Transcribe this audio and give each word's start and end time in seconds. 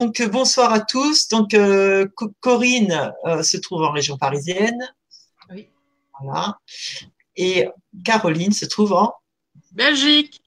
Donc 0.00 0.22
bonsoir 0.22 0.72
à 0.72 0.80
tous. 0.80 1.28
Donc 1.28 1.54
euh, 1.54 2.06
Corinne 2.40 3.12
euh, 3.24 3.42
se 3.42 3.56
trouve 3.56 3.82
en 3.82 3.90
région 3.90 4.16
parisienne. 4.16 4.78
Oui. 5.50 5.68
Voilà. 6.20 6.58
Et 7.34 7.68
Caroline 8.04 8.52
se 8.52 8.66
trouve 8.66 8.92
en 8.92 9.14
Belgique. 9.72 10.40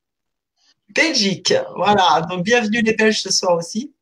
Belgique. 0.89 1.53
Voilà. 1.75 2.21
Donc 2.29 2.45
bienvenue 2.45 2.81
les 2.81 2.93
Belges 2.93 3.21
ce 3.21 3.31
soir 3.31 3.57
aussi. 3.57 3.93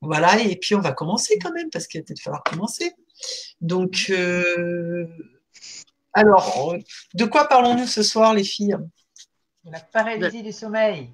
Voilà. 0.00 0.40
Et 0.40 0.56
puis 0.56 0.74
on 0.74 0.80
va 0.80 0.90
commencer 0.90 1.38
quand 1.38 1.52
même 1.52 1.70
parce 1.70 1.86
qu'il 1.86 2.00
va 2.00 2.04
peut-être 2.04 2.20
falloir 2.20 2.42
commencer. 2.42 2.92
Donc 3.60 4.06
euh, 4.10 5.06
alors, 6.12 6.74
de 7.14 7.24
quoi 7.24 7.46
parlons-nous 7.46 7.86
ce 7.86 8.02
soir 8.02 8.34
les 8.34 8.42
filles? 8.42 8.76
La 9.64 9.78
paralysie 9.78 10.42
du 10.42 10.52
sommeil. 10.52 11.10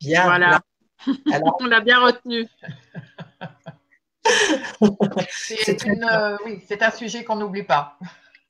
Bien. 0.00 0.24
Voilà. 0.24 0.60
On 1.60 1.66
l'a 1.66 1.80
bien 1.80 2.00
retenu. 2.00 2.46
c'est 5.30 5.86
euh, 5.86 6.36
oui, 6.44 6.62
un 6.80 6.90
sujet 6.90 7.24
qu'on 7.24 7.36
n'oublie 7.36 7.62
pas. 7.62 7.98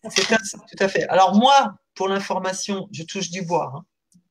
C'est 0.08 0.26
tout 0.26 0.84
à 0.84 0.88
fait. 0.88 1.06
Alors 1.08 1.34
moi, 1.34 1.74
pour 1.94 2.08
l'information, 2.08 2.88
je 2.92 3.02
touche 3.02 3.30
du 3.30 3.42
bois. 3.42 3.72
Hein. 3.74 3.84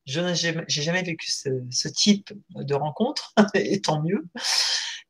Je 0.06 0.20
n'ai 0.20 0.34
jamais 0.68 1.02
vécu 1.02 1.30
ce, 1.30 1.88
type 1.88 2.32
de 2.54 2.74
rencontre, 2.74 3.34
et 3.54 3.80
tant 3.80 4.02
mieux. 4.02 4.24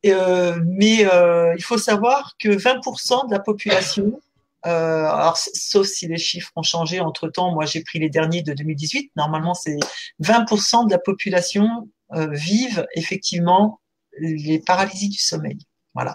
Euh, 0.07 0.59
mais 0.65 1.07
euh, 1.07 1.55
il 1.57 1.63
faut 1.63 1.79
savoir 1.79 2.35
que 2.39 2.49
20% 2.49 3.29
de 3.29 3.33
la 3.33 3.41
population, 3.41 4.21
alors, 4.63 5.37
sauf 5.37 5.87
si 5.87 6.09
les 6.09 6.19
chiffres 6.19 6.51
ont 6.57 6.65
changé 6.65 6.99
entre 6.99 7.29
temps, 7.29 7.53
moi 7.53 7.67
j'ai 7.67 7.85
pris 7.85 8.01
les 8.01 8.11
derniers 8.11 8.43
de 8.43 8.53
2018, 8.53 9.13
normalement 9.15 9.55
c'est 9.55 9.79
20% 10.21 10.87
de 10.87 10.91
la 10.91 10.99
population 10.99 11.89
vivent 12.11 12.87
effectivement 12.95 13.81
les 14.21 14.61
paralysies 14.61 15.09
du 15.09 15.19
sommeil. 15.19 15.59
Voilà. 15.97 16.15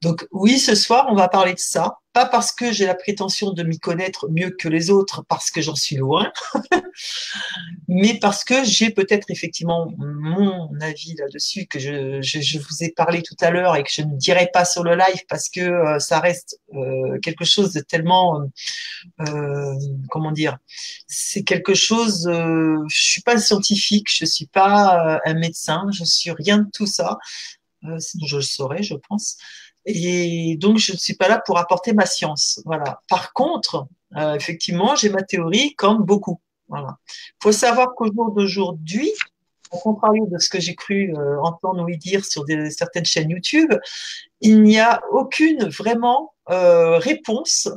Donc 0.00 0.26
oui, 0.30 0.58
ce 0.58 0.74
soir, 0.74 1.06
on 1.10 1.16
va 1.16 1.28
parler 1.28 1.54
de 1.54 1.58
ça. 1.58 1.96
Pas 2.12 2.24
parce 2.24 2.52
que 2.52 2.72
j'ai 2.72 2.86
la 2.86 2.94
prétention 2.94 3.52
de 3.52 3.62
m'y 3.62 3.78
connaître 3.78 4.28
mieux 4.30 4.50
que 4.50 4.68
les 4.68 4.90
autres, 4.90 5.24
parce 5.28 5.50
que 5.50 5.60
j'en 5.60 5.74
suis 5.74 5.96
loin, 5.96 6.32
mais 7.88 8.18
parce 8.18 8.44
que 8.44 8.64
j'ai 8.64 8.90
peut-être 8.90 9.30
effectivement 9.30 9.92
mon 9.98 10.70
avis 10.80 11.14
là-dessus, 11.16 11.66
que 11.66 11.78
je, 11.78 12.58
vous 12.58 12.82
ai 12.82 12.90
parlé 12.90 13.22
tout 13.22 13.36
à 13.40 13.50
l'heure 13.50 13.76
et 13.76 13.82
que 13.82 13.90
je 13.92 14.02
ne 14.02 14.16
dirai 14.16 14.48
pas 14.52 14.64
sur 14.64 14.82
le 14.82 14.96
live 14.96 15.22
parce 15.28 15.48
que 15.48 15.60
euh, 15.60 15.98
ça 15.98 16.18
reste 16.18 16.58
euh, 16.74 17.18
quelque 17.20 17.44
chose 17.44 17.72
de 17.72 17.80
tellement, 17.80 18.40
euh, 19.20 19.74
comment 20.10 20.32
dire, 20.32 20.58
c'est 21.06 21.42
quelque 21.42 21.74
chose, 21.74 22.28
je 22.28 23.00
suis 23.00 23.22
pas 23.22 23.38
scientifique, 23.38 24.06
je 24.10 24.24
suis 24.24 24.46
pas 24.46 25.20
un 25.24 25.34
médecin, 25.34 25.86
je 25.92 26.04
suis 26.04 26.30
rien 26.30 26.58
de 26.58 26.68
tout 26.72 26.86
ça. 26.86 27.18
Sinon 27.98 28.26
je 28.26 28.36
le 28.36 28.42
saurais, 28.42 28.82
je 28.82 28.94
pense. 28.94 29.38
Et 29.90 30.56
donc, 30.58 30.76
je 30.76 30.92
ne 30.92 30.98
suis 30.98 31.14
pas 31.14 31.28
là 31.28 31.40
pour 31.44 31.58
apporter 31.58 31.94
ma 31.94 32.04
science. 32.04 32.60
Voilà. 32.66 33.00
Par 33.08 33.32
contre, 33.32 33.88
euh, 34.16 34.34
effectivement, 34.34 34.94
j'ai 34.96 35.08
ma 35.08 35.22
théorie 35.22 35.74
comme 35.76 36.02
beaucoup. 36.02 36.40
Voilà. 36.68 36.98
Il 37.08 37.42
faut 37.42 37.52
savoir 37.52 37.94
qu'au 37.94 38.12
jour 38.12 38.32
d'aujourd'hui, 38.32 39.10
au 39.70 39.78
contraire 39.78 40.26
de 40.30 40.38
ce 40.38 40.50
que 40.50 40.60
j'ai 40.60 40.74
cru 40.74 41.14
euh, 41.16 41.40
entendre 41.40 41.84
oui 41.84 41.96
dire 41.96 42.24
sur 42.24 42.44
des, 42.44 42.70
certaines 42.70 43.06
chaînes 43.06 43.30
YouTube, 43.30 43.72
il 44.42 44.62
n'y 44.62 44.78
a 44.78 45.00
aucune 45.10 45.68
vraiment 45.68 46.34
euh, 46.50 46.98
réponse 46.98 47.68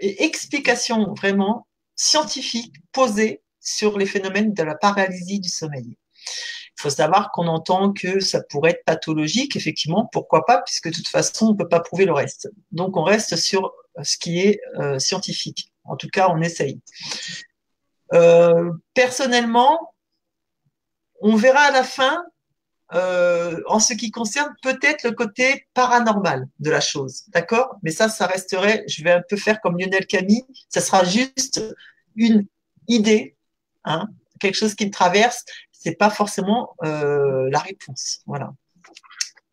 et 0.00 0.24
explication 0.24 1.12
vraiment 1.14 1.66
scientifique 1.94 2.74
posée 2.92 3.42
sur 3.60 3.98
les 3.98 4.06
phénomènes 4.06 4.54
de 4.54 4.62
la 4.62 4.76
paralysie 4.76 5.40
du 5.40 5.50
sommeil. 5.50 5.98
Il 6.78 6.82
faut 6.82 6.90
savoir 6.90 7.30
qu'on 7.32 7.46
entend 7.46 7.92
que 7.92 8.20
ça 8.20 8.42
pourrait 8.42 8.72
être 8.72 8.84
pathologique, 8.84 9.56
effectivement, 9.56 10.08
pourquoi 10.12 10.44
pas, 10.44 10.60
puisque 10.62 10.88
de 10.88 10.94
toute 10.94 11.08
façon, 11.08 11.46
on 11.46 11.52
ne 11.52 11.56
peut 11.56 11.68
pas 11.68 11.80
prouver 11.80 12.04
le 12.04 12.12
reste. 12.12 12.50
Donc, 12.72 12.96
on 12.96 13.04
reste 13.04 13.36
sur 13.36 13.72
ce 14.02 14.18
qui 14.18 14.40
est 14.40 14.60
euh, 14.78 14.98
scientifique. 14.98 15.72
En 15.84 15.96
tout 15.96 16.08
cas, 16.08 16.28
on 16.30 16.40
essaye. 16.40 16.80
Euh, 18.12 18.72
personnellement, 18.92 19.94
on 21.20 21.36
verra 21.36 21.60
à 21.60 21.70
la 21.70 21.84
fin, 21.84 22.24
euh, 22.92 23.60
en 23.66 23.80
ce 23.80 23.94
qui 23.94 24.10
concerne 24.10 24.54
peut-être 24.62 25.04
le 25.04 25.12
côté 25.12 25.66
paranormal 25.74 26.46
de 26.58 26.70
la 26.70 26.80
chose, 26.80 27.24
d'accord? 27.28 27.76
Mais 27.82 27.90
ça, 27.90 28.08
ça 28.08 28.26
resterait, 28.26 28.84
je 28.88 29.02
vais 29.02 29.12
un 29.12 29.22
peu 29.28 29.36
faire 29.36 29.60
comme 29.60 29.78
Lionel 29.78 30.06
Camille, 30.06 30.44
ça 30.68 30.80
sera 30.80 31.02
juste 31.02 31.62
une 32.14 32.46
idée, 32.86 33.36
hein, 33.84 34.08
quelque 34.38 34.54
chose 34.56 34.74
qui 34.74 34.86
me 34.86 34.90
traverse 34.90 35.44
c'est 35.84 35.96
pas 35.96 36.08
forcément 36.08 36.74
euh, 36.82 37.48
la 37.50 37.58
réponse. 37.58 38.22
Voilà. 38.26 38.54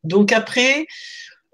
Donc 0.06 0.32
après, 0.32 0.88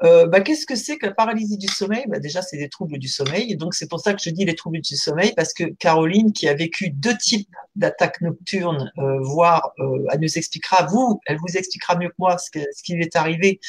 euh, 0.03 0.27
bah, 0.27 0.41
qu'est-ce 0.41 0.67
que 0.67 0.75
c'est 0.75 0.99
que 0.99 1.07
la 1.07 1.13
paralysie 1.15 1.57
du 1.57 1.67
sommeil? 1.67 2.05
Bah, 2.07 2.19
Déjà, 2.19 2.43
c'est 2.43 2.57
des 2.57 2.69
troubles 2.69 2.99
du 2.99 3.07
sommeil. 3.07 3.57
donc, 3.57 3.73
c'est 3.73 3.89
pour 3.89 3.99
ça 3.99 4.13
que 4.13 4.21
je 4.21 4.29
dis 4.29 4.45
les 4.45 4.53
troubles 4.53 4.81
du 4.81 4.95
sommeil, 4.95 5.33
parce 5.35 5.51
que 5.53 5.63
Caroline, 5.79 6.31
qui 6.31 6.47
a 6.47 6.53
vécu 6.53 6.91
deux 6.91 7.17
types 7.17 7.49
d'attaques 7.75 8.21
nocturnes, 8.21 8.91
euh, 8.99 9.19
voire 9.21 9.73
elle 10.11 10.19
nous 10.19 10.37
expliquera, 10.37 10.85
vous, 10.85 11.19
elle 11.25 11.37
vous 11.37 11.57
expliquera 11.57 11.97
mieux 11.97 12.09
que 12.09 12.15
moi 12.19 12.37
ce, 12.37 12.51
ce 12.53 12.83
qui 12.83 12.93
lui 12.93 13.03
est 13.03 13.15
arrivé, 13.15 13.59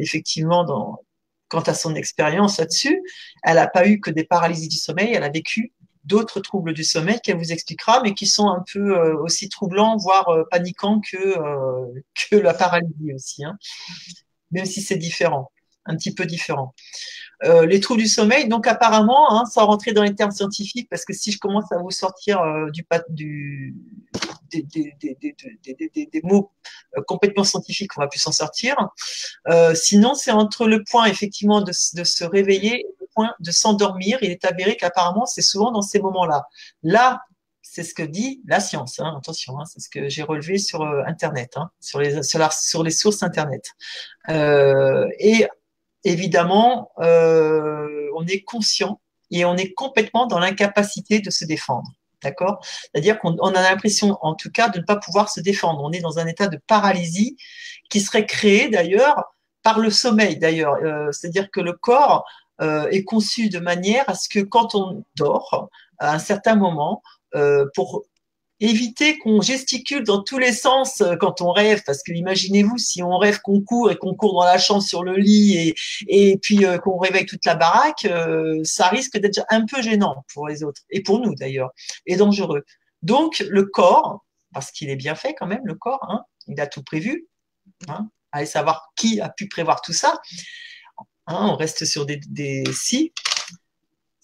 effectivement, 0.00 0.64
dans, 0.64 0.98
quant 1.48 1.60
à 1.60 1.74
son 1.74 1.94
expérience 1.94 2.58
là-dessus. 2.58 3.00
Elle 3.44 3.56
n'a 3.56 3.68
pas 3.68 3.86
eu 3.86 4.00
que 4.00 4.10
des 4.10 4.24
paralysies 4.24 4.68
du 4.68 4.78
sommeil, 4.78 5.12
elle 5.14 5.22
a 5.22 5.30
vécu 5.30 5.72
d'autres 6.04 6.40
troubles 6.40 6.74
du 6.74 6.84
sommeil 6.84 7.18
qu'elle 7.22 7.38
vous 7.38 7.52
expliquera, 7.52 8.02
mais 8.02 8.14
qui 8.14 8.26
sont 8.26 8.48
un 8.48 8.62
peu 8.72 8.96
euh, 8.96 9.16
aussi 9.18 9.48
troublants, 9.48 9.96
voire 9.96 10.28
euh, 10.28 10.44
paniquants 10.50 11.00
que, 11.00 11.16
euh, 11.16 12.02
que 12.30 12.36
la 12.36 12.54
paralysie 12.54 13.12
aussi, 13.14 13.44
hein. 13.44 13.56
même 14.50 14.66
si 14.66 14.82
c'est 14.82 14.96
différent, 14.96 15.50
un 15.86 15.96
petit 15.96 16.14
peu 16.14 16.26
différent. 16.26 16.74
les 17.42 17.80
troubles 17.80 18.00
du 18.00 18.08
sommeil, 18.08 18.48
donc 18.48 18.66
apparemment, 18.66 19.32
hein, 19.32 19.44
sans 19.44 19.66
rentrer 19.66 19.92
dans 19.92 20.02
les 20.02 20.14
termes 20.14 20.30
scientifiques, 20.30 20.88
parce 20.88 21.04
que 21.04 21.12
si 21.12 21.30
je 21.30 21.38
commence 21.38 21.70
à 21.72 21.78
vous 21.78 21.90
sortir 21.90 22.40
du, 22.72 22.86
du, 23.10 23.76
des, 24.50 24.62
des, 24.62 24.94
des, 24.94 26.06
des, 26.06 26.20
mots 26.22 26.52
complètement 27.06 27.44
scientifiques, 27.44 27.98
on 27.98 28.00
va 28.00 28.06
plus 28.06 28.20
s'en 28.20 28.32
sortir. 28.32 28.76
sinon, 29.74 30.14
c'est 30.14 30.30
entre 30.30 30.66
le 30.66 30.84
point 30.84 31.04
effectivement 31.04 31.60
de, 31.60 31.72
de 31.98 32.04
se 32.04 32.24
réveiller 32.24 32.86
point 33.14 33.34
de 33.40 33.50
s'endormir. 33.50 34.18
Il 34.22 34.30
est 34.30 34.44
avéré 34.44 34.76
qu'apparemment, 34.76 35.26
c'est 35.26 35.42
souvent 35.42 35.70
dans 35.70 35.82
ces 35.82 36.00
moments-là. 36.00 36.46
Là, 36.82 37.20
c'est 37.74 37.82
ce 37.82 37.94
que 37.94 38.02
dit 38.02 38.40
la 38.46 38.60
science. 38.60 39.00
Hein. 39.00 39.14
attention, 39.18 39.58
hein, 39.58 39.64
c'est 39.64 39.80
ce 39.80 39.88
que 39.88 40.08
j'ai 40.08 40.22
relevé 40.22 40.58
sur 40.58 40.82
euh, 40.82 41.02
Internet, 41.06 41.54
hein, 41.56 41.70
sur, 41.80 41.98
les, 41.98 42.90
sources 42.92 43.22
Internet. 43.24 43.70
Euh, 44.28 45.08
et 45.18 45.48
évidemment, 46.04 46.92
euh, 47.00 48.08
on 48.14 48.24
est 48.26 48.42
conscient 48.42 49.00
et 49.32 49.44
on 49.44 49.56
est 49.56 49.72
complètement 49.72 50.26
dans 50.26 50.38
l'incapacité 50.38 51.18
de 51.18 51.30
se 51.30 51.44
défendre. 51.44 51.90
D'accord? 52.22 52.64
C'est-à-dire 52.64 53.18
qu'on 53.18 53.36
a 53.36 53.62
l'impression, 53.62 54.18
en 54.22 54.34
tout 54.34 54.50
cas, 54.50 54.68
de 54.68 54.78
ne 54.78 54.84
pas 54.84 54.96
pouvoir 54.96 55.28
se 55.28 55.40
défendre. 55.40 55.82
On 55.82 55.90
est 55.90 56.00
dans 56.00 56.18
un 56.18 56.26
état 56.26 56.46
de 56.46 56.58
paralysie 56.66 57.36
qui 57.90 58.00
serait 58.00 58.24
créé 58.24 58.68
d'ailleurs 58.68 59.34
par 59.62 59.78
le 59.78 59.90
sommeil, 59.90 60.38
d'ailleurs. 60.38 60.76
C'est-à-dire 61.12 61.50
que 61.50 61.60
le 61.60 61.74
corps 61.74 62.24
est 62.60 63.04
conçu 63.04 63.48
de 63.48 63.58
manière 63.58 64.08
à 64.08 64.14
ce 64.14 64.28
que 64.28 64.40
quand 64.40 64.74
on 64.74 65.04
dort, 65.16 65.70
à 65.98 66.14
un 66.14 66.18
certain 66.18 66.56
moment, 66.56 67.02
euh, 67.34 67.66
pour 67.74 68.04
éviter 68.60 69.18
qu'on 69.18 69.40
gesticule 69.40 70.04
dans 70.04 70.22
tous 70.22 70.38
les 70.38 70.52
sens 70.52 71.00
euh, 71.00 71.16
quand 71.16 71.40
on 71.40 71.50
rêve, 71.50 71.82
parce 71.84 72.02
que 72.04 72.12
imaginez-vous 72.12 72.78
si 72.78 73.02
on 73.02 73.18
rêve 73.18 73.40
qu'on 73.40 73.60
court 73.60 73.90
et 73.90 73.96
qu'on 73.96 74.14
court 74.14 74.34
dans 74.34 74.44
la 74.44 74.58
chambre 74.58 74.82
sur 74.82 75.02
le 75.02 75.16
lit 75.16 75.56
et, 75.56 75.74
et 76.06 76.38
puis 76.38 76.64
qu'on 76.82 76.96
réveille 76.98 77.26
toute 77.26 77.44
la 77.44 77.56
baraque, 77.56 78.06
ça 78.62 78.88
risque 78.88 79.18
d'être 79.18 79.44
un 79.50 79.66
peu 79.66 79.82
gênant 79.82 80.24
pour 80.32 80.46
les 80.46 80.62
autres 80.62 80.82
et 80.90 81.02
pour 81.02 81.18
nous 81.18 81.34
d'ailleurs 81.34 81.72
et 82.06 82.16
dangereux. 82.16 82.64
Donc 83.02 83.40
le 83.40 83.64
corps, 83.64 84.24
parce 84.52 84.70
qu'il 84.70 84.88
est 84.88 84.96
bien 84.96 85.16
fait 85.16 85.34
quand 85.34 85.46
même 85.46 85.66
le 85.66 85.74
corps, 85.74 86.06
hein, 86.08 86.24
il 86.46 86.60
a 86.60 86.68
tout 86.68 86.84
prévu. 86.84 87.26
Hein, 87.88 88.08
allez 88.30 88.46
savoir 88.46 88.92
qui 88.96 89.20
a 89.20 89.28
pu 89.28 89.48
prévoir 89.48 89.82
tout 89.82 89.92
ça. 89.92 90.20
Hein, 91.26 91.48
on 91.52 91.56
reste 91.56 91.84
sur 91.84 92.06
des, 92.06 92.20
des 92.28 92.64
si. 92.72 93.12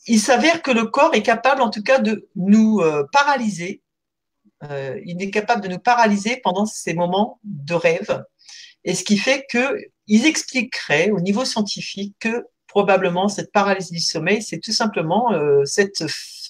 Il 0.06 0.20
s'avère 0.20 0.62
que 0.62 0.70
le 0.70 0.86
corps 0.86 1.14
est 1.14 1.22
capable, 1.22 1.62
en 1.62 1.70
tout 1.70 1.82
cas, 1.82 1.98
de 1.98 2.28
nous 2.36 2.80
euh, 2.80 3.04
paralyser. 3.12 3.82
Euh, 4.64 5.00
il 5.04 5.22
est 5.22 5.30
capable 5.30 5.62
de 5.62 5.68
nous 5.68 5.78
paralyser 5.78 6.38
pendant 6.42 6.66
ces 6.66 6.94
moments 6.94 7.38
de 7.44 7.74
rêve. 7.74 8.24
Et 8.84 8.94
ce 8.94 9.04
qui 9.04 9.18
fait 9.18 9.46
qu'ils 9.50 10.26
expliqueraient 10.26 11.10
au 11.10 11.20
niveau 11.20 11.44
scientifique 11.44 12.16
que 12.18 12.46
probablement 12.66 13.28
cette 13.28 13.52
paralysie 13.52 13.92
du 13.92 14.00
sommeil, 14.00 14.42
c'est 14.42 14.58
tout 14.58 14.72
simplement 14.72 15.32
euh, 15.32 15.64
cette 15.64 16.04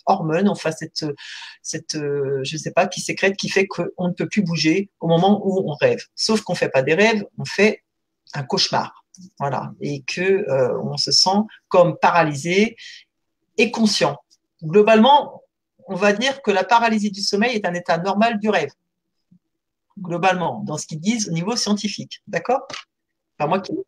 hormone, 0.06 0.48
enfin 0.48 0.70
cette, 0.72 1.04
cette 1.62 1.94
je 1.94 2.52
ne 2.52 2.58
sais 2.58 2.72
pas, 2.72 2.86
qui 2.86 3.00
sécrète, 3.00 3.36
qui 3.36 3.48
fait 3.48 3.66
qu'on 3.66 4.08
ne 4.08 4.12
peut 4.12 4.28
plus 4.28 4.42
bouger 4.42 4.90
au 5.00 5.08
moment 5.08 5.40
où 5.44 5.70
on 5.70 5.74
rêve. 5.74 6.04
Sauf 6.14 6.40
qu'on 6.42 6.54
ne 6.54 6.58
fait 6.58 6.68
pas 6.68 6.82
des 6.82 6.94
rêves, 6.94 7.24
on 7.38 7.44
fait 7.44 7.84
un 8.34 8.42
cauchemar. 8.42 8.99
Voilà. 9.38 9.72
Et 9.80 10.02
que 10.02 10.20
euh, 10.20 10.80
on 10.82 10.96
se 10.96 11.10
sent 11.10 11.38
comme 11.68 11.98
paralysé 11.98 12.76
et 13.56 13.70
conscient. 13.70 14.18
Globalement, 14.62 15.42
on 15.86 15.94
va 15.94 16.12
dire 16.12 16.42
que 16.42 16.50
la 16.50 16.64
paralysie 16.64 17.10
du 17.10 17.20
sommeil 17.20 17.56
est 17.56 17.66
un 17.66 17.74
état 17.74 17.98
normal 17.98 18.38
du 18.38 18.48
rêve. 18.48 18.70
globalement, 19.98 20.62
dans 20.64 20.78
ce 20.78 20.86
qu'ils 20.86 21.00
disent 21.00 21.28
au 21.28 21.32
niveau 21.32 21.56
scientifique. 21.56 22.22
D'accord? 22.26 22.66
Pas 23.36 23.46
moi 23.46 23.60
qui 23.60 23.72
dis. 23.72 23.80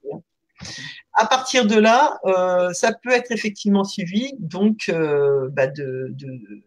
À 1.14 1.26
partir 1.26 1.67
de 1.67 1.76
là, 1.76 2.19
euh, 2.25 2.73
ça 2.73 2.93
peut 2.94 3.11
être 3.12 3.32
effectivement 3.32 3.85
suivi 3.85 4.32
donc 4.38 4.88
euh, 4.88 5.50
bah 5.53 5.67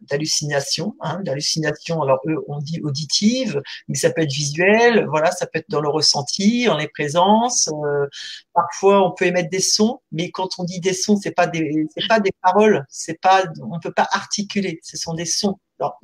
d'hallucinations, 0.02 0.96
hein, 1.00 1.20
d'hallucinations. 1.24 2.00
Alors 2.04 2.20
eux, 2.28 2.38
on 2.48 2.60
dit 2.60 2.80
auditive, 2.84 3.60
mais 3.88 3.96
ça 3.96 4.12
peut 4.12 4.22
être 4.22 4.32
visuel. 4.32 5.08
Voilà, 5.08 5.32
ça 5.32 5.48
peut 5.48 5.58
être 5.60 5.70
dans 5.70 5.82
le 5.82 5.90
ressenti, 5.90 6.70
en 6.70 6.78
les 6.78 6.88
présences. 6.88 7.70
Euh, 7.70 8.06
parfois, 8.54 9.08
on 9.08 9.12
peut 9.14 9.26
émettre 9.26 9.50
des 9.50 9.60
sons, 9.60 10.00
mais 10.12 10.30
quand 10.30 10.50
on 10.60 10.64
dit 10.64 10.80
des 10.80 10.94
sons, 10.94 11.18
c'est 11.18 11.32
pas 11.32 11.48
des, 11.48 11.88
c'est 11.96 12.08
pas 12.08 12.20
des 12.20 12.32
paroles, 12.44 12.86
c'est 12.88 13.20
pas, 13.20 13.46
on 13.64 13.80
peut 13.80 13.94
pas 13.94 14.08
articuler. 14.12 14.80
Ce 14.84 14.96
sont 14.96 15.16
des 15.16 15.26
sons. 15.26 15.58
Alors, 15.80 16.00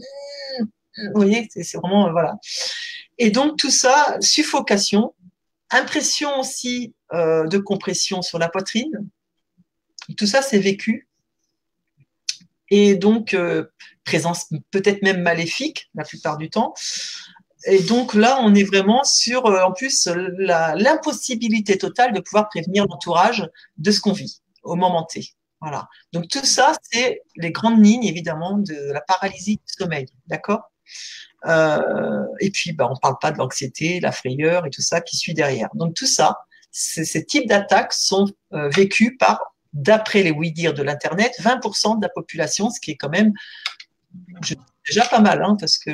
vous 0.97 1.11
voyez, 1.13 1.47
c'est, 1.51 1.77
vraiment 1.77 2.11
voilà. 2.11 2.35
Et 3.17 3.29
donc 3.29 3.57
tout 3.57 3.69
ça, 3.69 4.17
suffocation, 4.19 5.13
impression 5.71 6.39
aussi 6.39 6.93
euh, 7.13 7.47
de 7.47 7.57
compression 7.57 8.21
sur 8.21 8.39
la 8.39 8.49
poitrine. 8.49 9.07
Tout 10.17 10.27
ça, 10.27 10.41
c'est 10.41 10.59
vécu. 10.59 11.07
Et 12.69 12.95
donc, 12.95 13.33
euh, 13.33 13.65
présence 14.03 14.49
peut-être 14.71 15.01
même 15.01 15.21
maléfique 15.21 15.89
la 15.93 16.03
plupart 16.03 16.37
du 16.37 16.49
temps. 16.49 16.73
Et 17.65 17.79
donc 17.83 18.13
là, 18.13 18.39
on 18.41 18.55
est 18.55 18.63
vraiment 18.63 19.03
sur, 19.03 19.45
euh, 19.45 19.63
en 19.63 19.71
plus, 19.71 20.07
l'impossibilité 20.07 21.77
totale 21.77 22.13
de 22.13 22.19
pouvoir 22.19 22.49
prévenir 22.49 22.85
l'entourage 22.87 23.47
de 23.77 23.91
ce 23.91 24.01
qu'on 24.01 24.13
vit 24.13 24.41
au 24.63 24.75
moment 24.75 25.03
T. 25.03 25.35
Voilà. 25.59 25.87
Donc 26.11 26.27
tout 26.27 26.43
ça, 26.43 26.73
c'est 26.81 27.21
les 27.35 27.51
grandes 27.51 27.85
lignes, 27.85 28.05
évidemment, 28.05 28.57
de 28.57 28.91
la 28.91 29.01
paralysie 29.01 29.57
du 29.57 29.73
sommeil. 29.77 30.07
D'accord? 30.27 30.71
Euh, 31.45 32.25
et 32.39 32.51
puis, 32.51 32.73
bah, 32.73 32.87
on 32.89 32.93
ne 32.93 32.99
parle 32.99 33.17
pas 33.19 33.31
de 33.31 33.37
l'anxiété, 33.37 33.99
la 33.99 34.11
frayeur 34.11 34.65
et 34.65 34.69
tout 34.69 34.81
ça 34.81 35.01
qui 35.01 35.17
suit 35.17 35.33
derrière. 35.33 35.69
Donc 35.73 35.93
tout 35.95 36.07
ça, 36.07 36.39
ces 36.71 37.25
types 37.25 37.47
d'attaques 37.47 37.93
sont 37.93 38.27
euh, 38.53 38.69
vécus 38.69 39.17
par, 39.19 39.55
d'après 39.73 40.23
les 40.23 40.31
oui-dire 40.31 40.73
de 40.73 40.83
l'Internet, 40.83 41.33
20% 41.39 41.97
de 41.97 42.01
la 42.01 42.09
population, 42.09 42.69
ce 42.69 42.79
qui 42.79 42.91
est 42.91 42.95
quand 42.95 43.09
même 43.09 43.33
déjà 44.85 45.05
pas 45.05 45.19
mal, 45.19 45.43
hein, 45.43 45.55
parce 45.59 45.77
que 45.77 45.91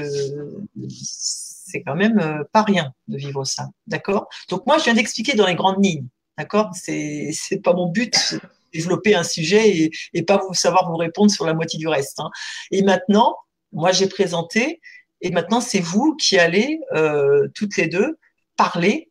c'est 0.89 1.83
quand 1.83 1.95
même 1.95 2.19
euh, 2.19 2.43
pas 2.51 2.63
rien 2.63 2.93
de 3.07 3.17
vivre 3.17 3.43
ça. 3.43 3.69
D'accord? 3.87 4.27
Donc 4.49 4.65
moi, 4.65 4.77
je 4.77 4.85
viens 4.85 4.93
d'expliquer 4.93 5.35
dans 5.35 5.47
les 5.47 5.55
grandes 5.55 5.83
lignes. 5.83 6.07
D'accord? 6.37 6.71
C'est 6.73 7.61
pas 7.63 7.73
mon 7.73 7.87
but 7.87 8.35
développer 8.73 9.15
un 9.15 9.23
sujet 9.23 9.69
et, 9.69 9.91
et, 10.13 10.23
pas 10.23 10.37
vous 10.37 10.53
savoir 10.53 10.89
vous 10.89 10.97
répondre 10.97 11.31
sur 11.31 11.45
la 11.45 11.53
moitié 11.53 11.79
du 11.79 11.87
reste. 11.87 12.19
Hein. 12.19 12.29
Et 12.69 12.83
maintenant, 12.83 13.35
moi, 13.71 13.91
j'ai 13.91 14.07
présenté 14.07 14.81
et 15.21 15.31
maintenant, 15.31 15.61
c'est 15.61 15.79
vous 15.79 16.15
qui 16.15 16.37
allez, 16.37 16.79
euh, 16.93 17.47
toutes 17.55 17.77
les 17.77 17.87
deux, 17.87 18.17
parler 18.55 19.09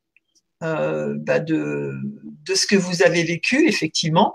euh, 0.62 1.14
bah 1.18 1.40
de, 1.40 1.94
de 2.44 2.54
ce 2.54 2.66
que 2.66 2.76
vous 2.76 3.02
avez 3.02 3.24
vécu, 3.24 3.68
effectivement. 3.68 4.34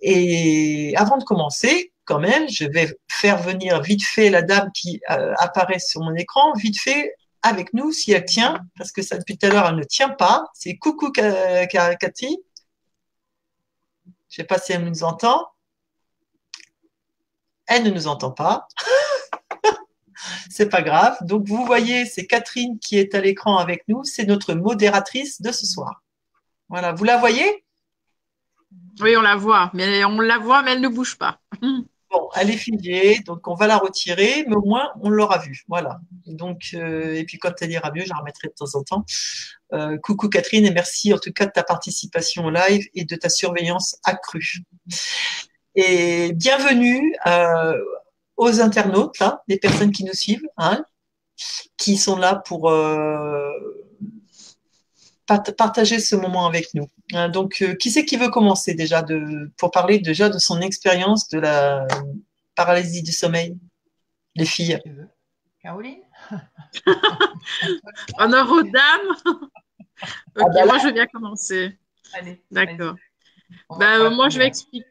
Et 0.00 0.94
avant 0.96 1.16
de 1.16 1.24
commencer, 1.24 1.92
quand 2.04 2.18
même, 2.18 2.48
je 2.48 2.64
vais 2.64 2.96
faire 3.08 3.38
venir 3.38 3.80
vite 3.82 4.04
fait 4.04 4.30
la 4.30 4.42
dame 4.42 4.70
qui 4.74 5.00
euh, 5.10 5.32
apparaît 5.38 5.78
sur 5.78 6.02
mon 6.02 6.14
écran, 6.14 6.52
vite 6.54 6.80
fait 6.80 7.14
avec 7.42 7.72
nous 7.74 7.92
si 7.92 8.12
elle 8.12 8.24
tient, 8.24 8.60
parce 8.76 8.92
que 8.92 9.02
ça 9.02 9.18
depuis 9.18 9.36
tout 9.38 9.46
à 9.46 9.50
l'heure 9.50 9.66
elle 9.68 9.76
ne 9.76 9.84
tient 9.84 10.10
pas. 10.10 10.44
C'est 10.54 10.76
coucou 10.76 11.10
Cathy. 11.10 12.38
Je 14.28 14.36
sais 14.36 14.44
pas 14.44 14.58
si 14.58 14.72
elle 14.72 14.84
nous 14.84 15.04
entend. 15.04 15.46
Elle 17.66 17.84
ne 17.84 17.90
nous 17.90 18.06
entend 18.06 18.32
pas. 18.32 18.66
c'est 20.50 20.68
pas 20.68 20.82
grave. 20.82 21.16
Donc 21.22 21.46
vous 21.46 21.64
voyez, 21.64 22.06
c'est 22.06 22.26
Catherine 22.26 22.78
qui 22.78 22.98
est 22.98 23.14
à 23.14 23.20
l'écran 23.20 23.58
avec 23.58 23.84
nous. 23.88 24.04
C'est 24.04 24.24
notre 24.24 24.54
modératrice 24.54 25.40
de 25.40 25.52
ce 25.52 25.66
soir. 25.66 26.02
Voilà, 26.68 26.92
vous 26.92 27.04
la 27.04 27.16
voyez? 27.18 27.64
Oui, 29.00 29.16
on 29.16 29.22
la 29.22 29.36
voit, 29.36 29.70
mais 29.74 30.04
on 30.04 30.20
la 30.20 30.38
voit, 30.38 30.62
mais 30.62 30.72
elle 30.72 30.80
ne 30.80 30.88
bouge 30.88 31.16
pas. 31.16 31.40
Bon, 32.12 32.28
elle 32.36 32.50
est 32.50 32.58
figée, 32.58 33.20
donc 33.20 33.48
on 33.48 33.54
va 33.54 33.66
la 33.66 33.78
retirer, 33.78 34.44
mais 34.46 34.54
au 34.54 34.66
moins 34.66 34.92
on 35.00 35.08
l'aura 35.08 35.38
vue. 35.38 35.62
Voilà. 35.66 35.98
Donc, 36.26 36.72
euh, 36.74 37.14
et 37.14 37.24
puis 37.24 37.38
quand 37.38 37.54
elle 37.62 37.70
ira 37.70 37.90
mieux, 37.90 38.02
je 38.02 38.10
la 38.10 38.16
remettrai 38.16 38.48
de 38.48 38.52
temps 38.52 38.74
en 38.74 38.82
temps. 38.82 39.06
Euh, 39.72 39.96
coucou 39.96 40.28
Catherine, 40.28 40.66
et 40.66 40.70
merci 40.70 41.14
en 41.14 41.18
tout 41.18 41.32
cas 41.32 41.46
de 41.46 41.52
ta 41.52 41.62
participation 41.62 42.44
au 42.44 42.50
live 42.50 42.86
et 42.94 43.06
de 43.06 43.16
ta 43.16 43.30
surveillance 43.30 43.96
accrue. 44.04 44.58
Et 45.74 46.34
bienvenue 46.34 47.16
euh, 47.26 47.82
aux 48.42 48.60
internautes, 48.60 49.18
là, 49.18 49.42
les 49.48 49.58
personnes 49.58 49.92
qui 49.92 50.04
nous 50.04 50.14
suivent, 50.14 50.46
hein, 50.56 50.84
qui 51.76 51.96
sont 51.96 52.16
là 52.16 52.36
pour 52.46 52.70
euh, 52.70 53.50
partager 55.26 55.98
ce 55.98 56.16
moment 56.16 56.46
avec 56.46 56.74
nous. 56.74 56.88
Hein, 57.12 57.28
donc, 57.28 57.62
euh, 57.62 57.74
qui 57.74 57.90
c'est 57.90 58.04
qui 58.04 58.16
veut 58.16 58.30
commencer 58.30 58.74
déjà 58.74 59.02
de, 59.02 59.50
pour 59.56 59.70
parler 59.70 59.98
déjà 59.98 60.28
de 60.28 60.38
son 60.38 60.60
expérience 60.60 61.28
de 61.28 61.38
la 61.38 61.86
paralysie 62.54 63.02
du 63.02 63.12
sommeil? 63.12 63.56
Les 64.34 64.46
filles. 64.46 64.78
Caroline? 65.62 66.02
Honneur 68.18 68.50
aux 68.50 68.62
dames 68.62 69.16
Ok, 70.36 70.42
ah 70.42 70.44
bah 70.52 70.66
moi 70.66 70.78
je 70.78 70.86
vais 70.86 70.92
bien 70.92 71.06
commencer. 71.06 71.78
D'accord. 72.50 72.96
Bah, 73.78 74.10
moi 74.10 74.28
je 74.28 74.38
vais 74.38 74.46
expliquer. 74.46 74.86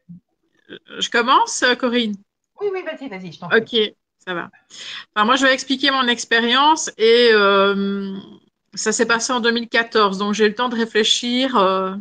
Je 0.69 1.09
commence, 1.09 1.65
Corinne? 1.79 2.15
Oui, 2.61 2.67
oui, 2.71 2.83
vas-y, 2.83 3.09
vas-y, 3.09 3.31
je 3.31 3.39
t'en 3.39 3.47
Ok, 3.47 3.75
ça 4.25 4.33
va. 4.33 4.51
Moi, 5.23 5.35
je 5.35 5.45
vais 5.45 5.53
expliquer 5.53 5.91
mon 5.91 6.07
expérience 6.07 6.91
et 6.97 7.29
euh, 7.33 8.15
ça 8.73 8.91
s'est 8.91 9.05
passé 9.05 9.33
en 9.33 9.39
2014, 9.39 10.17
donc 10.17 10.33
j'ai 10.33 10.45
eu 10.45 10.49
le 10.49 10.55
temps 10.55 10.69
de 10.69 10.75
réfléchir 10.75 11.57
euh, 11.57 11.93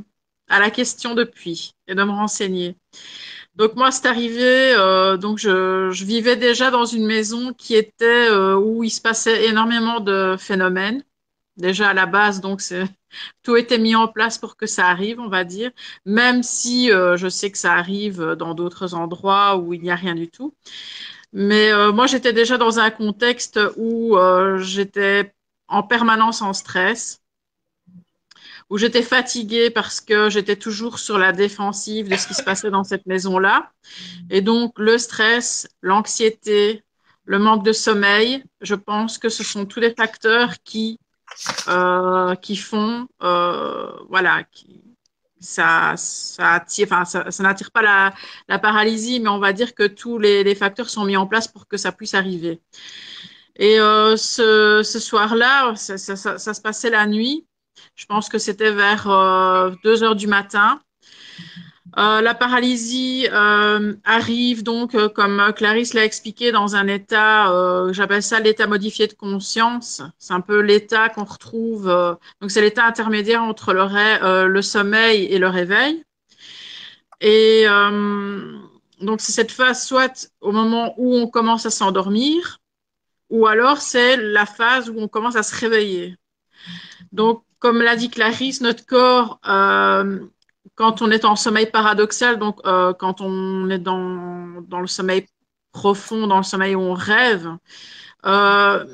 à 0.49 0.61
la 0.61 0.71
question 0.71 1.15
depuis 1.15 1.75
et 1.89 1.95
de 1.95 2.03
me 2.03 2.11
renseigner. 2.11 2.77
Donc 3.57 3.75
moi, 3.75 3.91
c'est 3.91 4.07
arrivé, 4.07 4.73
euh, 4.75 5.17
donc 5.17 5.39
je, 5.39 5.91
vivais 6.05 6.37
déjà 6.37 6.71
dans 6.71 6.85
une 6.85 7.07
maison 7.07 7.53
qui 7.53 7.75
était 7.75 8.31
où 8.31 8.85
il 8.85 8.91
se 8.91 9.01
passait 9.01 9.47
énormément 9.47 10.01
de 10.01 10.37
phénomènes. 10.39 11.03
Déjà 11.57 11.91
à 11.91 11.95
la 11.95 12.07
base, 12.07 12.41
donc 12.41 12.61
c'est 12.61 12.85
tout 13.43 13.57
était 13.57 13.79
mis 13.79 13.95
en 13.95 14.09
place 14.09 14.39
pour 14.39 14.57
que 14.57 14.67
ça 14.67 14.87
arrive, 14.89 15.21
on 15.21 15.29
va 15.29 15.45
dire, 15.45 15.71
même 16.05 16.43
si 16.43 16.91
euh, 16.93 17.17
je 17.17 17.29
sais 17.29 17.51
que 17.51 17.59
ça 17.59 17.75
arrive 17.75 18.35
dans 18.39 18.55
d'autres 18.55 18.95
endroits 18.95 19.57
où 19.57 19.75
il 19.75 19.83
n'y 19.83 19.91
a 19.91 19.97
rien 19.97 20.15
du 20.15 20.29
tout. 20.29 20.55
Mais 21.33 21.73
euh, 21.73 21.93
moi, 21.93 22.07
j'étais 22.07 22.33
déjà 22.33 22.59
dans 22.59 22.79
un 22.79 22.91
contexte 22.91 23.61
où 23.77 24.17
euh, 24.17 24.59
j'étais 24.59 25.33
en 25.69 25.83
permanence 25.83 26.43
en 26.43 26.53
stress, 26.53 27.23
où 28.69 28.79
j'étais 28.79 29.03
fatiguée 29.03 29.71
parce 29.71 30.01
que 30.01 30.31
j'étais 30.31 30.57
toujours 30.57 30.99
sur 30.99 31.19
la 31.19 31.33
défensive 31.33 32.09
de 32.09 32.17
ce 32.17 32.27
qui 32.27 32.35
se 32.35 32.43
passait 32.43 32.71
dans 32.71 32.85
cette 32.85 33.07
maison-là. 33.07 33.73
Et 34.31 34.41
donc, 34.41 34.79
le 34.79 34.99
stress, 34.99 35.69
l'anxiété, 35.83 36.85
le 37.25 37.39
manque 37.39 37.65
de 37.65 37.73
sommeil, 37.73 38.45
je 38.61 38.75
pense 38.75 39.19
que 39.19 39.29
ce 39.29 39.45
sont 39.45 39.67
tous 39.67 39.81
les 39.81 39.95
facteurs 39.95 40.55
qui 40.65 40.99
euh, 41.69 42.35
qui 42.37 42.57
font, 42.57 43.07
euh, 43.23 43.91
voilà, 44.09 44.43
ça, 45.41 45.95
ça, 45.97 46.55
attire, 46.55 46.89
enfin, 46.91 47.05
ça, 47.05 47.43
n'attire 47.43 47.71
pas 47.71 48.13
la, 48.49 48.59
paralysie, 48.59 49.21
mais 49.21 49.29
on 49.29 49.39
va 49.39 49.53
dire 49.53 49.75
que 49.75 49.87
tous 49.87 50.19
les, 50.19 50.55
facteurs 50.55 50.91
sont 50.91 51.05
mis 51.05 51.17
en 51.17 51.27
place 51.27 51.49
pour 51.49 51.67
que 51.67 51.77
ça 51.77 51.93
puisse 51.93 52.15
arriver. 52.15 52.61
Et 53.57 53.81
euh, 53.81 54.17
ce, 54.17 54.83
soir-là, 54.83 55.75
ça, 55.77 55.97
ça, 55.99 56.55
se 56.55 56.61
passait 56.61 56.91
la 56.91 57.07
nuit. 57.07 57.47
Je 57.95 58.07
pense 58.07 58.29
que 58.29 58.39
c'était 58.39 58.73
vers 58.73 59.05
2 59.85 60.03
heures 60.03 60.17
du 60.17 60.27
matin. 60.27 60.81
Euh, 61.99 62.21
la 62.21 62.35
paralysie 62.35 63.27
euh, 63.33 63.95
arrive 64.05 64.63
donc, 64.63 64.95
euh, 64.95 65.09
comme 65.09 65.53
Clarisse 65.57 65.95
l'a 65.95 66.05
expliqué, 66.05 66.53
dans 66.53 66.77
un 66.77 66.87
état, 66.87 67.53
j'appelle 67.93 68.23
ça 68.23 68.41
l'état 68.41 68.67
modifié 68.67 69.07
de 69.07 69.15
conscience. 69.15 70.03
C'est 70.19 70.35
un 70.35 70.41
peu 70.41 70.61
l'état 70.61 71.09
qu'on 71.09 71.25
retrouve, 71.25 71.87
donc 72.41 72.51
c'est 72.51 72.61
l'état 72.61 72.85
intermédiaire 72.85 73.43
entre 73.43 73.73
le, 73.73 74.47
le, 74.47 74.63
sommeil 74.63 75.25
et 75.25 75.39
le 75.39 75.49
réveil. 75.49 76.05
Et 77.21 77.67
donc 79.01 79.21
c'est 79.21 79.33
cette 79.33 79.53
phase 79.53 79.85
soit 79.85 80.31
au 80.41 80.53
moment 80.53 80.95
où 80.97 81.17
on 81.17 81.27
commence 81.27 81.67
à 81.67 81.71
s'endormir, 81.71 82.59
ou 83.31 83.47
alors 83.47 83.79
c'est 83.79 84.17
la 84.17 84.47
phase 84.47 84.91
où 84.91 84.99
on 84.99 85.09
commence 85.09 85.37
à 85.37 85.43
se 85.43 85.59
réveiller. 85.59 86.17
Donc, 87.13 87.45
comme 87.59 87.83
l'a 87.83 87.97
dit 87.97 88.11
Clarisse, 88.11 88.61
notre 88.61 88.87
corps 88.87 89.41
quand 90.75 91.03
on 91.03 91.11
est 91.11 91.25
en 91.25 91.37
sommeil 91.37 91.67
paradoxal, 91.71 92.39
donc 92.39 92.61
euh, 92.67 92.93
quand 92.95 93.21
on 93.21 93.69
est 93.71 93.79
dans, 93.79 94.63
dans, 94.63 94.81
le 94.81 94.87
sommeil 94.87 95.27
profond, 95.73 96.27
dans 96.27 96.39
le 96.39 96.43
sommeil 96.43 96.75
où 96.75 96.81
on 96.81 96.95
rêve, 96.95 97.49
euh, 98.27 98.85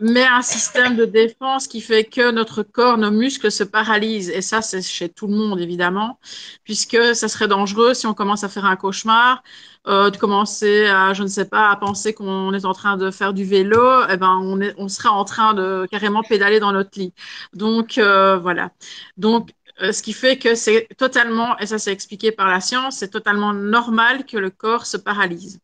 met 0.00 0.24
un 0.24 0.42
système 0.42 0.96
de 0.96 1.04
défense 1.04 1.66
qui 1.66 1.80
fait 1.80 2.04
que 2.04 2.30
notre 2.30 2.62
corps, 2.62 2.98
nos 2.98 3.10
muscles 3.10 3.50
se 3.50 3.64
paralysent. 3.64 4.30
Et 4.30 4.42
ça, 4.42 4.62
c'est 4.62 4.82
chez 4.82 5.08
tout 5.08 5.26
le 5.26 5.34
monde, 5.36 5.60
évidemment, 5.60 6.18
puisque 6.64 7.14
ça 7.14 7.28
serait 7.28 7.48
dangereux 7.48 7.94
si 7.94 8.06
on 8.06 8.14
commence 8.14 8.44
à 8.44 8.48
faire 8.48 8.64
un 8.64 8.76
cauchemar, 8.76 9.42
euh, 9.88 10.10
de 10.10 10.16
commencer 10.16 10.86
à, 10.86 11.14
je 11.14 11.22
ne 11.22 11.28
sais 11.28 11.46
pas, 11.46 11.70
à 11.70 11.76
penser 11.76 12.12
qu'on 12.14 12.52
est 12.54 12.64
en 12.64 12.72
train 12.72 12.96
de 12.96 13.10
faire 13.10 13.32
du 13.32 13.44
vélo, 13.44 14.02
eh 14.10 14.16
ben, 14.16 14.38
on, 14.42 14.60
est, 14.60 14.74
on 14.78 14.88
serait 14.88 15.08
en 15.08 15.24
train 15.24 15.54
de 15.54 15.86
carrément 15.90 16.22
pédaler 16.22 16.60
dans 16.60 16.72
notre 16.72 16.98
lit. 16.98 17.12
Donc, 17.54 17.98
euh, 17.98 18.36
voilà. 18.38 18.70
Donc, 19.16 19.50
euh, 19.82 19.92
ce 19.92 20.02
qui 20.02 20.14
fait 20.14 20.38
que 20.38 20.54
c'est 20.54 20.88
totalement, 20.96 21.58
et 21.58 21.66
ça 21.66 21.78
c'est 21.78 21.92
expliqué 21.92 22.32
par 22.32 22.48
la 22.48 22.60
science, 22.60 22.98
c'est 22.98 23.10
totalement 23.10 23.52
normal 23.52 24.24
que 24.24 24.38
le 24.38 24.48
corps 24.48 24.86
se 24.86 24.96
paralyse. 24.96 25.60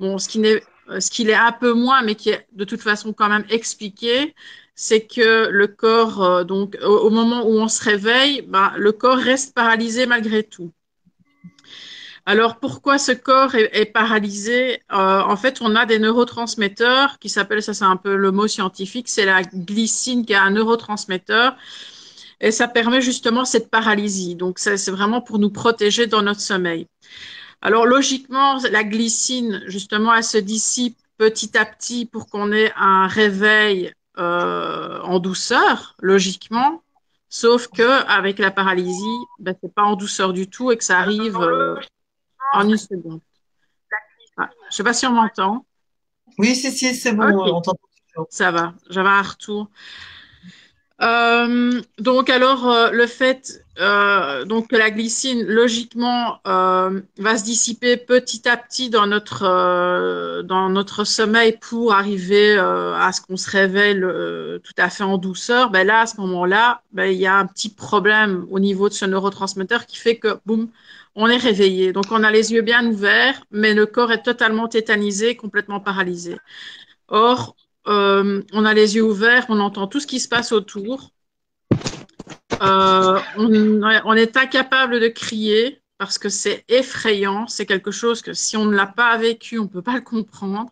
Ce 0.00 0.28
qui 0.28 0.44
euh, 0.44 1.30
est 1.30 1.34
un 1.34 1.52
peu 1.52 1.72
moins, 1.72 2.02
mais 2.02 2.16
qui 2.16 2.30
est 2.30 2.46
de 2.52 2.64
toute 2.64 2.82
façon 2.82 3.14
quand 3.14 3.30
même 3.30 3.46
expliqué, 3.48 4.34
c'est 4.74 5.06
que 5.06 5.48
le 5.48 5.68
corps, 5.68 6.22
euh, 6.22 6.44
donc 6.44 6.76
au, 6.84 7.08
moment 7.08 7.46
où 7.46 7.52
on 7.52 7.68
se 7.68 7.82
réveille, 7.82 8.42
ben, 8.42 8.72
le 8.76 8.92
corps 8.92 9.16
reste 9.16 9.54
paralysé 9.54 10.04
malgré 10.04 10.42
tout. 10.42 10.72
Alors 12.26 12.56
pourquoi 12.58 12.98
ce 12.98 13.12
corps 13.12 13.54
est, 13.54 13.86
paralysé? 13.86 14.82
En 14.90 15.36
fait, 15.36 15.62
on 15.62 15.76
a 15.76 15.86
des 15.86 16.00
neurotransmetteurs 16.00 17.20
qui 17.20 17.28
s'appellent, 17.28 17.62
ça 17.62 17.72
c'est 17.72 17.84
un 17.84 17.96
peu 17.96 18.16
le 18.16 18.32
mot 18.32 18.48
scientifique, 18.48 19.08
c'est 19.08 19.24
la 19.24 19.42
glycine 19.42 20.26
qui 20.26 20.32
est 20.32 20.36
un 20.36 20.50
neurotransmetteur. 20.50 21.56
Et 22.40 22.50
ça 22.50 22.68
permet 22.68 23.00
justement 23.00 23.44
cette 23.44 23.70
paralysie. 23.70 24.34
Donc, 24.34 24.58
c'est 24.58 24.90
vraiment 24.90 25.20
pour 25.20 25.38
nous 25.38 25.50
protéger 25.50 26.06
dans 26.06 26.22
notre 26.22 26.40
sommeil. 26.40 26.86
Alors 27.62 27.86
logiquement, 27.86 28.58
la 28.70 28.84
glycine, 28.84 29.62
justement, 29.66 30.14
elle 30.14 30.24
se 30.24 30.38
dissipe 30.38 30.96
petit 31.18 31.56
à 31.56 31.64
petit 31.64 32.06
pour 32.06 32.28
qu'on 32.28 32.52
ait 32.52 32.72
un 32.76 33.06
réveil 33.06 33.92
euh, 34.18 35.00
en 35.00 35.18
douceur, 35.18 35.96
logiquement. 36.00 36.82
Sauf 37.28 37.68
que 37.68 38.04
avec 38.06 38.38
la 38.38 38.50
paralysie, 38.50 39.24
ben, 39.40 39.54
c'est 39.60 39.74
pas 39.74 39.82
en 39.82 39.96
douceur 39.96 40.32
du 40.32 40.48
tout 40.48 40.70
et 40.70 40.76
que 40.76 40.84
ça 40.84 40.98
arrive 40.98 41.36
euh, 41.38 41.76
en 42.52 42.68
une 42.68 42.76
seconde. 42.76 43.20
Ah, 44.36 44.50
je 44.70 44.76
sais 44.76 44.84
pas 44.84 44.92
si 44.92 45.06
on 45.06 45.12
m'entend. 45.12 45.66
Oui, 46.38 46.54
si, 46.54 46.70
si, 46.70 46.94
c'est 46.94 47.12
bon, 47.12 47.62
Ça 48.28 48.50
va, 48.50 48.74
j'avais 48.90 49.08
un 49.08 49.22
retour. 49.22 49.70
Euh, 51.02 51.82
donc 51.98 52.30
alors 52.30 52.70
euh, 52.70 52.90
le 52.90 53.06
fait 53.06 53.62
euh, 53.78 54.46
donc 54.46 54.68
que 54.68 54.76
la 54.76 54.90
glycine 54.90 55.42
logiquement 55.42 56.38
euh, 56.46 57.02
va 57.18 57.36
se 57.36 57.44
dissiper 57.44 57.98
petit 57.98 58.48
à 58.48 58.56
petit 58.56 58.88
dans 58.88 59.06
notre 59.06 59.42
euh, 59.44 60.42
dans 60.42 60.70
notre 60.70 61.04
sommeil 61.04 61.58
pour 61.60 61.92
arriver 61.92 62.56
à 62.56 63.10
ce 63.12 63.20
qu'on 63.20 63.36
se 63.36 63.50
révèle 63.50 64.00
tout 64.64 64.72
à 64.78 64.88
fait 64.88 65.04
en 65.04 65.18
douceur, 65.18 65.70
ben 65.70 65.86
là 65.86 66.00
à 66.00 66.06
ce 66.06 66.18
moment-là, 66.20 66.82
ben, 66.92 67.12
il 67.12 67.18
y 67.18 67.26
a 67.26 67.36
un 67.36 67.46
petit 67.46 67.68
problème 67.68 68.46
au 68.50 68.58
niveau 68.58 68.88
de 68.88 68.94
ce 68.94 69.04
neurotransmetteur 69.04 69.84
qui 69.84 69.98
fait 69.98 70.16
que 70.16 70.38
boum 70.46 70.70
on 71.14 71.28
est 71.28 71.36
réveillé. 71.36 71.92
Donc 71.92 72.06
on 72.10 72.22
a 72.24 72.30
les 72.30 72.52
yeux 72.52 72.62
bien 72.62 72.86
ouverts, 72.86 73.42
mais 73.50 73.74
le 73.74 73.84
corps 73.86 74.12
est 74.12 74.22
totalement 74.22 74.68
tétanisé, 74.68 75.36
complètement 75.36 75.80
paralysé. 75.80 76.36
Or, 77.08 77.56
euh, 77.86 78.42
on 78.52 78.64
a 78.64 78.74
les 78.74 78.96
yeux 78.96 79.04
ouverts, 79.04 79.46
on 79.48 79.60
entend 79.60 79.86
tout 79.86 80.00
ce 80.00 80.06
qui 80.06 80.20
se 80.20 80.28
passe 80.28 80.52
autour. 80.52 81.10
Euh, 82.62 83.20
on, 83.36 84.16
est 84.16 84.36
incapable 84.36 84.98
de 85.00 85.08
crier 85.08 85.80
parce 85.98 86.18
que 86.18 86.28
c'est 86.28 86.64
effrayant. 86.68 87.46
C'est 87.46 87.66
quelque 87.66 87.90
chose 87.90 88.22
que 88.22 88.32
si 88.32 88.56
on 88.56 88.64
ne 88.64 88.74
l'a 88.74 88.86
pas 88.86 89.16
vécu, 89.18 89.58
on 89.58 89.64
ne 89.64 89.68
peut 89.68 89.82
pas 89.82 89.94
le 89.94 90.00
comprendre 90.00 90.70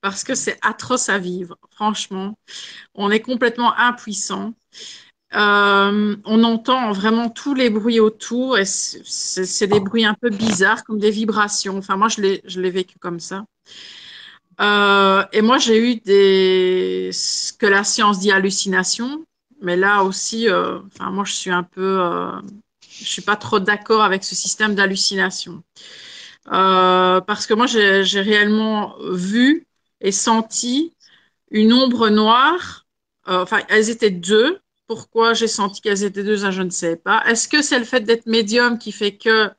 parce 0.00 0.22
que 0.22 0.34
c'est 0.34 0.58
atroce 0.62 1.08
à 1.08 1.18
vivre. 1.18 1.56
Franchement, 1.70 2.38
on 2.94 3.10
est 3.10 3.20
complètement 3.20 3.74
impuissant. 3.76 4.54
Euh, 5.34 6.16
on 6.24 6.44
entend 6.44 6.92
vraiment 6.92 7.28
tous 7.30 7.54
les 7.54 7.70
bruits 7.70 7.98
autour 7.98 8.58
et 8.58 8.64
c'est 8.66 9.66
des 9.66 9.80
bruits 9.80 10.04
un 10.04 10.14
peu 10.14 10.30
bizarres, 10.30 10.84
comme 10.84 10.98
des 10.98 11.10
vibrations. 11.10 11.78
Enfin, 11.78 11.96
moi, 11.96 12.08
je 12.08 12.20
l'ai 12.60 12.70
vécu 12.70 12.98
comme 13.00 13.18
ça. 13.18 13.44
Euh, 14.60 15.24
et 15.32 15.42
moi, 15.42 15.58
j'ai 15.58 15.78
eu 15.78 15.96
des 15.96 17.10
ce 17.12 17.52
que 17.52 17.66
la 17.66 17.84
science 17.84 18.20
dit 18.20 18.30
hallucination, 18.30 19.24
mais 19.60 19.76
là 19.76 20.04
aussi, 20.04 20.48
euh, 20.48 20.78
enfin 20.86 21.10
moi, 21.10 21.24
je 21.24 21.32
suis 21.32 21.50
un 21.50 21.64
peu, 21.64 22.00
euh, 22.00 22.30
je 22.88 23.04
suis 23.04 23.22
pas 23.22 23.36
trop 23.36 23.58
d'accord 23.60 24.02
avec 24.02 24.22
ce 24.24 24.34
système 24.34 24.74
d'hallucination, 24.74 25.62
euh, 26.52 27.20
parce 27.22 27.46
que 27.46 27.54
moi, 27.54 27.66
j'ai 27.66 28.20
réellement 28.20 28.96
vu 29.12 29.66
et 30.00 30.12
senti 30.12 30.94
une 31.50 31.72
ombre 31.72 32.08
noire. 32.10 32.86
Enfin, 33.26 33.60
elles 33.68 33.90
étaient 33.90 34.10
deux. 34.10 34.60
Pourquoi 34.86 35.34
j'ai 35.34 35.48
senti 35.48 35.80
qu'elles 35.80 36.04
étaient 36.04 36.24
deux, 36.24 36.36
je 36.36 36.62
ne 36.62 36.70
sais 36.70 36.96
pas. 36.96 37.24
Est-ce 37.26 37.48
que 37.48 37.62
c'est 37.62 37.78
le 37.78 37.86
fait 37.86 38.00
d'être 38.02 38.26
médium 38.26 38.78
qui 38.78 38.92
fait 38.92 39.16
que 39.16 39.50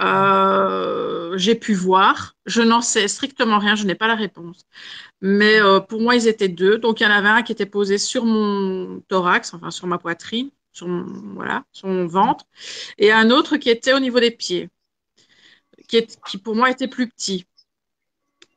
euh, 0.00 1.36
j'ai 1.38 1.54
pu 1.54 1.74
voir. 1.74 2.36
Je 2.46 2.62
n'en 2.62 2.80
sais 2.80 3.08
strictement 3.08 3.58
rien, 3.58 3.74
je 3.74 3.84
n'ai 3.84 3.94
pas 3.94 4.08
la 4.08 4.14
réponse. 4.14 4.66
Mais 5.20 5.60
euh, 5.60 5.80
pour 5.80 6.00
moi, 6.00 6.16
ils 6.16 6.28
étaient 6.28 6.48
deux. 6.48 6.78
Donc, 6.78 7.00
il 7.00 7.04
y 7.04 7.06
en 7.06 7.10
avait 7.10 7.28
un 7.28 7.42
qui 7.42 7.52
était 7.52 7.66
posé 7.66 7.98
sur 7.98 8.24
mon 8.24 9.00
thorax, 9.08 9.54
enfin 9.54 9.70
sur 9.70 9.86
ma 9.86 9.98
poitrine, 9.98 10.50
sur 10.72 10.88
mon, 10.88 11.04
voilà, 11.34 11.64
ventre, 11.82 12.44
et 12.98 13.12
un 13.12 13.30
autre 13.30 13.56
qui 13.56 13.70
était 13.70 13.92
au 13.92 14.00
niveau 14.00 14.20
des 14.20 14.30
pieds, 14.30 14.70
qui 15.88 16.38
pour 16.38 16.54
moi 16.54 16.70
était 16.70 16.88
plus 16.88 17.08
petit. 17.08 17.46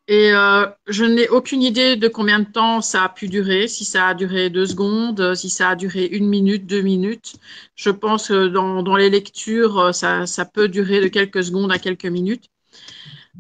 Et 0.08 0.34
euh, 0.34 0.68
je 0.88 1.06
n'ai 1.06 1.30
aucune 1.30 1.62
idée 1.62 1.96
de 1.96 2.08
combien 2.08 2.40
de 2.40 2.46
temps 2.46 2.82
ça 2.82 3.04
a 3.04 3.10
pu 3.10 3.28
durer, 3.28 3.68
si 3.68 3.86
ça 3.86 4.08
a 4.08 4.14
duré 4.14 4.50
deux 4.50 4.66
secondes, 4.66 5.36
si 5.36 5.50
ça 5.50 5.70
a 5.70 5.76
duré 5.76 6.06
une 6.06 6.28
minute, 6.28 6.66
deux 6.66 6.82
minutes. 6.82 7.36
Je 7.76 7.92
pense 7.92 8.28
que 8.30 8.48
dans, 8.48 8.96
les 8.96 9.10
lectures, 9.10 9.80
euh, 9.80 9.92
ça, 9.92 10.46
peut 10.46 10.68
durer 10.68 11.02
de 11.02 11.08
quelques 11.08 11.44
secondes 11.44 11.72
à 11.72 11.80
quelques 11.80 12.06
minutes. 12.06 12.46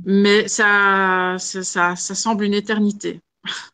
Mais 0.05 0.47
ça, 0.47 1.37
semble 1.39 2.45
une 2.45 2.53
éternité. 2.53 3.21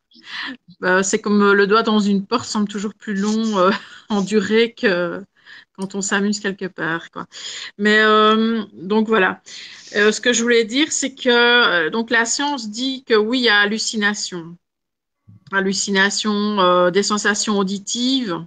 Euh, 0.83 1.01
c'est 1.01 1.19
comme 1.19 1.53
le 1.53 1.67
doigt 1.67 1.83
dans 1.83 1.99
une 1.99 2.25
porte 2.25 2.45
semble 2.45 2.67
toujours 2.67 2.93
plus 2.93 3.15
long 3.15 3.71
en 4.09 4.21
durée 4.21 4.73
que, 4.73 5.23
quand 5.77 5.95
on 5.95 6.01
s'amuse 6.01 6.39
quelque 6.39 6.65
part. 6.65 7.11
Quoi. 7.11 7.27
Mais 7.77 7.99
euh, 7.99 8.63
donc 8.73 9.07
voilà. 9.07 9.41
Euh, 9.95 10.11
ce 10.11 10.19
que 10.19 10.33
je 10.33 10.41
voulais 10.41 10.65
dire, 10.65 10.91
c'est 10.91 11.13
que 11.13 11.29
euh, 11.29 11.89
donc 11.89 12.09
la 12.09 12.25
science 12.25 12.69
dit 12.69 13.03
que 13.03 13.13
oui, 13.13 13.39
il 13.39 13.43
y 13.45 13.49
a 13.49 13.59
hallucination, 13.59 14.57
hallucination, 15.51 16.89
des 16.89 17.03
sensations 17.03 17.57
auditives 17.57 18.43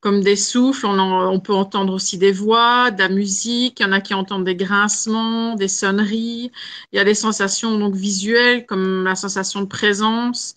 comme 0.00 0.22
des 0.22 0.36
souffles. 0.36 0.86
On, 0.86 1.40
peut 1.40 1.52
entendre 1.54 1.92
aussi 1.92 2.16
des 2.18 2.32
voix, 2.32 2.90
de 2.90 2.98
la 3.00 3.08
musique. 3.10 3.80
Il 3.80 3.82
y 3.82 3.86
en 3.86 3.92
a 3.92 4.00
qui 4.00 4.14
entendent 4.14 4.44
des 4.44 4.56
grincements, 4.56 5.54
des 5.56 5.68
sonneries. 5.68 6.52
Il 6.92 6.96
y 6.96 6.98
a 6.98 7.04
des 7.04 7.14
sensations 7.14 7.78
donc 7.78 7.94
visuelles 7.94 8.64
comme 8.66 9.04
la 9.04 9.14
sensation 9.14 9.60
de 9.60 9.66
présence. 9.66 10.54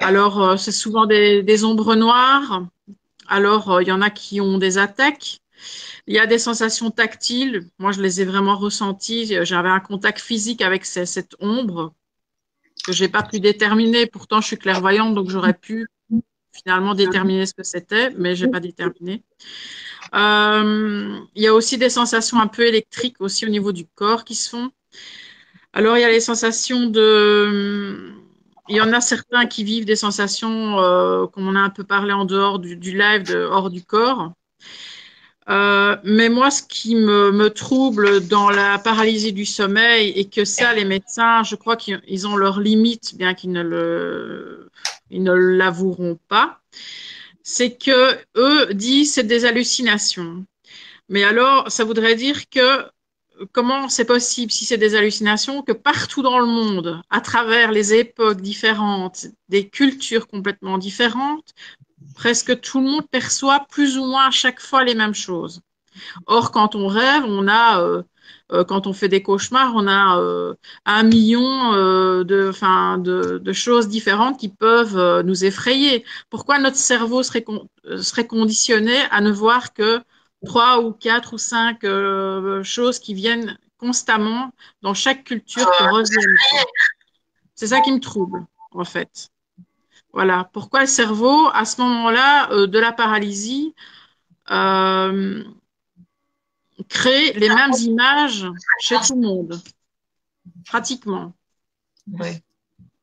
Alors 0.00 0.58
c'est 0.58 0.72
souvent 0.72 1.06
des 1.06 1.64
ombres 1.64 1.96
noires. 1.96 2.62
Alors, 3.30 3.70
euh, 3.70 3.82
il 3.82 3.88
y 3.88 3.92
en 3.92 4.02
a 4.02 4.10
qui 4.10 4.40
ont 4.40 4.58
des 4.58 4.76
attaques. 4.76 5.38
Il 6.06 6.14
y 6.14 6.18
a 6.18 6.26
des 6.26 6.38
sensations 6.38 6.90
tactiles. 6.90 7.68
Moi, 7.78 7.92
je 7.92 8.02
les 8.02 8.20
ai 8.20 8.24
vraiment 8.24 8.56
ressenties. 8.56 9.32
J'avais 9.44 9.68
un 9.68 9.80
contact 9.80 10.20
physique 10.20 10.62
avec 10.62 10.84
cette 10.84 11.36
ombre 11.38 11.94
que 12.84 12.92
j'ai 12.92 13.08
pas 13.08 13.22
pu 13.22 13.38
déterminer. 13.38 14.06
Pourtant, 14.06 14.40
je 14.40 14.48
suis 14.48 14.58
clairvoyante, 14.58 15.14
donc 15.14 15.30
j'aurais 15.30 15.54
pu 15.54 15.86
finalement 16.52 16.94
déterminer 16.94 17.46
ce 17.46 17.54
que 17.54 17.62
c'était, 17.62 18.10
mais 18.16 18.34
j'ai 18.34 18.48
pas 18.48 18.58
déterminé. 18.58 19.22
Euh, 20.14 21.20
il 21.36 21.42
y 21.42 21.46
a 21.46 21.54
aussi 21.54 21.78
des 21.78 21.90
sensations 21.90 22.40
un 22.40 22.48
peu 22.48 22.66
électriques 22.66 23.20
aussi 23.20 23.46
au 23.46 23.48
niveau 23.48 23.70
du 23.70 23.86
corps 23.86 24.24
qui 24.24 24.34
se 24.34 24.50
font. 24.50 24.70
Alors, 25.72 25.96
il 25.96 26.00
y 26.00 26.04
a 26.04 26.10
les 26.10 26.20
sensations 26.20 26.86
de 26.86 28.12
il 28.70 28.76
y 28.76 28.80
en 28.80 28.92
a 28.92 29.00
certains 29.00 29.46
qui 29.46 29.64
vivent 29.64 29.84
des 29.84 29.96
sensations, 29.96 30.78
euh, 30.78 31.26
comme 31.26 31.48
on 31.48 31.56
a 31.56 31.60
un 31.60 31.70
peu 31.70 31.84
parlé 31.84 32.12
en 32.12 32.24
dehors 32.24 32.58
du, 32.58 32.76
live, 32.76 33.48
hors 33.50 33.68
du 33.70 33.82
corps. 33.82 34.32
Euh, 35.48 35.96
mais 36.04 36.28
moi, 36.28 36.50
ce 36.50 36.62
qui 36.62 36.94
me, 36.94 37.48
trouble 37.48 38.26
dans 38.28 38.50
la 38.50 38.78
paralysie 38.78 39.32
du 39.32 39.44
sommeil, 39.44 40.10
et 40.10 40.26
que 40.26 40.44
ça, 40.44 40.72
les 40.74 40.84
médecins, 40.84 41.42
je 41.42 41.56
crois 41.56 41.76
qu'ils 41.76 42.28
ont 42.28 42.36
leurs 42.36 42.60
limites, 42.60 43.16
bien 43.16 43.34
qu'ils 43.34 43.52
ne 43.52 44.68
ne 45.10 45.32
l'avoueront 45.32 46.18
pas, 46.28 46.60
c'est 47.42 47.76
que 47.76 48.16
eux 48.36 48.72
disent 48.74 49.14
c'est 49.14 49.24
des 49.24 49.44
hallucinations. 49.44 50.44
Mais 51.08 51.24
alors, 51.24 51.70
ça 51.70 51.84
voudrait 51.84 52.14
dire 52.14 52.48
que 52.48 52.84
comment 53.52 53.88
c'est 53.88 54.04
possible, 54.04 54.52
si 54.52 54.64
c'est 54.64 54.78
des 54.78 54.94
hallucinations, 54.94 55.62
que 55.62 55.72
partout 55.72 56.22
dans 56.22 56.38
le 56.38 56.46
monde, 56.46 57.02
à 57.10 57.20
travers 57.20 57.72
les 57.72 57.94
époques 57.94 58.40
différentes, 58.40 59.26
des 59.48 59.68
cultures 59.68 60.26
complètement 60.28 60.78
différentes, 60.78 61.54
presque 62.14 62.60
tout 62.60 62.80
le 62.80 62.86
monde 62.86 63.08
perçoit 63.10 63.66
plus 63.70 63.98
ou 63.98 64.04
moins 64.04 64.28
à 64.28 64.30
chaque 64.30 64.60
fois 64.60 64.84
les 64.84 64.94
mêmes 64.94 65.14
choses. 65.14 65.60
Or, 66.26 66.50
quand 66.52 66.74
on 66.74 66.86
rêve, 66.88 67.24
on 67.26 67.48
a 67.48 67.82
euh, 67.82 68.02
euh, 68.52 68.64
quand 68.64 68.86
on 68.86 68.92
fait 68.92 69.08
des 69.08 69.22
cauchemars, 69.22 69.72
on 69.74 69.86
a 69.86 70.18
euh, 70.18 70.54
un 70.86 71.02
million 71.02 71.72
de, 72.24 73.38
de, 73.38 73.52
choses 73.52 73.88
différentes 73.88 74.38
qui 74.38 74.48
peuvent 74.48 75.22
nous 75.22 75.44
effrayer. 75.44 76.04
Pourquoi 76.30 76.58
notre 76.58 76.76
cerveau 76.76 77.22
serait 77.22 78.26
conditionné 78.26 78.96
à 79.10 79.20
ne 79.20 79.30
voir 79.30 79.72
que 79.72 80.00
trois 80.44 80.80
ou 80.80 80.92
quatre 80.92 81.34
ou 81.34 81.38
cinq 81.38 81.84
choses 82.64 82.98
qui 82.98 83.14
viennent 83.14 83.58
constamment 83.78 84.52
dans 84.82 84.94
chaque 84.94 85.24
culture 85.24 85.70
qui 85.78 85.84
reviennent 85.84 86.36
C'est 87.54 87.68
ça 87.68 87.80
qui 87.80 87.92
me 87.92 88.00
trouble, 88.00 88.46
en 88.72 88.84
fait. 88.84 89.30
Voilà. 90.12 90.48
Pourquoi 90.52 90.80
le 90.80 90.86
cerveau, 90.86 91.48
à 91.52 91.64
ce 91.64 91.80
moment-là 91.80 92.66
de 92.66 92.78
la 92.78 92.92
paralysie, 92.92 93.74
euh, 94.50 95.44
créer 96.88 97.32
les 97.34 97.48
mêmes 97.48 97.74
images 97.80 98.46
chez 98.80 98.96
tout 98.96 99.14
le 99.14 99.26
monde, 99.26 99.62
pratiquement. 100.66 101.32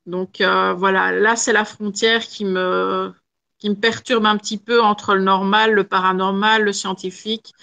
Donc 0.06 0.42
euh, 0.42 0.74
voilà, 0.74 1.12
là 1.12 1.36
c'est 1.36 1.54
la 1.54 1.66
frontière 1.66 2.26
qui 2.26 2.46
me, 2.46 3.14
qui 3.60 3.70
me 3.70 3.76
perturbe 3.76 4.26
un 4.26 4.38
petit 4.38 4.58
peu 4.58 4.82
entre 4.82 5.16
le 5.16 5.22
normal, 5.22 5.74
le 5.74 5.84
paranormal, 5.84 6.64
le 6.64 6.74
scientifique 6.74 7.54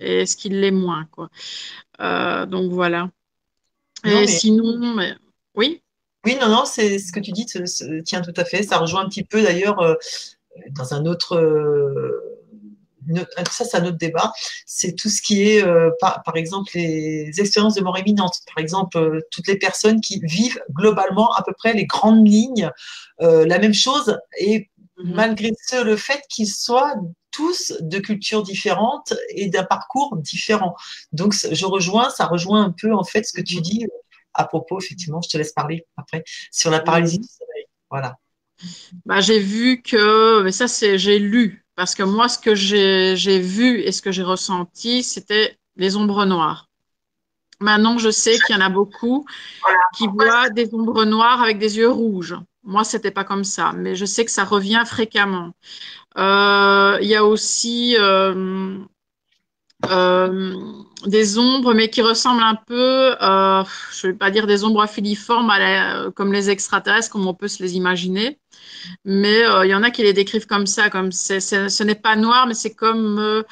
et 0.00 0.26
ce 0.26 0.36
qui 0.36 0.48
l'est 0.48 0.70
moins. 0.70 1.06
Quoi. 1.10 1.28
Euh, 2.00 2.46
donc 2.46 2.70
voilà. 2.70 3.10
et 4.04 4.26
sinon, 4.26 4.96
oui? 5.54 5.82
Oui, 6.24 6.36
non, 6.40 6.48
non, 6.48 6.64
c'est 6.66 6.98
ce 6.98 7.12
que 7.12 7.20
tu 7.20 7.32
dis, 7.32 7.46
tient 8.04 8.20
tout 8.20 8.34
à 8.36 8.44
fait. 8.44 8.62
Ça 8.62 8.78
rejoint 8.78 9.04
un 9.04 9.08
petit 9.08 9.24
peu 9.24 9.42
d'ailleurs 9.42 9.80
euh, 9.80 9.94
dans 10.76 10.94
un 10.94 11.06
autre 11.06 11.36
ça 13.50 13.64
c'est 13.64 13.76
un 13.76 13.86
autre 13.86 13.98
débat, 13.98 14.32
c'est 14.66 14.94
tout 14.94 15.08
ce 15.08 15.22
qui 15.22 15.42
est, 15.42 15.64
euh, 15.64 15.90
par, 16.00 16.36
exemple, 16.36 16.70
les 16.74 17.32
expériences 17.38 17.74
de 17.74 17.82
mort 17.82 17.98
imminente. 17.98 18.40
Par 18.54 18.62
exemple, 18.62 18.98
euh, 18.98 19.20
toutes 19.30 19.46
les 19.46 19.56
personnes 19.56 20.00
qui 20.00 20.20
vivent 20.22 20.60
globalement 20.72 21.32
à 21.34 21.42
peu 21.42 21.52
près 21.52 21.72
les 21.72 21.86
grandes 21.86 22.26
lignes, 22.26 22.70
euh, 23.20 23.46
la 23.46 23.58
même 23.58 23.74
chose, 23.74 24.18
et 24.38 24.69
mhm. 25.02 25.14
malgré 25.14 25.52
ce, 25.66 25.82
le 25.82 25.96
fait 25.96 26.22
qu'ils 26.28 26.48
soient 26.48 26.94
tous 27.30 27.72
de 27.80 27.98
cultures 27.98 28.42
différentes 28.42 29.14
et 29.30 29.48
d'un 29.48 29.64
parcours 29.64 30.16
différent. 30.16 30.74
Donc, 31.12 31.34
je 31.34 31.66
rejoins, 31.66 32.10
ça 32.10 32.26
rejoint 32.26 32.64
un 32.64 32.72
peu 32.72 32.92
en 32.92 33.04
fait 33.04 33.24
ce 33.24 33.32
que 33.32 33.42
tu 33.42 33.56
mhm. 33.56 33.62
dis 33.62 33.86
à 34.34 34.44
propos, 34.44 34.80
effectivement, 34.80 35.20
je 35.22 35.28
te 35.28 35.36
laisse 35.36 35.52
parler 35.52 35.86
après, 35.96 36.24
sur 36.52 36.70
la 36.70 36.80
paralysie 36.80 37.18
du 37.18 37.28
sommeil. 37.28 37.64
Voilà. 37.90 38.16
Bah, 39.04 39.20
j'ai 39.20 39.40
vu 39.40 39.82
que, 39.82 40.42
mais 40.42 40.52
ça 40.52 40.68
c'est, 40.68 40.98
j'ai 40.98 41.18
lu 41.18 41.64
parce 41.80 41.94
que 41.94 42.02
moi, 42.02 42.28
ce 42.28 42.38
que 42.38 42.54
j'ai 42.54 43.38
vu 43.40 43.80
et 43.80 43.90
ce 43.90 44.02
que 44.02 44.12
j'ai 44.12 44.22
ressenti, 44.22 45.02
c'était 45.02 45.58
les 45.76 45.96
ombres 45.96 46.26
noires. 46.26 46.68
Maintenant, 47.58 47.96
je 47.96 48.10
sais 48.10 48.38
qu'il 48.38 48.54
y 48.54 48.58
en 48.58 48.60
a 48.60 48.68
beaucoup 48.68 49.24
qui 49.96 50.06
voient 50.06 50.50
des 50.50 50.74
ombres 50.74 51.06
noires 51.06 51.42
avec 51.42 51.58
des 51.58 51.78
yeux 51.78 51.90
rouges. 51.90 52.36
Moi, 52.62 52.84
c'était 52.84 53.10
pas 53.10 53.24
comme 53.24 53.44
ça, 53.44 53.72
mais 53.72 53.94
je 53.96 54.04
sais 54.04 54.24
que 54.24 54.30
ça 54.30 54.44
revient 54.44 54.82
fréquemment. 54.86 55.52
Euh, 56.18 56.98
il 57.00 57.08
y 57.08 57.14
a 57.14 57.24
aussi 57.24 57.96
euh, 57.98 58.78
euh, 59.90 60.54
des 61.06 61.38
ombres, 61.38 61.72
mais 61.72 61.88
qui 61.88 62.02
ressemblent 62.02 62.42
un 62.42 62.54
peu, 62.54 63.14
je 63.20 64.06
ne 64.06 64.12
vais 64.12 64.18
pas 64.18 64.30
dire 64.30 64.46
des 64.46 64.64
ombres 64.64 64.86
filiformes 64.86 65.50
comme 66.14 66.32
les 66.32 66.50
extraterrestres, 66.50 67.10
comme 67.10 67.26
on 67.26 67.34
peut 67.34 67.48
se 67.48 67.62
les 67.62 67.76
imaginer, 67.76 68.38
mais 69.04 69.42
euh, 69.44 69.64
il 69.66 69.70
y 69.70 69.74
en 69.74 69.82
a 69.82 69.90
qui 69.90 70.02
les 70.02 70.12
décrivent 70.12 70.46
comme 70.46 70.66
ça, 70.66 70.90
comme 70.90 71.12
ce 71.12 71.82
n'est 71.82 71.94
pas 71.94 72.16
noir, 72.16 72.46
mais 72.46 72.54
c'est 72.54 72.74
comme 72.74 73.44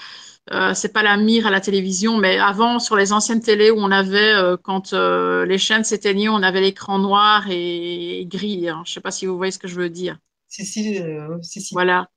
euh, 0.52 0.70
euh, 0.70 0.74
c'est 0.74 0.92
pas 0.92 1.02
la 1.02 1.16
mire 1.16 1.46
à 1.46 1.50
la 1.50 1.60
télévision, 1.60 2.18
mais 2.18 2.38
avant 2.38 2.78
sur 2.78 2.96
les 2.96 3.12
anciennes 3.12 3.40
télés 3.40 3.70
où 3.70 3.78
on 3.78 3.90
avait 3.90 4.34
quand 4.62 4.92
les 4.92 5.58
chaînes 5.58 5.84
s'éteignaient, 5.84 6.28
on 6.28 6.42
avait 6.42 6.60
l'écran 6.60 6.98
noir 6.98 7.46
et, 7.50 8.26
gris. 8.30 8.68
Hein. 8.68 8.82
Je 8.84 8.92
sais 8.92 9.00
pas 9.00 9.10
si 9.10 9.26
vous 9.26 9.36
voyez 9.36 9.52
ce 9.52 9.58
que 9.58 9.68
je 9.68 9.76
veux 9.76 9.90
dire. 9.90 10.18
Si 10.48 10.64
si 10.64 11.00
si 11.42 11.60
si. 11.60 11.74
Voilà. 11.74 12.08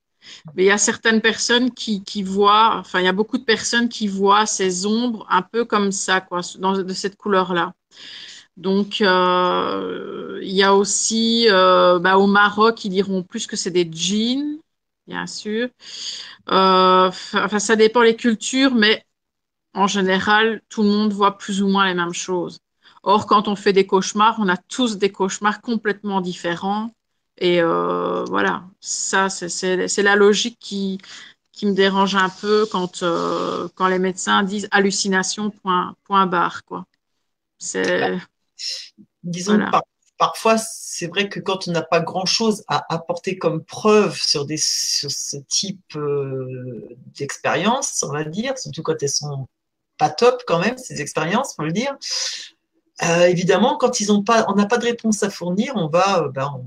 Mais 0.54 0.62
il 0.64 0.66
y 0.66 0.70
a 0.70 0.78
certaines 0.78 1.20
personnes 1.20 1.72
qui, 1.72 2.04
qui 2.04 2.22
voient, 2.22 2.76
enfin 2.76 3.00
il 3.00 3.04
y 3.04 3.08
a 3.08 3.12
beaucoup 3.12 3.38
de 3.38 3.44
personnes 3.44 3.88
qui 3.88 4.06
voient 4.06 4.46
ces 4.46 4.86
ombres 4.86 5.26
un 5.28 5.42
peu 5.42 5.64
comme 5.64 5.90
ça, 5.90 6.20
quoi, 6.20 6.40
dans, 6.58 6.72
de 6.72 6.94
cette 6.94 7.16
couleur-là. 7.16 7.74
Donc, 8.56 9.00
euh, 9.00 10.38
il 10.42 10.52
y 10.52 10.62
a 10.62 10.74
aussi 10.74 11.46
euh, 11.50 11.98
bah, 11.98 12.18
au 12.18 12.26
Maroc, 12.26 12.84
ils 12.84 12.90
diront 12.90 13.22
plus 13.22 13.46
que 13.46 13.56
c'est 13.56 13.70
des 13.70 13.88
djinns, 13.90 14.58
bien 15.06 15.26
sûr. 15.26 15.68
Euh, 16.50 17.08
enfin, 17.34 17.58
ça 17.58 17.76
dépend 17.76 18.02
les 18.02 18.16
cultures, 18.16 18.74
mais 18.74 19.04
en 19.74 19.86
général, 19.86 20.62
tout 20.68 20.82
le 20.82 20.88
monde 20.90 21.12
voit 21.12 21.38
plus 21.38 21.62
ou 21.62 21.68
moins 21.68 21.86
les 21.86 21.94
mêmes 21.94 22.14
choses. 22.14 22.58
Or, 23.02 23.26
quand 23.26 23.48
on 23.48 23.56
fait 23.56 23.72
des 23.72 23.86
cauchemars, 23.86 24.36
on 24.38 24.48
a 24.48 24.56
tous 24.56 24.98
des 24.98 25.10
cauchemars 25.10 25.60
complètement 25.60 26.20
différents. 26.20 26.92
Et 27.38 27.62
voilà, 27.62 28.64
ça, 28.80 29.28
c'est 29.30 30.02
la 30.02 30.16
logique 30.16 30.58
qui, 30.60 30.98
qui 31.52 31.66
me 31.66 31.74
dérange 31.74 32.14
un 32.16 32.28
peu 32.28 32.66
quand, 32.70 33.04
quand 33.74 33.88
les 33.88 33.98
médecins 33.98 34.42
disent 34.44 34.68
hallucination, 34.70 35.50
point, 35.50 35.96
point 36.04 36.26
barre. 36.26 36.64
Quoi. 36.64 36.86
C'est. 37.58 38.18
Disons, 39.24 39.58
parfois, 40.22 40.56
c'est 40.56 41.08
vrai 41.08 41.28
que 41.28 41.40
quand 41.40 41.66
on 41.66 41.72
n'a 41.72 41.82
pas 41.82 41.98
grand-chose 41.98 42.62
à 42.68 42.86
apporter 42.94 43.38
comme 43.38 43.64
preuve 43.64 44.16
sur, 44.16 44.46
ce 44.46 45.36
type 45.48 45.96
euh, 45.96 46.96
d'expérience, 47.18 48.04
on 48.08 48.12
va 48.12 48.22
dire, 48.22 48.56
surtout 48.56 48.84
quand 48.84 49.02
elles 49.02 49.08
sont 49.08 49.48
pas 49.98 50.10
top 50.10 50.44
quand 50.46 50.60
même, 50.60 50.78
ces 50.78 51.00
expériences, 51.00 51.56
faut 51.56 51.64
le 51.64 51.72
dire. 51.72 51.96
Euh, 53.02 53.26
évidemment, 53.26 53.76
quand 53.78 53.98
ils 53.98 54.24
pas, 54.24 54.46
on 54.48 54.54
n'a 54.54 54.66
pas 54.66 54.78
de 54.78 54.84
réponse 54.84 55.24
à 55.24 55.28
fournir, 55.28 55.72
on 55.74 55.88
va, 55.88 56.22
euh, 56.22 56.28
ben, 56.28 56.64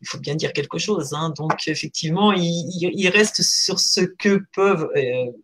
il 0.00 0.08
faut 0.08 0.18
bien 0.18 0.34
dire 0.34 0.54
quelque 0.54 0.78
chose. 0.78 1.12
Hein. 1.12 1.34
Donc, 1.36 1.68
effectivement, 1.68 2.32
ils 2.32 2.90
il, 2.94 3.08
restent 3.10 3.42
sur 3.42 3.78
ce 3.78 4.00
que 4.00 4.40
peuvent 4.54 4.88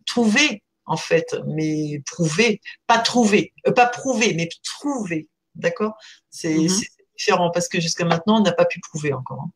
trouver 0.07 0.63
en 0.87 0.97
fait, 0.97 1.35
mais 1.45 2.01
prouver, 2.07 2.59
pas 2.87 2.97
trouver, 2.97 3.53
pas 3.75 3.85
prouver, 3.85 4.33
mais 4.33 4.49
trouver, 4.63 5.27
d'accord? 5.57 5.95
Mhm. 6.43 6.69
C'est 6.69 6.87
différent 7.17 7.51
parce 7.51 7.67
que 7.67 7.79
jusqu'à 7.79 8.05
maintenant, 8.05 8.39
on 8.39 8.43
n'a 8.43 8.51
pas 8.51 8.65
pu 8.65 8.79
prouver 8.79 9.13
encore. 9.13 9.41
Hein, 9.43 9.51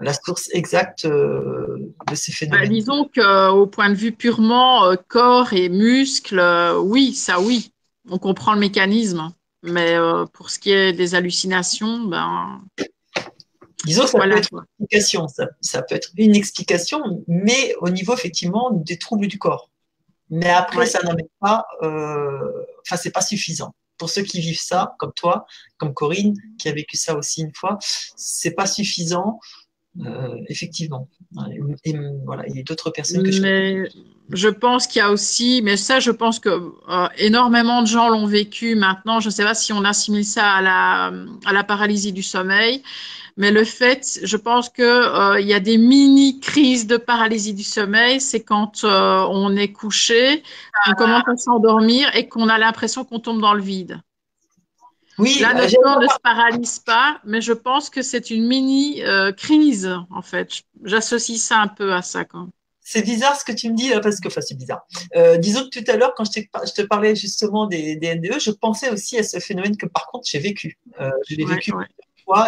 la 0.00 0.14
source 0.14 0.48
exacte 0.52 1.04
euh, 1.04 1.92
de 2.08 2.14
ces 2.14 2.32
phénomènes. 2.32 2.68
Bah, 2.68 2.74
disons 2.74 3.10
qu'au 3.14 3.66
point 3.66 3.90
de 3.90 3.94
vue 3.94 4.12
purement 4.12 4.86
euh, 4.86 4.96
corps 5.08 5.52
et 5.52 5.68
muscles, 5.68 6.40
oui, 6.82 7.12
ça 7.12 7.40
oui, 7.40 7.72
on 8.08 8.18
comprend 8.18 8.54
le 8.54 8.60
mécanisme. 8.60 9.32
Mais 9.62 9.94
pour 10.32 10.48
ce 10.48 10.58
qui 10.58 10.70
est 10.70 10.94
des 10.94 11.14
hallucinations, 11.14 12.04
ben. 12.04 12.62
Disons 13.84 14.02
que 14.04 14.08
ça 14.10 14.18
peut 14.18 14.36
être 14.36 14.48
une 14.52 14.60
explication, 14.60 15.26
ça, 15.60 15.82
peut 15.82 15.94
être 15.94 16.10
une 16.16 16.34
explication, 16.34 17.24
mais 17.28 17.74
au 17.80 17.88
niveau 17.88 18.12
effectivement 18.14 18.70
des 18.70 18.98
troubles 18.98 19.26
du 19.26 19.38
corps. 19.38 19.70
Mais 20.28 20.50
après, 20.50 20.86
ça 20.86 21.02
n'amène 21.02 21.26
pas, 21.40 21.66
euh, 21.82 22.64
enfin, 22.86 22.96
c'est 22.96 23.10
pas 23.10 23.22
suffisant. 23.22 23.74
Pour 24.00 24.08
ceux 24.08 24.22
qui 24.22 24.40
vivent 24.40 24.58
ça, 24.58 24.94
comme 24.98 25.12
toi, 25.14 25.44
comme 25.76 25.92
Corinne, 25.92 26.34
qui 26.58 26.70
a 26.70 26.72
vécu 26.72 26.96
ça 26.96 27.16
aussi 27.16 27.42
une 27.42 27.54
fois, 27.54 27.78
c'est 28.16 28.52
pas 28.52 28.66
suffisant, 28.66 29.38
euh, 30.00 30.34
effectivement. 30.48 31.06
Et, 31.84 31.94
voilà, 32.24 32.44
il 32.48 32.56
y 32.56 32.60
a 32.60 32.62
d'autres 32.62 32.88
personnes 32.88 33.22
que 33.22 33.30
je. 33.30 33.42
Mais 33.42 33.84
je 34.30 34.48
pense 34.48 34.86
qu'il 34.86 35.00
y 35.00 35.02
a 35.02 35.10
aussi, 35.10 35.60
mais 35.62 35.76
ça, 35.76 36.00
je 36.00 36.10
pense 36.12 36.38
que 36.38 36.48
euh, 36.48 37.08
énormément 37.18 37.82
de 37.82 37.86
gens 37.86 38.08
l'ont 38.08 38.26
vécu 38.26 38.74
maintenant. 38.74 39.20
Je 39.20 39.28
ne 39.28 39.32
sais 39.32 39.44
pas 39.44 39.54
si 39.54 39.74
on 39.74 39.84
assimile 39.84 40.24
ça 40.24 40.50
à 40.50 40.62
la, 40.62 41.12
à 41.44 41.52
la 41.52 41.62
paralysie 41.62 42.12
du 42.12 42.22
sommeil. 42.22 42.82
Mais 43.40 43.50
le 43.50 43.64
fait, 43.64 44.20
je 44.22 44.36
pense 44.36 44.68
que 44.68 44.82
euh, 44.82 45.40
il 45.40 45.46
y 45.46 45.54
a 45.54 45.60
des 45.60 45.78
mini 45.78 46.40
crises 46.40 46.86
de 46.86 46.98
paralysie 46.98 47.54
du 47.54 47.62
sommeil, 47.62 48.20
c'est 48.20 48.42
quand 48.42 48.84
euh, 48.84 49.26
on 49.30 49.56
est 49.56 49.72
couché, 49.72 50.42
on 50.86 50.92
commence 50.92 51.26
à 51.26 51.36
s'endormir 51.38 52.14
et 52.14 52.28
qu'on 52.28 52.50
a 52.50 52.58
l'impression 52.58 53.02
qu'on 53.06 53.18
tombe 53.18 53.40
dans 53.40 53.54
le 53.54 53.62
vide. 53.62 54.02
Oui, 55.16 55.38
Là, 55.40 55.54
notre 55.54 55.74
corps 55.82 56.00
ne 56.00 56.06
se 56.06 56.20
paralyse 56.22 56.80
pas, 56.80 57.18
mais 57.24 57.40
je 57.40 57.54
pense 57.54 57.88
que 57.88 58.02
c'est 58.02 58.28
une 58.28 58.46
mini 58.46 59.02
euh, 59.04 59.32
crise 59.32 59.90
en 60.10 60.20
fait. 60.20 60.50
J'associe 60.84 61.40
ça 61.40 61.60
un 61.60 61.68
peu 61.68 61.94
à 61.94 62.02
ça 62.02 62.26
quand. 62.26 62.50
C'est 62.82 63.02
bizarre 63.02 63.36
ce 63.36 63.44
que 63.46 63.52
tu 63.52 63.70
me 63.70 63.74
dis 63.74 63.90
parce 64.02 64.20
que, 64.20 64.28
enfin, 64.28 64.42
c'est 64.42 64.56
bizarre. 64.56 64.82
disons 65.38 65.64
que 65.64 65.80
tout 65.80 65.90
à 65.90 65.96
l'heure, 65.96 66.12
quand 66.14 66.24
je, 66.26 66.72
te 66.74 66.82
parlais 66.82 67.16
justement 67.16 67.66
des, 67.66 67.96
NDE, 67.96 68.38
je 68.38 68.50
pensais 68.50 68.90
aussi 68.90 69.16
à 69.16 69.22
ce 69.22 69.38
phénomène 69.38 69.78
que 69.78 69.86
par 69.86 70.08
contre 70.08 70.28
j'ai 70.28 70.40
vécu. 70.40 70.78
je 70.98 71.36
l'ai 71.36 71.46
vécu 71.46 71.72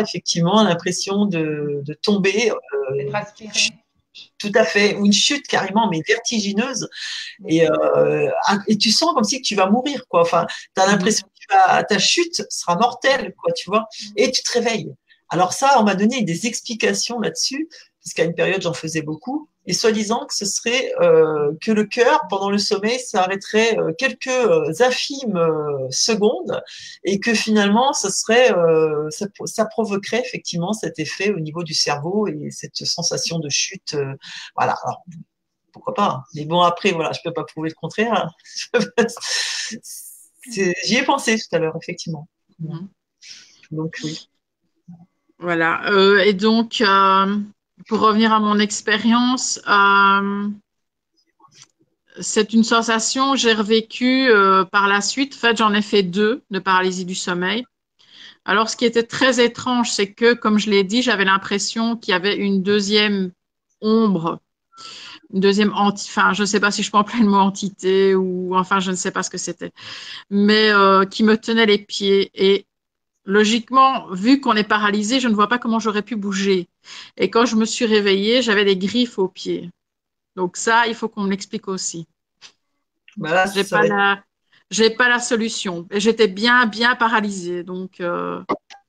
effectivement 0.00 0.62
l'impression 0.62 1.26
de, 1.26 1.82
tomber. 2.02 2.50
Euh, 2.50 3.10
tout 4.38 4.52
à 4.54 4.64
fait, 4.64 4.96
ou 4.96 5.06
une 5.06 5.12
chute 5.12 5.46
carrément, 5.46 5.88
mais 5.88 6.02
vertigineuse. 6.06 6.88
Et, 7.48 7.66
euh, 7.66 8.30
et 8.66 8.76
tu 8.76 8.90
sens 8.90 9.14
comme 9.14 9.24
si 9.24 9.40
tu 9.40 9.54
vas 9.54 9.70
mourir, 9.70 10.06
quoi. 10.08 10.20
Enfin, 10.20 10.46
tu 10.76 10.82
as 10.82 10.86
l'impression 10.86 11.26
que 11.48 11.82
ta 11.84 11.98
chute 11.98 12.44
sera 12.50 12.76
mortelle, 12.76 13.34
quoi, 13.40 13.52
tu 13.52 13.70
vois. 13.70 13.86
Et 14.16 14.30
tu 14.30 14.42
te 14.42 14.52
réveilles. 14.52 14.92
Alors 15.30 15.54
ça, 15.54 15.76
on 15.78 15.84
m'a 15.84 15.94
donné 15.94 16.22
des 16.22 16.46
explications 16.46 17.18
là-dessus, 17.18 17.68
puisqu'à 18.00 18.24
une 18.24 18.34
période, 18.34 18.60
j'en 18.60 18.74
faisais 18.74 19.00
beaucoup. 19.00 19.48
Et 19.66 19.72
soi-disant 19.74 20.26
que 20.26 20.34
ce 20.34 20.44
serait 20.44 20.92
euh, 21.00 21.52
que 21.60 21.70
le 21.70 21.84
cœur, 21.84 22.22
pendant 22.28 22.50
le 22.50 22.58
sommeil, 22.58 22.98
s'arrêterait 22.98 23.78
euh, 23.78 23.92
quelques 23.96 24.26
euh, 24.26 24.72
infimes 24.80 25.40
secondes 25.90 26.62
et 27.04 27.20
que 27.20 27.32
finalement, 27.32 27.92
ça, 27.92 28.10
serait, 28.10 28.52
ça, 29.10 29.26
ça, 29.44 29.66
provoquerait 29.66 30.20
effectivement 30.20 30.72
cet 30.72 30.98
effet 30.98 31.30
au 31.32 31.38
niveau 31.38 31.62
du 31.62 31.74
cerveau 31.74 32.26
et 32.26 32.50
cette 32.50 32.84
sensation 32.84 33.38
de 33.38 33.48
chute. 33.48 33.96
voilà. 34.56 34.74
Alors, 34.84 35.04
pourquoi 35.72 35.94
pas 35.94 36.08
hein. 36.10 36.24
Mais 36.34 36.44
bon, 36.44 36.60
après, 36.60 36.92
voilà, 36.92 37.12
je 37.12 37.20
peux 37.24 37.32
pas 37.32 37.44
prouver 37.44 37.70
le 37.70 37.74
contraire. 37.74 38.30
J'y 40.50 40.96
ai 40.96 41.04
pensé 41.04 41.38
tout 41.38 41.54
à 41.54 41.58
l'heure, 41.58 41.76
effectivement. 41.80 42.28
Mhm. 42.58 42.88
Donc, 43.70 43.98
oui. 44.04 44.28
Voilà. 45.38 45.82
et 46.24 46.34
donc, 46.34 46.82
pour 47.88 48.00
revenir 48.00 48.32
à 48.32 48.40
mon 48.40 48.58
expérience, 48.58 49.60
euh, 49.68 50.48
c'est 52.20 52.52
une 52.52 52.64
sensation 52.64 53.32
que 53.32 53.38
j'ai 53.38 53.52
revécue 53.52 54.28
euh, 54.28 54.64
par 54.64 54.88
la 54.88 55.00
suite. 55.00 55.34
En 55.34 55.38
fait, 55.38 55.56
j'en 55.56 55.72
ai 55.72 55.82
fait 55.82 56.02
deux 56.02 56.42
de 56.50 56.58
paralysie 56.58 57.04
du 57.04 57.14
sommeil. 57.14 57.64
Alors, 58.44 58.68
ce 58.68 58.76
qui 58.76 58.84
était 58.84 59.04
très 59.04 59.44
étrange, 59.44 59.90
c'est 59.90 60.12
que, 60.12 60.34
comme 60.34 60.58
je 60.58 60.68
l'ai 60.70 60.84
dit, 60.84 61.02
j'avais 61.02 61.24
l'impression 61.24 61.96
qu'il 61.96 62.12
y 62.12 62.14
avait 62.14 62.36
une 62.36 62.62
deuxième 62.62 63.30
ombre, 63.80 64.40
une 65.32 65.40
deuxième 65.40 65.72
entité, 65.74 66.10
enfin, 66.10 66.32
je 66.32 66.42
ne 66.42 66.46
sais 66.46 66.60
pas 66.60 66.70
si 66.70 66.82
je 66.82 66.90
peux 66.90 66.98
employer 66.98 67.24
le 67.24 67.30
mot 67.30 67.38
entité 67.38 68.14
ou, 68.14 68.56
enfin, 68.56 68.80
je 68.80 68.90
ne 68.90 68.96
sais 68.96 69.12
pas 69.12 69.22
ce 69.22 69.30
que 69.30 69.38
c'était, 69.38 69.72
mais 70.30 70.70
euh, 70.70 71.04
qui 71.04 71.22
me 71.22 71.36
tenait 71.38 71.66
les 71.66 71.78
pieds. 71.78 72.30
Et 72.34 72.66
logiquement, 73.24 74.10
vu 74.12 74.40
qu'on 74.40 74.54
est 74.54 74.64
paralysé, 74.64 75.20
je 75.20 75.28
ne 75.28 75.34
vois 75.34 75.48
pas 75.48 75.58
comment 75.58 75.78
j'aurais 75.78 76.02
pu 76.02 76.16
bouger. 76.16 76.68
Et 77.16 77.30
quand 77.30 77.46
je 77.46 77.56
me 77.56 77.64
suis 77.64 77.86
réveillée, 77.86 78.42
j'avais 78.42 78.64
des 78.64 78.76
griffes 78.76 79.18
aux 79.18 79.28
pieds. 79.28 79.70
Donc 80.36 80.56
ça, 80.56 80.86
il 80.86 80.94
faut 80.94 81.08
qu'on 81.08 81.22
me 81.22 81.30
l'explique 81.30 81.68
aussi. 81.68 82.06
Bah 83.16 83.44
j'ai 83.54 83.64
pas 83.64 83.82
la, 83.82 84.22
j'ai 84.70 84.90
pas 84.90 85.08
la 85.08 85.20
solution. 85.20 85.86
Et 85.90 86.00
j'étais 86.00 86.28
bien, 86.28 86.66
bien 86.66 86.96
paralysée. 86.96 87.62
Donc. 87.62 88.00
Euh... 88.00 88.42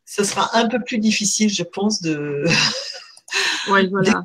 Ce 0.05 0.23
sera 0.23 0.57
un 0.57 0.67
peu 0.67 0.79
plus 0.79 0.99
difficile, 0.99 1.49
je 1.49 1.63
pense, 1.63 2.01
de. 2.01 2.43
ouais, 3.69 3.87
voilà. 3.87 4.23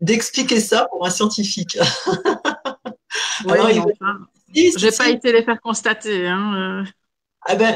D'expliquer 0.00 0.60
ça 0.60 0.86
pour 0.90 1.06
un 1.06 1.10
scientifique. 1.10 1.78
Enfin, 3.42 4.18
j'ai 4.52 4.92
pas 4.92 5.08
été 5.08 5.32
les 5.32 5.42
faire 5.42 5.60
constater. 5.62 6.28
Hein. 6.28 6.54
Euh. 6.54 6.90
Ah 7.46 7.54
ben, 7.54 7.74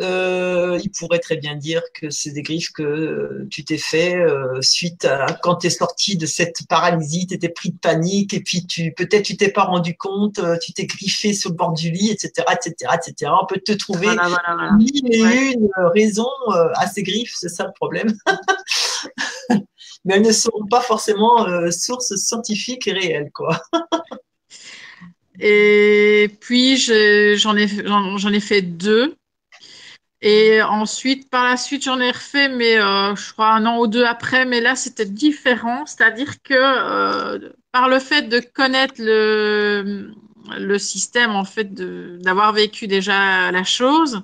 euh, 0.00 0.80
il 0.82 0.90
pourrait 0.90 1.20
très 1.20 1.36
bien 1.36 1.54
dire 1.54 1.80
que 1.94 2.10
c'est 2.10 2.32
des 2.32 2.42
griffes 2.42 2.72
que 2.72 2.82
euh, 2.82 3.46
tu 3.48 3.64
t'es 3.64 3.78
fait 3.78 4.16
euh, 4.16 4.60
suite 4.60 5.04
à 5.04 5.26
quand 5.40 5.56
tu 5.56 5.68
es 5.68 5.70
sorti 5.70 6.16
de 6.16 6.26
cette 6.26 6.66
paralysie, 6.68 7.28
tu 7.28 7.34
étais 7.34 7.48
pris 7.48 7.70
de 7.70 7.78
panique 7.78 8.34
et 8.34 8.40
puis 8.40 8.66
tu 8.66 8.92
peut-être 8.92 9.22
tu 9.22 9.36
t'es 9.36 9.50
pas 9.50 9.62
rendu 9.62 9.96
compte, 9.96 10.40
tu 10.60 10.72
t'es 10.72 10.86
griffé 10.86 11.32
sur 11.32 11.50
le 11.50 11.56
bord 11.56 11.72
du 11.74 11.92
lit, 11.92 12.10
etc., 12.10 12.44
etc., 12.52 12.92
etc. 12.94 13.30
On 13.40 13.46
peut 13.46 13.60
te 13.64 13.72
trouver 13.72 14.08
mille 14.78 15.14
et 15.14 15.52
une 15.52 15.70
raisons 15.94 16.26
à 16.74 16.88
ces 16.88 17.04
griffes, 17.04 17.34
c'est 17.36 17.48
ça 17.48 17.64
le 17.64 17.72
problème. 17.72 18.12
Mais 20.04 20.16
elles 20.16 20.22
ne 20.22 20.32
sont 20.32 20.66
pas 20.68 20.80
forcément 20.80 21.46
sources 21.70 22.16
scientifiques 22.16 22.88
et 22.88 22.92
réelles, 22.92 23.30
quoi. 23.32 23.62
et 25.38 26.30
puis 26.40 26.76
j'en 26.76 27.56
ai 27.56 27.68
j'en 27.86 28.32
ai 28.32 28.40
fait 28.40 28.62
deux 28.62 29.16
et 30.26 30.62
ensuite, 30.62 31.28
par 31.28 31.44
la 31.44 31.58
suite, 31.58 31.84
j'en 31.84 32.00
ai 32.00 32.10
refait, 32.10 32.48
mais 32.48 32.78
euh, 32.78 33.14
je 33.14 33.32
crois 33.34 33.50
un 33.52 33.66
an 33.66 33.78
ou 33.78 33.86
deux 33.86 34.04
après, 34.04 34.46
mais 34.46 34.62
là, 34.62 34.74
c'était 34.74 35.04
différent. 35.04 35.84
C'est-à-dire 35.84 36.42
que 36.42 36.54
euh, 36.54 37.50
par 37.72 37.90
le 37.90 37.98
fait 37.98 38.22
de 38.22 38.40
connaître 38.40 38.94
le, 38.98 40.14
le 40.58 40.78
système, 40.78 41.32
en 41.32 41.44
fait, 41.44 41.74
d'avoir 41.74 42.54
vécu 42.54 42.86
déjà 42.86 43.50
la 43.52 43.64
chose, 43.64 44.22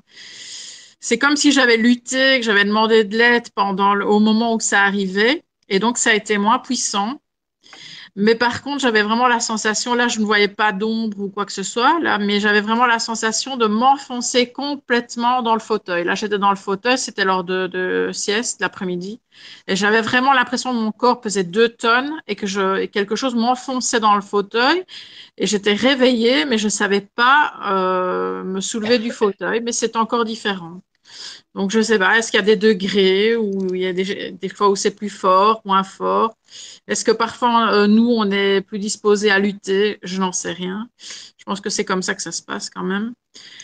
c'est 1.01 1.19
comme 1.19 1.37
si 1.37 1.53
j'avais 1.53 1.77
lutté, 1.77 2.39
que 2.41 2.47
j'avais 2.47 2.65
demandé 2.65 3.05
de 3.05 3.19
l'aide 3.19 3.49
au 3.57 4.21
moment 4.21 4.55
où 4.55 4.61
ça 4.61 4.83
arrivait. 4.85 5.45
Et 5.69 5.81
donc, 5.81 5.99
ça 5.99 6.11
a 6.11 6.15
été 6.15 6.39
moins 6.39 6.59
puissant. 6.61 7.20
Mais 8.17 8.35
par 8.35 8.63
contre, 8.63 8.81
j'avais 8.81 9.03
vraiment 9.03 9.29
la 9.29 9.41
sensation, 9.41 9.95
là, 9.95 10.09
je 10.09 10.21
ne 10.21 10.25
voyais 10.25 10.49
pas 10.49 10.73
d'ombre 10.73 11.21
ou 11.21 11.29
quoi 11.31 11.47
que 11.47 11.53
ce 11.53 11.63
soit, 11.63 12.01
là, 12.01 12.19
mais 12.19 12.41
j'avais 12.41 12.61
vraiment 12.61 12.87
la 12.87 12.99
sensation 12.99 13.57
de 13.57 13.67
m'enfoncer 13.67 14.51
complètement 14.53 15.43
dans 15.43 15.55
le 15.55 15.61
fauteuil. 15.61 16.05
Là, 16.05 16.15
j'étais 16.17 16.39
dans 16.39 16.51
le 16.51 16.57
fauteuil, 16.57 16.99
c'était 16.99 17.25
lors 17.25 17.45
de, 17.45 17.67
de 17.69 18.11
sieste 18.13 18.61
l'après-midi, 18.61 19.21
et 19.69 19.77
j'avais 19.77 20.01
vraiment 20.03 20.33
l'impression 20.33 20.71
que 20.73 20.77
mon 20.79 20.93
corps 20.93 21.21
pesait 21.21 21.45
deux 21.45 21.69
tonnes 21.69 22.13
et 22.27 22.37
que 22.37 22.47
je, 22.47 22.87
quelque 22.87 23.17
chose 23.17 23.35
m'enfonçait 23.35 24.01
dans 24.01 24.15
le 24.17 24.23
fauteuil. 24.23 24.85
Et 25.39 25.47
j'étais 25.47 25.75
réveillée, 25.75 26.45
mais 26.47 26.59
je 26.59 26.65
ne 26.67 26.71
savais 26.71 27.01
pas 27.03 27.55
euh, 27.73 28.45
me 28.45 28.61
soulever 28.61 28.99
du 28.99 29.11
fauteuil, 29.13 29.61
mais 29.63 29.73
c'est 29.73 29.97
encore 29.97 30.25
différent. 30.25 30.83
Donc, 31.55 31.71
je 31.71 31.79
ne 31.79 31.83
sais 31.83 31.99
pas, 31.99 32.19
est-ce 32.19 32.31
qu'il 32.31 32.39
y 32.39 32.43
a 32.43 32.47
des 32.47 32.57
degrés 32.57 33.37
ou 33.37 33.75
il 33.75 33.81
y 33.83 33.87
a 33.87 33.93
des, 33.93 34.33
des 34.33 34.49
fois 34.49 34.69
où 34.69 34.77
c'est 34.77 34.93
plus 34.93 35.11
fort, 35.11 35.63
moins 35.65 35.83
fort? 35.85 36.35
Est-ce 36.87 37.05
que 37.05 37.11
parfois, 37.13 37.73
euh, 37.73 37.87
nous, 37.87 38.09
on 38.09 38.31
est 38.31 38.61
plus 38.61 38.79
disposé 38.79 39.31
à 39.31 39.39
lutter? 39.39 39.99
Je 40.03 40.21
n'en 40.21 40.33
sais 40.33 40.53
rien. 40.53 40.89
Je 40.99 41.45
pense 41.45 41.61
que 41.61 41.71
c'est 41.71 41.85
comme 41.85 42.03
ça 42.03 42.15
que 42.15 42.23
ça 42.23 42.33
se 42.33 42.43
passe 42.43 42.71
quand 42.71 42.85
même. 42.85 43.13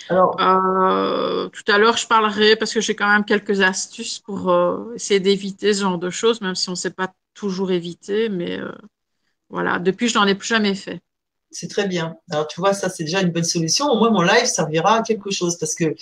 Alors, 0.09 0.41
euh, 0.41 1.49
tout 1.49 1.65
à 1.71 1.79
l'heure, 1.79 1.97
je 1.97 2.07
parlerai 2.07 2.57
parce 2.57 2.73
que 2.73 2.81
j'ai 2.81 2.95
quand 2.95 3.09
même 3.11 3.25
quelques 3.25 3.61
astuces 3.61 4.19
pour 4.19 4.51
euh, 4.51 4.95
essayer 4.95 5.21
d'éviter 5.21 5.75
ce 5.75 5.83
genre 5.83 5.99
de 5.99 6.11
choses, 6.11 6.41
même 6.41 6.55
si 6.55 6.69
on 6.69 6.73
ne 6.73 6.77
sait 6.77 6.91
pas 6.91 7.13
toujours 7.35 7.73
éviter. 7.73 8.29
Mais 8.29 8.59
voilà, 9.49 9.79
depuis, 9.79 10.09
je 10.09 10.19
n'en 10.19 10.27
ai 10.27 10.35
plus 10.35 10.49
jamais 10.49 10.75
fait. 10.75 11.01
C'est 11.51 11.69
très 11.69 11.87
bien. 11.87 12.17
Alors, 12.31 12.49
tu 12.49 12.61
vois, 12.61 12.75
ça, 12.75 12.89
c'est 12.89 13.05
déjà 13.05 13.23
une 13.23 13.31
bonne 13.31 13.45
solution. 13.45 13.87
Au 13.87 13.99
moins, 13.99 14.11
mon 14.11 14.23
live 14.23 14.47
servira 14.47 14.97
à 14.97 15.03
quelque 15.03 15.31
chose 15.31 15.59
parce 15.59 15.75
que 15.75 15.95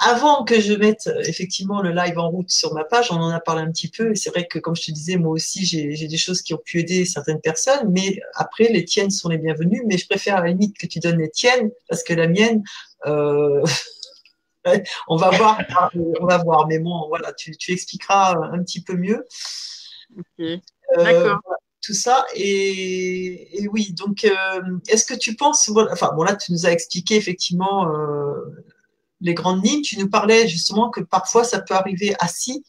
avant 0.00 0.44
que 0.44 0.60
je 0.60 0.72
mette 0.72 1.06
euh, 1.06 1.20
effectivement 1.26 1.82
le 1.82 1.90
live 1.90 2.18
en 2.18 2.30
route 2.30 2.50
sur 2.50 2.72
ma 2.74 2.84
page, 2.84 3.12
on 3.12 3.16
en 3.16 3.28
a 3.28 3.40
parlé 3.40 3.62
un 3.62 3.70
petit 3.70 3.88
peu. 3.88 4.12
Et 4.12 4.14
c'est 4.14 4.30
vrai 4.30 4.46
que, 4.46 4.58
comme 4.58 4.74
je 4.74 4.86
te 4.86 4.90
disais, 4.90 5.16
moi 5.16 5.32
aussi, 5.32 5.64
j'ai 5.64 6.08
des 6.08 6.16
choses 6.16 6.42
qui 6.42 6.54
ont 6.54 6.60
pu 6.64 6.80
aider 6.80 7.04
certaines 7.04 7.40
personnes. 7.40 7.90
Mais 7.90 8.18
après, 8.34 8.64
les 8.64 8.84
tiennes 8.84 9.10
sont 9.10 9.28
les 9.28 9.38
bienvenues. 9.38 9.82
Mais 9.86 9.98
je 9.98 10.06
préfère 10.06 10.36
à 10.36 10.40
la 10.40 10.48
limite 10.48 10.76
que 10.78 10.86
tu 10.86 10.98
donnes 10.98 11.18
les 11.18 11.30
tiennes 11.30 11.70
parce 11.88 12.02
que 12.02 12.14
la 12.14 12.26
mienne, 12.26 12.62
euh, 13.06 13.62
on 15.08 15.16
va 15.16 15.30
voir. 15.30 15.60
on 15.94 16.26
va 16.26 16.38
voir. 16.38 16.66
Mais 16.68 16.78
bon, 16.78 17.06
voilà, 17.08 17.32
tu, 17.34 17.54
expliqueras 17.68 18.36
un 18.52 18.62
petit 18.62 18.82
peu 18.82 18.96
mieux. 18.96 19.26
Euh, 20.40 20.56
D'accord. 20.96 21.40
tout 21.82 21.94
ça. 21.94 22.24
Et, 22.34 23.68
oui, 23.70 23.92
donc, 23.92 24.26
est-ce 24.88 25.04
que 25.04 25.14
tu 25.14 25.36
penses, 25.36 25.70
enfin, 25.90 26.12
bon, 26.16 26.22
là, 26.22 26.34
tu 26.34 26.52
nous 26.52 26.66
as 26.66 26.70
expliqué 26.70 27.16
effectivement 27.16 27.86
les 29.22 29.34
grandes 29.34 29.64
lignes. 29.64 29.82
Tu 29.82 29.98
nous 29.98 30.08
parlais 30.08 30.46
justement 30.48 30.90
que 30.90 31.00
parfois 31.00 31.44
ça 31.44 31.60
peut 31.60 31.74
arriver 31.74 32.14
assis. 32.20 32.64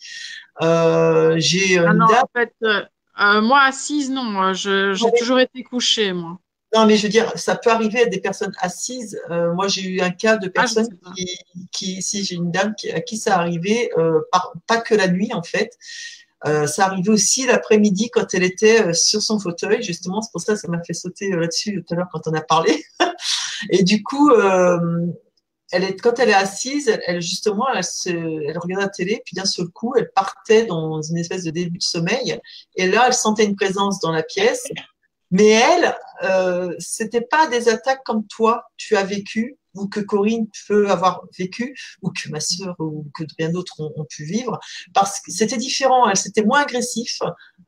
Euh, 0.61 1.35
j'ai 1.37 1.77
ah 1.79 1.93
non, 1.93 2.05
en 2.05 2.29
fait, 2.37 2.53
euh, 2.63 2.81
euh, 3.19 3.41
moi 3.41 3.61
assise, 3.63 4.09
non, 4.11 4.53
j'ai 4.53 4.93
toujours 5.17 5.39
été 5.39 5.63
couchée, 5.63 6.13
moi. 6.13 6.39
Non, 6.75 6.87
mais 6.87 6.97
je 6.97 7.03
veux 7.03 7.09
dire, 7.09 7.31
ça 7.37 7.55
peut 7.55 7.69
arriver 7.69 8.01
à 8.01 8.05
des 8.05 8.19
personnes 8.19 8.53
assises. 8.59 9.19
moi, 9.29 9.67
j'ai 9.67 9.83
eu 9.83 10.01
un 10.01 10.09
cas 10.09 10.37
de 10.37 10.47
ah, 10.47 10.61
personne 10.61 10.87
qui, 11.71 12.01
si 12.01 12.23
j'ai 12.23 12.35
une 12.35 12.51
dame 12.51 12.73
à 12.93 13.01
qui 13.01 13.17
ça 13.17 13.37
arrivait, 13.37 13.91
pas 14.67 14.77
que 14.77 14.95
la 14.95 15.07
nuit 15.07 15.31
en 15.33 15.43
fait. 15.43 15.77
ça 16.43 16.85
arrivait 16.85 17.11
aussi 17.11 17.45
l'après-midi 17.45 18.09
quand 18.09 18.33
elle 18.33 18.41
était 18.41 18.91
sur 18.93 19.21
son 19.21 19.39
fauteuil, 19.39 19.83
justement. 19.83 20.21
C'est 20.23 20.31
pour 20.31 20.41
ça 20.41 20.53
que 20.53 20.59
ça 20.59 20.67
m'a 20.67 20.83
fait 20.83 20.93
sauter 20.93 21.29
là-dessus 21.29 21.83
tout 21.87 21.93
à 21.93 21.97
l'heure 21.97 22.09
quand 22.11 22.25
on 22.25 22.33
a 22.33 22.41
parlé. 22.41 22.83
Et 23.69 23.83
du 23.83 24.01
coup, 24.01 24.31
elle 25.73 25.83
est, 25.83 25.99
quand 25.99 26.19
elle 26.19 26.29
est 26.29 26.33
assise, 26.33 26.99
elle, 27.07 27.19
justement, 27.19 27.65
elle, 27.73 27.83
elle 28.05 28.57
regarde 28.59 28.83
la 28.83 28.89
télé, 28.89 29.23
puis 29.25 29.33
d'un 29.35 29.45
seul 29.45 29.67
coup, 29.69 29.95
elle 29.97 30.11
partait 30.11 30.67
dans 30.67 31.01
une 31.01 31.17
espèce 31.17 31.43
de 31.43 31.49
début 31.49 31.79
de 31.79 31.83
sommeil. 31.83 32.39
Et 32.75 32.87
là, 32.87 33.05
elle 33.07 33.13
sentait 33.13 33.43
une 33.43 33.55
présence 33.55 33.99
dans 33.99 34.11
la 34.11 34.21
pièce. 34.21 34.67
Mais 35.31 35.47
elle, 35.47 35.95
euh, 36.21 36.75
c'était 36.77 37.21
pas 37.21 37.47
des 37.47 37.69
attaques 37.69 38.03
comme 38.05 38.27
toi, 38.27 38.65
tu 38.77 38.95
as 38.95 39.03
vécu 39.03 39.57
ou 39.73 39.87
que 39.87 39.99
Corinne 39.99 40.47
peut 40.67 40.89
avoir 40.89 41.23
vécu, 41.37 41.75
ou 42.01 42.11
que 42.11 42.29
ma 42.29 42.39
sœur 42.39 42.75
ou 42.79 43.07
que 43.15 43.23
bien 43.37 43.49
d'autres 43.49 43.79
ont, 43.79 44.05
pu 44.09 44.25
vivre, 44.25 44.59
parce 44.93 45.21
que 45.21 45.31
c'était 45.31 45.57
différent, 45.57 46.09
elle 46.09 46.17
c'était 46.17 46.43
moins 46.43 46.61
agressif. 46.61 47.19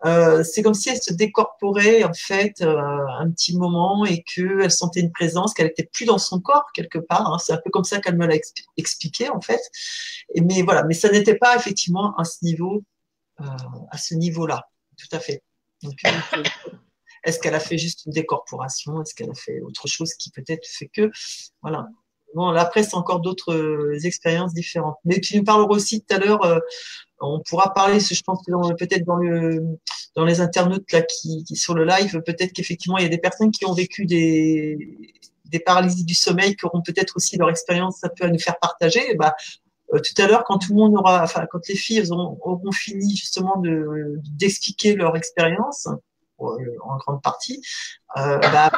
Euh, 0.05 0.43
c'est 0.43 0.61
comme 0.61 0.73
si 0.73 0.89
elle 0.89 1.01
se 1.01 1.13
décorporait 1.13 2.03
en 2.03 2.13
fait 2.13 2.61
euh, 2.61 2.77
un 3.19 3.29
petit 3.31 3.57
moment 3.57 4.05
et 4.05 4.23
qu'elle 4.23 4.71
sentait 4.71 4.99
une 4.99 5.11
présence, 5.11 5.53
qu'elle 5.53 5.67
était 5.67 5.89
plus 5.91 6.05
dans 6.05 6.17
son 6.17 6.39
corps 6.39 6.65
quelque 6.73 6.99
part. 6.99 7.33
Hein. 7.33 7.37
C'est 7.39 7.53
un 7.53 7.59
peu 7.63 7.69
comme 7.71 7.85
ça 7.85 7.99
qu'elle 7.99 8.17
me 8.17 8.27
l'a 8.27 8.35
expliqué 8.77 9.29
en 9.29 9.41
fait. 9.41 9.61
Et, 10.33 10.41
mais 10.41 10.61
voilà, 10.61 10.83
mais 10.83 10.93
ça 10.93 11.09
n'était 11.09 11.35
pas 11.35 11.55
effectivement 11.55 12.15
à 12.17 12.23
ce 12.25 12.43
niveau, 12.43 12.83
euh, 13.41 13.45
à 13.91 13.97
ce 13.97 14.15
niveau-là, 14.15 14.67
tout 14.97 15.15
à 15.15 15.19
fait. 15.19 15.41
Donc, 15.81 15.95
est-ce 17.25 17.39
qu'elle 17.39 17.55
a 17.55 17.59
fait 17.59 17.77
juste 17.77 18.05
une 18.05 18.13
décorporation? 18.13 19.01
Est-ce 19.01 19.13
qu'elle 19.13 19.29
a 19.29 19.35
fait 19.35 19.61
autre 19.61 19.87
chose 19.87 20.13
qui 20.13 20.31
peut-être 20.31 20.65
fait 20.65 20.87
que 20.87 21.11
Voilà. 21.61 21.87
Bon, 22.33 22.49
après, 22.49 22.83
c'est 22.83 22.95
encore 22.95 23.21
d'autres 23.21 23.53
euh, 23.53 23.99
expériences 24.03 24.53
différentes. 24.53 24.97
Mais 25.05 25.19
tu 25.21 25.37
nous 25.37 25.43
parles 25.43 25.65
aussi 25.71 26.01
tout 26.01 26.15
à 26.15 26.19
l'heure, 26.19 26.43
euh, 26.45 26.59
On 27.21 27.41
pourra 27.41 27.73
parler, 27.73 27.99
je 27.99 28.21
pense 28.23 28.43
peut-être 28.77 29.05
dans 29.05 29.19
dans 30.15 30.25
les 30.25 30.39
internautes 30.41 30.91
là 30.93 31.01
qui, 31.01 31.43
qui 31.43 31.55
sur 31.55 31.73
le 31.73 31.83
live, 31.85 32.21
peut-être 32.25 32.53
qu'effectivement 32.53 32.97
il 32.97 33.03
y 33.03 33.05
a 33.05 33.09
des 33.09 33.17
personnes 33.17 33.51
qui 33.51 33.65
ont 33.65 33.73
vécu 33.73 34.05
des 34.05 35.59
paralysies 35.65 36.05
du 36.05 36.15
sommeil 36.15 36.55
qui 36.55 36.65
auront 36.65 36.81
peut-être 36.81 37.15
aussi 37.15 37.37
leur 37.37 37.49
expérience, 37.49 37.97
ça 37.99 38.09
peut 38.09 38.27
nous 38.27 38.39
faire 38.39 38.59
partager. 38.59 39.15
bah, 39.15 39.35
euh, 39.93 39.99
tout 39.99 40.19
à 40.21 40.27
l'heure, 40.27 40.43
quand 40.45 40.57
tout 40.57 40.73
le 40.73 40.79
monde 40.79 40.95
aura, 40.97 41.23
enfin, 41.23 41.45
quand 41.51 41.67
les 41.67 41.75
filles 41.75 42.11
auront, 42.11 42.71
fini 42.71 43.15
justement 43.15 43.57
de 43.57 44.19
d'expliquer 44.31 44.95
leur 44.95 45.15
expérience, 45.15 45.87
en 46.37 46.97
grande 46.97 47.21
partie, 47.21 47.61
euh, 48.17 48.37
bah, 48.39 48.71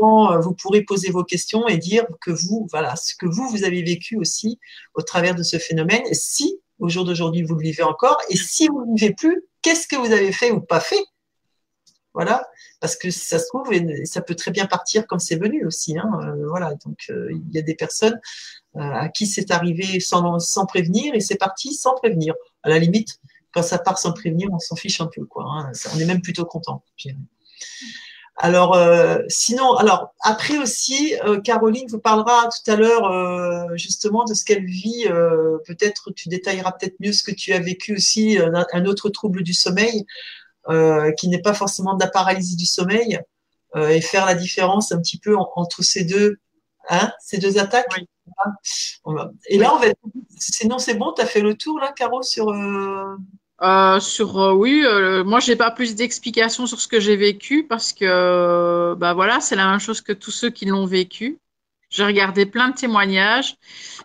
vous 0.00 0.54
pourrez 0.54 0.82
poser 0.82 1.10
vos 1.10 1.24
questions 1.24 1.66
et 1.66 1.76
dire 1.76 2.06
que 2.20 2.30
vous, 2.30 2.68
voilà, 2.70 2.96
ce 2.96 3.14
que 3.16 3.26
vous, 3.26 3.48
vous 3.48 3.64
avez 3.64 3.82
vécu 3.82 4.16
aussi 4.16 4.58
au 4.94 5.02
travers 5.02 5.34
de 5.34 5.42
ce 5.42 5.58
phénomène. 5.58 6.02
Si 6.12 6.60
au 6.78 6.88
jour 6.88 7.04
d'aujourd'hui 7.04 7.42
vous 7.42 7.54
le 7.54 7.62
vivez 7.62 7.82
encore, 7.82 8.18
et 8.28 8.36
si 8.36 8.68
vous 8.68 8.84
ne 8.86 8.98
vivez 8.98 9.14
plus, 9.14 9.42
qu'est-ce 9.62 9.88
que 9.88 9.96
vous 9.96 10.12
avez 10.12 10.32
fait 10.32 10.50
ou 10.50 10.60
pas 10.60 10.80
fait? 10.80 11.04
Voilà, 12.14 12.48
parce 12.80 12.96
que 12.96 13.10
ça 13.10 13.38
se 13.38 13.46
trouve, 13.46 13.70
ça 14.04 14.22
peut 14.22 14.34
très 14.34 14.50
bien 14.50 14.66
partir 14.66 15.06
comme 15.06 15.18
c'est 15.18 15.36
venu 15.36 15.64
aussi. 15.66 15.96
Hein, 15.98 16.08
voilà, 16.48 16.74
donc 16.84 17.06
il 17.08 17.50
y 17.52 17.58
a 17.58 17.62
des 17.62 17.74
personnes 17.74 18.18
euh, 18.76 18.80
à 18.80 19.08
qui 19.08 19.26
c'est 19.26 19.50
arrivé 19.50 20.00
sans, 20.00 20.38
sans 20.38 20.66
prévenir 20.66 21.14
et 21.14 21.20
c'est 21.20 21.36
parti 21.36 21.74
sans 21.74 21.94
prévenir. 21.94 22.34
À 22.62 22.70
la 22.70 22.78
limite, 22.78 23.18
quand 23.58 23.66
ça 23.66 23.78
part 23.78 23.98
sans 23.98 24.12
prévenir, 24.12 24.48
on 24.52 24.60
s'en 24.60 24.76
fiche 24.76 25.00
un 25.00 25.08
peu, 25.08 25.24
quoi. 25.24 25.44
Hein. 25.48 25.72
On 25.94 25.98
est 25.98 26.04
même 26.04 26.22
plutôt 26.22 26.44
content. 26.44 26.84
Alors, 28.36 28.76
euh, 28.76 29.18
sinon, 29.28 29.74
alors 29.74 30.14
après 30.20 30.58
aussi, 30.58 31.16
euh, 31.24 31.40
Caroline 31.40 31.88
vous 31.88 31.98
parlera 31.98 32.48
tout 32.48 32.70
à 32.70 32.76
l'heure 32.76 33.76
justement 33.76 34.24
de 34.24 34.34
ce 34.34 34.44
qu'elle 34.44 34.64
vit. 34.64 35.06
peut-être 35.66 36.12
tu 36.12 36.28
détailleras 36.28 36.72
peut-être 36.72 36.94
mieux 37.00 37.12
ce 37.12 37.24
que 37.24 37.32
tu 37.32 37.52
as 37.52 37.58
vécu 37.58 37.96
aussi, 37.96 38.38
un, 38.38 38.86
autre 38.86 39.08
trouble 39.08 39.42
du 39.42 39.54
sommeil 39.54 40.06
qui 41.18 41.28
n'est 41.28 41.42
pas 41.42 41.54
forcément 41.54 41.94
de 41.94 42.04
la 42.04 42.10
paralysie 42.10 42.56
du 42.56 42.66
sommeil, 42.66 43.18
et 43.76 44.00
faire 44.00 44.24
la 44.24 44.36
différence 44.36 44.92
un 44.92 45.00
petit 45.00 45.18
peu 45.18 45.36
entre 45.36 45.82
ces 45.82 46.04
deux, 46.04 46.38
hein, 46.90 47.12
ces 47.20 47.38
deux 47.38 47.58
attaques. 47.58 47.88
Et 49.48 49.58
là, 49.58 49.74
on 49.74 49.78
va. 49.78 49.86
Sinon, 50.38 50.78
c'est 50.78 50.94
bon, 50.94 51.12
tu 51.12 51.22
as 51.22 51.26
fait 51.26 51.40
le 51.40 51.54
tour, 51.54 51.80
là, 51.80 51.92
Caro, 51.92 52.22
sur. 52.22 52.52
Euh... 53.62 53.88
Euh, 53.98 54.00
sur 54.00 54.38
euh, 54.38 54.52
oui, 54.52 54.82
euh, 54.84 55.24
moi 55.24 55.40
j'ai 55.40 55.56
pas 55.56 55.70
plus 55.70 55.94
d'explications 55.94 56.66
sur 56.66 56.80
ce 56.80 56.88
que 56.88 57.00
j'ai 57.00 57.16
vécu 57.16 57.64
parce 57.66 57.92
que 57.92 58.94
bah 58.94 59.14
voilà, 59.14 59.40
c'est 59.40 59.56
la 59.56 59.70
même 59.70 59.80
chose 59.80 60.00
que 60.00 60.12
tous 60.12 60.30
ceux 60.30 60.50
qui 60.50 60.66
l'ont 60.66 60.86
vécu. 60.86 61.38
J'ai 61.90 62.04
regardé 62.04 62.44
plein 62.46 62.68
de 62.68 62.74
témoignages. 62.74 63.56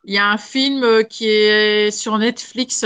Il 0.05 0.13
y 0.13 0.17
a 0.17 0.29
un 0.29 0.37
film 0.37 1.03
qui 1.09 1.27
est 1.27 1.91
sur 1.91 2.17
Netflix 2.17 2.85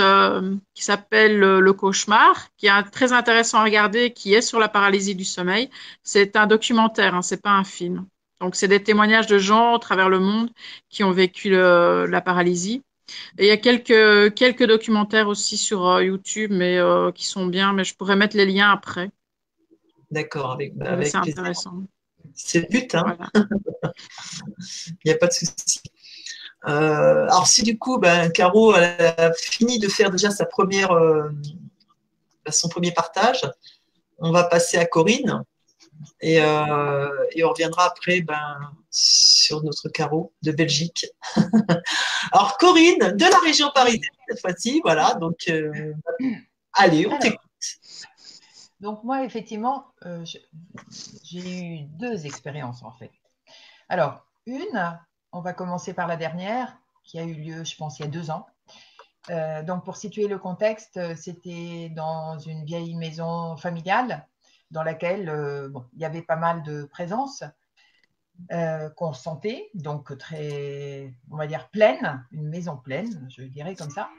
qui 0.74 0.84
s'appelle 0.84 1.40
Le 1.40 1.74
cauchemar, 1.74 2.48
qui 2.58 2.68
est 2.68 2.84
très 2.92 3.14
intéressant 3.14 3.60
à 3.60 3.64
regarder, 3.64 4.12
qui 4.12 4.34
est 4.34 4.42
sur 4.42 4.60
la 4.60 4.70
paralysie 4.70 5.16
du 5.16 5.26
sommeil. 5.26 5.70
C'est 6.04 6.36
un 6.36 6.48
documentaire, 6.48 7.14
hein, 7.16 7.22
c'est 7.22 7.42
pas 7.42 7.52
un 7.52 7.64
film. 7.64 8.08
Donc, 8.42 8.56
c'est 8.56 8.68
des 8.68 8.82
témoignages 8.84 9.28
de 9.28 9.38
gens 9.38 9.76
à 9.76 9.80
travers 9.80 10.10
le 10.10 10.20
monde 10.20 10.50
qui 10.90 11.04
ont 11.04 11.12
vécu 11.12 11.52
la 11.52 12.22
paralysie. 12.22 12.82
Et 13.38 13.46
il 13.46 13.48
y 13.48 13.52
a 13.52 13.58
quelques, 13.58 14.34
quelques 14.34 14.66
documentaires 14.66 15.28
aussi 15.28 15.58
sur 15.58 15.88
euh, 15.88 16.04
YouTube, 16.04 16.52
mais 16.54 16.78
euh, 16.78 17.12
qui 17.12 17.26
sont 17.26 17.46
bien, 17.46 17.74
mais 17.74 17.84
je 17.84 17.96
pourrais 17.96 18.16
mettre 18.16 18.36
les 18.36 18.46
liens 18.46 18.72
après. 18.72 19.12
D'accord, 20.12 20.52
avec, 20.52 20.74
avec 20.80 21.08
C'est 21.08 21.18
intéressant. 21.18 21.84
C'est 22.34 22.62
le 22.62 22.68
but, 22.68 22.96
hein 22.96 23.18
Il 24.90 24.96
n'y 25.06 25.12
a 25.12 25.18
pas 25.18 25.28
de 25.28 25.34
souci. 25.34 25.82
Euh, 26.68 27.24
alors, 27.26 27.48
si 27.48 27.64
du 27.64 27.78
coup, 27.78 27.98
ben, 27.98 28.30
Caro 28.32 28.74
a 28.74 29.34
fini 29.34 29.80
de 29.80 29.88
faire 29.88 30.12
déjà 30.12 30.30
sa 30.32 30.46
première, 30.46 30.90
son 32.50 32.68
premier 32.70 32.92
partage, 32.92 33.42
on 34.20 34.32
va 34.32 34.44
passer 34.44 34.78
à 34.78 34.86
Corinne. 34.86 35.44
Euh, 36.24 37.26
et, 37.32 37.44
on 37.44 37.50
reviendra 37.50 37.86
après 37.86 38.22
ben, 38.22 38.72
sur 38.90 39.64
notre 39.64 39.90
carreau 39.90 40.34
de 40.42 40.52
Belgique. 40.52 41.06
Alors, 42.32 42.58
Corinne, 42.58 43.16
de 43.16 43.26
la 43.30 43.40
région 43.40 43.70
parisienne, 43.74 44.12
cette 44.28 44.42
fois-ci, 44.42 44.82
voilà. 44.84 45.16
Donc, 45.16 45.38
euh, 45.50 45.94
allez, 46.74 47.08
on 47.08 47.18
t'écoute. 47.20 47.40
Donc, 48.80 49.04
moi, 49.04 49.24
effectivement, 49.24 49.88
euh, 50.06 50.24
j'ai 51.24 51.62
eu 51.62 51.80
deux 51.82 52.26
expériences, 52.26 52.84
en 52.84 52.92
fait. 52.92 53.12
Alors, 53.90 54.26
une, 54.46 55.00
on 55.32 55.42
va 55.42 55.54
commencer 55.54 55.94
par 55.94 56.08
la 56.08 56.18
dernière, 56.18 56.78
qui 57.04 57.20
a 57.20 57.24
eu 57.24 57.34
lieu, 57.34 57.64
je 57.64 57.76
pense, 57.76 58.00
il 58.00 58.04
y 58.04 58.06
a 58.06 58.10
deux 58.10 58.30
ans. 58.30 58.48
donc, 59.66 59.84
pour 59.84 59.98
situer 59.98 60.28
le 60.28 60.38
contexte, 60.38 61.00
c'était 61.16 61.92
dans 61.96 62.38
une 62.40 62.66
vieille 62.66 62.96
maison 62.96 63.58
familiale 63.58 64.28
dans 64.72 64.84
laquelle 64.84 65.30
euh, 65.30 65.70
il 65.94 66.02
y 66.02 66.06
avait 66.06 66.22
pas 66.22 66.36
mal 66.36 66.64
de 66.64 66.84
présence 66.86 67.44
euh, 68.52 68.90
qu'on 68.92 69.14
sentait, 69.14 69.70
donc 69.74 70.16
très, 70.18 71.14
on 71.32 71.38
va 71.38 71.48
dire, 71.48 71.70
pleine, 71.70 72.26
une 72.32 72.50
maison 72.50 72.78
pleine, 72.78 73.28
je 73.30 73.44
dirais 73.44 73.76
comme 73.76 73.90
ça. 73.90 74.10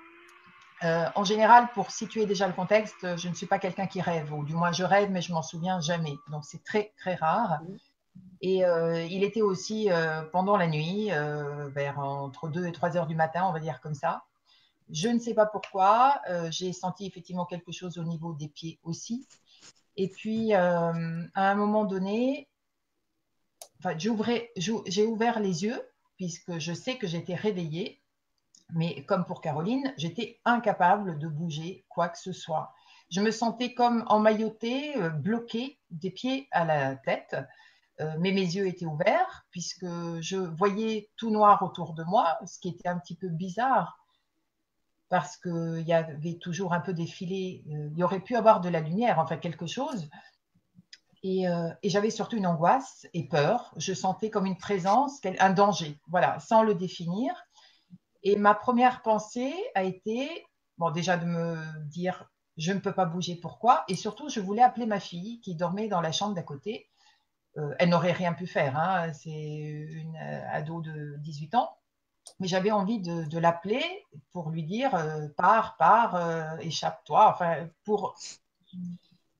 Euh, 0.85 1.07
en 1.15 1.25
général, 1.25 1.69
pour 1.75 1.91
situer 1.91 2.27
déjà 2.27 2.47
le 2.47 2.53
contexte, 2.53 3.17
je 3.17 3.29
ne 3.29 3.35
suis 3.35 3.47
pas 3.47 3.59
quelqu'un 3.59 3.87
qui 3.87 4.01
rêve, 4.01 4.33
ou 4.33 4.45
du 4.45 4.55
moins 4.55 4.73
je 4.73 4.85
rêve, 4.85 5.11
mais 5.11 5.21
je 5.21 5.33
m'en 5.33 5.43
souviens 5.43 5.81
jamais. 5.81 6.15
Donc 6.31 6.45
c'est 6.45 6.63
très 6.65 6.93
très 6.97 7.15
rare. 7.15 7.61
Et 8.41 8.63
il 9.11 9.25
était 9.25 9.43
aussi 9.43 9.89
pendant 10.33 10.57
la 10.57 10.69
nuit, 10.69 11.11
vers 11.11 11.99
entre 11.99 12.49
2 12.49 12.67
et 12.67 12.73
3 12.73 12.97
heures 12.97 13.09
du 13.09 13.17
matin, 13.17 13.45
on 13.49 13.53
va 13.53 13.59
dire 13.59 13.81
comme 13.81 13.95
ça. 13.95 14.23
Je 14.91 15.09
ne 15.09 15.19
sais 15.19 15.35
pas 15.35 15.47
pourquoi. 15.47 16.21
J'ai 16.51 16.73
senti 16.73 17.07
effectivement 17.07 17.45
quelque 17.45 17.73
chose 17.73 17.99
au 17.99 18.05
niveau 18.05 18.33
des 18.35 18.49
pieds 18.49 18.79
aussi. 18.85 19.27
Et 19.99 20.09
puis, 20.09 20.55
euh, 20.55 21.27
à 21.35 21.51
un 21.51 21.55
moment 21.57 21.85
donné, 21.85 22.49
j'ai 23.97 25.07
ouvert 25.07 25.41
les 25.41 25.65
yeux 25.65 25.83
puisque 26.17 26.59
je 26.59 26.73
sais 26.73 26.97
que 26.97 27.09
j'étais 27.09 27.35
réveillée. 27.35 28.01
Mais 28.71 29.05
comme 29.07 29.25
pour 29.25 29.41
Caroline, 29.41 29.93
j'étais 29.97 30.41
incapable 30.45 31.19
de 31.19 31.27
bouger 31.27 31.85
quoi 31.89 32.09
que 32.09 32.19
ce 32.19 32.33
soit. 32.33 32.73
Je 33.11 33.21
me 33.21 33.33
sentais 33.33 33.75
comme 33.75 34.05
emmaillotée, 34.07 34.97
euh, 34.99 35.09
bloquée 35.11 35.81
des 35.91 36.11
pieds 36.11 36.47
à 36.53 36.65
la 36.65 36.95
tête. 36.95 37.37
Euh, 38.01 38.15
mais 38.21 38.31
mes 38.31 38.43
yeux 38.43 38.69
étaient 38.69 38.87
ouverts 38.87 39.47
puisque 39.51 39.87
je 40.21 40.37
voyais 40.37 41.11
tout 41.17 41.31
noir 41.31 41.65
autour 41.65 41.95
de 41.95 42.05
moi, 42.05 42.39
ce 42.47 42.61
qui 42.61 42.69
était 42.69 42.89
un 42.89 42.99
petit 42.99 43.17
peu 43.17 43.29
bizarre 43.29 43.99
parce 45.09 45.37
qu'il 45.37 45.85
y 45.87 45.93
avait 45.93 46.39
toujours 46.39 46.73
un 46.73 46.81
peu 46.81 46.93
des 46.93 47.07
filets. 47.07 47.63
Euh, 47.71 47.89
il 47.93 47.99
y 47.99 48.03
aurait 48.03 48.21
pu 48.21 48.37
avoir 48.37 48.61
de 48.61 48.69
la 48.69 48.81
lumière, 48.81 49.19
enfin 49.19 49.37
quelque 49.37 49.67
chose. 49.67 50.09
Euh, 51.25 51.71
et, 51.83 51.91
j'avais 51.91 52.11
surtout 52.11 52.37
une 52.37 52.47
angoisse 52.47 53.07
et 53.15 53.27
peur. 53.27 53.73
Je 53.77 53.93
sentais 53.93 54.31
comme 54.31 54.47
une 54.47 54.57
présence, 54.57 55.21
un 55.41 55.51
danger, 55.51 55.99
voilà, 56.09 56.39
sans 56.41 56.63
le 56.63 56.75
définir. 56.75 57.33
Et 58.23 58.37
ma 58.37 58.55
première 58.55 59.03
pensée 59.03 59.55
a 59.75 59.85
été, 59.85 60.47
bon, 60.77 60.91
déjà 60.91 61.17
de 61.17 61.25
me 61.25 61.57
dire, 61.87 62.31
je 62.57 62.73
ne 62.73 62.79
peux 62.79 62.93
pas 62.93 63.05
bouger, 63.05 63.37
pourquoi? 63.37 63.85
Et 63.89 63.95
surtout, 63.95 64.29
je 64.29 64.41
voulais 64.41 64.63
appeler 64.63 64.87
ma 64.87 65.01
fille 65.01 65.41
qui 65.41 65.55
dormait 65.55 65.89
dans 65.89 66.01
la 66.01 66.13
chambre 66.13 66.35
d'à 66.35 66.43
côté. 66.43 66.89
Euh, 67.57 67.75
elle 67.79 67.89
n'aurait 67.89 68.13
rien 68.13 68.35
pu 68.35 68.47
faire, 68.47 68.77
hein. 68.79 69.13
c'est 69.13 69.31
une 69.31 70.17
ado 70.53 70.81
de 70.81 71.17
18 71.19 71.55
ans 71.55 71.71
mais 72.41 72.47
j'avais 72.47 72.71
envie 72.71 73.01
de, 73.01 73.39
l'appeler 73.39 73.83
pour 74.33 74.51
lui 74.51 74.63
dire 74.63 74.95
euh, 74.95 75.29
pars, 75.37 75.77
pars, 75.77 76.15
euh, 76.15 76.57
échappe-toi. 76.59 77.33
Enfin, 77.33 77.69
pour 77.85 78.17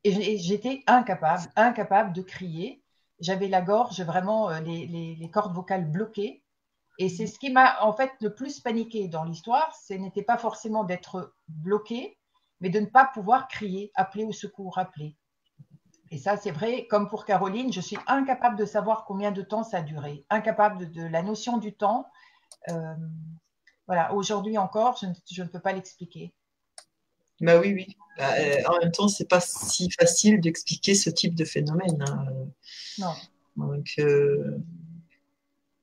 et 0.05 0.39
j'étais 0.39 0.83
incapable, 0.87 1.43
incapable 1.57 2.13
de 2.13 2.23
crier. 2.23 2.83
J'avais 3.21 3.49
la 3.49 3.61
gorge 3.61 4.01
vraiment 4.01 4.49
euh, 4.49 4.61
les, 4.61 5.31
cordes 5.33 5.55
vocales 5.55 5.91
bloquées. 5.91 6.43
Et 6.99 7.09
c'est 7.09 7.27
ce 7.27 7.39
qui 7.39 7.51
m'a 7.51 7.81
en 7.83 7.93
fait 7.93 8.13
le 8.21 8.35
plus 8.35 8.61
paniqué 8.61 9.09
dans 9.09 9.25
l'histoire. 9.25 9.75
Ce 9.77 9.95
n'était 9.95 10.23
pas 10.23 10.39
forcément 10.39 10.85
d'être 10.85 11.35
bloqué, 11.49 12.19
mais 12.61 12.71
de 12.71 12.81
ne 12.81 12.87
pas 12.87 13.05
pouvoir 13.05 13.49
crier, 13.49 13.93
appeler 13.95 14.25
au 14.25 14.33
secours, 14.33 14.79
appeler. 14.79 15.17
Et 16.11 16.19
ça, 16.19 16.37
c'est 16.37 16.51
vrai, 16.51 16.87
comme 16.87 17.09
pour 17.09 17.25
Caroline, 17.25 17.73
je 17.73 17.81
suis 17.81 17.99
incapable 18.07 18.57
de 18.57 18.65
savoir 18.65 19.05
combien 19.05 19.31
de 19.31 19.43
temps 19.43 19.63
ça 19.63 19.79
a 19.79 19.83
duré, 19.83 20.25
incapable 20.31 20.91
de 20.91 21.03
la 21.03 21.23
notion 21.23 21.59
du 21.59 21.75
temps 21.75 22.09
voilà, 23.87 24.13
aujourd'hui 24.13 24.59
encore, 24.59 24.99
je 25.01 25.43
ne, 25.43 25.49
peux 25.49 25.61
pas 25.61 25.73
l'expliquer. 25.73 26.33
Bah 27.41 27.59
oui, 27.59 27.73
oui. 27.73 27.97
Bah, 28.19 28.35
euh, 28.39 28.63
en 28.67 28.79
même 28.81 28.93
temps, 28.93 29.09
c'est 29.09 29.29
pas 29.29 29.41
si 29.41 29.91
facile 29.91 30.41
d'expliquer 30.41 30.95
ce 30.95 31.09
type 31.09 31.35
de 31.35 31.45
phénomène. 31.45 32.05
Hein. 32.07 32.27
Non. 32.99 33.15
Donc, 33.57 33.95
euh, 33.99 34.59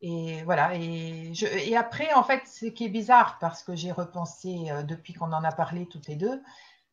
Et 0.02 0.44
voilà. 0.44 0.76
Et, 0.76 1.34
je, 1.34 1.46
et, 1.46 1.76
après, 1.76 2.14
en 2.14 2.24
fait, 2.24 2.42
ce 2.46 2.66
qui 2.66 2.86
est 2.86 2.90
bizarre, 2.90 3.38
parce 3.40 3.64
que 3.64 3.76
j'ai 3.76 3.92
repensé 3.92 4.68
depuis 4.88 5.14
qu'on 5.14 5.32
en 5.32 5.44
a 5.44 5.52
parlé 5.52 5.88
toutes 5.88 6.08
les 6.08 6.18
deux, 6.18 6.42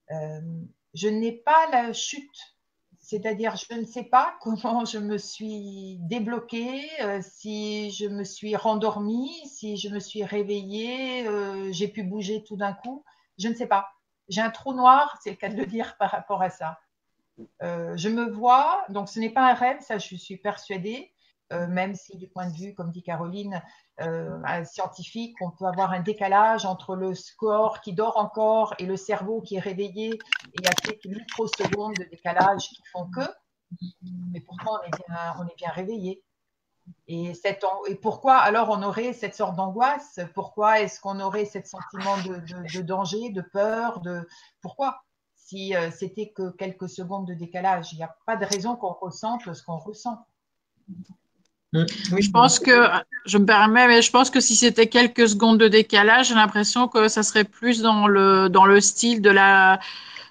je 0.08 1.08
n'ai 1.08 1.32
pas 1.32 1.68
la 1.72 1.92
chute 1.92 2.56
c'est-à-dire, 3.02 3.56
je 3.56 3.74
ne 3.74 3.84
sais 3.84 4.04
pas 4.04 4.36
comment 4.40 4.84
je 4.84 4.98
me 4.98 5.18
suis 5.18 5.98
débloquée, 6.02 6.88
euh, 7.02 7.20
si 7.20 7.90
je 7.90 8.06
me 8.06 8.22
suis 8.22 8.54
rendormie, 8.54 9.32
si 9.46 9.76
je 9.76 9.88
me 9.88 9.98
suis 9.98 10.24
réveillée, 10.24 11.26
euh, 11.26 11.72
j'ai 11.72 11.88
pu 11.88 12.04
bouger 12.04 12.44
tout 12.44 12.56
d'un 12.56 12.72
coup. 12.72 13.04
Je 13.38 13.48
ne 13.48 13.54
sais 13.54 13.66
pas. 13.66 13.88
j'ai 14.28 14.40
un 14.40 14.50
trou 14.50 14.72
noir, 14.72 15.18
c'est 15.22 15.30
le 15.30 15.36
cas 15.36 15.48
de 15.48 15.56
le 15.56 15.66
dire 15.66 15.96
par 15.98 16.10
rapport 16.12 16.42
à 16.42 16.48
ça. 16.48 16.78
Euh, 17.62 17.96
je 17.96 18.08
me 18.08 18.30
vois, 18.30 18.84
donc 18.88 19.08
ce 19.08 19.18
n'est 19.18 19.30
pas 19.30 19.50
un 19.50 19.54
rêve, 19.54 19.80
ça 19.80 19.98
je 19.98 20.14
suis 20.14 20.36
persuadée, 20.36 21.12
même 21.68 21.94
si 21.94 22.16
du 22.16 22.28
point 22.28 22.48
de 22.48 22.56
vue, 22.56 22.74
comme 22.74 22.90
dit 22.90 23.02
Caroline, 23.02 23.62
euh, 24.00 24.64
scientifique, 24.64 25.36
on 25.42 25.50
peut 25.50 25.66
avoir 25.66 25.92
un 25.92 26.00
décalage 26.00 26.64
entre 26.64 26.96
le 26.96 27.14
score 27.14 27.80
qui 27.82 27.92
dort 27.92 28.16
encore 28.16 28.74
et 28.78 28.86
le 28.86 28.96
cerveau 28.96 29.42
qui 29.42 29.56
est 29.56 29.60
réveillé, 29.60 30.14
et 30.14 30.18
il 30.54 30.64
y 30.64 30.66
a 30.66 30.72
quelques 30.72 31.06
microsecondes 31.06 31.94
de 31.94 32.04
décalage 32.04 32.68
qui 32.68 32.82
font 32.90 33.08
que, 33.10 33.20
mais 34.32 34.40
pourtant 34.40 34.78
on 35.38 35.46
est 35.46 35.56
bien, 35.56 35.70
réveillé. 35.70 36.22
Et, 37.06 37.32
pourquoi 38.00 38.38
alors 38.38 38.70
on 38.70 38.82
aurait 38.82 39.12
cette 39.12 39.34
sorte 39.34 39.56
d'angoisse? 39.56 40.18
Pourquoi 40.34 40.80
est-ce 40.80 41.00
qu'on 41.00 41.20
aurait 41.20 41.44
ce 41.44 41.62
sentiment 41.62 42.16
de, 42.18 42.80
danger, 42.80 43.30
de 43.30 43.42
peur 43.42 44.00
de... 44.00 44.26
Pourquoi? 44.62 45.02
Si 45.36 45.76
euh, 45.76 45.90
c'était 45.90 46.30
que 46.30 46.50
quelques 46.50 46.88
secondes 46.88 47.26
de 47.26 47.34
décalage, 47.34 47.92
il 47.92 47.96
n'y 47.96 48.04
a 48.04 48.16
pas 48.26 48.36
de 48.36 48.46
raison 48.46 48.74
qu'on 48.74 48.94
ressente 48.94 49.52
ce 49.52 49.62
qu'on 49.62 49.76
ressent. 49.76 50.26
Mm. 51.72 51.84
Oui, 52.12 52.22
je 52.22 52.30
pense 52.30 52.58
que, 52.58 52.88
je 53.24 53.38
me 53.38 53.46
permets, 53.46 53.86
mais 53.88 54.02
je 54.02 54.10
pense 54.10 54.30
que 54.30 54.40
si 54.40 54.56
c'était 54.56 54.88
quelques 54.88 55.28
secondes 55.28 55.58
de 55.58 55.68
décalage, 55.68 56.28
j'ai 56.28 56.34
l'impression 56.34 56.88
que 56.88 57.08
ça 57.08 57.22
serait 57.22 57.44
plus 57.44 57.80
dans 57.80 58.06
le, 58.06 58.48
dans 58.48 58.66
le 58.66 58.80
style 58.80 59.22
de 59.22 59.30
la, 59.30 59.80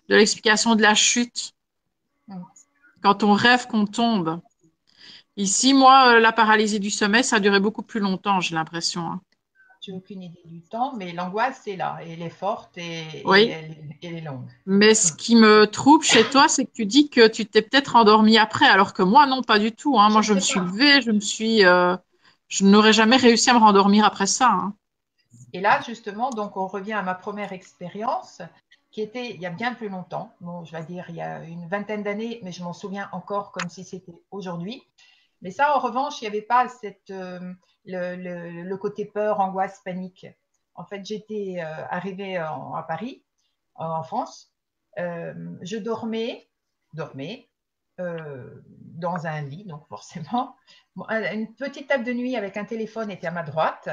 de 0.09 0.15
l'explication 0.15 0.75
de 0.75 0.81
la 0.81 0.95
chute. 0.95 1.53
Quand 3.01 3.23
on 3.23 3.33
rêve 3.33 3.67
qu'on 3.67 3.85
tombe. 3.85 4.39
Ici, 5.37 5.73
moi, 5.73 6.15
euh, 6.15 6.19
la 6.19 6.31
paralysie 6.31 6.79
du 6.79 6.91
sommeil, 6.91 7.23
ça 7.23 7.37
a 7.37 7.39
duré 7.39 7.59
beaucoup 7.59 7.81
plus 7.81 7.99
longtemps, 7.99 8.41
j'ai 8.41 8.53
l'impression. 8.53 9.01
Hein. 9.07 9.21
Tu 9.81 9.91
n'as 9.91 9.97
aucune 9.97 10.21
idée 10.21 10.43
du 10.45 10.61
temps, 10.61 10.93
mais 10.95 11.11
l'angoisse, 11.11 11.61
c'est 11.63 11.75
là. 11.75 11.97
elle 12.01 12.21
est 12.21 12.29
forte 12.29 12.77
et, 12.77 13.23
elle, 13.25 14.15
est 14.15 14.21
longue. 14.21 14.47
Mais 14.67 14.93
ce 14.93 15.11
qui 15.11 15.35
me 15.35 15.65
trouble 15.65 16.03
chez 16.03 16.23
toi, 16.29 16.47
c'est 16.47 16.65
que 16.65 16.71
tu 16.71 16.85
dis 16.85 17.09
que 17.09 17.27
tu 17.27 17.47
t'es 17.47 17.63
peut-être 17.63 17.95
endormi 17.95 18.37
après, 18.37 18.67
alors 18.67 18.93
que 18.93 19.01
moi, 19.01 19.25
non, 19.25 19.41
pas 19.41 19.57
du 19.57 19.71
tout. 19.71 19.99
Hein. 19.99 20.09
Moi, 20.11 20.21
je, 20.21 20.35
me 20.35 20.39
suis 20.39 20.59
levée, 20.59 21.01
je 21.01 21.09
me 21.09 21.19
suis. 21.19 21.65
Euh, 21.65 21.97
je 22.47 22.63
n'aurais 22.63 22.93
jamais 22.93 23.17
réussi 23.17 23.49
à 23.49 23.53
me 23.53 23.59
rendormir 23.59 24.05
après 24.05 24.27
ça. 24.27 24.51
Hein. 24.51 24.75
Et 25.51 25.61
là, 25.61 25.81
justement, 25.81 26.29
donc, 26.29 26.57
on 26.57 26.67
revient 26.67 26.93
à 26.93 27.01
ma 27.01 27.15
première 27.15 27.51
expérience 27.51 28.43
qui 28.91 29.01
était 29.01 29.31
il 29.31 29.41
y 29.41 29.45
a 29.45 29.49
bien 29.49 29.73
plus 29.73 29.89
longtemps. 29.89 30.33
Bon, 30.41 30.63
je 30.63 30.73
vais 30.73 30.83
dire 30.83 31.05
il 31.09 31.15
y 31.15 31.21
a 31.21 31.43
une 31.43 31.67
vingtaine 31.67 32.03
d'années, 32.03 32.39
mais 32.43 32.51
je 32.51 32.61
m'en 32.63 32.73
souviens 32.73 33.09
encore 33.13 33.51
comme 33.51 33.69
si 33.69 33.83
c'était 33.83 34.21
aujourd'hui. 34.29 34.83
Mais 35.41 35.49
ça, 35.49 35.75
en 35.75 35.79
revanche, 35.79 36.21
il 36.21 36.25
n'y 36.25 36.27
avait 36.27 36.41
pas 36.41 36.67
cette, 36.67 37.09
euh, 37.09 37.53
le, 37.85 38.75
côté 38.75 39.05
peur, 39.05 39.39
angoisse, 39.39 39.81
panique. 39.83 40.27
En 40.75 40.85
fait, 40.85 41.05
j'étais 41.05 41.57
euh, 41.59 41.85
arrivée 41.89 42.37
à 42.37 42.85
Paris, 42.87 43.23
en 43.75 44.03
France. 44.03 44.53
Euh, 44.99 45.33
je 45.61 45.77
dormais, 45.77 46.49
dormais 46.93 47.47
dans 47.99 49.27
un 49.27 49.41
lit, 49.41 49.63
donc 49.65 49.87
forcément. 49.87 50.55
Une 51.09 51.53
petite 51.53 51.87
table 51.87 52.03
de 52.03 52.13
nuit 52.13 52.35
avec 52.35 52.57
un 52.57 52.65
téléphone 52.65 53.11
était 53.11 53.27
à 53.27 53.31
ma 53.31 53.43
droite. 53.43 53.89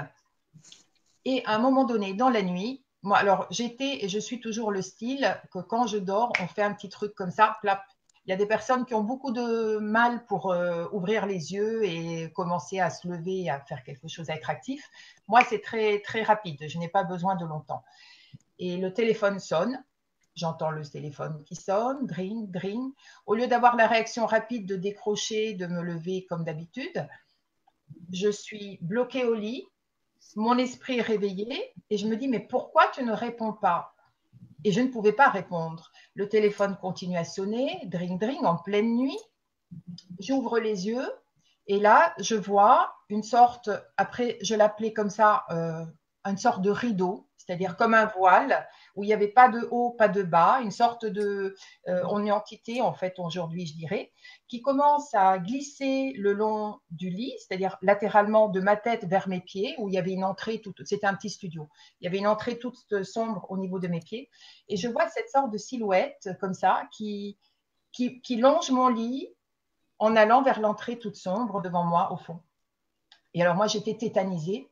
Et 1.27 1.45
à 1.45 1.57
un 1.57 1.59
moment 1.59 1.85
donné, 1.85 2.15
dans 2.15 2.31
la 2.31 2.41
nuit, 2.41 2.83
moi, 3.03 3.19
alors 3.19 3.47
j'étais 3.51 4.05
et 4.05 4.09
je 4.09 4.19
suis 4.19 4.41
toujours 4.41 4.71
le 4.71 4.83
style 4.83 5.41
que 5.53 5.59
quand 5.59 5.87
je 5.87 5.99
dors, 5.99 6.33
on 6.41 6.47
fait 6.47 6.63
un 6.63 6.73
petit 6.73 6.89
truc 6.89 7.15
comme 7.15 7.31
ça, 7.31 7.59
plap, 7.61 7.85
il 8.29 8.33
y 8.33 8.35
a 8.35 8.37
des 8.37 8.47
personnes 8.47 8.85
qui 8.85 8.93
ont 8.93 9.03
beaucoup 9.03 9.33
de 9.33 9.79
mal 9.79 10.27
pour 10.27 10.53
euh, 10.53 10.85
ouvrir 10.93 11.25
les 11.25 11.55
yeux 11.55 11.83
et 11.83 12.31
commencer 12.35 12.79
à 12.79 12.91
se 12.91 13.09
lever, 13.09 13.49
à 13.49 13.59
faire 13.59 13.83
quelque 13.83 14.07
chose, 14.07 14.29
à 14.29 14.35
être 14.35 14.51
actif. 14.51 14.87
Moi, 15.29 15.41
c'est 15.49 15.63
très, 15.63 16.01
très 16.01 16.25
rapide. 16.25 16.69
Je 16.69 16.79
n'ai 16.79 16.91
pas 16.91 17.05
besoin 17.05 17.37
de 17.37 17.47
longtemps. 17.47 17.83
Et 18.59 18.77
le 18.77 18.93
téléphone 18.93 19.39
sonne. 19.39 19.83
J'entends 20.35 20.69
le 20.69 20.85
téléphone 20.85 21.43
qui 21.47 21.57
sonne, 21.57 22.07
dring, 22.07 22.51
dring. 22.51 22.93
Au 23.25 23.35
lieu 23.35 23.47
d'avoir 23.47 23.77
la 23.77 23.87
réaction 23.87 24.27
rapide 24.27 24.67
de 24.67 24.77
décrocher, 24.77 25.55
de 25.55 25.67
me 25.67 25.81
lever 25.81 26.27
comme 26.29 26.45
d'habitude, 26.45 27.09
je 28.13 28.29
suis 28.29 28.79
bloquée 28.83 29.25
au 29.25 29.33
lit. 29.33 29.67
Mon 30.37 30.59
esprit 30.59 30.99
est 30.99 31.03
réveillé 31.03 31.73
et 31.89 31.97
je 31.97 32.07
me 32.07 32.15
dis, 32.15 32.29
mais 32.29 32.41
pourquoi 32.41 32.89
tu 32.89 33.03
ne 33.05 33.13
réponds 33.13 33.55
pas? 33.55 33.95
Et 34.65 34.73
je 34.73 34.81
ne 34.81 34.89
pouvais 34.89 35.13
pas 35.13 35.29
répondre. 35.29 35.91
Le 36.15 36.29
téléphone 36.29 36.77
continue 36.81 37.17
à 37.17 37.25
sonner, 37.25 37.81
dring 37.87 38.21
dring, 38.21 38.45
en 38.45 38.57
pleine 38.57 38.97
nuit. 38.97 39.19
J'ouvre 40.19 40.59
les 40.59 40.87
yeux 40.87 41.09
et 41.69 41.79
là, 41.79 42.15
je 42.19 42.35
vois 42.35 42.95
une 43.11 43.23
sorte, 43.23 43.71
après, 43.99 44.39
je 44.43 44.55
l'appelais 44.55 44.93
comme 44.95 45.11
ça, 45.11 45.45
euh, 45.51 45.85
une 46.25 46.39
sorte 46.39 46.63
de 46.63 46.71
rideau, 46.71 47.29
c'est-à-dire 47.37 47.77
comme 47.77 47.95
un 47.95 48.07
voile 48.07 48.67
où 48.99 49.05
il 49.05 49.07
n'y 49.07 49.13
avait 49.13 49.29
pas 49.29 49.49
de 49.49 49.69
haut, 49.71 49.91
pas 49.93 50.09
de 50.09 50.25
bas, 50.25 50.59
une 50.61 50.73
sorte 50.73 51.07
de, 51.07 51.55
euh, 51.87 52.03
on 52.11 52.27
est 52.27 52.33
entité 52.33 52.83
en 52.83 52.93
fait 52.93 53.15
aujourd'hui, 53.21 53.65
je 53.65 53.75
dirais, 53.77 54.11
qui 54.49 54.61
commence 54.61 55.15
à 55.15 55.39
glisser 55.39 56.15
le 56.17 56.33
long 56.33 56.81
du 56.91 57.09
lit, 57.09 57.33
c'est-à-dire 57.39 57.77
latéralement 57.81 58.49
de 58.49 58.59
ma 58.61 58.77
tête 58.77 59.05
vers 59.05 59.29
mes 59.29 59.41
pieds, 59.41 59.77
où 59.79 59.89
il 59.89 59.95
y 59.95 59.99
avait 59.99 60.11
une 60.11 60.25
entrée 60.25 60.61
toute, 60.61 60.85
c'était 60.85 61.07
un 61.07 61.15
petit 61.15 61.31
studio, 61.31 61.69
il 62.01 62.07
y 62.07 62.09
avait 62.09 62.19
une 62.19 62.27
entrée 62.27 62.59
toute 62.59 63.05
sombre 63.05 63.47
au 63.51 63.57
niveau 63.57 63.79
de 63.79 63.87
mes 63.87 64.01
pieds, 64.01 64.29
et 64.69 64.77
je 64.77 64.89
vois 64.89 65.09
cette 65.09 65.31
sorte 65.31 65.53
de 65.53 65.59
silhouette 65.59 66.31
comme 66.41 66.55
ça 66.55 66.89
qui, 66.91 67.39
qui, 67.93 68.21
qui 68.21 68.35
longe 68.35 68.73
mon 68.73 68.89
lit 68.89 69.29
en 70.01 70.17
allant 70.17 70.43
vers 70.43 70.59
l'entrée 70.59 70.99
toute 70.99 71.15
sombre 71.15 71.63
devant 71.63 71.85
moi 71.85 72.13
au 72.13 72.17
fond. 72.17 72.41
Et 73.33 73.43
alors 73.43 73.55
moi 73.55 73.69
j'étais 73.69 73.97
tétanisée 73.97 74.69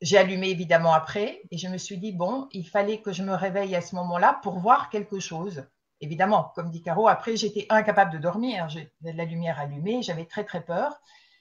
j'ai 0.00 0.18
allumé 0.18 0.48
évidemment 0.50 0.92
après 0.92 1.42
et 1.50 1.58
je 1.58 1.68
me 1.68 1.78
suis 1.78 1.98
dit, 1.98 2.12
bon, 2.12 2.48
il 2.52 2.68
fallait 2.68 3.00
que 3.00 3.12
je 3.12 3.22
me 3.22 3.34
réveille 3.34 3.74
à 3.74 3.80
ce 3.80 3.94
moment-là 3.96 4.40
pour 4.42 4.58
voir 4.58 4.90
quelque 4.90 5.20
chose. 5.20 5.64
Évidemment, 6.00 6.52
comme 6.54 6.70
dit 6.70 6.82
Caro, 6.82 7.08
après 7.08 7.36
j'étais 7.36 7.66
incapable 7.70 8.12
de 8.12 8.18
dormir, 8.18 8.68
j'avais 8.68 8.90
la 9.02 9.24
lumière 9.24 9.58
allumée, 9.58 10.02
j'avais 10.02 10.26
très 10.26 10.44
très 10.44 10.62
peur. 10.62 11.00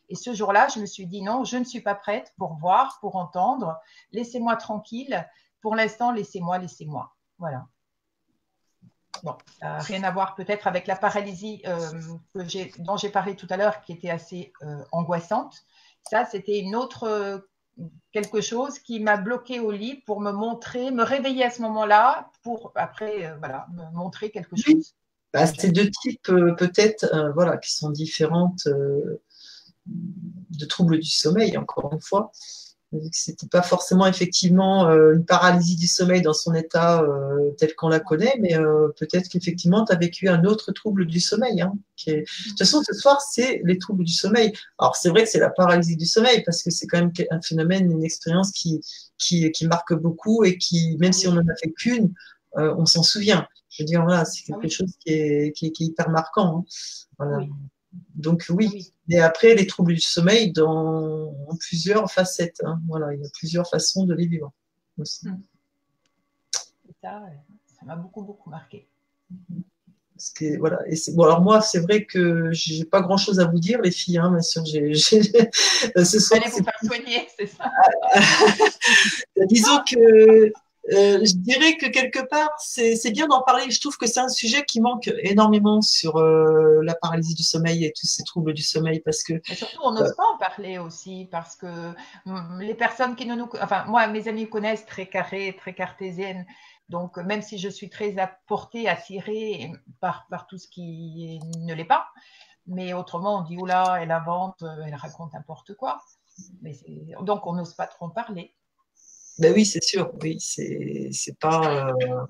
Et 0.09 0.15
ce 0.15 0.33
jour-là, 0.33 0.67
je 0.67 0.79
me 0.79 0.85
suis 0.85 1.07
dit, 1.07 1.21
non, 1.21 1.43
je 1.43 1.57
ne 1.57 1.63
suis 1.63 1.81
pas 1.81 1.95
prête 1.95 2.33
pour 2.37 2.53
voir, 2.55 2.97
pour 3.01 3.15
entendre, 3.15 3.79
laissez-moi 4.11 4.55
tranquille. 4.57 5.27
Pour 5.61 5.75
l'instant, 5.75 6.11
laissez-moi, 6.11 6.57
laissez-moi. 6.59 7.15
Voilà. 7.39 7.65
Bon, 9.23 9.37
rien 9.61 10.03
à 10.03 10.11
voir 10.11 10.35
peut-être 10.35 10.67
avec 10.67 10.87
la 10.87 10.97
paralysie 10.97 11.61
euh, 11.65 11.89
dont 12.79 12.97
j'ai 12.97 13.09
parlé 13.09 13.35
tout 13.35 13.47
à 13.49 13.57
l'heure, 13.57 13.81
qui 13.81 13.93
était 13.93 14.09
assez 14.09 14.51
euh, 14.61 14.83
angoissante. 14.91 15.63
Ça, 16.09 16.25
c'était 16.25 16.59
une 16.59 16.75
autre 16.75 17.47
quelque 18.11 18.41
chose 18.41 18.79
qui 18.79 18.99
m'a 18.99 19.17
bloqué 19.17 19.59
au 19.59 19.71
lit 19.71 20.03
pour 20.05 20.21
me 20.21 20.31
montrer, 20.31 20.91
me 20.91 21.03
réveiller 21.03 21.43
à 21.43 21.49
ce 21.49 21.61
moment-là 21.63 22.29
pour 22.43 22.71
après 22.75 23.25
euh, 23.25 23.35
voilà, 23.39 23.67
me 23.73 23.97
montrer 23.97 24.29
quelque 24.29 24.55
chose. 24.55 24.95
Bah, 25.33 25.47
c'est 25.47 25.71
deux 25.71 25.89
types 25.89 26.29
euh, 26.29 26.53
peut-être 26.53 27.05
euh, 27.13 27.31
voilà, 27.31 27.57
qui 27.57 27.73
sont 27.73 27.89
différentes 27.89 28.67
de 29.85 30.65
troubles 30.65 30.99
du 30.99 31.09
sommeil, 31.09 31.57
encore 31.57 31.91
une 31.91 32.01
fois 32.01 32.31
c'était 33.11 33.47
pas 33.47 33.61
forcément 33.61 34.05
effectivement 34.05 34.87
euh, 34.87 35.13
une 35.13 35.25
paralysie 35.25 35.75
du 35.75 35.87
sommeil 35.87 36.21
dans 36.21 36.33
son 36.33 36.53
état 36.53 37.01
euh, 37.01 37.51
tel 37.57 37.75
qu'on 37.75 37.89
la 37.89 37.99
connaît, 37.99 38.35
mais 38.39 38.57
euh, 38.57 38.89
peut-être 38.97 39.29
qu'effectivement 39.29 39.85
tu 39.85 39.93
as 39.93 39.97
vécu 39.97 40.27
un 40.27 40.43
autre 40.43 40.71
trouble 40.71 41.05
du 41.05 41.19
sommeil. 41.19 41.61
Hein, 41.61 41.73
De 42.07 42.23
toute 42.49 42.57
façon, 42.57 42.81
ce 42.83 42.93
soir, 42.93 43.21
c'est 43.21 43.61
les 43.63 43.77
troubles 43.77 44.03
du 44.03 44.13
sommeil. 44.13 44.53
Alors 44.79 44.95
c'est 44.95 45.09
vrai 45.09 45.23
que 45.23 45.29
c'est 45.29 45.39
la 45.39 45.49
paralysie 45.49 45.95
du 45.95 46.05
sommeil 46.05 46.43
parce 46.45 46.63
que 46.63 46.71
c'est 46.71 46.87
quand 46.87 46.99
même 46.99 47.11
un 47.31 47.41
phénomène, 47.41 47.91
une 47.91 48.03
expérience 48.03 48.51
qui, 48.51 48.81
qui, 49.17 49.51
qui, 49.51 49.67
marque 49.67 49.93
beaucoup 49.93 50.43
et 50.43 50.57
qui, 50.57 50.97
même 50.99 51.13
si 51.13 51.27
on 51.27 51.33
n'en 51.33 51.41
a 51.41 51.55
fait 51.61 51.71
qu'une, 51.71 52.13
on 52.55 52.85
s'en 52.85 53.03
souvient. 53.03 53.47
Je 53.69 53.81
veux 53.81 53.87
dire, 53.87 54.03
voilà, 54.03 54.23
c'est 54.25 54.43
quelque 54.43 54.69
chose 54.69 54.93
qui 54.99 55.11
est, 55.11 55.51
qui 55.53 55.65
est, 55.65 55.79
hyper 55.79 56.09
marquant. 56.09 56.59
Hein. 56.59 56.63
Voilà. 57.17 57.47
Donc 58.15 58.45
oui. 58.49 58.93
Et 59.09 59.19
après, 59.19 59.55
les 59.55 59.67
troubles 59.67 59.93
du 59.93 60.01
sommeil 60.01 60.51
dans 60.51 61.33
plusieurs 61.59 62.11
facettes. 62.11 62.61
Hein. 62.63 62.79
Voilà, 62.87 63.13
il 63.13 63.21
y 63.21 63.25
a 63.25 63.29
plusieurs 63.33 63.67
façons 63.67 64.05
de 64.05 64.13
les 64.13 64.27
vivre 64.27 64.51
aussi. 64.97 65.27
Hmm. 65.27 65.41
Ça, 67.01 67.85
m'a 67.85 67.97
beaucoup, 67.97 68.23
beaucoup 68.23 68.49
marqué. 68.49 68.87
Parce 70.15 70.29
que, 70.29 70.57
voilà. 70.57 70.79
Et 70.87 70.95
bon, 71.13 71.23
alors 71.23 71.41
moi, 71.41 71.59
c'est 71.59 71.79
vrai 71.79 72.05
que 72.05 72.49
j'ai 72.53 72.85
pas 72.85 73.01
grand 73.01 73.17
chose 73.17 73.41
à 73.41 73.45
vous 73.45 73.59
dire, 73.59 73.81
les 73.81 73.91
filles. 73.91 74.19
Hein, 74.19 74.31
bien 74.31 74.41
sûr, 74.41 74.63
j'ai. 74.65 74.93
ce 74.95 76.19
soir, 76.19 76.39
Allez 76.41 76.51
vous 76.51 76.63
faire 76.63 76.79
soigner, 76.81 77.27
c'est 77.37 77.47
ça? 77.47 77.69
Disons 79.47 79.83
que 79.89 80.53
euh, 80.91 81.23
je 81.23 81.35
dirais 81.37 81.77
que 81.77 81.85
quelque 81.85 82.19
part, 82.27 82.51
c'est 82.57 83.11
bien 83.11 83.27
d'en 83.27 83.41
parler. 83.41 83.71
Je 83.71 83.79
trouve 83.79 83.97
que 83.97 84.05
c'est 84.05 84.19
un 84.19 84.27
sujet 84.27 84.65
qui 84.65 84.81
manque 84.81 85.09
énormément 85.19 85.81
sur 85.81 86.17
euh, 86.17 86.81
la 86.83 86.93
paralysie 86.93 87.35
du 87.35 87.43
sommeil 87.43 87.85
et 87.85 87.93
tous 87.93 88.07
ces 88.07 88.23
troubles 88.23 88.53
du 88.53 88.63
sommeil 88.63 88.99
parce 88.99 89.23
que. 89.23 89.33
surtout, 89.53 89.79
on 89.83 89.93
n'ose 89.93 90.13
pas 90.15 90.25
en 90.33 90.37
parler 90.37 90.79
aussi 90.79 91.29
parce 91.31 91.55
que 91.55 91.93
hum, 92.25 92.59
les 92.59 92.75
personnes 92.75 93.15
qui 93.15 93.25
ne 93.25 93.35
nous, 93.35 93.49
enfin 93.61 93.85
moi, 93.85 94.07
mes 94.07 94.27
amis 94.27 94.49
connaissent 94.49 94.85
très 94.85 95.07
carré, 95.07 95.55
très 95.57 95.73
cartésienne. 95.73 96.45
Donc, 96.89 97.17
même 97.17 97.41
si 97.41 97.57
je 97.57 97.69
suis 97.69 97.89
très 97.89 98.17
apportée, 98.19 98.89
attirée 98.89 99.71
par, 100.01 100.27
par 100.29 100.47
tout 100.47 100.57
ce 100.57 100.67
qui 100.67 101.39
ne 101.59 101.73
l'est 101.73 101.85
pas, 101.85 102.07
mais 102.67 102.93
autrement, 102.93 103.39
on 103.39 103.41
dit 103.41 103.57
oula, 103.57 103.99
elle 104.01 104.11
invente, 104.11 104.63
elle 104.85 104.95
raconte 104.95 105.31
n'importe 105.33 105.75
quoi. 105.75 106.01
Mais 106.61 106.77
donc, 107.21 107.47
on 107.47 107.53
n'ose 107.53 107.73
pas 107.73 107.87
trop 107.87 108.07
en 108.07 108.09
parler. 108.09 108.53
Ben 109.39 109.53
oui, 109.53 109.65
c'est 109.65 109.83
sûr. 109.83 110.11
Oui, 110.21 110.37
c'est 110.39 111.37
pas. 111.39 111.89
Euh, 111.89 112.25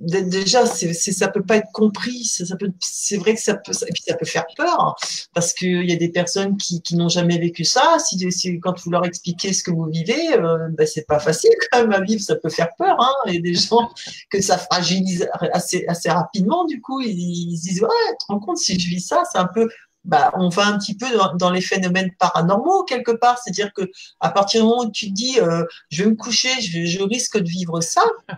déjà, 0.00 0.66
c'est, 0.66 0.92
ça 0.94 1.28
peut 1.28 1.42
pas 1.42 1.56
être 1.56 1.70
compris. 1.72 2.24
Ça, 2.24 2.56
peut, 2.56 2.72
c'est 2.80 3.16
vrai 3.16 3.34
que 3.34 3.40
ça 3.40 3.54
peut, 3.54 3.72
ça 3.72 3.86
peut 4.18 4.24
faire 4.24 4.46
peur 4.56 4.80
hein, 4.80 4.94
parce 5.34 5.52
qu'il 5.52 5.88
y 5.88 5.92
a 5.92 5.96
des 5.96 6.08
personnes 6.08 6.56
qui, 6.56 6.80
qui 6.82 6.96
n'ont 6.96 7.08
jamais 7.08 7.38
vécu 7.38 7.64
ça. 7.64 7.98
Si, 7.98 8.18
si, 8.32 8.60
quand 8.60 8.78
vous 8.80 8.90
leur 8.90 9.04
expliquez 9.04 9.52
ce 9.52 9.62
que 9.62 9.70
vous 9.70 9.86
vivez, 9.86 10.34
euh, 10.34 10.68
ben 10.70 10.86
c'est 10.86 11.06
pas 11.06 11.18
facile 11.18 11.52
quand 11.70 11.82
même 11.82 11.92
à 11.92 12.00
vivre. 12.00 12.22
Ça 12.22 12.36
peut 12.36 12.48
faire 12.48 12.70
peur. 12.76 12.96
Hein, 12.98 13.12
et 13.26 13.38
des 13.40 13.54
gens 13.54 13.90
que 14.30 14.40
ça 14.40 14.58
fragilise 14.58 15.28
assez, 15.52 15.84
assez 15.88 16.10
rapidement. 16.10 16.64
Du 16.64 16.80
coup, 16.80 17.00
ils, 17.00 17.10
ils 17.10 17.60
disent 17.60 17.82
ouais, 17.82 17.88
tu 18.10 18.26
te 18.26 18.32
rends 18.32 18.40
compte 18.40 18.58
si 18.58 18.78
je 18.78 18.88
vis 18.88 19.00
ça, 19.00 19.22
c'est 19.30 19.38
un 19.38 19.48
peu 19.52 19.68
bah, 20.04 20.32
on 20.34 20.48
va 20.48 20.66
un 20.66 20.78
petit 20.78 20.96
peu 20.96 21.06
dans, 21.34 21.50
les 21.50 21.60
phénomènes 21.60 22.12
paranormaux 22.18 22.84
quelque 22.84 23.12
part. 23.12 23.38
C'est-à-dire 23.38 23.72
que 23.72 23.90
à 24.20 24.30
partir 24.30 24.62
du 24.62 24.68
moment 24.68 24.82
où 24.82 24.90
tu 24.90 25.08
te 25.08 25.12
dis 25.12 25.40
euh, 25.40 25.64
je 25.88 26.04
vais 26.04 26.10
me 26.10 26.16
coucher, 26.16 26.60
je, 26.60 27.02
risque 27.02 27.38
de 27.38 27.48
vivre 27.48 27.80
ça, 27.80 28.02
euh, 28.28 28.32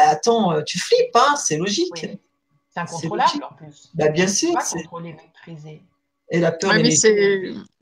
attends, 0.00 0.52
euh, 0.52 0.62
tu 0.62 0.78
flippes, 0.78 1.14
hein, 1.14 1.36
c'est 1.36 1.56
logique. 1.56 2.06
C'est 2.70 2.80
incontrôlable 2.80 3.44
en 3.44 3.54
plus. 3.54 3.90
Bah, 3.94 4.08
bien 4.08 4.26
sûr. 4.26 4.54
C'est 4.62 4.84
maîtriser. 5.00 5.82
Et 6.32 6.40
la 6.40 6.50
peur. 6.50 6.72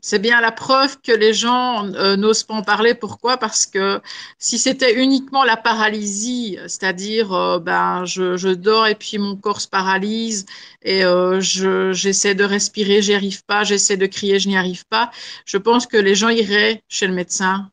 c'est 0.03 0.18
bien 0.18 0.40
la 0.40 0.51
preuve 0.51 1.01
que 1.03 1.12
les 1.12 1.32
gens 1.32 1.86
euh, 1.94 2.16
n'osent 2.16 2.42
pas 2.42 2.55
en 2.55 2.62
parler. 2.62 2.94
Pourquoi? 2.94 3.36
Parce 3.36 3.64
que 3.64 4.01
si 4.40 4.59
c'était 4.59 5.01
uniquement 5.01 5.44
la 5.44 5.57
paralysie, 5.57 6.59
c'est-à-dire 6.62 7.32
euh, 7.32 7.61
ben 7.61 8.05
je, 8.07 8.36
je, 8.36 8.48
dors 8.48 8.88
et 8.88 8.96
puis 8.96 9.18
mon 9.18 9.36
corps 9.36 9.61
se 9.61 9.68
paralyse 9.68 10.46
et 10.82 11.05
euh, 11.05 11.40
j'essaie 11.40 12.34
de 12.34 12.42
respirer, 12.42 13.03
j'y 13.03 13.14
arrive 13.14 13.44
pas, 13.44 13.62
j'essaie 13.62 13.96
de 13.96 14.07
crier, 14.07 14.40
je 14.40 14.48
n'y 14.48 14.57
arrive 14.57 14.84
pas. 14.86 15.12
Je 15.46 15.57
pense 15.57 15.86
que 15.86 15.96
les 15.96 16.16
gens 16.16 16.28
iraient 16.28 16.82
chez 16.88 17.07
le 17.07 17.14
médecin 17.14 17.70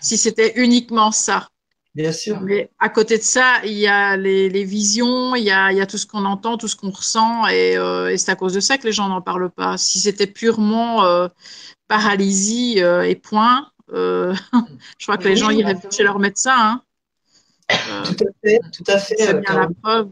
si 0.00 0.16
c'était 0.16 0.54
uniquement 0.56 1.12
ça. 1.12 1.48
Bien 1.94 2.12
sûr. 2.12 2.40
Mais 2.40 2.70
à 2.78 2.88
côté 2.88 3.18
de 3.18 3.22
ça, 3.22 3.60
il 3.64 3.72
y 3.72 3.88
a 3.88 4.16
les, 4.16 4.48
les 4.48 4.64
visions, 4.64 5.34
il 5.34 5.42
y 5.42 5.50
a, 5.50 5.72
il 5.72 5.78
y 5.78 5.80
a, 5.80 5.86
tout 5.86 5.98
ce 5.98 6.06
qu'on 6.06 6.24
entend, 6.24 6.56
tout 6.56 6.68
ce 6.68 6.76
qu'on 6.76 6.90
ressent, 6.90 7.48
et, 7.48 7.76
euh, 7.76 8.10
et 8.10 8.16
c'est 8.16 8.30
à 8.30 8.36
cause 8.36 8.54
de 8.54 8.60
ça 8.60 8.78
que 8.78 8.86
les 8.86 8.92
gens 8.92 9.08
n'en 9.08 9.20
parlent 9.20 9.50
pas. 9.50 9.76
Si 9.76 9.98
c'était 9.98 10.28
purement 10.28 11.04
euh, 11.04 11.26
paralysie 11.88 12.80
euh, 12.80 13.02
et 13.02 13.16
point, 13.16 13.72
euh, 13.92 14.34
je 14.98 15.06
crois 15.06 15.18
que 15.18 15.26
les 15.26 15.36
gens 15.36 15.50
iraient 15.50 15.76
chez 15.90 16.04
leur 16.04 16.20
médecin. 16.20 16.80
Hein. 17.68 18.02
tout 18.04 18.24
à 18.24 18.30
fait, 18.42 18.60
tout 18.72 18.84
à 18.86 18.98
fait. 18.98 19.16
C'est 19.18 19.40
bien 19.40 19.56
la 19.56 19.68
preuve. 19.82 20.10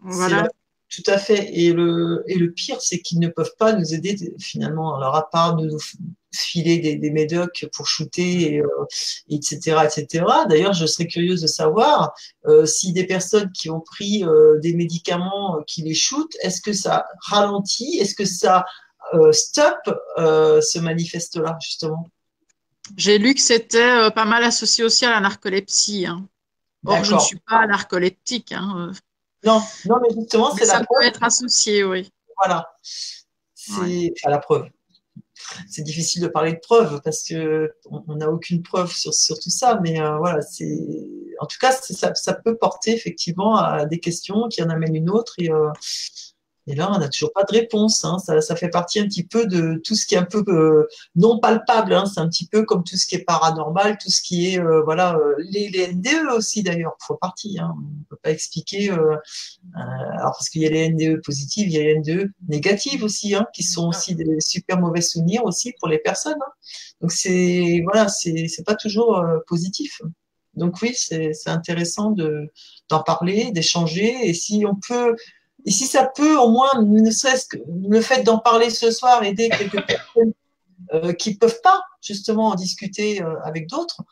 Voilà. 0.00 0.48
Tout 0.94 1.10
à 1.10 1.18
fait. 1.18 1.50
Et 1.52 1.72
le, 1.72 2.22
et 2.28 2.36
le 2.36 2.52
pire, 2.52 2.80
c'est 2.80 3.00
qu'ils 3.00 3.18
ne 3.18 3.28
peuvent 3.28 3.54
pas 3.58 3.72
nous 3.72 3.94
aider 3.94 4.16
finalement. 4.38 4.96
Alors, 4.96 5.16
à 5.16 5.28
part 5.28 5.56
de 5.56 5.66
nous 5.66 5.80
filer 6.32 6.78
des, 6.78 6.96
des 6.96 7.10
médocs 7.10 7.66
pour 7.74 7.88
shooter, 7.88 8.54
et, 8.54 8.60
euh, 8.60 8.68
etc., 9.28 9.78
etc. 9.84 10.24
D'ailleurs, 10.48 10.72
je 10.72 10.86
serais 10.86 11.08
curieuse 11.08 11.42
de 11.42 11.46
savoir 11.48 12.14
euh, 12.46 12.64
si 12.64 12.92
des 12.92 13.06
personnes 13.06 13.50
qui 13.52 13.70
ont 13.70 13.80
pris 13.80 14.24
euh, 14.24 14.60
des 14.60 14.74
médicaments 14.74 15.62
qui 15.66 15.82
les 15.82 15.94
shootent, 15.94 16.36
est-ce 16.42 16.60
que 16.60 16.72
ça 16.72 17.06
ralentit, 17.26 17.98
est-ce 17.98 18.14
que 18.14 18.24
ça 18.24 18.64
stop 19.32 19.78
ce 20.16 20.78
manifeste-là, 20.78 21.56
justement? 21.62 22.08
J'ai 22.96 23.18
lu 23.18 23.34
que 23.34 23.40
c'était 23.40 24.10
pas 24.10 24.24
mal 24.24 24.42
associé 24.42 24.82
aussi 24.82 25.04
à 25.04 25.10
la 25.10 25.20
narcolepsie. 25.20 26.06
Hein. 26.06 26.26
Or, 26.84 27.04
je 27.04 27.14
ne 27.14 27.20
suis 27.20 27.38
pas 27.38 27.66
narcoleptique. 27.66 28.52
Hein. 28.52 28.92
Non, 29.44 29.62
non, 29.86 29.96
mais 30.02 30.14
justement, 30.14 30.54
c'est 30.54 30.66
la 30.66 30.74
Ça 30.74 30.80
peut 30.80 31.04
être 31.04 31.22
associé, 31.22 31.84
oui. 31.84 32.10
Voilà. 32.36 32.68
C'est 33.54 34.12
à 34.24 34.30
la 34.30 34.38
preuve 34.38 34.68
c'est 35.68 35.82
difficile 35.82 36.22
de 36.22 36.28
parler 36.28 36.52
de 36.52 36.58
preuves 36.58 37.00
parce 37.02 37.22
que 37.28 37.74
on 37.90 38.16
n'a 38.16 38.30
aucune 38.30 38.62
preuve 38.62 38.92
sur, 38.92 39.12
sur, 39.12 39.38
tout 39.38 39.50
ça, 39.50 39.78
mais 39.82 40.00
euh, 40.00 40.16
voilà, 40.18 40.40
c'est 40.42 40.78
en 41.40 41.46
tout 41.46 41.58
cas 41.60 41.72
ça, 41.72 42.14
ça, 42.14 42.34
peut 42.34 42.56
porter 42.56 42.92
effectivement 42.92 43.56
à 43.56 43.86
des 43.86 44.00
questions 44.00 44.48
qui 44.48 44.62
en 44.62 44.70
amènent 44.70 44.94
une 44.94 45.10
autre 45.10 45.34
et 45.38 45.50
euh, 45.50 45.70
et 46.66 46.74
là, 46.74 46.90
on 46.94 46.98
n'a 46.98 47.08
toujours 47.08 47.32
pas 47.32 47.44
de 47.44 47.52
réponse. 47.52 48.04
Hein. 48.04 48.18
Ça, 48.18 48.40
ça, 48.40 48.56
fait 48.56 48.70
partie 48.70 48.98
un 48.98 49.04
petit 49.04 49.24
peu 49.24 49.46
de 49.46 49.80
tout 49.84 49.94
ce 49.94 50.06
qui 50.06 50.14
est 50.14 50.18
un 50.18 50.24
peu 50.24 50.42
euh, 50.48 50.88
non 51.14 51.38
palpable. 51.38 51.92
Hein. 51.92 52.06
C'est 52.06 52.20
un 52.20 52.28
petit 52.28 52.46
peu 52.46 52.64
comme 52.64 52.84
tout 52.84 52.96
ce 52.96 53.06
qui 53.06 53.16
est 53.16 53.24
paranormal, 53.24 53.98
tout 53.98 54.10
ce 54.10 54.22
qui 54.22 54.54
est 54.54 54.58
euh, 54.58 54.82
voilà 54.82 55.14
euh, 55.16 55.34
les, 55.38 55.68
les, 55.68 55.92
NDE 55.92 56.32
aussi 56.34 56.62
d'ailleurs 56.62 56.96
font 57.06 57.16
partie. 57.20 57.58
Hein. 57.58 57.74
On 57.76 57.80
ne 57.80 58.04
peut 58.08 58.16
pas 58.22 58.30
expliquer. 58.30 58.90
Euh, 58.90 59.16
alors 59.74 60.32
parce 60.32 60.48
qu'il 60.48 60.62
y 60.62 60.66
a 60.66 60.70
les 60.70 60.88
NDE 60.88 61.20
positives, 61.22 61.68
il 61.68 61.74
y 61.74 61.78
a 61.78 61.82
les 61.82 61.98
NDE 61.98 62.30
négatives 62.48 63.04
aussi, 63.04 63.34
hein, 63.34 63.46
qui 63.52 63.62
sont 63.62 63.88
aussi 63.88 64.14
des 64.14 64.40
super 64.40 64.78
mauvais 64.80 65.02
souvenirs 65.02 65.44
aussi 65.44 65.74
pour 65.78 65.88
les 65.88 65.98
personnes. 65.98 66.40
Hein. 66.40 66.52
Donc 67.02 67.12
c'est 67.12 67.82
voilà, 67.84 68.08
c'est 68.08 68.48
c'est 68.48 68.64
pas 68.64 68.74
toujours 68.74 69.22
positif. 69.46 70.00
Donc 70.56 70.80
oui, 70.82 70.94
c'est 70.94 71.32
intéressant 71.46 72.10
de 72.10 72.50
d'en 72.88 73.02
parler, 73.02 73.50
d'échanger. 73.52 74.28
Et 74.28 74.34
si 74.34 74.64
on 74.66 74.76
peut 74.76 75.14
et 75.64 75.70
si 75.70 75.86
ça 75.86 76.06
peut, 76.06 76.36
au 76.36 76.50
moins, 76.50 76.82
ne 76.82 77.10
serait-ce 77.10 77.46
que 77.46 77.56
le 77.88 78.00
fait 78.00 78.22
d'en 78.22 78.38
parler 78.38 78.70
ce 78.70 78.90
soir, 78.90 79.22
aider 79.22 79.48
quelques 79.48 79.84
personnes 79.86 80.32
euh, 80.92 81.12
qui 81.12 81.30
ne 81.30 81.36
peuvent 81.36 81.60
pas 81.62 81.82
justement 82.02 82.48
en 82.48 82.54
discuter 82.54 83.22
euh, 83.22 83.40
avec 83.44 83.68
d'autres. 83.68 84.02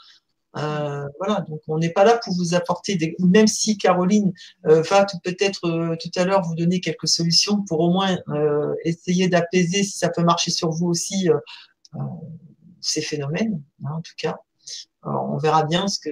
Euh, 0.56 1.06
voilà, 1.18 1.40
donc 1.48 1.60
on 1.68 1.78
n'est 1.78 1.92
pas 1.92 2.04
là 2.04 2.18
pour 2.22 2.34
vous 2.34 2.54
apporter 2.54 2.96
des. 2.96 3.14
Même 3.18 3.46
si 3.46 3.78
Caroline 3.78 4.32
va 4.64 5.06
peut-être 5.24 5.96
tout 5.96 6.10
à 6.16 6.24
l'heure 6.24 6.42
vous 6.42 6.54
donner 6.54 6.80
quelques 6.80 7.08
solutions 7.08 7.62
pour 7.62 7.80
au 7.80 7.90
moins 7.90 8.18
essayer 8.84 9.28
d'apaiser, 9.28 9.82
si 9.82 9.96
ça 9.96 10.10
peut 10.10 10.22
marcher 10.22 10.50
sur 10.50 10.70
vous 10.70 10.88
aussi, 10.88 11.28
ces 12.82 13.00
phénomènes, 13.00 13.62
hein, 13.84 13.92
en 13.96 14.02
tout 14.02 14.12
cas. 14.18 14.36
Alors, 15.02 15.30
on 15.30 15.38
verra 15.38 15.64
bien 15.64 15.88
ce 15.88 15.98
que. 15.98 16.10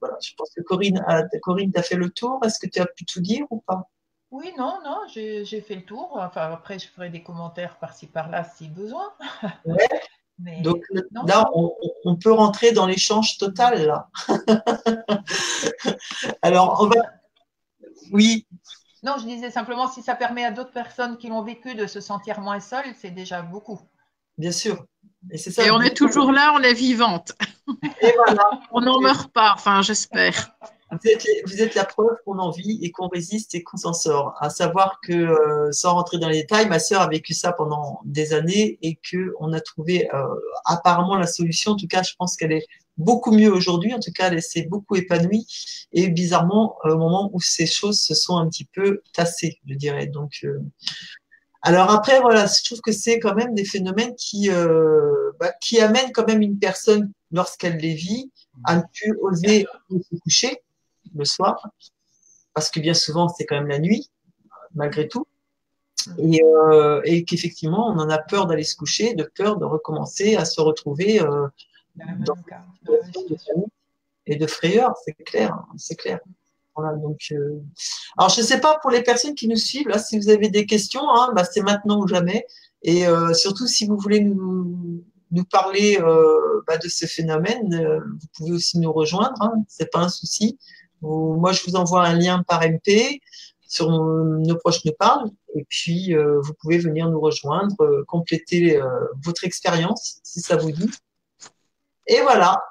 Voilà, 0.00 0.16
je 0.22 0.32
pense 0.36 0.50
que 0.54 0.62
Corinne, 0.62 1.02
a, 1.06 1.22
Corinne, 1.42 1.72
t'as 1.72 1.82
fait 1.82 1.96
le 1.96 2.10
tour. 2.10 2.40
Est-ce 2.44 2.58
que 2.58 2.66
tu 2.66 2.78
as 2.80 2.86
pu 2.86 3.04
tout 3.06 3.20
dire 3.20 3.46
ou 3.50 3.60
pas? 3.60 3.88
Oui, 4.30 4.52
non, 4.56 4.78
non, 4.84 5.00
j'ai 5.08 5.60
fait 5.60 5.74
le 5.74 5.84
tour. 5.84 6.10
Enfin, 6.14 6.52
après, 6.52 6.78
je 6.78 6.86
ferai 6.86 7.10
des 7.10 7.22
commentaires 7.22 7.76
par-ci, 7.78 8.06
par-là 8.06 8.44
si 8.44 8.68
besoin. 8.68 9.12
Ouais. 9.64 9.88
Donc 10.62 10.82
là, 11.26 11.50
on, 12.04 12.16
peut 12.16 12.32
rentrer 12.32 12.72
dans 12.72 12.86
l'échange 12.86 13.36
total, 13.36 13.86
là. 13.86 14.08
Alors, 16.42 16.80
on 16.80 16.86
va. 16.86 17.02
Oui. 18.10 18.46
Non, 19.02 19.16
je 19.18 19.26
disais 19.26 19.50
simplement, 19.50 19.88
si 19.88 20.02
ça 20.02 20.14
permet 20.14 20.44
à 20.44 20.50
d'autres 20.50 20.72
personnes 20.72 21.18
qui 21.18 21.28
l'ont 21.28 21.42
vécu 21.42 21.74
de 21.74 21.86
se 21.86 22.00
sentir 22.00 22.40
moins 22.40 22.60
seules, 22.60 22.94
c'est 22.96 23.10
déjà 23.10 23.42
beaucoup. 23.42 23.80
Bien 24.38 24.52
sûr. 24.52 24.86
Et, 25.30 25.36
ça, 25.36 25.66
Et 25.66 25.70
on 25.70 25.82
est 25.82 25.94
toujours 25.94 26.32
là, 26.32 26.54
on 26.54 26.62
est 26.62 26.72
vivante. 26.72 27.32
Et 28.00 28.14
voilà. 28.16 28.50
on 28.72 28.80
n'en 28.80 29.00
meurt 29.00 29.30
pas, 29.32 29.52
enfin, 29.54 29.82
j'espère. 29.82 30.56
Vous 30.92 31.62
êtes, 31.62 31.74
la 31.76 31.84
preuve 31.84 32.16
qu'on 32.24 32.38
en 32.38 32.50
vit 32.50 32.80
et 32.82 32.90
qu'on 32.90 33.06
résiste 33.06 33.54
et 33.54 33.62
qu'on 33.62 33.76
s'en 33.76 33.92
sort. 33.92 34.34
À 34.40 34.50
savoir 34.50 34.98
que, 35.00 35.12
euh, 35.12 35.70
sans 35.70 35.94
rentrer 35.94 36.18
dans 36.18 36.28
les 36.28 36.40
détails, 36.40 36.68
ma 36.68 36.80
sœur 36.80 37.02
a 37.02 37.08
vécu 37.08 37.32
ça 37.32 37.52
pendant 37.52 38.00
des 38.04 38.32
années 38.32 38.78
et 38.82 38.98
qu'on 39.08 39.52
a 39.52 39.60
trouvé 39.60 40.12
euh, 40.12 40.26
apparemment 40.64 41.16
la 41.16 41.28
solution. 41.28 41.72
En 41.72 41.76
tout 41.76 41.86
cas, 41.86 42.02
je 42.02 42.14
pense 42.18 42.36
qu'elle 42.36 42.50
est 42.50 42.66
beaucoup 42.96 43.30
mieux 43.30 43.52
aujourd'hui. 43.52 43.94
En 43.94 44.00
tout 44.00 44.10
cas, 44.12 44.30
elle 44.32 44.42
s'est 44.42 44.66
beaucoup 44.68 44.96
épanouie. 44.96 45.46
Et 45.92 46.08
bizarrement, 46.08 46.76
au 46.82 46.96
moment 46.96 47.30
où 47.32 47.40
ces 47.40 47.66
choses 47.66 48.00
se 48.00 48.14
sont 48.14 48.36
un 48.36 48.48
petit 48.48 48.64
peu 48.64 49.00
tassées, 49.14 49.60
je 49.66 49.74
dirais. 49.74 50.08
Donc, 50.08 50.40
euh, 50.42 50.60
alors 51.62 51.90
après, 51.90 52.20
voilà, 52.20 52.46
je 52.46 52.64
trouve 52.64 52.80
que 52.80 52.92
c'est 52.92 53.20
quand 53.20 53.34
même 53.34 53.54
des 53.54 53.64
phénomènes 53.64 54.14
qui, 54.16 54.48
bah, 55.38 55.52
qui 55.60 55.78
amènent 55.78 56.10
quand 56.12 56.26
même 56.26 56.40
une 56.40 56.58
personne, 56.58 57.12
lorsqu'elle 57.30 57.76
les 57.76 57.94
vit, 57.94 58.32
à 58.64 58.76
ne 58.76 58.82
plus 58.92 59.14
oser 59.20 59.66
se 59.90 60.16
coucher 60.16 60.62
le 61.14 61.24
soir, 61.24 61.68
parce 62.54 62.70
que 62.70 62.80
bien 62.80 62.94
souvent 62.94 63.28
c'est 63.28 63.46
quand 63.46 63.56
même 63.56 63.68
la 63.68 63.78
nuit, 63.78 64.10
malgré 64.74 65.08
tout, 65.08 65.26
et, 66.18 66.42
euh, 66.42 67.00
et 67.04 67.24
qu'effectivement 67.24 67.88
on 67.88 67.98
en 67.98 68.08
a 68.08 68.18
peur 68.18 68.46
d'aller 68.46 68.64
se 68.64 68.76
coucher, 68.76 69.14
de 69.14 69.24
peur 69.24 69.58
de 69.58 69.64
recommencer 69.64 70.36
à 70.36 70.44
se 70.44 70.60
retrouver 70.60 71.20
euh, 71.20 71.46
dans 71.96 72.34
de 72.84 73.00
et 74.26 74.36
de 74.36 74.46
frayeur, 74.46 74.94
c'est 75.04 75.12
clair, 75.24 75.58
c'est 75.76 75.96
clair. 75.96 76.20
Voilà, 76.76 76.96
donc, 76.96 77.20
euh... 77.32 77.60
Alors 78.16 78.30
je 78.30 78.40
ne 78.40 78.46
sais 78.46 78.60
pas 78.60 78.78
pour 78.80 78.90
les 78.90 79.02
personnes 79.02 79.34
qui 79.34 79.48
nous 79.48 79.56
suivent, 79.56 79.88
là, 79.88 79.98
si 79.98 80.18
vous 80.18 80.28
avez 80.28 80.48
des 80.48 80.66
questions, 80.66 81.02
hein, 81.10 81.32
bah, 81.34 81.44
c'est 81.44 81.62
maintenant 81.62 82.00
ou 82.00 82.06
jamais. 82.06 82.46
Et 82.82 83.06
euh, 83.06 83.34
surtout 83.34 83.66
si 83.66 83.86
vous 83.86 83.98
voulez 83.98 84.20
nous, 84.20 85.04
nous 85.32 85.44
parler 85.44 85.98
euh, 86.00 86.62
bah, 86.66 86.78
de 86.78 86.88
ce 86.88 87.06
phénomène, 87.06 88.00
vous 88.20 88.26
pouvez 88.36 88.52
aussi 88.52 88.78
nous 88.78 88.92
rejoindre, 88.92 89.40
hein, 89.40 89.52
c'est 89.68 89.90
pas 89.90 90.00
un 90.00 90.08
souci 90.08 90.58
moi, 91.02 91.52
je 91.52 91.62
vous 91.66 91.76
envoie 91.76 92.06
un 92.06 92.14
lien 92.14 92.42
par 92.46 92.62
MP 92.62 93.20
sur 93.66 93.90
nos 93.90 94.56
proches 94.56 94.84
nous 94.84 94.92
parlent 94.92 95.30
et 95.54 95.64
puis 95.68 96.14
euh, 96.14 96.40
vous 96.40 96.54
pouvez 96.54 96.78
venir 96.78 97.08
nous 97.08 97.20
rejoindre, 97.20 97.80
euh, 97.80 98.04
compléter 98.06 98.76
euh, 98.76 98.86
votre 99.22 99.44
expérience 99.44 100.18
si 100.22 100.40
ça 100.40 100.56
vous 100.56 100.72
dit. 100.72 100.90
Et 102.06 102.20
voilà. 102.22 102.62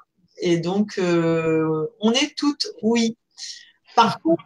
Et 0.42 0.58
donc 0.58 0.98
on 0.98 2.12
est 2.12 2.34
toutes 2.36 2.66
oui. 2.82 3.16
Par 3.96 4.20
contre, 4.22 4.44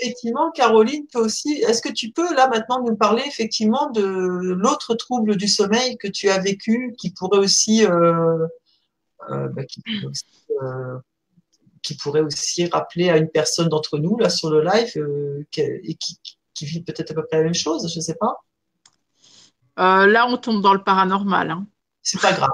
effectivement, 0.00 0.50
Caroline 0.50 1.06
peut 1.10 1.20
aussi. 1.20 1.62
Est-ce 1.62 1.80
que 1.80 1.92
tu 1.92 2.10
peux 2.10 2.34
là 2.34 2.48
maintenant 2.48 2.82
nous 2.82 2.96
parler 2.96 3.22
effectivement 3.26 3.88
de 3.90 4.02
l'autre 4.02 4.94
trouble 4.94 5.36
du 5.36 5.48
sommeil 5.48 5.96
que 5.96 6.08
tu 6.08 6.28
as 6.28 6.38
vécu, 6.38 6.94
qui 6.98 7.12
pourrait 7.12 7.38
aussi 7.38 7.86
bah, 7.86 9.64
qui, 9.66 9.80
pourrait 9.80 10.06
aussi, 10.10 10.26
rappeler 12.72 13.10
à 13.10 13.16
une 13.16 13.28
personne 13.28 13.68
d'entre 13.68 13.98
nous 13.98 14.16
là 14.18 14.30
sur 14.30 14.50
le 14.50 14.62
live 14.62 14.92
et 15.56 15.94
qui, 15.94 16.18
vit 16.62 16.82
peut-être 16.82 17.10
à 17.10 17.14
peu 17.14 17.24
près 17.26 17.38
la 17.38 17.44
même 17.44 17.54
chose, 17.54 17.90
je 17.92 17.98
ne 17.98 18.02
sais 18.02 18.14
pas. 18.14 18.36
là, 19.76 20.26
on 20.28 20.36
tombe 20.36 20.62
dans 20.62 20.74
le 20.74 20.82
paranormal. 20.82 21.50
Hein. 21.50 21.66
C'est 22.02 22.20
pas 22.20 22.32
grave. 22.32 22.50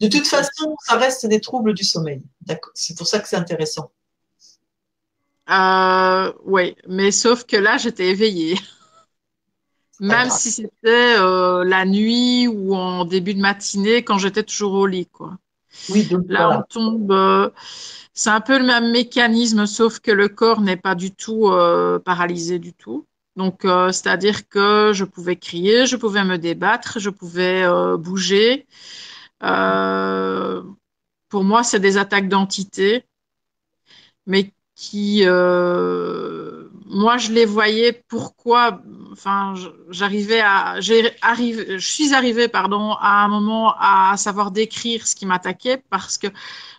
De 0.00 0.08
toute 0.08 0.26
façon, 0.26 0.76
ça 0.84 0.96
reste 0.96 1.26
des 1.26 1.40
troubles 1.40 1.74
du 1.74 1.84
sommeil. 1.84 2.22
C'est 2.74 2.96
pour 2.96 3.06
ça 3.06 3.20
que 3.20 3.28
c'est 3.28 3.36
intéressant. 3.36 3.92
Euh, 5.50 6.32
oui, 6.44 6.76
mais 6.86 7.10
sauf 7.10 7.44
que 7.44 7.56
là, 7.56 7.76
j'étais 7.76 8.08
éveillée. 8.08 8.58
Même 10.00 10.30
si 10.30 10.50
c'était 10.50 11.16
euh, 11.18 11.62
la 11.64 11.84
nuit 11.84 12.48
ou 12.48 12.74
en 12.74 13.04
début 13.04 13.34
de 13.34 13.40
matinée, 13.40 14.02
quand 14.02 14.16
j'étais 14.16 14.42
toujours 14.42 14.72
au 14.72 14.86
lit, 14.86 15.06
quoi. 15.06 15.36
Oui, 15.90 16.04
donc 16.04 16.24
là, 16.28 16.58
on 16.58 16.62
tombe. 16.62 17.12
Euh, 17.12 17.50
c'est 18.12 18.30
un 18.30 18.40
peu 18.40 18.58
le 18.58 18.64
même 18.64 18.90
mécanisme, 18.90 19.66
sauf 19.66 20.00
que 20.00 20.10
le 20.10 20.28
corps 20.28 20.60
n'est 20.60 20.76
pas 20.76 20.94
du 20.94 21.12
tout 21.12 21.50
paralysé 22.04 22.58
du 22.58 22.72
tout. 22.74 23.06
Donc, 23.36 23.62
c'est-à-dire 23.62 24.48
que 24.48 24.90
je 24.92 25.04
pouvais 25.04 25.36
crier, 25.36 25.86
je 25.86 25.96
pouvais 25.96 26.24
me 26.24 26.36
débattre, 26.36 26.98
je 26.98 27.08
pouvais 27.08 27.64
bouger. 27.98 28.66
pour 31.28 31.44
moi, 31.44 31.62
c'est 31.62 31.80
des 31.80 31.96
attaques 31.96 32.28
d'entité, 32.28 33.04
mais 34.26 34.52
qui, 34.80 35.24
euh, 35.26 36.39
moi, 36.90 37.16
je 37.16 37.32
les 37.32 37.46
voyais. 37.46 38.04
Pourquoi 38.08 38.82
Enfin, 39.12 39.54
j'arrivais 39.90 40.40
à, 40.40 40.80
j'ai 40.80 41.02
je 41.02 41.78
suis 41.78 42.14
arrivée, 42.14 42.48
pardon, 42.48 42.92
à 43.00 43.24
un 43.24 43.28
moment 43.28 43.74
à 43.78 44.16
savoir 44.16 44.50
décrire 44.50 45.06
ce 45.06 45.16
qui 45.16 45.26
m'attaquait 45.26 45.82
parce 45.90 46.16
que 46.16 46.28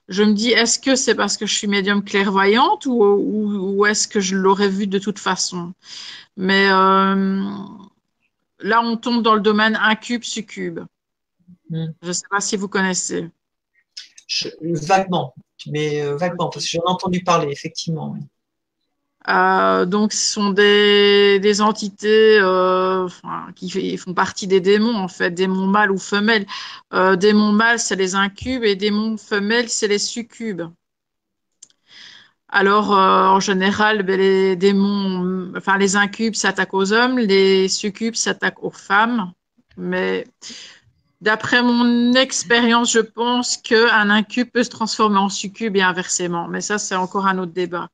je 0.07 0.23
me 0.23 0.33
dis, 0.33 0.51
est-ce 0.51 0.79
que 0.79 0.95
c'est 0.95 1.15
parce 1.15 1.37
que 1.37 1.45
je 1.45 1.53
suis 1.53 1.67
médium 1.67 2.03
clairvoyante 2.03 2.85
ou, 2.85 3.03
ou, 3.03 3.85
est-ce 3.85 4.07
que 4.07 4.19
je 4.19 4.35
l'aurais 4.35 4.69
vu 4.69 4.87
de 4.87 4.99
toute 4.99 5.19
façon? 5.19 5.73
Mais 6.37 6.67
euh, 6.69 7.43
là, 8.59 8.81
on 8.81 8.97
tombe 8.97 9.23
dans 9.23 9.35
le 9.35 9.41
domaine 9.41 9.77
incube, 9.81 10.23
succube. 10.23 10.79
Hmm. 11.69 11.87
Je 12.01 12.07
ne 12.07 12.13
sais 12.13 12.27
pas 12.29 12.39
si 12.39 12.57
vous 12.57 12.67
connaissez. 12.67 13.29
vaguement 14.61 15.33
mais 15.67 16.01
euh, 16.01 16.15
vaguement, 16.15 16.49
parce 16.49 16.65
que 16.65 16.71
j'en 16.71 16.81
ai 16.81 16.89
entendu 16.89 17.23
parler, 17.23 17.51
effectivement. 17.51 18.15
Euh, 19.29 19.85
donc, 19.85 20.13
ce 20.13 20.33
sont 20.33 20.49
des, 20.51 21.61
entités 21.61 22.37
euh, 22.39 23.07
qui 23.55 23.97
font 23.97 24.13
partie 24.13 24.47
des 24.47 24.59
démons, 24.59 24.95
en 24.95 25.07
fait, 25.07 25.31
démons 25.31 25.67
mâles 25.67 25.91
ou 25.91 25.97
femelles. 25.97 26.45
démons 27.17 27.51
mâles, 27.51 27.79
c'est 27.79 27.95
les 27.95 28.15
incubes, 28.15 28.63
et 28.63 28.75
démons 28.75 29.17
femelles, 29.17 29.69
c'est 29.69 29.87
les 29.87 29.99
succubes. 29.99 30.63
Alors, 32.49 32.91
en 32.91 33.39
général, 33.39 34.03
ben, 34.03 34.19
les 34.19 34.55
démons, 34.55 35.53
enfin, 35.55 35.77
les 35.77 35.95
incubes 35.95 36.35
s'attaquent 36.35 36.73
aux 36.73 36.91
hommes, 36.91 37.17
les 37.19 37.69
succubes 37.69 38.15
s'attaquent 38.15 38.63
aux 38.63 38.71
femmes. 38.71 39.31
Mais 39.77 40.25
D'après 41.21 41.61
mon 41.61 42.13
expérience, 42.13 42.91
je 42.91 42.99
pense 42.99 43.55
qu'un 43.57 44.09
incube 44.09 44.49
peut 44.49 44.63
se 44.63 44.69
transformer 44.69 45.19
en 45.19 45.29
succube 45.29 45.77
et 45.77 45.81
inversement. 45.81 46.47
Mais 46.47 46.61
ça, 46.61 46.79
c'est 46.79 46.95
encore 46.95 47.27
un 47.27 47.37
autre 47.37 47.51
débat. 47.51 47.89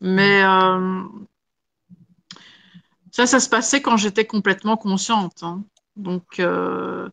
Mais 0.00 0.42
euh, 0.42 1.02
ça, 3.10 3.26
ça 3.26 3.40
se 3.40 3.50
passait 3.50 3.82
quand 3.82 3.98
j'étais 3.98 4.24
complètement 4.24 4.78
consciente. 4.78 5.42
Hein. 5.42 5.64
Donc, 5.96 6.40
euh, 6.40 7.10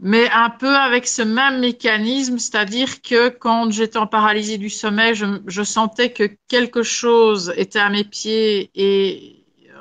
mais 0.00 0.28
un 0.30 0.50
peu 0.50 0.74
avec 0.74 1.06
ce 1.06 1.22
même 1.22 1.60
mécanisme, 1.60 2.38
c'est-à-dire 2.38 3.00
que 3.00 3.28
quand 3.28 3.70
j'étais 3.70 3.98
en 3.98 4.08
paralysie 4.08 4.58
du 4.58 4.70
sommeil, 4.70 5.14
je, 5.14 5.62
sentais 5.62 6.12
que 6.12 6.24
quelque 6.48 6.82
chose 6.82 7.52
était 7.56 7.78
à 7.78 7.90
mes 7.90 8.04
pieds 8.04 8.70
et 8.74 9.44
euh, 9.68 9.72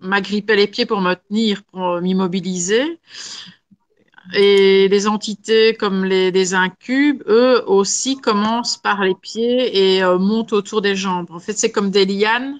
m'agrippait 0.00 0.56
les 0.56 0.66
pieds 0.66 0.84
pour 0.84 1.00
me 1.00 1.14
tenir, 1.14 1.62
pour 1.64 2.02
m'immobiliser. 2.02 2.98
Et 4.32 4.88
les 4.88 5.06
entités 5.06 5.74
comme 5.74 6.04
les, 6.04 6.54
incubes, 6.54 7.22
eux 7.26 7.62
aussi 7.66 8.16
commencent 8.16 8.78
par 8.78 9.04
les 9.04 9.14
pieds 9.14 9.96
et 9.96 10.02
euh, 10.02 10.18
montent 10.18 10.52
autour 10.52 10.80
des 10.80 10.96
jambes. 10.96 11.30
En 11.30 11.40
fait, 11.40 11.52
c'est 11.58 11.70
comme 11.70 11.90
des 11.90 12.06
lianes 12.06 12.58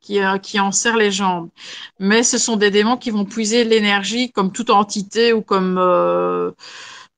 qui, 0.00 0.20
euh, 0.20 0.38
qui 0.38 0.58
enserrent 0.58 0.96
les 0.96 1.12
jambes. 1.12 1.50
Mais 2.00 2.22
ce 2.22 2.38
sont 2.38 2.56
des 2.56 2.70
démons 2.70 2.96
qui 2.96 3.10
vont 3.10 3.24
puiser 3.24 3.64
l'énergie 3.64 4.32
comme 4.32 4.52
toute 4.52 4.70
entité 4.70 5.32
ou 5.32 5.42
comme... 5.42 5.78
Euh, 5.78 6.50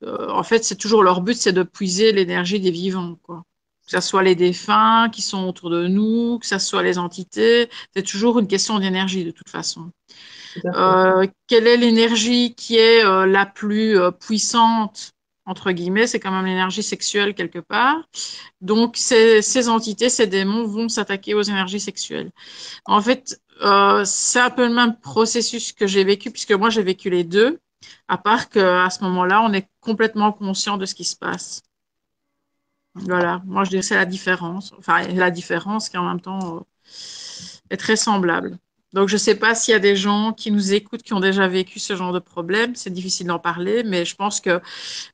en 0.03 0.43
fait, 0.43 0.65
c'est 0.65 0.77
toujours 0.77 1.03
leur 1.03 1.23
but, 1.23 1.35
c'est 1.35 1.53
de 1.53 1.63
puiser 1.63 2.13
l'énergie 2.13 2.61
des 2.61 2.71
vivants. 2.71 3.17
Quoi. 3.23 3.45
Que 3.87 3.93
ce 3.93 4.01
soit 4.01 4.23
les 4.23 4.35
défunts 4.35 5.09
qui 5.11 5.23
sont 5.23 5.49
autour 5.49 5.71
de 5.71 5.87
nous, 5.87 6.39
que 6.39 6.47
ce 6.47 6.59
soit 6.59 6.83
les 6.83 6.99
entités, 6.99 7.71
c'est 7.95 8.03
toujours 8.03 8.39
une 8.39 8.47
question 8.47 8.79
d'énergie 8.79 9.25
de 9.25 9.31
toute 9.31 9.49
façon. 9.49 9.91
Euh, 10.67 11.27
quelle 11.47 11.67
est 11.67 11.77
l'énergie 11.77 12.55
qui 12.55 12.77
est 12.77 13.05
euh, 13.05 13.27
la 13.27 13.47
plus 13.47 13.99
euh, 13.99 14.11
puissante 14.11 15.13
entre 15.47 15.73
guillemets, 15.73 16.07
c'est 16.07 16.21
quand 16.21 16.31
même 16.31 16.47
l'énergie 16.47 16.83
sexuelle 16.83 17.35
quelque 17.35 17.59
part. 17.59 17.97
Donc, 18.63 18.97
ces, 18.97 19.43
ces, 19.43 19.69
entités, 19.69 20.09
ces 20.09 20.27
démons 20.27 20.65
vont 20.67 20.89
s'attaquer 20.89 21.35
aux 21.35 21.43
énergies 21.43 21.81
sexuelles. 21.81 22.31
En 22.87 23.03
fait, 23.03 23.39
c'est 24.07 24.41
un 24.41 24.49
peu 24.49 24.67
le 24.67 24.73
même 24.73 24.99
processus 25.01 25.73
que 25.73 25.87
j'ai 25.87 26.03
vécu, 26.03 26.31
puisque 26.31 26.53
moi, 26.53 26.71
j'ai 26.71 26.83
vécu 26.83 27.11
les 27.11 27.25
deux, 27.25 27.61
à 28.09 28.17
part 28.17 28.49
qu'à 28.49 28.89
ce 28.89 29.05
moment-là, 29.05 29.43
on 29.43 29.53
est 29.53 29.69
complètement 29.81 30.33
conscient 30.33 30.79
de 30.79 30.87
ce 30.87 30.95
qui 30.95 31.05
se 31.05 31.15
passe. 31.17 31.63
Voilà, 32.95 33.43
moi, 33.45 33.65
je 33.65 33.71
dirais 33.71 33.83
c'est 33.83 33.97
la 33.97 34.07
différence. 34.07 34.73
Enfin, 34.79 35.07
la 35.09 35.31
différence 35.31 35.89
qui, 35.89 35.99
en 35.99 36.09
même 36.09 36.21
temps, 36.21 36.67
est 37.71 37.77
très 37.77 37.97
semblable. 37.97 38.59
Donc, 38.95 39.09
je 39.09 39.15
ne 39.15 39.19
sais 39.19 39.35
pas 39.35 39.57
s'il 39.57 39.73
y 39.73 39.75
a 39.75 39.81
des 39.81 39.97
gens 39.97 40.33
qui 40.33 40.53
nous 40.53 40.73
écoutent 40.73 41.03
qui 41.03 41.15
ont 41.15 41.21
déjà 41.21 41.49
vécu 41.49 41.81
ce 41.81 41.97
genre 41.97 42.13
de 42.13 42.21
problème. 42.21 42.77
C'est 42.77 42.93
difficile 42.93 43.27
d'en 43.27 43.41
parler, 43.41 43.83
mais 43.83 44.05
je 44.05 44.15
pense 44.15 44.41
que 44.41 44.61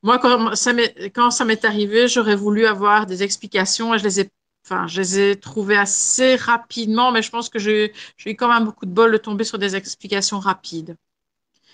moi, 0.02 0.18
quand 0.18 0.54
ça 0.54 1.44
m'est 1.44 1.64
arrivé, 1.64 2.06
j'aurais 2.06 2.36
voulu 2.36 2.66
avoir 2.66 3.06
des 3.06 3.22
explications 3.22 3.94
et 3.94 3.98
je 3.98 4.04
les 4.04 4.20
ai, 4.20 4.30
enfin, 4.66 4.86
je 4.86 5.00
les 5.00 5.18
ai 5.20 5.36
trouvées 5.36 5.78
assez 5.78 6.36
rapidement, 6.36 7.10
mais 7.10 7.22
je 7.22 7.30
pense 7.30 7.48
que 7.48 7.58
j'ai 7.58 7.94
eu 8.26 8.34
quand 8.36 8.52
même 8.52 8.66
beaucoup 8.66 8.84
de 8.84 8.92
bol 8.92 9.12
de 9.12 9.16
tomber 9.16 9.44
sur 9.44 9.58
des 9.58 9.74
explications 9.74 10.40
rapides. 10.40 10.96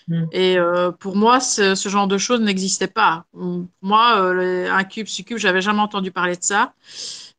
Hmm. 0.07 0.27
Et 0.31 0.57
euh, 0.57 0.91
pour 0.91 1.17
moi, 1.17 1.41
ce, 1.41 1.75
genre 1.89 2.07
de 2.07 2.17
choses 2.17 2.39
n'existait 2.39 2.87
pas. 2.87 3.25
Pour 3.33 3.65
moi, 3.81 4.21
euh, 4.21 4.71
un 4.71 4.85
cube, 4.85 5.07
succube, 5.07 5.39
j'avais 5.39 5.61
jamais 5.61 5.81
entendu 5.81 6.11
parler 6.11 6.37
de 6.37 6.43
ça. 6.43 6.73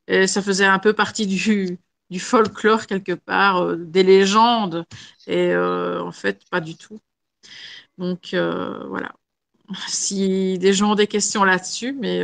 Et 0.08 0.26
ça 0.26 0.42
faisait 0.42 0.66
un 0.66 0.78
peu 0.78 0.92
partie 0.92 1.26
du, 1.26 1.78
du 2.10 2.20
folklore 2.20 2.86
quelque 2.86 3.12
part, 3.12 3.62
euh, 3.62 3.76
des 3.76 4.02
légendes, 4.02 4.84
et 5.26 5.52
euh, 5.52 6.02
en 6.02 6.12
fait, 6.12 6.42
pas 6.50 6.60
du 6.60 6.76
tout. 6.76 7.00
Donc 7.98 8.34
euh, 8.34 8.84
voilà. 8.88 9.12
Si 9.86 10.58
des 10.58 10.72
gens 10.72 10.92
ont 10.92 10.94
des 10.94 11.06
questions 11.06 11.44
là-dessus, 11.44 11.92
mais 11.92 12.22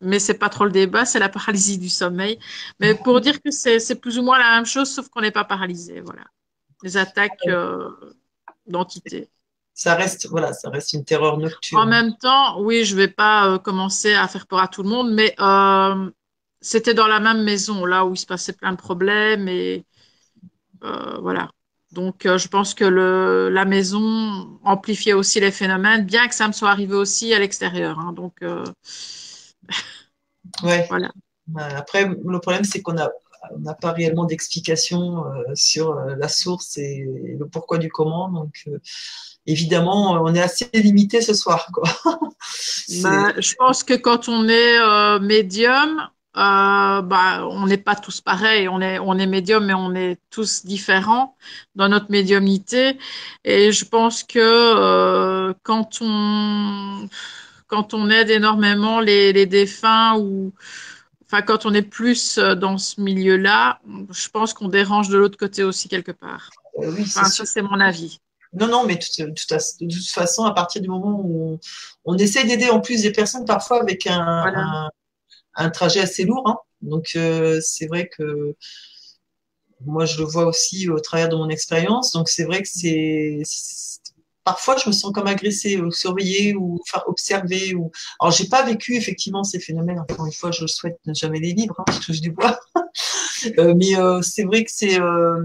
mais 0.00 0.20
c'est 0.20 0.38
pas 0.38 0.48
trop 0.48 0.64
le 0.64 0.70
débat, 0.70 1.04
c'est 1.04 1.18
la 1.18 1.28
paralysie 1.28 1.78
du 1.78 1.88
sommeil. 1.88 2.38
Mais 2.78 2.94
pour 2.94 3.20
dire 3.20 3.42
que 3.42 3.50
c'est 3.50 4.00
plus 4.00 4.18
ou 4.18 4.22
moins 4.22 4.38
la 4.38 4.52
même 4.52 4.66
chose, 4.66 4.88
sauf 4.88 5.08
qu'on 5.08 5.22
n'est 5.22 5.32
pas 5.32 5.44
paralysé, 5.44 6.00
voilà. 6.00 6.22
Les 6.84 6.96
attaques 6.96 7.48
d'entités. 8.66 9.28
Ça 9.74 9.96
reste, 9.96 10.28
voilà, 10.28 10.52
ça 10.52 10.70
reste 10.70 10.92
une 10.92 11.04
terreur 11.04 11.36
nocturne. 11.36 11.82
En 11.82 11.86
même 11.86 12.16
temps, 12.16 12.60
oui, 12.60 12.84
je 12.84 12.94
vais 12.94 13.08
pas 13.08 13.58
commencer 13.58 14.14
à 14.14 14.28
faire 14.28 14.46
peur 14.46 14.60
à 14.60 14.68
tout 14.68 14.84
le 14.84 14.88
monde, 14.88 15.12
mais 15.12 15.34
c'était 16.62 16.94
dans 16.94 17.08
la 17.08 17.20
même 17.20 17.42
maison, 17.42 17.84
là 17.84 18.06
où 18.06 18.14
il 18.14 18.16
se 18.16 18.24
passait 18.24 18.52
plein 18.52 18.72
de 18.72 18.76
problèmes. 18.76 19.48
Et 19.48 19.84
euh, 20.84 21.18
voilà. 21.20 21.50
Donc, 21.90 22.24
euh, 22.24 22.38
je 22.38 22.48
pense 22.48 22.72
que 22.72 22.84
le, 22.84 23.50
la 23.50 23.66
maison 23.66 24.58
amplifiait 24.64 25.12
aussi 25.12 25.40
les 25.40 25.50
phénomènes, 25.50 26.06
bien 26.06 26.26
que 26.28 26.34
ça 26.34 26.46
me 26.48 26.52
soit 26.52 26.70
arrivé 26.70 26.94
aussi 26.94 27.34
à 27.34 27.38
l'extérieur. 27.38 27.98
Hein. 27.98 28.12
donc, 28.12 28.34
euh, 28.42 28.64
ouais. 30.62 30.86
voilà. 30.88 31.12
Après, 31.56 32.06
le 32.06 32.38
problème, 32.38 32.64
c'est 32.64 32.80
qu'on 32.80 32.94
n'a 32.94 33.10
n'a 33.58 33.74
pas 33.74 33.90
réellement 33.90 34.24
d'explication 34.24 35.24
sur 35.54 35.96
la 35.96 36.28
source 36.28 36.78
et 36.78 37.04
le 37.36 37.44
pourquoi 37.48 37.78
du 37.78 37.88
comment. 37.90 38.28
Donc, 38.28 38.68
évidemment, 39.46 40.12
on 40.12 40.32
est 40.32 40.40
assez 40.40 40.70
limité 40.72 41.20
ce 41.20 41.34
soir. 41.34 41.68
Quoi. 41.72 41.90
Bah, 43.02 43.32
je 43.38 43.54
pense 43.54 43.82
que 43.84 43.94
quand 43.94 44.28
on 44.28 44.48
est 44.48 45.18
médium, 45.20 46.08
euh, 46.34 47.02
bah, 47.02 47.46
on 47.46 47.66
n'est 47.66 47.76
pas 47.76 47.94
tous 47.94 48.22
pareils, 48.22 48.66
on 48.66 48.80
est, 48.80 48.98
on 48.98 49.18
est 49.18 49.26
médium, 49.26 49.66
mais 49.66 49.74
on 49.74 49.94
est 49.94 50.18
tous 50.30 50.64
différents 50.64 51.36
dans 51.74 51.90
notre 51.90 52.10
médiumnité. 52.10 52.98
Et 53.44 53.70
je 53.70 53.84
pense 53.84 54.22
que 54.22 54.38
euh, 54.38 55.52
quand 55.62 55.98
on 56.00 57.08
quand 57.66 57.92
on 57.92 58.08
aide 58.10 58.30
énormément 58.30 59.00
les, 59.00 59.32
les 59.34 59.46
défunts 59.46 60.16
ou 60.18 60.52
enfin 61.26 61.42
quand 61.42 61.66
on 61.66 61.74
est 61.74 61.82
plus 61.82 62.38
dans 62.38 62.78
ce 62.78 63.00
milieu-là, 63.00 63.80
je 64.10 64.28
pense 64.30 64.54
qu'on 64.54 64.68
dérange 64.68 65.10
de 65.10 65.18
l'autre 65.18 65.36
côté 65.38 65.62
aussi 65.64 65.90
quelque 65.90 66.12
part. 66.12 66.48
Euh, 66.78 66.90
oui, 66.94 67.02
enfin, 67.02 67.24
ça 67.24 67.44
c'est 67.44 67.62
mon 67.62 67.78
avis. 67.78 68.20
Non, 68.54 68.68
non, 68.68 68.84
mais 68.86 68.96
de 68.96 69.32
toute 69.34 70.08
façon, 70.08 70.44
à 70.44 70.52
partir 70.52 70.80
du 70.82 70.88
moment 70.88 71.20
où 71.24 71.58
on, 72.04 72.16
essaie 72.16 72.44
d'aider 72.44 72.68
en 72.68 72.80
plus 72.80 73.02
des 73.02 73.12
personnes 73.12 73.46
parfois 73.46 73.80
avec 73.80 74.06
un, 74.06 74.20
un, 74.20 74.90
trajet 75.70 76.00
assez 76.00 76.24
lourd, 76.24 76.42
hein. 76.46 76.58
donc 76.80 77.12
euh, 77.16 77.60
c'est 77.62 77.86
vrai 77.86 78.08
que 78.08 78.54
moi 79.84 80.04
je 80.04 80.18
le 80.18 80.24
vois 80.24 80.46
aussi 80.46 80.88
au 80.88 81.00
travers 81.00 81.28
de 81.28 81.36
mon 81.36 81.48
expérience, 81.48 82.12
donc 82.12 82.28
c'est 82.28 82.44
vrai 82.44 82.62
que 82.62 82.68
c'est 82.68 83.42
parfois 84.44 84.76
je 84.76 84.88
me 84.88 84.92
sens 84.92 85.12
comme 85.12 85.26
agressée 85.26 85.80
surveillée 85.90 86.54
ou 86.54 86.80
enfin, 86.82 87.02
observée 87.06 87.74
ou 87.74 87.90
alors 88.20 88.32
j'ai 88.32 88.48
pas 88.48 88.64
vécu 88.64 88.96
effectivement 88.96 89.44
ces 89.44 89.60
phénomènes. 89.60 90.00
Encore 90.00 90.26
une 90.26 90.32
fois 90.32 90.50
je 90.50 90.66
souhaite 90.66 90.98
ne 91.06 91.14
jamais 91.14 91.38
les 91.38 91.54
vivre 91.54 91.74
hein, 91.78 91.84
je 91.92 92.00
touche 92.06 92.20
du 92.20 92.32
bois 92.32 92.58
euh, 93.58 93.74
mais 93.76 93.96
euh, 93.96 94.20
c'est 94.22 94.44
vrai 94.44 94.64
que 94.64 94.70
c'est 94.72 95.00
euh, 95.00 95.44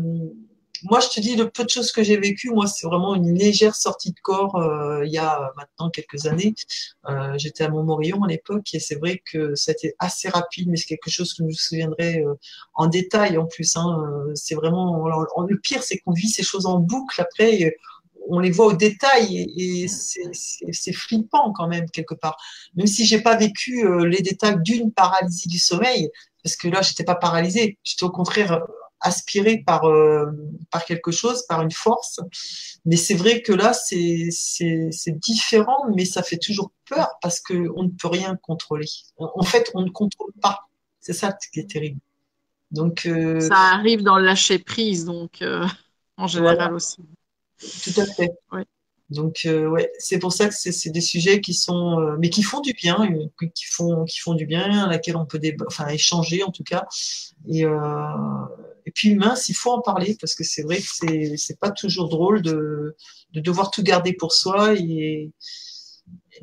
moi, 0.83 0.99
je 0.99 1.09
te 1.09 1.19
dis, 1.19 1.35
le 1.35 1.49
peu 1.49 1.63
de 1.63 1.69
choses 1.69 1.91
que 1.91 2.03
j'ai 2.03 2.17
vécues, 2.17 2.49
moi, 2.49 2.67
c'est 2.67 2.85
vraiment 2.85 3.15
une 3.15 3.33
légère 3.33 3.75
sortie 3.75 4.11
de 4.11 4.19
corps 4.21 4.55
euh, 4.57 5.05
il 5.05 5.11
y 5.11 5.17
a 5.17 5.51
maintenant 5.57 5.89
quelques 5.89 6.25
années. 6.25 6.55
Euh, 7.09 7.33
J'étais 7.37 7.63
à 7.63 7.69
Montmorillon 7.69 8.23
à 8.23 8.27
l'époque 8.27 8.73
et 8.73 8.79
c'est 8.79 8.95
vrai 8.95 9.21
que 9.25 9.55
ça 9.55 9.71
a 9.71 9.73
été 9.73 9.95
assez 9.99 10.29
rapide, 10.29 10.69
mais 10.69 10.77
c'est 10.77 10.85
quelque 10.85 11.09
chose 11.09 11.33
que 11.33 11.43
je 11.43 11.47
me 11.47 11.51
souviendrai 11.51 12.19
euh, 12.19 12.33
en 12.75 12.87
détail 12.87 13.37
en 13.37 13.45
plus. 13.45 13.75
Hein. 13.75 13.97
C'est 14.35 14.55
vraiment 14.55 15.07
le 15.07 15.59
pire, 15.59 15.83
c'est 15.83 15.99
qu'on 15.99 16.13
vit 16.13 16.29
ces 16.29 16.43
choses 16.43 16.65
en 16.65 16.79
boucle 16.79 17.21
après. 17.21 17.75
on 18.29 18.39
les 18.39 18.51
voit 18.51 18.67
au 18.67 18.73
détail 18.73 19.47
et, 19.55 19.87
c'est 19.87 20.93
flippant 20.93 21.53
quand 21.53 21.67
même 21.67 21.89
quelque 21.89 22.13
part. 22.13 22.37
Même 22.75 22.87
si 22.87 23.05
j'ai 23.05 23.21
pas 23.21 23.37
vécu 23.37 23.85
euh, 23.85 24.05
les 24.05 24.21
détails 24.21 24.57
d'une 24.61 24.91
paralysie 24.91 25.49
du 25.49 25.59
sommeil, 25.59 26.09
parce 26.43 26.55
que 26.55 26.67
là, 26.67 26.81
j'étais 26.81 27.03
pas 27.03 27.15
paralysée, 27.15 27.77
j'étais 27.83 28.03
au 28.03 28.11
contraire 28.11 28.61
aspiré 29.01 29.63
par, 29.65 29.85
euh, 29.85 30.25
par 30.71 30.85
quelque 30.85 31.11
chose, 31.11 31.45
par 31.47 31.61
une 31.61 31.71
force. 31.71 32.19
Mais 32.85 32.95
c'est 32.95 33.13
vrai 33.13 33.41
que 33.41 33.53
là, 33.53 33.73
c'est 33.73 34.29
différent, 35.19 35.85
mais 35.95 36.05
ça 36.05 36.23
fait 36.23 36.37
toujours 36.37 36.71
peur 36.89 37.09
parce 37.21 37.39
qu'on 37.39 37.83
ne 37.83 37.89
peut 37.89 38.07
rien 38.07 38.35
contrôler. 38.35 38.87
En 39.17 39.43
fait, 39.43 39.69
on 39.73 39.81
ne 39.81 39.89
contrôle 39.89 40.33
pas. 40.41 40.67
C'est 40.99 41.13
ça 41.13 41.37
qui 41.53 41.59
est 41.59 41.69
terrible. 41.69 41.99
Donc, 42.71 43.05
euh, 43.05 43.39
ça 43.39 43.55
arrive 43.55 44.03
dans 44.03 44.17
le 44.17 44.25
lâcher 44.25 44.59
prise, 44.59 45.05
donc 45.05 45.41
euh, 45.41 45.65
en 46.17 46.27
général 46.27 46.73
aussi. 46.73 46.97
Tout 47.83 48.01
à 48.01 48.05
fait. 48.05 48.31
Donc 49.09 49.47
ouais, 49.47 49.89
c'est 49.99 50.19
pour 50.19 50.33
ça 50.33 50.49
que 50.49 50.53
c'est 50.53 50.89
des 50.89 50.99
sujets 50.99 51.39
qui 51.39 51.53
sont, 51.53 52.17
mais 52.19 52.29
qui 52.29 52.43
font 52.43 52.59
du 52.59 52.73
bien, 52.73 53.07
qui 53.55 53.65
font 53.65 54.03
qui 54.03 54.19
font 54.19 54.33
du 54.33 54.45
bien, 54.45 54.83
à 54.83 54.89
laquelle 54.89 55.15
on 55.15 55.25
peut 55.25 55.39
enfin 55.65 55.87
échanger 55.87 56.43
en 56.43 56.51
tout 56.51 56.65
cas. 56.65 56.85
Et 57.47 57.63
et 58.87 58.91
puis 58.91 59.15
mince, 59.15 59.49
il 59.49 59.53
faut 59.53 59.71
en 59.71 59.81
parler 59.81 60.15
parce 60.19 60.33
que 60.33 60.45
c'est 60.45 60.63
vrai 60.63 60.77
que 60.77 60.87
c'est 60.89 61.35
c'est 61.35 61.59
pas 61.59 61.71
toujours 61.71 62.07
drôle 62.07 62.41
de, 62.41 62.95
de 63.33 63.39
devoir 63.41 63.69
tout 63.69 63.83
garder 63.83 64.13
pour 64.13 64.31
soi 64.31 64.75
et, 64.75 65.33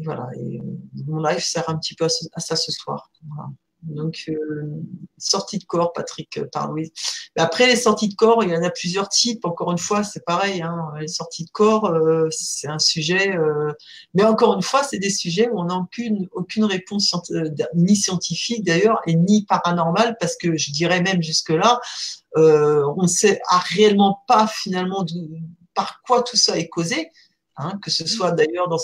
voilà. 0.00 0.28
Et 0.36 0.60
mon 1.06 1.22
live 1.22 1.40
sert 1.40 1.70
un 1.70 1.78
petit 1.78 1.94
peu 1.94 2.04
à, 2.04 2.40
ça 2.40 2.54
ce 2.54 2.70
soir. 2.70 3.10
Donc, 3.82 4.24
euh, 4.28 4.82
sortie 5.18 5.58
de 5.58 5.64
corps, 5.64 5.92
Patrick 5.92 6.38
euh, 6.38 6.46
par 6.50 6.70
Louise. 6.70 6.90
après, 7.36 7.66
les 7.66 7.76
sorties 7.76 8.08
de 8.08 8.14
corps, 8.14 8.42
il 8.42 8.50
y 8.50 8.56
en 8.56 8.62
a 8.62 8.70
plusieurs 8.70 9.08
types. 9.08 9.44
Encore 9.44 9.72
une 9.72 9.78
fois, 9.78 10.02
c'est 10.02 10.24
pareil. 10.24 10.62
Hein. 10.62 10.92
Les 11.00 11.08
sorties 11.08 11.44
de 11.44 11.50
corps, 11.50 11.86
euh, 11.86 12.28
c'est 12.30 12.68
un 12.68 12.78
sujet. 12.78 13.34
mais 14.12 14.24
encore 14.24 14.54
une 14.54 14.62
fois, 14.62 14.82
c'est 14.82 14.98
des 14.98 15.10
sujets 15.10 15.48
où 15.48 15.60
on 15.60 15.64
n'a 15.64 15.76
aucune, 15.76 16.28
aucune 16.32 16.64
réponse 16.64 17.14
ni 17.74 17.96
scientifique 17.96 18.64
d'ailleurs, 18.64 19.00
et 19.06 19.14
ni 19.14 19.44
paranormale, 19.44 20.16
parce 20.18 20.36
que 20.36 20.56
je 20.56 20.72
dirais 20.72 21.00
même 21.00 21.22
jusque-là, 21.22 21.80
on 22.36 23.02
ne 23.02 23.08
sait 23.08 23.40
réellement 23.50 24.22
pas 24.26 24.46
finalement 24.46 25.04
par 25.74 26.02
quoi 26.06 26.22
tout 26.22 26.36
ça 26.36 26.58
est 26.58 26.68
causé. 26.68 27.10
Hein, 27.56 27.78
que 27.84 27.90
ce 27.90 28.04
soit 28.04 28.32
d'ailleurs 28.32 28.68
dans, 28.68 28.80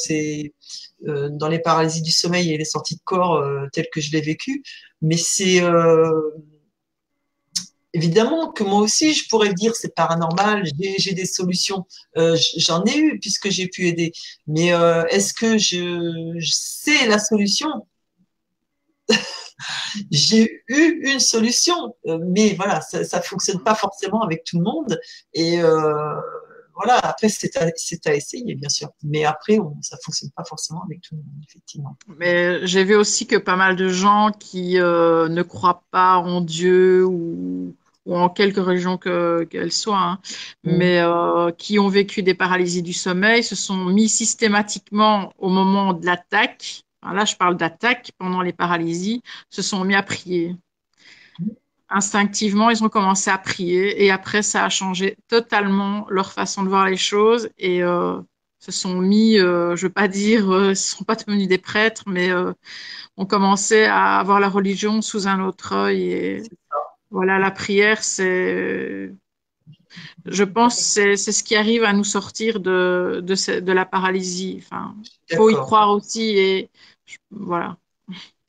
euh, 1.09 1.29
dans 1.33 1.49
les 1.49 1.59
paralysies 1.59 2.03
du 2.03 2.13
sommeil 2.13 2.53
et 2.53 2.57
les 2.57 2.65
sorties 2.65 2.95
de 2.95 3.01
corps 3.05 3.35
euh, 3.35 3.67
telles 3.73 3.89
que 3.91 4.01
je 4.01 4.13
l'ai 4.13 4.21
vécu. 4.21 4.63
Mais 5.03 5.17
c'est 5.17 5.61
euh, 5.61 6.31
évidemment 7.93 8.53
que 8.53 8.63
moi 8.63 8.81
aussi, 8.81 9.13
je 9.13 9.29
pourrais 9.29 9.53
dire 9.55 9.75
c'est 9.75 9.93
paranormal, 9.97 10.65
j'ai 10.99 11.15
des 11.15 11.27
solutions. 11.27 11.85
J'en 12.15 12.85
ai 12.85 12.97
eu 12.97 13.19
puisque 13.19 13.51
j'ai 13.51 13.67
pu 13.67 13.89
aider. 13.89 14.13
Mais 14.47 14.69
est-ce 15.11 15.35
que 15.35 15.59
je, 15.59 16.39
sais 16.41 17.09
la 17.09 17.19
solution? 17.19 17.71
j'ai 20.11 20.63
eu 20.69 21.01
une 21.13 21.21
solution, 21.21 21.95
mais 22.05 22.55
voilà, 22.55 22.81
ça 22.81 23.01
ne 23.01 23.23
fonctionne 23.23 23.63
pas 23.63 23.75
forcément 23.75 24.23
avec 24.23 24.45
tout 24.45 24.59
le 24.59 24.65
monde. 24.65 24.99
Et 25.35 25.61
voilà, 26.83 26.99
après, 26.99 27.29
c'est 27.29 27.57
à, 27.59 28.15
essayer, 28.15 28.55
bien 28.55 28.71
sûr. 28.71 28.89
Mais 29.03 29.25
après, 29.25 29.59
ça 29.83 29.97
ne 29.97 30.01
fonctionne 30.03 30.31
pas 30.31 30.45
forcément 30.45 30.83
avec 30.83 31.03
tout 31.03 31.15
le 31.15 31.19
monde, 31.19 31.45
effectivement. 31.47 31.97
Mais 32.19 32.67
j'ai 32.67 32.85
vu 32.85 32.95
aussi 32.95 33.27
que 33.27 33.37
pas 33.37 33.57
mal 33.57 33.77
de 33.77 33.89
gens 33.89 34.31
qui 34.33 34.79
euh, 34.79 35.29
ne 35.29 35.43
croient 35.43 35.83
pas 35.91 36.17
en 36.17 36.41
Dieu 36.41 37.05
ou, 37.05 37.77
en 38.09 38.31
quelque 38.31 38.61
religion 38.61 38.97
qu'elle 38.97 39.73
soit, 39.73 39.99
hein, 39.99 40.19
mm. 40.65 40.77
mais 40.77 41.01
euh, 41.01 41.51
qui 41.53 41.79
ont 41.79 41.89
vécu 41.89 42.23
des 42.23 42.35
paralysies 42.35 42.83
du 42.83 42.95
sommeil, 42.95 43.45
se 43.45 43.55
sont 43.55 43.85
mis 43.85 44.09
systématiquement 44.09 45.35
au 45.39 45.51
moment 45.51 45.93
de 45.93 46.07
l'attaque. 46.07 46.85
Là, 47.03 47.25
je 47.25 47.37
parle 47.37 47.57
d'attaque 47.57 48.13
pendant 48.19 48.43
les 48.43 48.53
paralysies, 48.53 49.23
se 49.49 49.63
sont 49.63 49.85
mis 49.85 49.95
à 49.95 50.03
prier. 50.03 50.57
Instinctivement, 51.89 52.71
ils 52.71 52.85
ont 52.85 52.89
commencé 52.89 53.31
à 53.31 53.39
prier 53.39 54.05
et 54.05 54.11
après, 54.11 54.43
ça 54.43 54.65
a 54.65 54.69
changé 54.69 55.17
totalement 55.29 56.07
leur 56.09 56.33
façon 56.33 56.63
de 56.63 56.69
voir 56.69 56.87
les 56.87 56.97
choses 56.97 57.51
et 57.59 57.83
euh, 57.83 58.21
se 58.61 58.73
sont 58.73 59.01
mis, 59.01 59.39
euh, 59.39 59.75
je 59.75 59.87
veux 59.87 59.93
pas 59.93 60.07
dire, 60.07 60.51
euh, 60.53 60.75
ce 60.75 60.97
sont 60.97 61.05
pas 61.05 61.17
devenus 61.17 61.49
des 61.49 61.59
prêtres, 61.59 62.05
mais 62.07 62.31
euh, 62.31 62.53
ont 63.17 63.27
commencé 63.27 63.85
à 63.85 64.19
avoir 64.21 64.39
la 64.41 64.49
religion 64.49 65.03
sous 65.03 65.27
un 65.29 65.41
autre 65.41 65.75
œil 65.75 66.13
et 66.13 66.43
voilà, 67.11 67.39
la 67.39 67.51
prière, 67.51 68.05
c'est, 68.05 69.13
je 70.27 70.45
pense, 70.45 70.77
c'est 70.79 71.17
ce 71.17 71.43
qui 71.43 71.57
arrive 71.57 71.85
à 71.85 71.93
nous 71.93 72.05
sortir 72.05 72.61
de, 72.61 73.21
de, 73.23 73.61
de 73.61 73.73
la 73.73 73.85
paralysie. 73.85 74.63
Enfin, 74.63 74.95
faut 75.35 75.51
y 75.51 75.55
croire 75.55 75.91
aussi 75.91 76.37
et 76.39 76.71
voilà 77.31 77.77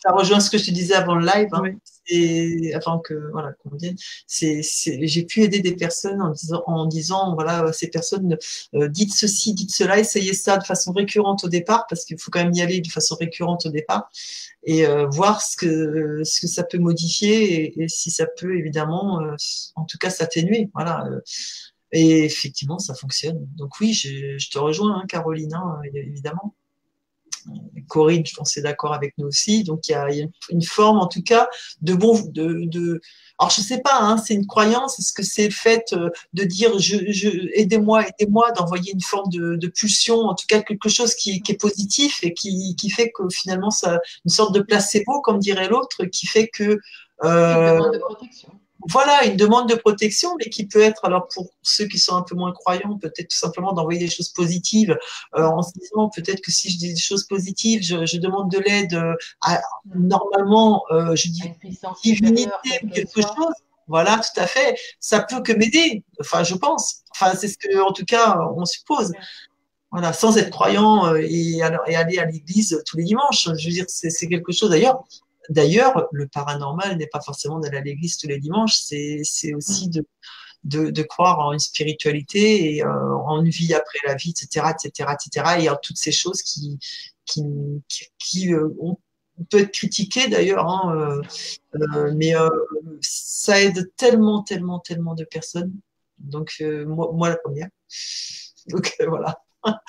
ça 0.02 0.12
rejoint 0.12 0.39
ce 0.39 0.50
que 0.50 0.58
je 0.58 0.66
te 0.66 0.72
disais 0.72 0.96
avant 0.96 1.16
le 1.16 1.26
live. 1.26 1.50
Hein. 1.54 1.76
Et 2.08 2.74
avant 2.74 2.99
que 2.99 3.14
voilà 3.32 3.54
qu'on 3.54 3.76
vienne, 3.76 3.95
c'est, 4.26 4.62
j'ai 4.64 5.24
pu 5.24 5.43
aider 5.43 5.60
des 5.60 5.76
personnes 5.76 6.22
en 6.22 6.32
disant, 6.32 6.64
en 6.66 6.86
disant 6.86 7.36
voilà 7.36 7.72
ces 7.74 7.89
personnes 7.89 8.38
euh, 8.74 8.88
dites 8.88 9.14
ceci, 9.14 9.54
dites 9.54 9.72
cela, 9.74 9.99
essayez 9.99 10.34
ça 10.34 10.58
de 10.58 10.64
façon 10.64 10.93
récurrente 10.93 11.43
au 11.43 11.49
départ 11.49 11.86
parce 11.88 12.06
qu'il 12.06 12.20
faut 12.20 12.32
quand 12.32 12.43
même 12.43 12.54
y 12.54 12.62
aller 12.62 12.82
de 12.82 12.89
façon 12.89 13.16
récurrente 13.16 13.66
au 13.66 13.70
départ 13.70 14.10
et 14.64 14.86
euh, 14.88 15.08
voir 15.08 15.41
ce 15.41 15.56
que 15.56 16.24
ce 16.24 16.41
que 16.41 16.47
ça 16.47 16.64
peut 16.64 16.80
modifier 16.80 17.82
et, 17.82 17.88
si 17.88 18.10
ça 18.12 18.26
peut 18.26 18.58
évidemment 18.58 19.22
euh, 19.22 19.36
en 19.76 19.86
tout 19.86 19.97
cas 19.97 20.10
s'atténuer 20.10 20.70
voilà 20.74 21.08
et 21.91 22.26
effectivement 22.26 22.80
ça 22.80 22.95
fonctionne. 22.95 23.47
Donc 23.58 23.80
oui 23.80 23.93
je, 23.93 24.38
je 24.38 24.49
te 24.49 24.58
rejoins 24.58 25.02
hein, 25.02 25.06
Caroline 25.08 25.54
hein, 25.54 25.80
évidemment 25.93 26.56
Corinne, 27.88 28.26
je 28.26 28.34
pense, 28.36 28.56
est 28.58 28.62
d'accord 28.62 28.94
avec 28.94 29.14
nous 29.18 29.28
aussi. 29.28 29.64
Donc, 29.64 29.88
il 29.88 29.92
y 29.92 29.96
a, 29.96 30.08
une 30.50 30.64
forme, 30.64 31.00
en 31.00 31.08
tout 31.08 31.24
cas, 31.24 31.48
de 31.82 31.94
bon. 31.94 32.20
De, 32.32 32.66
de... 32.66 33.02
Alors, 33.39 33.50
je 33.50 33.62
ne 33.62 33.66
sais 33.66 33.82
pas, 33.82 34.00
hein, 34.00 34.18
c'est 34.18 34.34
une 34.34 34.48
croyance. 34.48 35.00
Est-ce 35.00 35.14
que 35.14 35.24
c'est 35.24 35.46
le 35.46 35.52
fait 35.52 35.94
euh, 35.94 36.10
de 36.34 36.44
dire 36.44 36.78
je, 36.80 36.98
aidez-moi, 37.60 38.08
aidez-moi, 38.08 38.52
d'envoyer 38.52 38.94
une 38.94 39.02
forme 39.02 39.30
de, 39.32 39.56
de, 39.56 39.68
pulsion, 39.68 40.20
en 40.20 40.36
tout 40.36 40.46
cas 40.48 40.62
quelque 40.62 40.89
chose 40.89 41.16
qui, 41.16 41.42
est 41.48 41.60
positif 41.60 42.20
et 42.24 42.34
qui, 42.34 42.89
fait 42.89 43.12
que 43.12 43.24
finalement, 43.30 43.70
une 44.26 44.32
sorte 44.32 44.54
de 44.54 44.62
placebo, 44.62 45.22
comme 45.22 45.39
dirait 45.39 45.68
l'autre, 45.68 46.06
qui 46.06 46.28
fait 46.28 46.48
que. 46.48 46.80
Euh, 47.24 47.80
voilà, 48.89 49.25
une 49.25 49.36
demande 49.36 49.69
de 49.69 49.75
protection, 49.75 50.36
mais 50.39 50.49
qui 50.49 50.65
peut 50.65 50.82
être, 50.82 51.05
alors 51.05 51.27
pour 51.34 51.49
ceux 51.61 51.86
qui 51.86 51.99
sont 51.99 52.15
un 52.15 52.23
peu 52.23 52.36
moins 52.36 52.51
croyants, 52.51 52.97
peut-être 52.97 53.29
tout 53.29 53.38
simplement 53.38 53.73
d'envoyer 53.73 53.99
des 53.99 54.09
choses 54.09 54.29
positives, 54.29 54.97
euh, 55.36 55.43
en 55.43 55.61
se 55.61 55.71
disant 55.77 56.09
peut-être 56.09 56.41
que 56.41 56.51
si 56.51 56.69
je 56.71 56.77
dis 56.77 56.93
des 56.93 56.99
choses 56.99 57.25
positives, 57.25 57.84
je, 57.84 58.17
demande 58.17 58.51
de 58.51 58.59
l'aide 58.59 58.93
euh, 58.93 59.13
à, 59.41 59.61
normalement, 59.95 60.84
euh, 60.91 61.15
je 61.15 61.27
dis 61.29 61.43
divinité 62.03 62.51
ou 62.84 62.89
quelque 62.89 63.21
chose. 63.21 63.53
Voilà, 63.88 64.17
tout 64.17 64.39
à 64.39 64.47
fait. 64.47 64.77
Ça 64.99 65.21
peut 65.21 65.41
que 65.41 65.51
m'aider. 65.51 66.03
Enfin, 66.19 66.43
je 66.43 66.55
pense. 66.55 67.01
Enfin, 67.11 67.34
c'est 67.36 67.47
ce 67.47 67.57
que, 67.57 67.82
en 67.82 67.91
tout 67.91 68.05
cas, 68.05 68.38
on 68.55 68.63
suppose. 68.63 69.11
Voilà, 69.91 70.13
sans 70.13 70.38
être 70.38 70.51
croyant 70.51 71.13
et, 71.15 71.57
et 71.57 71.61
aller 71.95 72.17
à 72.17 72.25
l'église 72.25 72.82
tous 72.86 72.95
les 72.95 73.03
dimanches. 73.03 73.49
Je 73.57 73.67
veux 73.67 73.73
dire, 73.73 73.86
c'est 73.88 74.27
quelque 74.27 74.53
chose. 74.53 74.69
D'ailleurs, 74.69 75.03
D'ailleurs, 75.52 76.08
le 76.14 76.30
paranormal 76.30 76.97
n'est 76.97 77.08
pas 77.08 77.20
forcément 77.20 77.60
d'aller 77.60 77.78
à 77.78 77.82
l'église 77.82 78.16
tous 78.16 78.28
les 78.28 78.39
dimanches, 78.39 78.78
c'est 78.78 79.54
aussi 79.54 79.89
de, 79.89 81.02
croire 81.04 81.39
en 81.39 81.52
une 81.52 81.60
spiritualité 81.60 82.76
et 82.76 82.86
euh, 82.86 83.16
en 83.26 83.43
une 83.43 83.49
vie 83.49 83.74
après 83.74 83.99
la 84.08 84.16
vie, 84.16 84.30
etc., 84.30 84.68
etc., 84.74 85.10
etc., 85.14 85.56
et 85.60 85.70
en 85.70 85.76
toutes 85.76 85.97
ces 85.97 86.14
choses 86.14 86.41
qui, 86.41 86.80
qui, 87.26 88.54
euh, 88.54 88.70
peut 89.49 89.60
être 89.60 89.74
critiquées 89.74 90.30
d'ailleurs, 90.30 90.66
hein, 90.70 91.22
euh, 91.76 92.14
mais 92.16 92.34
ça 93.02 93.62
aide 93.62 93.91
tellement, 93.97 94.43
tellement, 94.43 94.80
tellement 94.80 95.16
de 95.16 95.26
personnes. 95.26 95.74
Donc, 96.18 96.64
moi, 96.88 97.28
la 97.28 97.36
première. 97.36 97.68
Donc 98.68 98.95
voilà. 99.06 99.38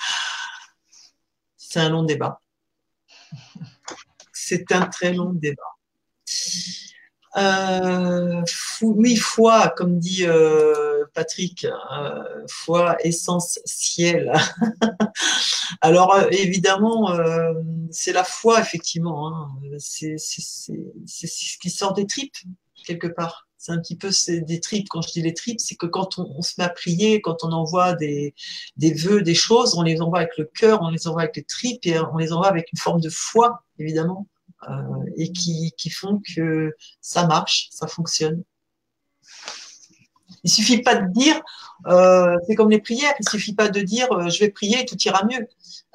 C'est 1.55 1.79
un 1.79 1.89
long 1.89 2.03
débat. 2.03 2.41
C'est 4.45 4.71
un 4.73 4.87
très 4.87 5.13
long 5.13 5.31
débat. 5.31 5.61
Euh, 7.35 8.43
oui, 8.81 9.15
foi, 9.15 9.69
comme 9.69 9.99
dit 9.99 10.25
euh, 10.25 11.05
Patrick, 11.13 11.65
euh, 11.65 12.45
foi 12.49 12.97
essentielle. 13.03 14.33
Alors 15.81 16.15
évidemment, 16.31 17.17
c'est 17.89 18.13
la 18.13 18.23
foi, 18.23 18.59
effectivement. 18.59 19.29
Hein. 19.29 19.47
C'est 19.79 20.17
ce 20.17 21.57
qui 21.59 21.69
sort 21.69 21.93
des 21.93 22.05
tripes, 22.05 22.35
quelque 22.85 23.07
part. 23.07 23.47
C'est 23.57 23.71
un 23.71 23.79
petit 23.79 23.95
peu 23.95 24.09
des 24.27 24.59
tripes. 24.59 24.89
Quand 24.89 25.01
je 25.01 25.13
dis 25.13 25.21
les 25.21 25.33
tripes, 25.33 25.61
c'est 25.61 25.75
que 25.75 25.85
quand 25.85 26.19
on, 26.19 26.41
se 26.41 26.55
met 26.57 26.65
à 26.65 26.69
prier, 26.69 27.21
quand 27.21 27.45
on 27.45 27.51
envoie 27.53 27.93
des, 27.93 28.35
des 28.75 28.93
vœux, 28.93 29.21
des 29.21 29.35
choses, 29.35 29.75
on 29.75 29.83
les 29.83 30.01
envoie 30.01 30.19
avec 30.19 30.37
le 30.37 30.45
cœur, 30.53 30.81
on 30.81 30.89
les 30.89 31.07
envoie 31.07 31.21
avec 31.21 31.37
les 31.37 31.45
tripes 31.45 31.85
et 31.85 31.97
on 31.97 32.17
les 32.17 32.33
envoie 32.33 32.49
avec 32.49 32.67
une 32.73 32.79
forme 32.79 32.99
de 32.99 33.09
foi, 33.09 33.63
évidemment. 33.79 34.27
Euh, 34.69 35.03
et 35.17 35.31
qui, 35.31 35.73
qui, 35.77 35.89
font 35.89 36.21
que 36.35 36.73
ça 37.01 37.27
marche, 37.27 37.67
ça 37.71 37.87
fonctionne. 37.87 38.43
Il 40.43 40.51
suffit 40.51 40.81
pas 40.81 40.95
de 40.95 41.11
dire, 41.11 41.41
euh, 41.87 42.35
c'est 42.47 42.55
comme 42.55 42.69
les 42.69 42.81
prières, 42.81 43.13
il 43.19 43.29
suffit 43.29 43.53
pas 43.53 43.69
de 43.69 43.79
dire 43.81 44.11
euh, 44.11 44.29
je 44.29 44.39
vais 44.39 44.49
prier 44.49 44.81
et 44.81 44.85
tout 44.85 44.97
ira 45.05 45.23
mieux. 45.25 45.47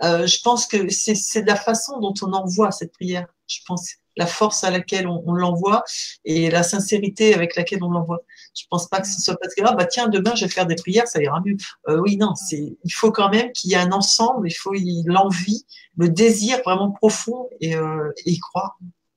Euh, 0.03 0.27
je 0.27 0.41
pense 0.43 0.67
que 0.67 0.89
c'est 0.89 1.43
de 1.43 1.47
la 1.47 1.57
façon 1.57 1.99
dont 2.01 2.15
on 2.23 2.33
envoie 2.33 2.71
cette 2.71 2.93
prière. 2.93 3.27
Je 3.47 3.59
pense 3.67 3.97
la 4.19 4.27
force 4.27 4.65
à 4.65 4.71
laquelle 4.71 5.07
on, 5.07 5.33
l'envoie 5.33 5.85
et 6.25 6.51
la 6.51 6.63
sincérité 6.63 7.35
avec 7.35 7.57
laquelle 7.57 7.83
on 7.83 7.91
l'envoie. 7.91 8.21
Je 8.55 8.65
pense 8.69 8.89
pas 8.89 9.01
que 9.01 9.07
ce 9.07 9.21
soit 9.21 9.37
parce 9.41 9.55
que 9.55 9.63
ah, 9.65 9.75
bah 9.75 9.87
tiens 9.87 10.09
demain 10.09 10.35
je 10.35 10.45
vais 10.45 10.51
faire 10.51 10.67
des 10.67 10.75
prières 10.75 11.07
ça 11.07 11.23
ira 11.23 11.41
mieux. 11.45 11.57
Euh, 11.89 12.01
oui 12.01 12.17
non 12.17 12.35
c'est 12.35 12.77
il 12.85 12.93
faut 12.93 13.13
quand 13.13 13.31
même 13.31 13.53
qu'il 13.53 13.71
y 13.71 13.75
ait 13.75 13.79
un 13.79 13.93
ensemble, 13.93 14.49
il 14.49 14.55
faut 14.55 14.75
l'envie, 15.07 15.65
le 15.97 16.09
désir 16.09 16.61
vraiment 16.65 16.91
profond 16.91 17.49
et, 17.61 17.77
euh, 17.77 18.13
y 18.27 18.39
croire. 18.39 18.77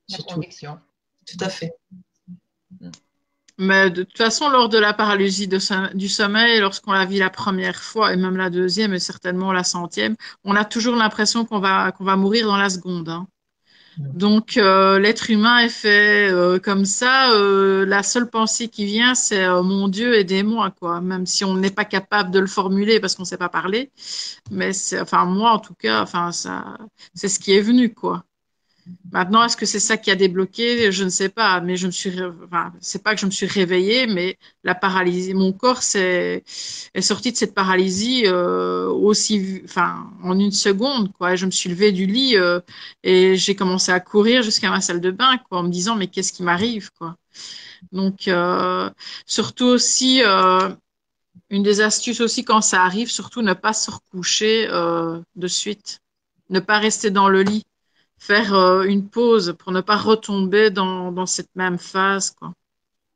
La 0.09 0.19
conviction. 0.19 0.77
Tout 1.25 1.43
à 1.43 1.49
fait. 1.49 1.73
Mais 3.57 3.89
de 3.89 4.03
toute 4.03 4.17
façon, 4.17 4.49
lors 4.49 4.69
de 4.69 4.77
la 4.77 4.93
paralysie 4.93 5.47
du 5.47 6.09
sommeil, 6.09 6.59
lorsqu'on 6.59 6.91
la 6.91 7.05
vit 7.05 7.19
la 7.19 7.29
première 7.29 7.81
fois, 7.81 8.13
et 8.13 8.17
même 8.17 8.37
la 8.37 8.49
deuxième, 8.49 8.93
et 8.93 8.99
certainement 8.99 9.51
la 9.53 9.63
centième, 9.63 10.15
on 10.43 10.55
a 10.55 10.65
toujours 10.65 10.95
l'impression 10.95 11.45
qu'on 11.45 11.59
va, 11.59 11.91
qu'on 11.91 12.03
va 12.03 12.15
mourir 12.15 12.47
dans 12.47 12.57
la 12.57 12.69
seconde. 12.69 13.09
Hein. 13.09 13.27
Donc 13.97 14.57
euh, 14.57 14.99
l'être 14.99 15.29
humain 15.29 15.59
est 15.59 15.69
fait 15.69 16.29
euh, 16.31 16.59
comme 16.59 16.85
ça. 16.85 17.31
Euh, 17.33 17.85
la 17.85 18.03
seule 18.03 18.29
pensée 18.29 18.67
qui 18.69 18.85
vient, 18.85 19.15
c'est 19.15 19.45
mon 19.61 19.87
Dieu, 19.89 20.15
aidez-moi, 20.15 20.71
quoi. 20.71 21.01
Même 21.01 21.25
si 21.25 21.43
on 21.43 21.55
n'est 21.55 21.71
pas 21.71 21.85
capable 21.85 22.31
de 22.31 22.39
le 22.39 22.47
formuler 22.47 22.99
parce 22.99 23.15
qu'on 23.15 23.23
ne 23.23 23.27
sait 23.27 23.37
pas 23.37 23.49
parler, 23.49 23.91
mais 24.49 24.71
enfin 25.01 25.25
moi 25.25 25.51
en 25.51 25.59
tout 25.59 25.75
cas, 25.75 26.01
enfin 26.01 26.31
ça, 26.31 26.77
c'est 27.13 27.27
ce 27.29 27.39
qui 27.39 27.53
est 27.53 27.61
venu, 27.61 27.93
quoi. 27.93 28.23
Maintenant, 29.11 29.43
est-ce 29.43 29.57
que 29.57 29.65
c'est 29.65 29.79
ça 29.79 29.97
qui 29.97 30.09
a 30.09 30.15
débloqué? 30.15 30.91
Je 30.91 31.03
ne 31.03 31.09
sais 31.09 31.29
pas, 31.29 31.59
mais 31.61 31.75
je 31.75 31.87
me 31.87 31.91
suis, 31.91 32.13
enfin, 32.45 32.73
c'est 32.79 33.03
pas 33.03 33.13
que 33.13 33.21
je 33.21 33.25
me 33.25 33.31
suis 33.31 33.45
réveillée, 33.45 34.07
mais 34.07 34.37
la 34.63 34.73
paralysie, 34.73 35.33
mon 35.33 35.51
corps 35.51 35.81
est, 35.95 36.43
est 36.93 37.01
sorti 37.01 37.31
de 37.31 37.37
cette 37.37 37.53
paralysie 37.53 38.23
euh, 38.25 38.87
aussi, 38.87 39.61
enfin, 39.65 40.09
en 40.23 40.39
une 40.39 40.51
seconde, 40.51 41.11
quoi. 41.13 41.35
je 41.35 41.45
me 41.45 41.51
suis 41.51 41.69
levée 41.69 41.91
du 41.91 42.05
lit 42.05 42.37
euh, 42.37 42.59
et 43.03 43.35
j'ai 43.35 43.55
commencé 43.55 43.91
à 43.91 43.99
courir 43.99 44.43
jusqu'à 44.43 44.69
ma 44.69 44.81
salle 44.81 45.01
de 45.01 45.11
bain, 45.11 45.37
quoi, 45.49 45.59
en 45.59 45.63
me 45.63 45.69
disant 45.69 45.95
mais 45.95 46.07
qu'est-ce 46.07 46.33
qui 46.33 46.43
m'arrive, 46.43 46.91
quoi? 46.97 47.17
Donc, 47.91 48.27
euh, 48.27 48.89
surtout 49.25 49.65
aussi, 49.65 50.21
une 51.49 51.63
des 51.63 51.81
astuces 51.81 52.21
aussi 52.21 52.45
quand 52.45 52.61
ça 52.61 52.83
arrive, 52.83 53.11
surtout 53.11 53.41
ne 53.41 53.53
pas 53.53 53.73
se 53.73 53.91
recoucher 53.91 54.67
de 54.67 55.47
suite, 55.47 55.99
ne 56.49 56.59
pas 56.59 56.79
rester 56.79 57.11
dans 57.11 57.29
le 57.29 57.43
lit 57.43 57.63
faire 58.21 58.53
euh, 58.53 58.83
une 58.83 59.09
pause 59.09 59.55
pour 59.57 59.71
ne 59.71 59.81
pas 59.81 59.97
retomber 59.97 60.69
dans, 60.69 61.11
dans 61.11 61.25
cette 61.25 61.49
même 61.55 61.79
phase. 61.79 62.31
Quoi. 62.31 62.53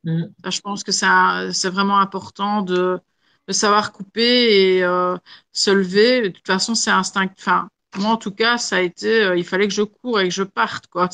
Mm. 0.03 0.25
je 0.49 0.61
pense 0.61 0.83
que 0.83 0.91
c'est 0.91 1.69
vraiment 1.69 1.99
important 1.99 2.63
de, 2.63 2.99
de, 3.47 3.53
savoir 3.53 3.91
couper 3.91 4.77
et 4.77 4.83
euh, 4.83 5.15
se 5.51 5.69
lever. 5.69 6.21
De 6.23 6.29
toute 6.29 6.47
façon, 6.47 6.73
c'est 6.73 6.89
instinct. 6.89 7.29
Enfin, 7.37 7.69
moi, 7.97 8.11
en 8.13 8.17
tout 8.17 8.31
cas, 8.31 8.57
ça 8.57 8.77
a 8.77 8.81
été, 8.81 9.23
euh, 9.23 9.37
il 9.37 9.45
fallait 9.45 9.67
que 9.67 9.75
je 9.75 9.83
cours 9.83 10.19
et 10.19 10.27
que 10.27 10.33
je 10.33 10.43
parte. 10.43 10.87
Quoi. 10.87 11.07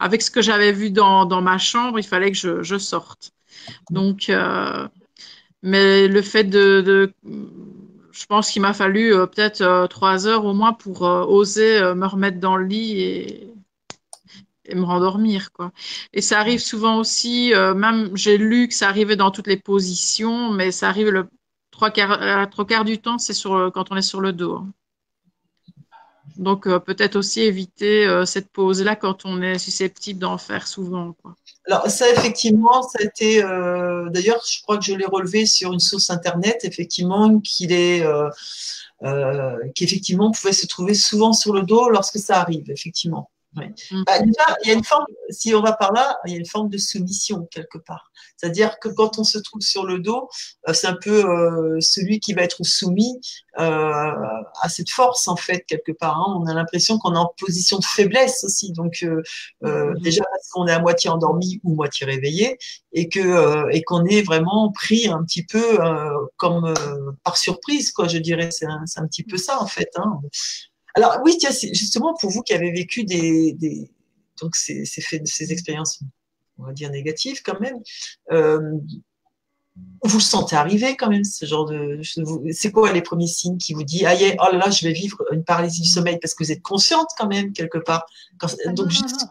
Avec 0.00 0.20
ce 0.20 0.30
que 0.32 0.42
j'avais 0.42 0.72
vu 0.72 0.90
dans, 0.90 1.24
dans 1.24 1.42
ma 1.42 1.58
chambre, 1.58 2.00
il 2.00 2.06
fallait 2.06 2.32
que 2.32 2.38
je, 2.38 2.64
je 2.64 2.76
sorte. 2.76 3.30
Donc, 3.90 4.32
mais 5.62 6.08
le 6.08 6.22
fait 6.22 6.42
de, 6.42 6.80
de 6.80 7.14
je 8.12 8.26
pense 8.26 8.50
qu'il 8.50 8.62
m'a 8.62 8.74
fallu 8.74 9.14
euh, 9.14 9.26
peut-être 9.26 9.62
euh, 9.62 9.86
trois 9.86 10.26
heures 10.26 10.44
au 10.44 10.54
moins 10.54 10.72
pour 10.72 11.06
euh, 11.06 11.24
oser 11.24 11.80
me 11.94 12.06
remettre 12.06 12.38
dans 12.38 12.56
le 12.56 12.66
lit 12.66 13.00
et, 13.00 13.54
me 14.74 14.84
rendormir 14.84 15.52
quoi. 15.52 15.72
Et 16.12 16.22
ça 16.22 16.38
arrive 16.40 16.60
souvent 16.60 16.96
aussi, 16.96 17.52
même 17.76 18.16
j'ai 18.16 18.38
lu 18.38 18.68
que 18.68 18.74
ça 18.74 18.88
arrivait 18.88 19.16
dans 19.16 19.30
toutes 19.30 19.48
les 19.48 19.58
positions, 19.58 20.50
mais 20.50 20.70
ça 20.70 20.88
arrive 20.88 21.10
le 21.10 21.28
trois 21.70 21.90
quarts, 21.90 22.84
du 22.84 22.98
temps, 22.98 23.18
c'est 23.18 23.34
quand 23.42 23.92
on 23.92 23.96
est 23.96 24.02
sur 24.02 24.20
le 24.20 24.32
dos. 24.32 24.54
Hein. 24.56 24.72
Donc 26.36 26.68
peut-être 26.84 27.16
aussi 27.16 27.40
éviter 27.42 28.22
cette 28.26 28.50
pause-là 28.50 28.96
quand 28.96 29.24
on 29.24 29.42
est 29.42 29.58
susceptible 29.58 30.18
d'en 30.20 30.38
faire 30.38 30.66
souvent. 30.66 31.14
Quoi. 31.22 31.36
Alors 31.66 31.88
ça, 31.88 32.10
effectivement, 32.10 32.82
ça 32.82 32.98
a 33.00 33.04
été, 33.04 33.42
euh, 33.42 34.08
d'ailleurs, 34.10 34.42
je 34.48 34.62
crois 34.62 34.78
que 34.78 34.84
je 34.84 34.94
l'ai 34.94 35.06
relevé 35.06 35.46
sur 35.46 35.72
une 35.72 35.80
source 35.80 36.10
internet, 36.10 36.60
effectivement, 36.64 37.38
qu'il 37.38 37.72
est, 37.72 38.04
euh, 38.04 38.28
euh, 39.04 39.56
qu'effectivement 39.74 40.32
pouvait 40.32 40.52
se 40.52 40.66
trouver 40.66 40.94
souvent 40.94 41.32
sur 41.32 41.54
le 41.54 41.62
dos 41.62 41.88
lorsque 41.88 42.18
ça 42.18 42.40
arrive, 42.40 42.68
effectivement. 42.70 43.30
Mm. 43.54 44.04
Bah, 44.06 44.18
déjà, 44.18 44.56
il 44.62 44.68
y 44.68 44.70
a 44.70 44.74
une 44.74 44.84
forme, 44.84 45.04
si 45.30 45.54
on 45.54 45.60
va 45.60 45.72
par 45.72 45.92
là, 45.92 46.18
il 46.26 46.32
y 46.32 46.36
a 46.36 46.38
une 46.38 46.46
forme 46.46 46.68
de 46.68 46.78
soumission 46.78 47.46
quelque 47.50 47.78
part. 47.78 48.10
C'est-à-dire 48.36 48.78
que 48.80 48.88
quand 48.88 49.18
on 49.18 49.24
se 49.24 49.38
trouve 49.38 49.60
sur 49.60 49.84
le 49.84 49.98
dos, 49.98 50.28
euh, 50.68 50.72
c'est 50.72 50.86
un 50.86 50.96
peu 51.00 51.24
euh, 51.24 51.80
celui 51.80 52.18
qui 52.18 52.32
va 52.32 52.42
être 52.42 52.64
soumis 52.64 53.20
euh, 53.58 54.12
à 54.60 54.68
cette 54.68 54.90
force 54.90 55.28
en 55.28 55.36
fait 55.36 55.60
quelque 55.60 55.92
part. 55.92 56.18
Hein. 56.18 56.40
On 56.40 56.46
a 56.46 56.54
l'impression 56.54 56.98
qu'on 56.98 57.14
est 57.14 57.18
en 57.18 57.32
position 57.38 57.78
de 57.78 57.84
faiblesse 57.84 58.42
aussi. 58.44 58.72
Donc 58.72 59.04
mm. 59.60 60.00
déjà 60.00 60.24
parce 60.24 60.48
qu'on 60.50 60.66
est 60.66 60.72
à 60.72 60.80
moitié 60.80 61.10
endormi 61.10 61.60
ou 61.62 61.74
moitié 61.74 62.06
réveillé 62.06 62.58
et 62.92 63.08
que 63.08 63.70
et 63.72 63.82
qu'on 63.82 64.04
est 64.06 64.22
vraiment 64.22 64.72
pris 64.72 65.08
un 65.08 65.22
petit 65.24 65.44
peu 65.44 65.78
comme 66.36 66.74
par 67.22 67.36
surprise 67.36 67.92
quoi. 67.92 68.08
Je 68.08 68.18
dirais 68.18 68.50
c'est 68.50 68.66
un, 68.66 68.84
un, 68.96 69.06
petit 69.06 69.22
peu 69.22 69.36
ça 69.36 69.62
en 69.62 69.66
fait. 69.66 69.90
Hein. 69.96 70.20
Alors 70.94 71.18
oui, 71.24 71.36
tiens, 71.38 71.50
justement 71.50 72.14
pour 72.14 72.30
vous 72.30 72.42
qui 72.42 72.52
avez 72.52 72.70
vécu 72.70 73.04
des, 73.04 73.52
des 73.54 73.90
donc 74.40 74.56
ces, 74.56 74.84
ces, 74.84 75.02
ces, 75.24 75.52
expériences, 75.52 76.00
on 76.58 76.64
va 76.64 76.72
dire 76.72 76.90
négatives 76.90 77.42
quand 77.42 77.60
même, 77.60 77.78
euh, 78.30 78.78
vous 80.02 80.18
le 80.18 80.22
sentez 80.22 80.56
arriver 80.56 80.96
quand 80.96 81.08
même, 81.08 81.24
ce 81.24 81.46
genre 81.46 81.64
de. 81.64 82.00
C'est 82.50 82.72
quoi 82.72 82.92
les 82.92 83.02
premiers 83.02 83.26
signes 83.26 83.56
qui 83.56 83.72
vous 83.72 83.84
disent, 83.84 84.04
ah 84.04 84.14
oh 84.14 84.52
là 84.52 84.58
là, 84.58 84.70
je 84.70 84.86
vais 84.86 84.92
vivre 84.92 85.22
une 85.32 85.44
paralysie 85.44 85.82
du 85.82 85.88
sommeil 85.88 86.18
parce 86.20 86.34
que 86.34 86.44
vous 86.44 86.52
êtes 86.52 86.62
consciente 86.62 87.08
quand 87.16 87.26
même 87.26 87.52
quelque 87.52 87.78
part? 87.78 88.04
Quand, 88.38 88.48
ah 88.66 88.72
donc 88.72 88.90
juste 88.90 89.24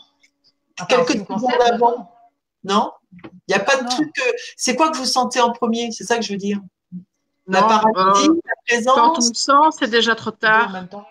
quelques 0.88 1.12
secondes 1.12 1.51
avant. 1.72 2.12
Non, 2.64 2.91
il 3.12 3.30
n'y 3.49 3.55
a 3.55 3.59
pas 3.59 3.82
de 3.82 3.88
truc. 3.88 4.14
C'est 4.55 4.76
quoi 4.76 4.91
que 4.91 4.97
vous 4.97 5.05
sentez 5.05 5.41
en 5.41 5.51
premier? 5.51 5.91
C'est 5.91 6.03
ça 6.03 6.18
que 6.18 6.24
je 6.24 6.32
veux 6.32 6.38
dire. 6.38 6.59
La 7.47 7.64
paralysie, 7.64 8.30
euh, 8.30 8.36
la 8.45 8.53
présence? 8.68 8.95
Quand 8.95 9.20
on 9.20 9.28
le 9.28 9.34
sent, 9.34 9.78
c'est 9.80 9.89
déjà 9.89 10.16
trop 10.16 10.32
tard. 10.32 10.70
En 10.70 10.74
même 10.74 10.88
temps. 10.88 11.05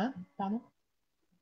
Hein 0.00 0.12
Pardon? 0.38 0.60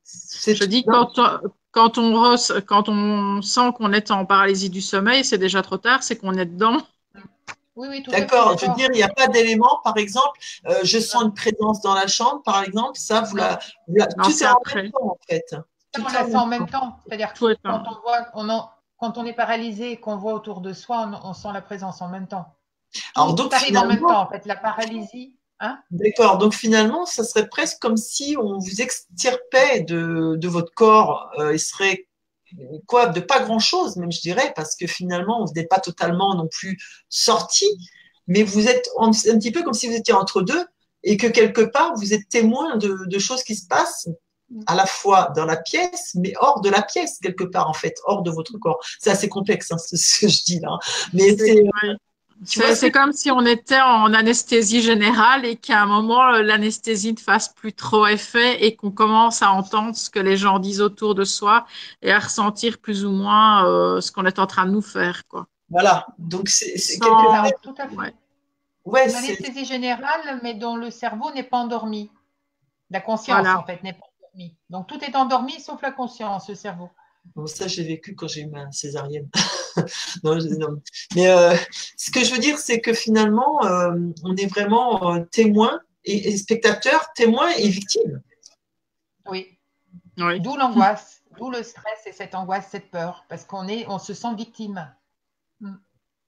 Je 0.05 0.65
dis 0.65 0.85
quand 0.85 1.19
on, 1.19 1.41
quand 1.71 1.99
on, 1.99 2.35
quand 2.67 2.89
on 2.89 3.41
sent 3.43 3.73
qu'on 3.77 3.93
est 3.93 4.11
en 4.11 4.27
paralysie 4.27 4.71
du 4.71 4.81
sommeil, 4.81 5.25
c'est 5.25 5.39
déjà 5.39 5.63
trop 5.63 5.77
tard, 5.77 6.03
c'est 6.03 6.17
qu'on 6.17 6.35
est 6.35 6.47
dedans. 6.47 6.79
Oui, 7.77 7.87
oui, 7.89 8.03
D'accord, 8.09 8.59
je 8.59 8.67
veux 8.67 8.75
dire, 8.75 8.89
il 8.93 8.97
n'y 8.97 9.05
a 9.05 9.09
pas 9.09 9.29
d'élément, 9.29 9.81
par 9.85 9.97
exemple, 9.97 10.37
euh, 10.67 10.81
je 10.83 10.99
sens 10.99 11.23
une 11.23 11.35
présence 11.35 11.81
dans 11.81 11.95
la 11.95 12.09
chambre, 12.09 12.43
par 12.43 12.65
exemple, 12.65 12.99
ça, 12.99 13.21
vous 13.21 13.37
la. 13.37 13.57
tout 13.57 13.95
est 13.97 14.47
en 14.47 14.59
même 14.75 14.91
temps, 14.91 15.05
en 15.05 15.19
fait. 15.29 15.55
on 15.97 16.03
la 16.03 16.25
sent 16.27 16.37
en 16.37 16.47
même 16.47 16.69
temps. 16.69 16.99
C'est-à-dire 17.07 17.33
que 17.33 17.55
quand 17.63 17.85
on, 17.87 18.01
voit, 18.01 18.27
on 18.35 18.63
quand 18.97 19.17
on 19.19 19.25
est 19.25 19.33
paralysé 19.33 19.93
et 19.93 20.01
qu'on 20.01 20.17
voit 20.17 20.35
autour 20.35 20.61
de 20.61 20.73
soi, 20.73 21.09
on, 21.23 21.33
sent 21.33 21.53
la 21.55 21.63
présence 21.63 22.03
en 22.03 22.09
même 22.09 22.27
temps. 22.27 22.57
Alors, 23.15 23.35
donc, 23.35 23.55
arrive 23.55 23.79
en 23.79 23.87
même 23.87 24.01
temps, 24.01 24.23
en 24.23 24.29
fait. 24.29 24.45
La 24.47 24.57
paralysie 24.57 25.38
Hein 25.61 25.79
D'accord. 25.91 26.39
Donc 26.39 26.55
finalement, 26.55 27.05
ça 27.05 27.25
serait 27.25 27.49
presque 27.49 27.79
comme 27.81 27.97
si 27.97 28.37
on 28.41 28.59
vous 28.59 28.81
extirpait 28.81 29.81
de, 29.81 30.37
de 30.37 30.49
votre 30.49 30.73
corps. 30.73 31.31
Euh, 31.39 31.55
il 31.55 31.61
serait 31.61 32.07
quoi? 32.87 33.07
De 33.07 33.21
pas 33.21 33.41
grand 33.41 33.59
chose, 33.59 33.97
même 33.97 34.13
je 34.13 34.21
dirais, 34.21 34.53
parce 34.55 34.77
que 34.77 34.87
finalement, 34.87 35.45
vous 35.45 35.53
n'êtes 35.55 35.69
pas 35.69 35.81
totalement 35.81 36.35
non 36.35 36.49
plus 36.49 36.79
sorti, 37.09 37.67
mais 38.27 38.43
vous 38.43 38.69
êtes 38.69 38.89
un, 38.99 39.11
petit 39.11 39.51
peu 39.51 39.63
comme 39.63 39.75
si 39.75 39.89
vous 39.89 39.95
étiez 39.95 40.15
entre 40.15 40.43
deux 40.43 40.65
et 41.03 41.17
que 41.17 41.27
quelque 41.27 41.61
part 41.63 41.95
vous 41.97 42.13
êtes 42.13 42.29
témoin 42.29 42.77
de, 42.77 42.99
de, 43.07 43.19
choses 43.19 43.43
qui 43.43 43.55
se 43.55 43.67
passent 43.67 44.09
à 44.67 44.75
la 44.75 44.87
fois 44.87 45.33
dans 45.37 45.45
la 45.45 45.57
pièce, 45.57 46.15
mais 46.15 46.33
hors 46.41 46.61
de 46.61 46.71
la 46.71 46.83
pièce 46.83 47.19
quelque 47.23 47.45
part 47.45 47.69
en 47.69 47.75
fait, 47.75 47.95
hors 48.05 48.23
de 48.23 48.31
votre 48.31 48.57
corps. 48.59 48.81
C'est 48.99 49.11
assez 49.11 49.29
complexe 49.29 49.71
hein, 49.73 49.79
ce, 49.79 50.21
que 50.21 50.29
je 50.29 50.45
dis 50.45 50.61
là, 50.61 50.79
mais 51.13 51.37
c'est 51.37 51.63
C'est 52.45 52.91
comme 52.91 53.13
si 53.13 53.31
on 53.31 53.45
était 53.45 53.81
en 53.81 54.13
anesthésie 54.15 54.81
générale 54.81 55.45
et 55.45 55.57
qu'à 55.57 55.83
un 55.83 55.87
moment, 55.87 56.31
l'anesthésie 56.31 57.13
ne 57.13 57.19
fasse 57.19 57.49
plus 57.49 57.73
trop 57.73 58.07
effet 58.07 58.65
et 58.65 58.77
qu'on 58.77 58.91
commence 58.91 59.43
à 59.43 59.51
entendre 59.51 59.97
ce 59.97 60.09
que 60.09 60.21
les 60.21 60.37
gens 60.37 60.59
disent 60.59 60.81
autour 60.81 61.15
de 61.15 61.25
soi 61.25 61.67
et 62.03 62.13
à 62.13 62.19
ressentir 62.19 62.79
plus 62.79 63.05
ou 63.05 63.11
moins 63.11 63.67
euh, 63.67 64.01
ce 64.01 64.13
qu'on 64.13 64.25
est 64.25 64.39
en 64.39 64.47
train 64.47 64.67
de 64.67 64.71
nous 64.71 64.83
faire. 64.83 65.27
Quoi. 65.27 65.47
Voilà, 65.69 66.07
donc 66.19 66.49
c'est 66.49 66.75
quelque 66.99 67.07
chose. 67.07 67.53
Tout 67.63 67.75
à 67.79 67.89
fait. 67.89 68.15
Ouais. 68.85 69.07
L'anesthésie 69.09 69.65
générale, 69.65 70.41
mais 70.43 70.55
dont 70.55 70.77
le 70.77 70.91
cerveau 70.91 71.31
n'est 71.33 71.43
pas 71.43 71.59
endormi. 71.59 72.11
La 72.91 73.01
conscience, 73.01 73.47
en 73.47 73.65
fait, 73.65 73.83
n'est 73.83 73.93
pas 73.93 74.07
endormie. 74.19 74.57
Donc 74.71 74.87
tout 74.87 75.03
est 75.05 75.15
endormi 75.15 75.61
sauf 75.61 75.83
la 75.83 75.91
conscience, 75.91 76.49
le 76.49 76.55
cerveau. 76.55 76.89
Bon, 77.35 77.47
ça, 77.47 77.69
j'ai 77.69 77.85
vécu 77.85 78.15
quand 78.15 78.29
j'ai 78.29 78.43
eu 78.43 78.47
ma 78.47 78.71
césarienne. 78.73 79.29
non, 80.25 80.39
Mais 81.15 81.29
euh, 81.29 81.55
ce 81.97 82.11
que 82.11 82.25
je 82.25 82.33
veux 82.33 82.39
dire, 82.39 82.59
c'est 82.59 82.81
que 82.81 82.93
finalement, 82.93 83.65
euh, 83.65 83.93
on 84.25 84.37
est 84.37 84.47
vraiment 84.47 85.15
euh, 85.15 85.21
témoin 85.31 85.81
et, 86.05 86.37
spectateur, 86.37 87.13
témoin 87.15 87.49
et 87.51 87.69
victime. 87.69 88.23
Oui. 89.27 89.59
D'où 90.17 90.57
l'angoisse, 90.57 91.23
d'où 91.39 91.51
le 91.51 91.63
stress 91.63 92.07
et 92.07 92.13
cette 92.13 92.35
angoisse, 92.35 92.69
cette 92.71 92.91
peur, 92.91 93.25
parce 93.29 93.45
qu'on 93.45 93.69
est, 93.69 93.87
on 93.89 93.99
se 93.99 94.15
sent 94.15 94.35
victime. 94.37 94.93
Mm. 95.61 95.75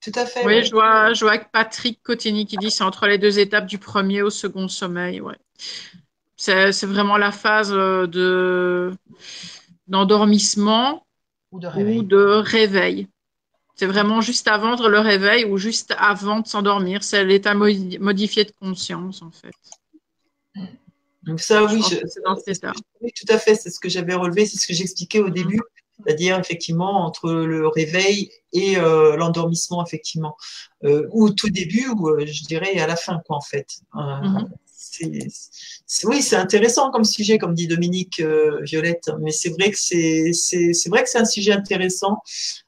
Tout 0.01 0.13
à 0.15 0.25
fait. 0.25 0.47
Oui, 0.47 0.65
je, 0.65 0.71
vois, 0.71 1.13
je 1.13 1.25
vois 1.25 1.33
avec 1.33 1.51
Patrick 1.51 2.03
Cotigny 2.03 2.47
qui 2.47 2.57
dit 2.57 2.71
c'est 2.71 2.85
entre 2.85 3.07
les 3.07 3.19
deux 3.19 3.39
étapes 3.39 3.67
du 3.67 3.79
premier 3.79 4.23
au 4.23 4.31
second 4.31 4.69
sommeil. 4.69 5.21
Ouais. 5.21 5.37
C'est 6.37 6.85
vraiment 6.85 7.19
la 7.19 7.33
phase 7.33 7.71
de 7.71 8.95
d'endormissement 9.91 11.05
ou 11.53 11.61
de 11.61 12.41
réveil. 12.41 13.09
C'est 13.75 13.87
vraiment 13.87 14.21
juste 14.21 14.47
avant 14.47 14.77
le 14.77 14.99
réveil 14.99 15.45
ou 15.45 15.57
juste 15.57 15.95
avant 15.99 16.41
de 16.41 16.47
s'endormir. 16.47 17.03
C'est 17.03 17.25
l'état 17.25 17.55
modifié 17.55 18.45
de 18.45 18.53
conscience, 18.61 19.23
en 19.23 19.31
fait. 19.31 19.55
Donc 21.23 21.41
ça, 21.41 21.65
oui, 21.65 21.83
c'est 21.83 22.23
dans 22.25 22.37
cet 22.37 22.57
état. 22.59 22.73
Tout 22.73 23.27
à 23.33 23.39
fait. 23.39 23.55
C'est 23.55 23.71
ce 23.71 23.81
que 23.81 23.89
j'avais 23.89 24.15
relevé, 24.15 24.47
c'est 24.47 24.59
ce 24.59 24.67
que 24.67 24.75
j'expliquais 24.75 25.21
au 25.21 25.29
mm. 25.29 25.35
début, 25.35 25.61
c'est-à-dire 25.97 26.39
effectivement 26.39 27.05
entre 27.05 27.31
le 27.33 27.69
réveil 27.69 28.31
et 28.53 28.77
euh, 28.79 29.17
l'endormissement, 29.17 29.85
effectivement, 29.85 30.37
euh, 30.85 31.09
ou 31.13 31.31
tout 31.31 31.51
début, 31.51 31.89
ou 31.89 32.11
euh, 32.11 32.27
je 32.27 32.45
dirais 32.45 32.79
à 32.79 32.87
la 32.87 32.97
fin, 32.97 33.21
quoi, 33.27 33.37
en 33.37 33.43
fait. 33.43 33.81
Mm-hmm 33.95 34.49
oui, 36.05 36.23
c'est 36.23 36.37
intéressant 36.37 36.91
comme 36.91 37.05
sujet, 37.05 37.39
comme 37.39 37.55
dit 37.55 37.67
Dominique 37.67 38.21
euh, 38.21 38.61
Violette, 38.63 39.11
mais 39.21 39.31
c'est 39.31 39.51
vrai 39.51 39.71
que 39.71 39.79
c'est 39.79 41.19
un 41.19 41.25
sujet 41.25 41.53
intéressant, 41.53 42.19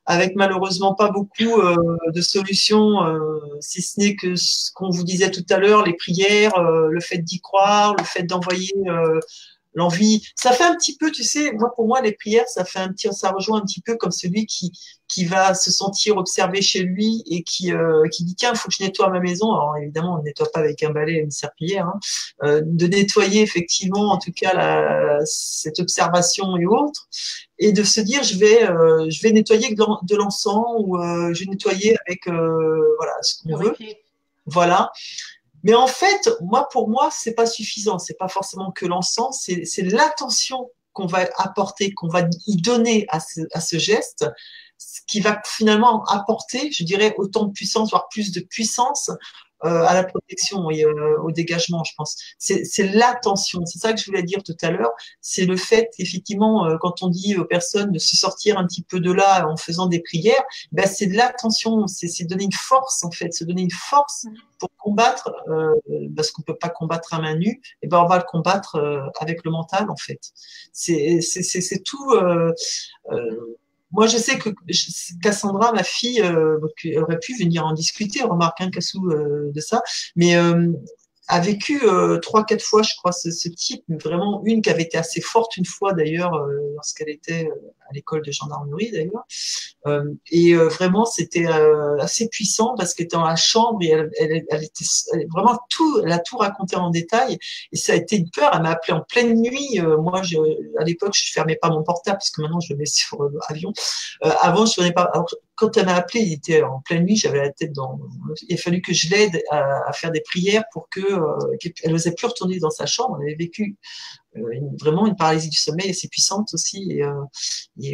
avec 0.07 0.35
malheureusement 0.35 0.95
pas 0.95 1.11
beaucoup 1.11 1.61
euh, 1.61 1.77
de 2.13 2.21
solutions, 2.21 3.05
euh, 3.05 3.39
si 3.61 3.83
ce 3.83 4.01
n'est 4.01 4.17
que 4.17 4.35
ce 4.37 4.71
qu'on 4.73 4.91
vous 4.91 5.05
disait 5.05 5.31
tout 5.31 5.45
à 5.51 5.59
l'heure, 5.59 5.85
les 5.85 5.95
prières, 5.95 6.61
le 6.63 7.01
fait 7.01 7.19
d'y 7.19 7.41
croire, 7.41 7.95
le 7.97 8.05
fait 8.05 8.25
d'envoyer 8.25 8.75
l'envie. 9.75 10.23
Ça 10.37 10.53
fait 10.53 10.65
un 10.65 10.75
petit 10.77 10.97
peu, 10.97 11.11
tu 11.11 11.25
sais, 11.25 11.53
moi 11.53 11.73
pour 11.75 11.87
moi 11.87 12.01
les 12.01 12.13
prières, 12.13 12.49
ça 12.49 12.65
fait 12.65 12.79
un 12.79 12.89
petit, 12.89 13.09
ça 13.13 13.31
rejoint 13.31 13.59
un 13.61 13.65
petit 13.65 13.81
peu 13.81 13.97
comme 13.97 14.11
celui 14.13 14.47
qui 14.47 14.73
qui 15.09 15.27
va 15.27 15.53
se 15.55 15.71
sentir 15.71 16.17
observé 16.17 16.63
chez 16.63 16.81
lui 16.81 17.23
et 17.27 17.43
qui 17.43 17.73
euh, 17.73 18.09
qui 18.11 18.25
dit 18.25 18.35
tiens, 18.35 18.53
il 18.55 18.59
faut 18.59 18.69
que 18.69 18.75
je 18.79 18.83
nettoie 18.83 19.11
ma 19.11 19.21
maison. 19.21 19.53
Alors 19.53 19.77
évidemment, 19.77 20.15
on 20.15 20.19
ne 20.19 20.25
nettoie 20.25 20.51
pas 20.53 20.61
avec 20.61 20.83
un 20.83 20.91
balai 20.91 21.15
et 21.15 21.21
une 21.21 21.31
serpillière, 21.31 21.87
hein. 21.87 22.01
euh, 22.45 22.63
de 22.65 22.87
nettoyer 22.87 23.43
effectivement, 23.43 24.13
en 24.13 24.19
tout 24.19 24.33
cas 24.33 24.55
la, 24.55 25.19
cette 25.25 25.81
observation 25.81 26.57
et 26.57 26.67
autres, 26.67 27.09
et 27.59 27.73
de 27.73 27.83
se 27.83 28.01
dire 28.01 28.23
je 28.23 28.39
vais 28.39 28.65
euh, 28.65 29.07
je 29.11 29.23
vais 29.23 29.33
nettoyer 29.33 29.75
de 29.75 30.17
l'encens 30.17 30.67
ou 30.79 30.97
euh, 30.99 31.33
je 31.35 31.45
vais 31.45 31.51
nettoyer 31.51 31.97
avec 32.07 32.27
euh, 32.29 32.95
voilà 32.99 33.15
ce 33.23 33.43
qu'on 33.43 33.57
veut. 33.57 33.75
Voilà. 34.47 34.91
Mais 35.63 35.75
en 35.75 35.87
fait, 35.87 36.31
moi, 36.41 36.69
pour 36.71 36.89
moi, 36.89 37.11
c'est 37.13 37.35
pas 37.35 37.47
suffisant. 37.47 37.99
C'est 37.99 38.19
pas 38.19 38.29
forcément 38.29 38.73
que 38.73 38.87
l'encens, 38.87 39.49
c'est 39.65 39.83
l'attention 39.83 40.71
qu'on 40.93 41.07
va 41.07 41.29
apporter, 41.37 41.93
qu'on 41.93 42.09
va 42.09 42.29
y 42.47 42.61
donner 42.61 43.07
à 43.09 43.21
ce, 43.21 43.41
à 43.53 43.61
ce 43.61 43.79
geste, 43.79 44.27
qui 45.07 45.21
va 45.21 45.41
finalement 45.45 46.05
apporter, 46.07 46.71
je 46.73 46.85
dirais, 46.85 47.15
autant 47.17 47.45
de 47.45 47.53
puissance, 47.53 47.91
voire 47.91 48.09
plus 48.09 48.33
de 48.33 48.41
puissance 48.41 49.11
euh, 49.65 49.85
à 49.85 49.95
la 49.95 50.03
protection 50.03 50.71
et 50.71 50.85
euh, 50.85 51.21
au 51.23 51.31
dégagement, 51.31 51.85
je 51.85 51.93
pense. 51.97 52.17
C'est 52.39 52.83
l'attention, 52.83 53.65
c'est 53.65 53.79
ça 53.79 53.93
que 53.93 54.01
je 54.01 54.07
voulais 54.07 54.25
dire 54.25 54.43
tout 54.43 54.57
à 54.61 54.71
l'heure. 54.71 54.91
C'est 55.21 55.45
le 55.45 55.57
fait, 55.57 55.91
effectivement, 55.99 56.67
euh, 56.67 56.79
quand 56.81 57.03
on 57.03 57.09
dit 57.09 57.37
aux 57.37 57.45
personnes 57.45 57.93
de 57.93 57.99
se 58.01 58.17
sortir 58.17 58.59
un 58.59 58.67
petit 58.67 58.83
peu 58.83 58.99
de 58.99 59.13
là 59.13 59.47
en 59.49 59.57
faisant 59.57 59.87
des 59.87 60.01
prières, 60.01 60.43
ben 60.73 60.87
c'est 60.87 61.07
de 61.07 61.17
l'attention, 61.17 61.87
c'est 61.87 62.25
donner 62.25 62.45
une 62.45 62.53
force 62.53 63.05
en 63.05 63.13
fait, 63.13 63.33
se 63.33 63.45
donner 63.45 63.63
une 63.63 63.71
force 63.71 64.27
pour 64.59 64.71
combattre, 64.79 65.31
parce 66.17 66.31
qu'on 66.31 66.43
peut 66.43 66.57
pas 66.57 66.69
combattre 66.69 67.15
à 67.15 67.21
main 67.21 67.37
nue, 67.37 67.61
et 67.83 67.89
ben 67.89 68.01
on 68.03 68.07
va 68.07 68.19
le 68.19 68.25
combattre 68.25 69.11
avec 69.21 69.45
le 69.45 69.51
mental 69.51 69.91
en 69.91 69.97
fait. 69.97 70.33
C'est 70.73 71.83
tout 71.85 72.15
moi, 73.93 74.07
je 74.07 74.17
sais 74.17 74.39
que 74.39 74.51
Cassandra, 75.23 75.73
ma 75.73 75.83
fille, 75.83 76.23
euh, 76.23 76.59
aurait 76.97 77.19
pu 77.19 77.37
venir 77.37 77.67
en 77.67 77.73
discuter, 77.73 78.23
remarque 78.23 78.61
un 78.61 78.71
Cassou 78.71 79.11
euh, 79.11 79.53
de 79.53 79.61
ça, 79.61 79.83
mais 80.17 80.37
euh, 80.37 80.73
a 81.33 81.41
vécu 81.41 81.81
euh, 81.85 82.19
trois, 82.19 82.45
quatre 82.45 82.63
fois, 82.63 82.83
je 82.83 82.95
crois, 82.95 83.11
ce, 83.11 83.31
ce, 83.31 83.49
type, 83.49 83.83
vraiment 84.03 84.43
une 84.45 84.61
qui 84.61 84.69
avait 84.69 84.83
été 84.83 84.99
assez 84.99 85.23
forte 85.23 85.57
une 85.57 85.65
fois 85.65 85.95
d'ailleurs, 85.95 86.35
euh, 86.35 86.73
lorsqu'elle 86.75 87.09
était 87.09 87.47
euh, 87.47 87.73
à 87.89 87.95
l'école 87.95 88.23
de 88.23 88.31
gendarmerie 88.31 88.91
d'ailleurs. 88.91 89.25
et 90.31 90.55
vraiment, 90.55 91.05
c'était 91.05 91.47
assez 92.01 92.29
puissant 92.29 92.75
parce 92.77 92.95
qu'elle 92.95 93.07
était 93.07 93.17
dans 93.17 93.27
la 93.27 93.37
chambre 93.37 93.79
et 93.83 93.89
elle, 93.89 94.11
elle, 94.19 94.45
elle 94.49 94.65
était 94.65 94.85
vraiment 95.31 95.59
tout, 95.69 96.01
elle 96.05 96.13
a 96.13 96.19
tout 96.19 96.37
raconté 96.37 96.77
en 96.77 96.91
détail. 96.91 97.39
Et 97.73 97.77
ça 97.77 97.93
a 97.93 97.97
été 97.97 98.17
une 98.17 98.31
peur. 98.31 98.51
Elle 98.55 98.63
m'a 98.63 98.71
appelé 98.71 98.95
en 98.95 99.03
pleine 99.03 99.35
nuit. 99.35 99.81
moi, 99.99 100.23
à 100.79 100.85
l'époque, 100.85 101.15
je 101.15 101.33
fermais 101.33 101.57
pas 101.57 101.69
mon 101.69 101.83
portable 101.83 102.19
puisque 102.19 102.39
maintenant 102.39 102.61
je 102.61 102.73
le 102.73 102.79
mets 102.79 102.87
sur 102.87 103.19
l'avion. 103.49 103.73
avant, 104.23 104.65
je 104.65 104.81
ne 104.81 104.91
pas. 104.91 105.11
Alors, 105.13 105.29
quand 105.63 105.77
elle 105.77 105.87
m'a 105.87 105.95
appelé, 105.95 106.23
il 106.23 106.33
était 106.33 106.61
en 106.65 106.81
pleine 106.81 107.05
nuit, 107.05 107.15
j'avais 107.15 107.39
la 107.39 107.53
tête 107.53 107.73
dans. 107.73 108.01
Il 108.49 108.55
a 108.55 108.57
fallu 108.57 108.83
que 108.83 108.93
je 108.93 109.09
l'aide 109.11 109.41
à, 109.53 109.93
faire 109.93 110.11
des 110.11 110.21
prières 110.21 110.65
pour 110.73 110.89
euh, 110.97 111.57
qu'elle 111.61 111.93
n'osait 111.93 112.15
plus 112.15 112.27
retourner 112.27 112.59
dans 112.59 112.71
sa 112.71 112.85
chambre. 112.85 113.17
Elle 113.21 113.29
avait 113.29 113.45
vécu 113.45 113.77
euh, 114.37 114.41
vraiment 114.81 115.07
une 115.07 115.17
paralysie 115.17 115.51
du 115.51 115.59
sommeil 115.59 115.91
assez 115.91 116.09
puissante 116.09 116.55
aussi. 116.55 116.91
Et, 116.91 117.05
euh, 117.05 117.13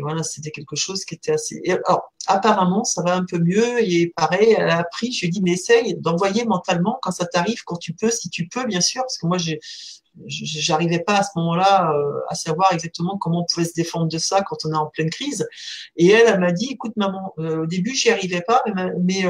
voilà, 0.02 0.22
c'était 0.22 0.50
quelque 0.50 0.76
chose 0.76 1.04
qui 1.04 1.14
était 1.14 1.32
assez. 1.32 1.60
alors, 1.86 2.12
apparemment, 2.26 2.84
ça 2.84 3.02
va 3.02 3.16
un 3.16 3.24
peu 3.24 3.38
mieux. 3.38 3.82
Et 3.82 4.12
pareil, 4.14 4.54
elle 4.56 4.70
a 4.70 4.78
appris. 4.78 5.12
Je 5.12 5.20
lui 5.20 5.28
ai 5.28 5.30
dit, 5.30 5.42
mais 5.42 5.52
essaye 5.52 5.96
d'envoyer 5.96 6.44
mentalement 6.44 6.98
quand 7.02 7.10
ça 7.10 7.26
t'arrive, 7.26 7.62
quand 7.64 7.76
tu 7.76 7.92
peux, 7.92 8.10
si 8.10 8.30
tu 8.30 8.48
peux, 8.48 8.64
bien 8.66 8.80
sûr, 8.80 9.02
parce 9.02 9.18
que 9.18 9.26
moi, 9.26 9.38
j'ai 9.38 9.60
j'arrivais 10.26 10.98
pas 10.98 11.18
à 11.18 11.22
ce 11.22 11.28
moment-là 11.36 11.92
euh, 11.92 12.20
à 12.28 12.34
savoir 12.34 12.72
exactement 12.72 13.18
comment 13.18 13.42
on 13.42 13.44
pouvait 13.44 13.66
se 13.66 13.74
défendre 13.74 14.08
de 14.08 14.18
ça 14.18 14.42
quand 14.42 14.56
on 14.64 14.72
est 14.72 14.76
en 14.76 14.86
pleine 14.86 15.10
crise. 15.10 15.46
Et 15.94 16.08
elle, 16.08 16.26
elle 16.26 16.40
m'a 16.40 16.50
dit, 16.50 16.70
écoute 16.72 16.96
maman, 16.96 17.34
au 17.36 17.66
début 17.66 17.94
j'y 17.94 18.10
arrivais 18.10 18.40
pas, 18.40 18.60
mais, 19.00 19.22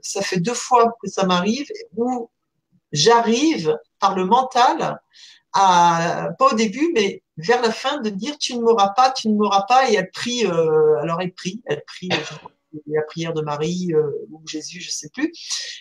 ça 0.00 0.22
fait 0.22 0.38
deux 0.38 0.54
fois 0.54 0.96
que 1.02 1.08
ça 1.08 1.26
m'arrive 1.26 1.66
où 1.96 2.30
j'arrive 2.92 3.76
par 3.98 4.14
le 4.14 4.26
mental 4.26 5.00
à, 5.52 6.28
pas 6.38 6.52
au 6.52 6.54
début, 6.54 6.92
mais 6.94 7.22
vers 7.36 7.62
la 7.62 7.72
fin 7.72 8.00
de 8.00 8.10
dire 8.10 8.38
tu 8.38 8.56
ne 8.56 8.62
m'auras 8.62 8.90
pas, 8.90 9.10
tu 9.10 9.28
ne 9.28 9.34
m'auras 9.34 9.62
pas, 9.62 9.90
et 9.90 9.94
elle 9.94 10.10
prie, 10.10 10.44
alors 10.44 11.20
elle 11.20 11.32
prie, 11.32 11.62
elle 11.66 11.82
prie 11.86 12.10
la 12.86 13.02
prière 13.02 13.34
de 13.34 13.42
Marie 13.42 13.92
ou 14.30 14.40
Jésus, 14.46 14.80
je 14.80 14.90
sais 14.90 15.10
plus, 15.10 15.32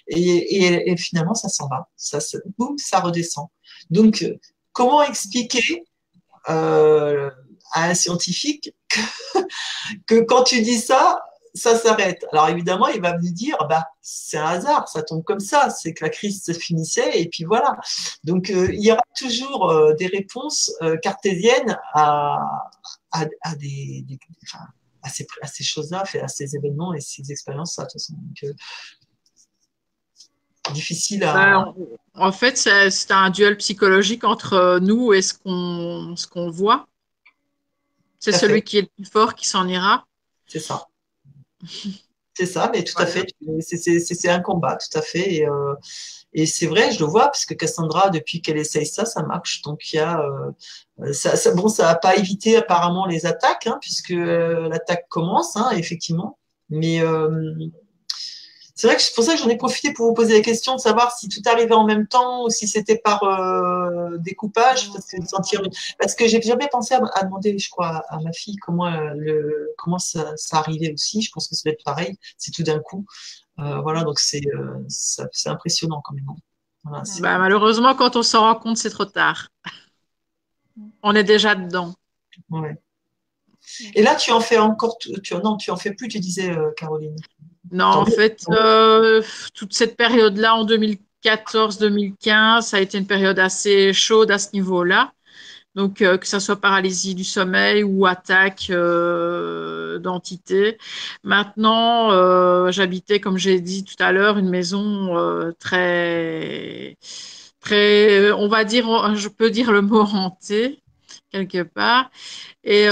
et, 0.07 0.91
et, 0.91 0.97
finalement 0.97 1.33
ça 1.33 1.49
s'en 1.49 1.67
va, 1.67 1.89
ça, 1.95 2.19
boum, 2.57 2.77
ça 2.77 2.99
redescend. 2.99 3.47
Donc, 3.89 4.25
comment 4.73 5.03
expliquer 5.03 5.83
euh, 6.49 7.29
à 7.73 7.89
un 7.89 7.93
scientifique 7.93 8.73
que, 10.07 10.21
quand 10.27 10.43
tu 10.43 10.61
dis 10.61 10.79
ça, 10.79 11.23
ça 11.53 11.75
s'arrête. 11.75 12.25
Alors 12.31 12.49
évidemment, 12.49 12.87
il 12.87 13.01
va 13.01 13.17
me 13.17 13.29
dire, 13.29 13.57
bah 13.69 13.85
c'est 14.01 14.37
un 14.37 14.45
hasard, 14.45 14.87
ça 14.87 15.03
tombe 15.03 15.23
comme 15.23 15.39
ça, 15.39 15.69
c'est 15.69 15.93
que 15.93 16.03
la 16.03 16.09
crise 16.09 16.43
se 16.43 16.53
finissait 16.53 17.19
et 17.19 17.29
puis 17.29 17.43
voilà. 17.43 17.77
Donc 18.23 18.49
euh, 18.49 18.69
il 18.71 18.83
y 18.83 18.91
aura 18.91 19.03
toujours 19.17 19.69
euh, 19.69 19.93
des 19.93 20.07
réponses 20.07 20.73
cartésiennes 21.01 21.77
à, 21.93 22.39
des, 23.57 24.05
à 25.03 25.09
ces, 25.09 25.27
ces 25.45 25.63
choses-là, 25.63 26.03
à 26.21 26.27
ces 26.27 26.55
événements 26.55 26.93
et 26.93 27.01
ces 27.01 27.31
expériences-là. 27.31 27.85
De 27.85 27.89
toute 27.89 28.01
façon. 28.01 28.13
Donc, 28.13 28.55
difficile 30.73 31.23
à. 31.23 31.33
Ben, 31.33 31.73
en 32.13 32.31
fait, 32.31 32.57
c'est 32.57 33.11
un 33.11 33.29
duel 33.29 33.57
psychologique 33.57 34.23
entre 34.23 34.79
nous 34.81 35.13
et 35.13 35.21
ce 35.21 35.33
qu'on 35.33 36.15
qu'on 36.31 36.49
voit. 36.49 36.87
C'est 38.19 38.31
celui 38.31 38.61
qui 38.61 38.77
est 38.77 38.81
le 38.81 38.87
plus 38.95 39.09
fort 39.09 39.33
qui 39.33 39.47
s'en 39.47 39.67
ira. 39.67 40.05
C'est 40.45 40.59
ça. 40.59 40.87
C'est 42.33 42.45
ça, 42.45 42.69
mais 42.73 42.83
tout 42.83 42.99
à 43.01 43.05
fait. 43.05 43.27
C'est 43.59 44.29
un 44.29 44.39
combat, 44.39 44.77
tout 44.77 44.97
à 44.97 45.01
fait. 45.01 45.35
Et, 45.35 45.47
euh, 45.47 45.75
et 46.33 46.45
c'est 46.45 46.67
vrai, 46.67 46.91
je 46.91 46.99
le 46.99 47.05
vois, 47.05 47.25
parce 47.25 47.45
que 47.45 47.53
Cassandra, 47.53 48.09
depuis 48.09 48.41
qu'elle 48.41 48.57
essaye 48.57 48.85
ça, 48.85 49.05
ça 49.05 49.21
marche. 49.23 49.61
Donc 49.63 49.91
il 49.91 49.97
y 49.97 49.99
a, 49.99 50.21
euh, 50.21 51.13
ça, 51.13 51.35
ça, 51.35 51.53
bon, 51.53 51.67
ça 51.67 51.83
n'a 51.83 51.95
pas 51.95 52.15
évité 52.15 52.55
apparemment 52.55 53.05
les 53.05 53.25
attaques, 53.25 53.67
hein, 53.67 53.77
puisque 53.81 54.11
euh, 54.11 54.69
l'attaque 54.69 55.07
commence, 55.09 55.57
hein, 55.57 55.71
effectivement. 55.75 56.39
Mais 56.69 57.01
c'est 58.81 58.87
vrai 58.87 58.95
que 58.95 59.03
c'est 59.03 59.13
pour 59.13 59.23
ça 59.23 59.33
que 59.33 59.39
j'en 59.39 59.49
ai 59.49 59.57
profité 59.57 59.93
pour 59.93 60.07
vous 60.07 60.15
poser 60.15 60.33
la 60.33 60.41
question 60.41 60.73
de 60.73 60.79
savoir 60.79 61.11
si 61.11 61.29
tout 61.29 61.39
arrivait 61.45 61.75
en 61.75 61.85
même 61.85 62.07
temps 62.07 62.45
ou 62.45 62.49
si 62.49 62.67
c'était 62.67 62.97
par 62.97 63.21
euh, 63.21 64.17
découpage, 64.17 64.91
parce 64.91 65.05
que, 65.05 65.23
sentir, 65.23 65.61
parce 65.99 66.15
que 66.15 66.27
j'ai 66.27 66.41
jamais 66.41 66.67
pensé 66.67 66.95
à, 66.95 67.23
demander, 67.23 67.59
je 67.59 67.69
crois, 67.69 68.03
à 68.09 68.19
ma 68.21 68.31
fille 68.31 68.55
comment, 68.55 68.87
euh, 68.87 69.11
le, 69.15 69.71
comment 69.77 69.99
ça, 69.99 70.35
ça, 70.35 70.57
arrivait 70.57 70.91
aussi. 70.91 71.21
Je 71.21 71.29
pense 71.31 71.47
que 71.47 71.53
ça 71.53 71.61
va 71.69 71.73
être 71.73 71.83
pareil, 71.83 72.17
c'est 72.39 72.49
tout 72.49 72.63
d'un 72.63 72.79
coup. 72.79 73.05
Euh, 73.59 73.81
voilà, 73.81 74.03
donc 74.03 74.17
c'est 74.17 74.41
c'est 74.87 75.49
impressionnant 75.49 76.01
quand 76.03 76.15
même. 76.15 76.25
Voilà, 76.83 77.03
bah, 77.19 77.37
malheureusement, 77.37 77.93
quand 77.93 78.15
on 78.15 78.23
s'en 78.23 78.41
rend 78.41 78.55
compte, 78.55 78.77
c'est 78.77 78.89
trop 78.89 79.05
tard. 79.05 79.49
On 81.03 81.13
est 81.13 81.23
déjà 81.23 81.53
dedans. 81.53 81.93
Ouais. 82.49 82.81
Et 83.95 84.01
là, 84.01 84.15
tu 84.15 84.31
en 84.31 84.39
fais 84.39 84.57
encore, 84.57 84.97
tu, 84.97 85.11
non, 85.43 85.57
tu 85.57 85.71
en 85.71 85.77
fais 85.77 85.93
plus, 85.93 86.07
tu 86.07 86.19
disais, 86.19 86.55
Caroline. 86.77 87.15
Non, 87.71 87.85
en 87.85 88.05
fait, 88.05 88.43
euh, 88.49 89.21
toute 89.53 89.73
cette 89.73 89.95
période-là, 89.95 90.55
en 90.55 90.65
2014-2015, 90.65 92.61
ça 92.61 92.77
a 92.77 92.79
été 92.81 92.97
une 92.97 93.07
période 93.07 93.39
assez 93.39 93.93
chaude 93.93 94.29
à 94.29 94.37
ce 94.37 94.49
niveau-là. 94.53 95.13
Donc, 95.75 96.01
euh, 96.01 96.17
que 96.17 96.27
ce 96.27 96.39
soit 96.39 96.59
paralysie 96.59 97.15
du 97.15 97.23
sommeil 97.23 97.83
ou 97.83 98.05
attaque 98.05 98.67
euh, 98.71 99.99
d'entité. 99.99 100.77
Maintenant, 101.23 102.11
j'habitais, 102.71 103.21
comme 103.21 103.37
j'ai 103.37 103.61
dit 103.61 103.85
tout 103.85 103.95
à 103.99 104.11
l'heure, 104.11 104.37
une 104.37 104.49
maison 104.49 105.53
très, 105.59 106.97
très, 107.61 108.31
on 108.33 108.49
va 108.49 108.65
dire, 108.65 109.15
je 109.15 109.29
peux 109.29 109.49
dire 109.49 109.71
le 109.71 109.81
mot 109.81 110.01
hanté 110.01 110.81
quelque 111.31 111.63
part. 111.63 112.11
Et 112.63 112.87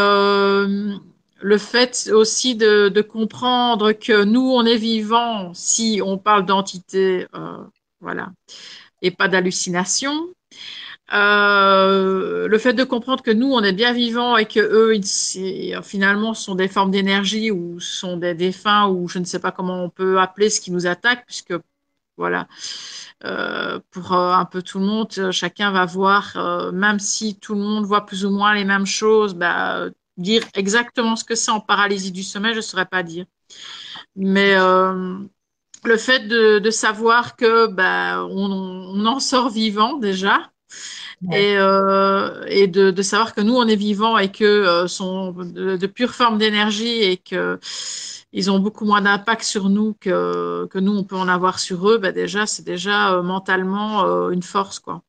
le 1.41 1.57
fait 1.57 2.09
aussi 2.13 2.55
de, 2.55 3.01
comprendre 3.01 3.91
que 3.93 4.23
nous, 4.23 4.51
on 4.51 4.65
est 4.65 4.77
vivant 4.77 5.53
si 5.53 6.01
on 6.03 6.17
parle 6.17 6.45
d'entité, 6.45 7.27
euh, 7.35 7.57
voilà, 8.01 8.31
et 9.01 9.11
pas 9.11 9.27
d'hallucination. 9.27 10.13
Euh, 11.11 12.47
le 12.47 12.57
fait 12.59 12.73
de 12.73 12.83
comprendre 12.83 13.23
que 13.23 13.31
nous, 13.31 13.51
on 13.51 13.63
est 13.63 13.73
bien 13.73 13.93
vivants 13.93 14.37
et 14.37 14.45
que 14.45 14.59
eux, 14.59 15.81
finalement, 15.81 16.33
sont 16.33 16.55
des 16.55 16.67
formes 16.67 16.91
d'énergie 16.91 17.51
ou 17.51 17.79
sont 17.79 18.17
des 18.17 18.35
défunts 18.35 18.87
ou 18.87 19.07
je 19.07 19.17
ne 19.19 19.25
sais 19.25 19.39
pas 19.39 19.51
comment 19.51 19.83
on 19.83 19.89
peut 19.89 20.19
appeler 20.19 20.49
ce 20.49 20.61
qui 20.61 20.71
nous 20.71 20.85
attaque, 20.85 21.25
puisque 21.25 21.53
voilà, 22.19 22.47
euh, 23.25 23.79
pour 23.91 24.13
un 24.13 24.45
peu 24.45 24.61
tout 24.61 24.79
le 24.79 24.85
monde, 24.85 25.31
chacun 25.31 25.71
va 25.71 25.85
voir, 25.85 26.37
même 26.73 26.99
si 26.99 27.39
tout 27.39 27.55
le 27.55 27.61
monde 27.61 27.85
voit 27.85 28.05
plus 28.05 28.25
ou 28.25 28.29
moins 28.29 28.53
les 28.53 28.65
mêmes 28.65 28.85
choses, 28.85 29.33
bah, 29.33 29.89
dire 30.17 30.43
exactement 30.53 31.15
ce 31.15 31.23
que 31.23 31.35
c'est 31.35 31.51
en 31.51 31.61
paralysie 31.61 32.11
du 32.11 32.23
sommeil, 32.23 32.51
je 32.53 32.57
ne 32.57 32.61
saurais 32.61 32.85
pas 32.85 33.03
dire. 33.03 33.25
Mais 34.15 34.53
euh, 34.55 35.17
le 35.83 35.97
fait 35.97 36.27
de, 36.27 36.69
savoir 36.69 37.35
que 37.35 37.67
ben, 37.67 38.27
on, 38.29 39.05
en 39.05 39.19
sort 39.19 39.49
vivant 39.49 39.93
déjà, 39.97 40.51
et, 41.33 41.55
euh, 41.57 42.45
et 42.47 42.67
de, 42.67 43.01
savoir 43.01 43.33
que 43.33 43.41
nous 43.41 43.55
on 43.55 43.67
est 43.67 43.75
vivant 43.75 44.17
et 44.17 44.31
que 44.31 44.43
euh, 44.43 44.87
sont 44.87 45.31
de, 45.31 45.87
pures 45.87 46.13
formes 46.15 46.37
d'énergie 46.37 47.01
et 47.03 47.17
que 47.17 47.59
ils 48.31 48.51
ont 48.51 48.59
beaucoup 48.59 48.85
moins 48.85 49.01
d'impact 49.01 49.43
sur 49.43 49.69
nous 49.69 49.95
que, 49.99 50.67
nous 50.75 50.91
on 50.91 51.03
peut 51.03 51.15
en 51.15 51.27
avoir 51.27 51.59
sur 51.59 51.89
eux, 51.89 51.97
ben 51.97 52.13
déjà 52.13 52.45
c'est 52.45 52.63
déjà 52.63 53.21
mentalement 53.21 54.29
une 54.29 54.43
force 54.43 54.79
quoi. 54.79 55.01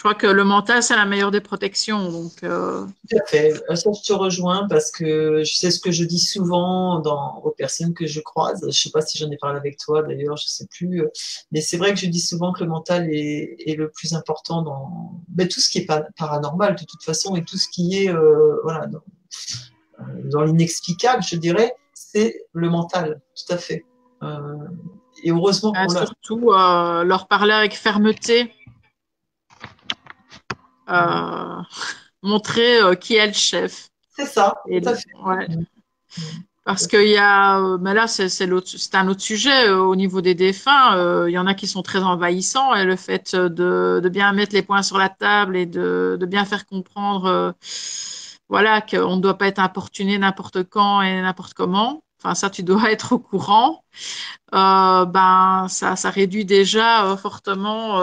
Je 0.00 0.04
crois 0.04 0.14
que 0.14 0.26
le 0.26 0.44
mental, 0.44 0.82
c'est 0.82 0.96
la 0.96 1.04
meilleure 1.04 1.30
des 1.30 1.42
protections. 1.42 2.30
Euh, 2.42 2.86
Tout 3.10 3.16
à 3.18 3.26
fait. 3.26 3.52
Euh, 3.52 3.74
ça, 3.74 3.90
je 3.92 4.02
te 4.02 4.14
rejoins 4.14 4.66
parce 4.66 4.90
que 4.90 5.44
sais 5.44 5.70
ce 5.70 5.78
que 5.78 5.90
je 5.90 6.04
dis 6.04 6.18
souvent 6.18 7.02
aux 7.44 7.50
personnes 7.50 7.92
que 7.92 8.06
je 8.06 8.20
croise. 8.20 8.60
Je 8.62 8.68
ne 8.68 8.72
sais 8.72 8.88
pas 8.88 9.02
si 9.02 9.18
j'en 9.18 9.30
ai 9.30 9.36
parlé 9.36 9.58
avec 9.58 9.76
toi 9.76 10.02
d'ailleurs, 10.02 10.38
je 10.38 10.46
ne 10.46 10.48
sais 10.48 10.66
plus. 10.70 11.04
Mais 11.52 11.60
c'est 11.60 11.76
vrai 11.76 11.92
que 11.92 12.00
je 12.00 12.06
dis 12.06 12.18
souvent 12.18 12.54
que 12.54 12.64
le 12.64 12.70
mental 12.70 13.10
est, 13.12 13.76
le 13.76 13.90
plus 13.90 14.14
important 14.14 14.62
dans 14.62 15.20
mais 15.36 15.46
tout 15.48 15.60
ce 15.60 15.68
qui 15.68 15.80
est 15.80 15.88
paranormal 16.16 16.76
de 16.76 16.84
toute 16.86 17.02
façon 17.02 17.36
et 17.36 17.44
tout 17.44 17.58
ce 17.58 17.68
qui 17.68 18.02
est 18.02 18.08
euh, 18.08 18.56
dans 20.24 20.44
l'inexplicable, 20.44 21.22
je 21.22 21.36
dirais, 21.36 21.74
c'est 22.12 22.46
le 22.52 22.68
mental. 22.68 23.20
Tout 23.34 23.52
à 23.54 23.56
fait. 23.56 23.84
et 25.22 25.30
heureusement 25.30 25.72
ah, 25.76 25.88
Surtout 25.88 26.50
leur 26.50 27.26
parler 27.28 27.52
avec 27.52 27.74
fermeté 27.74 28.52
euh, 30.90 31.62
montrer 32.22 32.80
euh, 32.80 32.94
qui 32.94 33.16
est 33.16 33.26
le 33.26 33.32
chef. 33.32 33.88
C'est 34.16 34.26
ça. 34.26 34.56
Parce 36.64 36.86
qu'il 36.86 37.08
y 37.08 37.16
a, 37.16 37.58
euh, 37.58 37.78
mais 37.80 37.94
là 37.94 38.06
c'est 38.06 38.94
un 38.94 39.08
autre 39.08 39.20
sujet 39.20 39.70
au 39.70 39.96
niveau 39.96 40.20
des 40.20 40.34
défunts. 40.34 41.26
Il 41.26 41.32
y 41.32 41.38
en 41.38 41.46
a 41.46 41.54
qui 41.54 41.66
sont 41.66 41.82
très 41.82 42.00
envahissants 42.00 42.74
et 42.74 42.84
le 42.84 42.96
fait 42.96 43.34
de, 43.34 44.08
bien 44.12 44.32
mettre 44.32 44.54
les 44.54 44.62
points 44.62 44.82
sur 44.82 44.98
la 44.98 45.08
table 45.08 45.56
et 45.56 45.66
de, 45.66 46.18
bien 46.28 46.44
faire 46.44 46.66
comprendre, 46.66 47.54
voilà, 48.50 48.82
qu'on 48.82 49.16
ne 49.16 49.22
doit 49.22 49.38
pas 49.38 49.46
être 49.46 49.60
importuné 49.60 50.18
n'importe 50.18 50.64
quand 50.64 51.00
et 51.00 51.22
n'importe 51.22 51.54
comment. 51.54 52.04
Enfin, 52.18 52.34
ça, 52.34 52.50
tu 52.50 52.62
dois 52.62 52.90
être 52.92 53.12
au 53.12 53.18
courant. 53.18 53.84
ben, 54.52 55.66
ça, 55.68 55.96
ça 55.96 56.10
réduit 56.10 56.44
déjà 56.44 57.16
fortement 57.16 57.98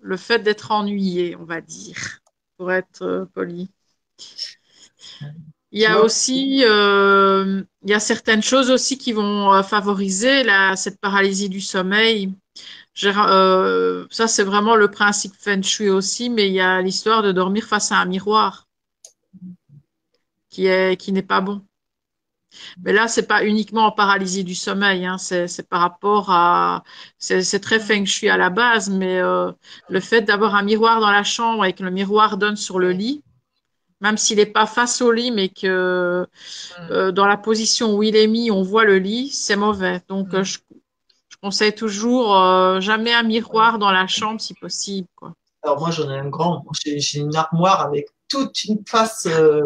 le 0.00 0.16
fait 0.16 0.40
d'être 0.40 0.70
ennuyé, 0.70 1.36
on 1.36 1.44
va 1.44 1.60
dire, 1.60 2.20
pour 2.56 2.72
être 2.72 3.02
euh, 3.02 3.24
poli. 3.26 3.70
Il 5.72 5.80
y 5.80 5.86
a 5.86 6.00
aussi, 6.00 6.62
euh, 6.64 7.62
il 7.84 7.90
y 7.90 7.94
a 7.94 8.00
certaines 8.00 8.42
choses 8.42 8.70
aussi 8.70 8.98
qui 8.98 9.12
vont 9.12 9.52
euh, 9.52 9.62
favoriser 9.62 10.42
la, 10.42 10.74
cette 10.74 11.00
paralysie 11.00 11.48
du 11.48 11.60
sommeil. 11.60 12.34
ça, 12.94 14.26
c'est 14.26 14.42
vraiment 14.42 14.74
le 14.74 14.90
principe 14.90 15.34
Feng 15.38 15.62
Shui 15.62 15.90
aussi, 15.90 16.28
mais 16.28 16.48
il 16.48 16.54
y 16.54 16.60
a 16.60 16.82
l'histoire 16.82 17.22
de 17.22 17.30
dormir 17.30 17.64
face 17.64 17.92
à 17.92 17.98
un 17.98 18.06
miroir 18.06 18.66
qui 20.50 20.66
est 20.66 21.00
qui 21.00 21.12
n'est 21.12 21.22
pas 21.22 21.40
bon. 21.40 21.62
Mais 22.82 22.92
là, 22.92 23.08
c'est 23.08 23.26
pas 23.26 23.44
uniquement 23.44 23.86
en 23.86 23.92
paralysie 23.92 24.44
du 24.44 24.54
sommeil, 24.54 25.06
hein, 25.06 25.18
c'est 25.18 25.68
par 25.68 25.80
rapport 25.80 26.30
à, 26.30 26.82
c'est 27.18 27.60
très 27.60 27.78
feng 27.78 28.04
shui 28.04 28.28
à 28.28 28.36
la 28.36 28.50
base, 28.50 28.90
mais 28.90 29.20
euh, 29.20 29.52
le 29.88 30.00
fait 30.00 30.22
d'avoir 30.22 30.54
un 30.54 30.62
miroir 30.62 31.00
dans 31.00 31.10
la 31.10 31.22
chambre 31.22 31.64
et 31.64 31.72
que 31.72 31.82
le 31.82 31.90
miroir 31.90 32.36
donne 32.36 32.56
sur 32.56 32.78
le 32.78 32.90
lit, 32.90 33.22
même 34.00 34.16
s'il 34.16 34.38
n'est 34.38 34.46
pas 34.46 34.66
face 34.66 35.00
au 35.02 35.12
lit, 35.12 35.30
mais 35.30 35.48
que 35.48 36.26
mm. 36.26 36.90
euh, 36.90 37.12
dans 37.12 37.26
la 37.26 37.36
position 37.36 37.94
où 37.96 38.02
il 38.02 38.16
est 38.16 38.26
mis, 38.26 38.50
on 38.50 38.62
voit 38.62 38.84
le 38.84 38.98
lit, 38.98 39.30
c'est 39.30 39.56
mauvais. 39.56 40.00
Donc, 40.08 40.34
euh, 40.34 40.40
mm. 40.40 40.44
je, 40.44 40.58
je, 41.28 41.36
conseille 41.40 41.74
toujours 41.74 42.34
jamais 42.80 43.14
un 43.14 43.22
miroir 43.22 43.78
dans 43.78 43.90
la 43.90 44.06
chambre 44.06 44.40
si 44.40 44.54
possible. 44.54 45.08
Quoi. 45.14 45.32
Alors 45.62 45.78
moi, 45.78 45.90
j'en 45.90 46.10
ai 46.10 46.18
un 46.18 46.28
grand. 46.28 46.64
J'ai 46.84 47.20
une 47.20 47.34
armoire 47.36 47.80
avec 47.80 48.08
toute 48.30 48.64
une 48.64 48.78
face 48.86 49.26
euh, 49.26 49.60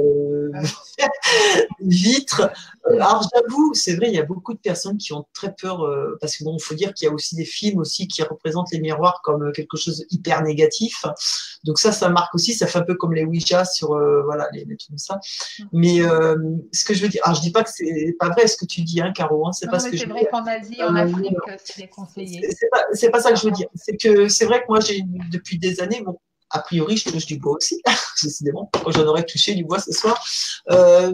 vitre. 1.81 2.51
Euh, 2.91 2.95
alors 2.95 3.29
j'avoue, 3.33 3.75
c'est 3.75 3.95
vrai, 3.95 4.09
il 4.09 4.15
y 4.15 4.19
a 4.19 4.25
beaucoup 4.25 4.55
de 4.55 4.59
personnes 4.59 4.97
qui 4.97 5.13
ont 5.13 5.27
très 5.35 5.55
peur 5.55 5.83
euh, 5.83 6.17
parce 6.21 6.37
que 6.37 6.45
bon, 6.45 6.59
faut 6.59 6.75
dire 6.75 6.95
qu'il 6.95 7.07
y 7.07 7.11
a 7.11 7.15
aussi 7.15 7.37
des 7.37 7.45
films 7.45 7.79
aussi 7.79 8.09
qui 8.09 8.23
représentent 8.23 8.73
les 8.73 8.81
miroirs 8.81 9.21
comme 9.23 9.53
quelque 9.53 9.77
chose 9.77 10.05
hyper 10.11 10.43
négatif. 10.43 11.05
Donc 11.65 11.79
ça, 11.79 11.93
ça 11.93 12.09
marque 12.09 12.35
aussi. 12.35 12.55
Ça 12.55 12.67
fait 12.67 12.79
un 12.79 12.83
peu 12.83 12.95
comme 12.95 13.13
les 13.13 13.25
Ouija 13.25 13.65
sur 13.65 13.89
voilà 14.25 14.49
les, 14.53 14.65
trucs 14.65 14.89
comme 14.89 14.99
ça. 14.99 15.21
Mais 15.73 15.99
ce 16.73 16.85
que 16.85 16.95
je 16.95 17.03
veux 17.03 17.09
dire, 17.09 17.21
alors 17.25 17.37
je 17.37 17.43
dis 17.43 17.53
pas 17.53 17.63
que 17.63 17.71
c'est 17.71 18.17
pas 18.19 18.31
vrai 18.31 18.47
ce 18.47 18.57
que 18.57 18.67
tu 18.67 18.81
dis, 18.83 19.01
hein, 19.01 19.13
Caro. 19.15 19.47
Hein, 19.47 19.53
c'est 19.53 19.71
pas 19.71 19.79
ce 19.79 19.91
que 19.91 19.97
je. 19.97 20.03
C'est 20.03 20.09
vrai 20.09 20.27
qu'en 20.31 20.47
Asie, 20.47 20.83
en 20.83 20.95
Afrique, 20.95 21.37
c'est 21.65 21.83
déconseillé. 21.83 22.49
C'est 22.93 23.11
pas, 23.11 23.21
ça 23.21 23.31
que 23.31 23.39
je 23.39 23.45
veux 23.45 23.53
dire. 23.53 23.69
C'est 23.75 23.97
que 23.97 24.29
c'est 24.29 24.47
vrai 24.47 24.61
que 24.61 24.67
moi 24.69 24.81
j'ai 24.81 25.03
depuis 25.31 25.59
des 25.59 25.81
années, 25.81 26.03
bon, 26.03 26.19
a 26.55 26.61
priori, 26.61 26.97
je 26.97 27.11
touche 27.11 27.27
du 27.27 27.37
bois 27.39 27.57
aussi, 27.57 27.83
décidément. 28.23 28.71
J'en 28.87 29.07
aurais 29.07 29.25
touché 29.25 29.55
du 29.55 29.65
bois 29.65 29.81
ce 29.81 29.93
soir? 29.93 30.25
Euh, 30.71 31.13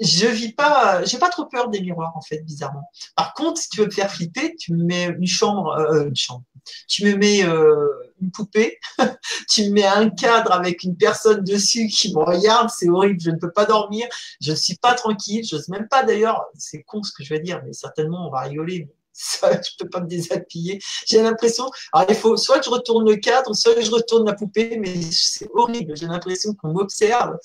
je 0.00 0.26
vis 0.26 0.52
pas, 0.52 1.04
j'ai 1.04 1.18
pas 1.18 1.28
trop 1.28 1.44
peur 1.44 1.68
des 1.68 1.80
miroirs 1.80 2.16
en 2.16 2.22
fait, 2.22 2.38
bizarrement. 2.40 2.90
Par 3.14 3.34
contre, 3.34 3.60
si 3.60 3.68
tu 3.68 3.80
veux 3.80 3.86
me 3.86 3.90
faire 3.90 4.10
flipper, 4.10 4.56
tu 4.56 4.72
me 4.72 4.82
mets 4.84 5.04
une 5.04 5.26
chambre, 5.26 5.70
euh, 5.78 6.08
une 6.08 6.16
chambre. 6.16 6.44
Tu 6.88 7.04
me 7.04 7.14
mets 7.14 7.44
euh, 7.44 7.86
une 8.22 8.30
poupée, 8.30 8.78
tu 9.50 9.64
me 9.64 9.74
mets 9.74 9.84
un 9.84 10.08
cadre 10.08 10.52
avec 10.52 10.82
une 10.82 10.96
personne 10.96 11.44
dessus 11.44 11.86
qui 11.88 12.14
me 12.14 12.20
regarde, 12.20 12.70
c'est 12.70 12.88
horrible. 12.88 13.20
Je 13.20 13.30
ne 13.30 13.36
peux 13.36 13.52
pas 13.52 13.66
dormir, 13.66 14.08
je 14.40 14.52
ne 14.52 14.56
suis 14.56 14.76
pas 14.76 14.94
tranquille, 14.94 15.44
je 15.44 15.58
sais 15.58 15.70
même 15.70 15.88
pas 15.88 16.02
d'ailleurs. 16.02 16.42
C'est 16.56 16.82
con 16.82 17.02
ce 17.02 17.12
que 17.12 17.22
je 17.22 17.34
vais 17.34 17.40
dire, 17.40 17.60
mais 17.64 17.74
certainement 17.74 18.26
on 18.26 18.30
va 18.30 18.40
rigoler 18.40 18.88
ça, 19.14 19.52
je 19.62 19.70
peux 19.78 19.88
pas 19.88 20.00
me 20.00 20.08
désappuyer. 20.08 20.80
J'ai 21.06 21.22
l'impression, 21.22 21.70
alors 21.92 22.06
il 22.10 22.16
faut 22.16 22.36
soit 22.36 22.60
je 22.62 22.68
retourne 22.68 23.08
le 23.08 23.16
cadre, 23.16 23.54
soit 23.54 23.80
je 23.80 23.90
retourne 23.90 24.26
la 24.26 24.34
poupée, 24.34 24.76
mais 24.76 25.00
c'est 25.10 25.48
horrible. 25.54 25.96
J'ai 25.96 26.06
l'impression 26.06 26.54
qu'on 26.54 26.72
m'observe. 26.72 27.38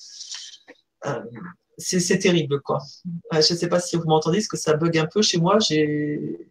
Euh, 1.06 1.22
c'est 1.78 2.20
terrible, 2.20 2.60
quoi. 2.62 2.80
je 3.32 3.38
ne 3.38 3.42
sais 3.42 3.70
pas 3.70 3.80
si 3.80 3.96
vous 3.96 4.04
m'entendez, 4.04 4.40
parce 4.40 4.50
que 4.50 4.58
ça 4.58 4.74
bug 4.74 4.98
un 4.98 5.06
peu 5.06 5.22
chez 5.22 5.38
moi. 5.38 5.60
J'ai 5.60 6.50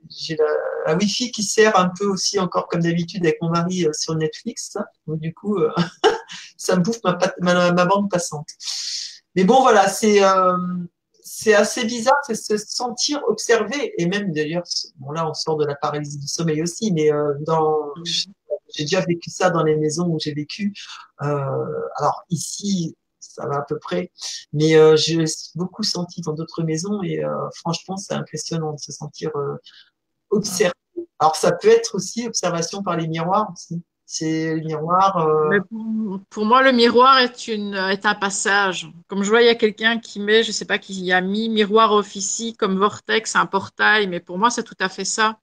la, 0.87 0.97
Wi-Fi 0.97 1.31
qui 1.31 1.43
sert 1.43 1.79
un 1.79 1.91
peu 1.91 2.07
aussi, 2.07 2.39
encore 2.39 2.67
comme 2.67 2.81
d'habitude, 2.81 3.27
avec 3.27 3.37
mon 3.43 3.51
mari 3.51 3.85
euh, 3.85 3.93
sur 3.93 4.15
Netflix. 4.15 4.79
Donc, 5.07 5.21
du 5.21 5.35
coup, 5.35 5.59
euh, 5.59 5.71
ça 6.57 6.77
me 6.77 6.83
bouffe 6.83 7.01
ma, 7.05 7.19
ma, 7.43 7.85
bande 7.85 8.11
passante. 8.11 8.49
Mais 9.35 9.45
bon, 9.45 9.61
voilà, 9.61 9.87
c'est 9.89 10.23
c'est 11.31 11.55
assez 11.55 11.85
bizarre, 11.85 12.17
c'est 12.27 12.35
se 12.35 12.57
sentir 12.57 13.23
observé. 13.29 13.93
Et 13.99 14.07
même 14.07 14.33
d'ailleurs, 14.33 14.65
bon 14.97 15.13
là, 15.13 15.29
on 15.29 15.35
sort 15.35 15.57
de 15.57 15.67
la 15.67 15.75
paralysie 15.75 16.19
du 16.19 16.27
sommeil 16.27 16.63
aussi, 16.63 16.91
mais 16.93 17.13
euh, 17.13 17.35
dans, 17.41 17.93
j'ai 18.05 18.85
déjà 18.85 19.01
vécu 19.03 19.31
ça 19.31 19.51
dans 19.51 19.63
les 19.63 19.77
maisons 19.77 20.07
où 20.09 20.19
j'ai 20.19 20.33
vécu. 20.33 20.73
Euh, 21.23 21.27
alors 21.97 22.25
ici, 22.31 22.97
ça 23.21 23.47
va 23.47 23.57
à 23.59 23.63
peu 23.63 23.79
près, 23.79 24.11
mais 24.53 24.77
euh, 24.77 24.97
j'ai 24.97 25.23
beaucoup 25.55 25.83
senti 25.83 26.23
dans 26.23 26.33
d'autres 26.33 26.63
maisons 26.63 27.03
et 27.03 27.23
euh, 27.23 27.51
franchement, 27.57 27.97
c'est 27.97 28.15
impressionnant 28.15 28.73
de 28.73 28.79
se 28.79 28.93
sentir 28.93 29.31
euh, 29.37 29.57
observé. 30.31 30.73
Alors 31.19 31.37
ça 31.37 31.53
peut 31.53 31.69
être 31.69 31.95
aussi 31.95 32.27
observation 32.27 32.83
par 32.83 32.97
les 32.97 33.07
miroirs 33.07 33.51
aussi. 33.53 33.83
C'est 34.11 34.55
le 34.55 34.63
miroir. 34.63 35.19
euh, 35.19 35.61
pour, 36.31 36.47
moi, 36.47 36.63
le 36.63 36.73
miroir 36.73 37.19
est, 37.19 38.07
un 38.07 38.15
passage. 38.15 38.91
Comme 39.07 39.23
je 39.23 39.29
vois, 39.29 39.43
il 39.43 39.47
y 39.47 39.51
a 39.51 39.55
quelqu'un 39.55 39.99
qui 39.99 40.19
met, 40.19 40.43
je 40.43 40.51
sais 40.51 40.65
pas 40.65 40.79
qui 40.79 40.95
y 41.05 41.13
a 41.13 41.21
mis, 41.21 41.51
miroir 41.51 41.93
officie 41.93 42.57
comme 42.57 42.79
vortex, 42.79 43.37
un 43.37 43.45
portail, 43.45 44.07
mais 44.07 44.21
pour 44.21 44.39
moi, 44.39 44.49
c'est 44.49 44.65
tout 44.65 44.79
à 44.81 44.89
fait 44.89 45.05
ça. 45.05 45.41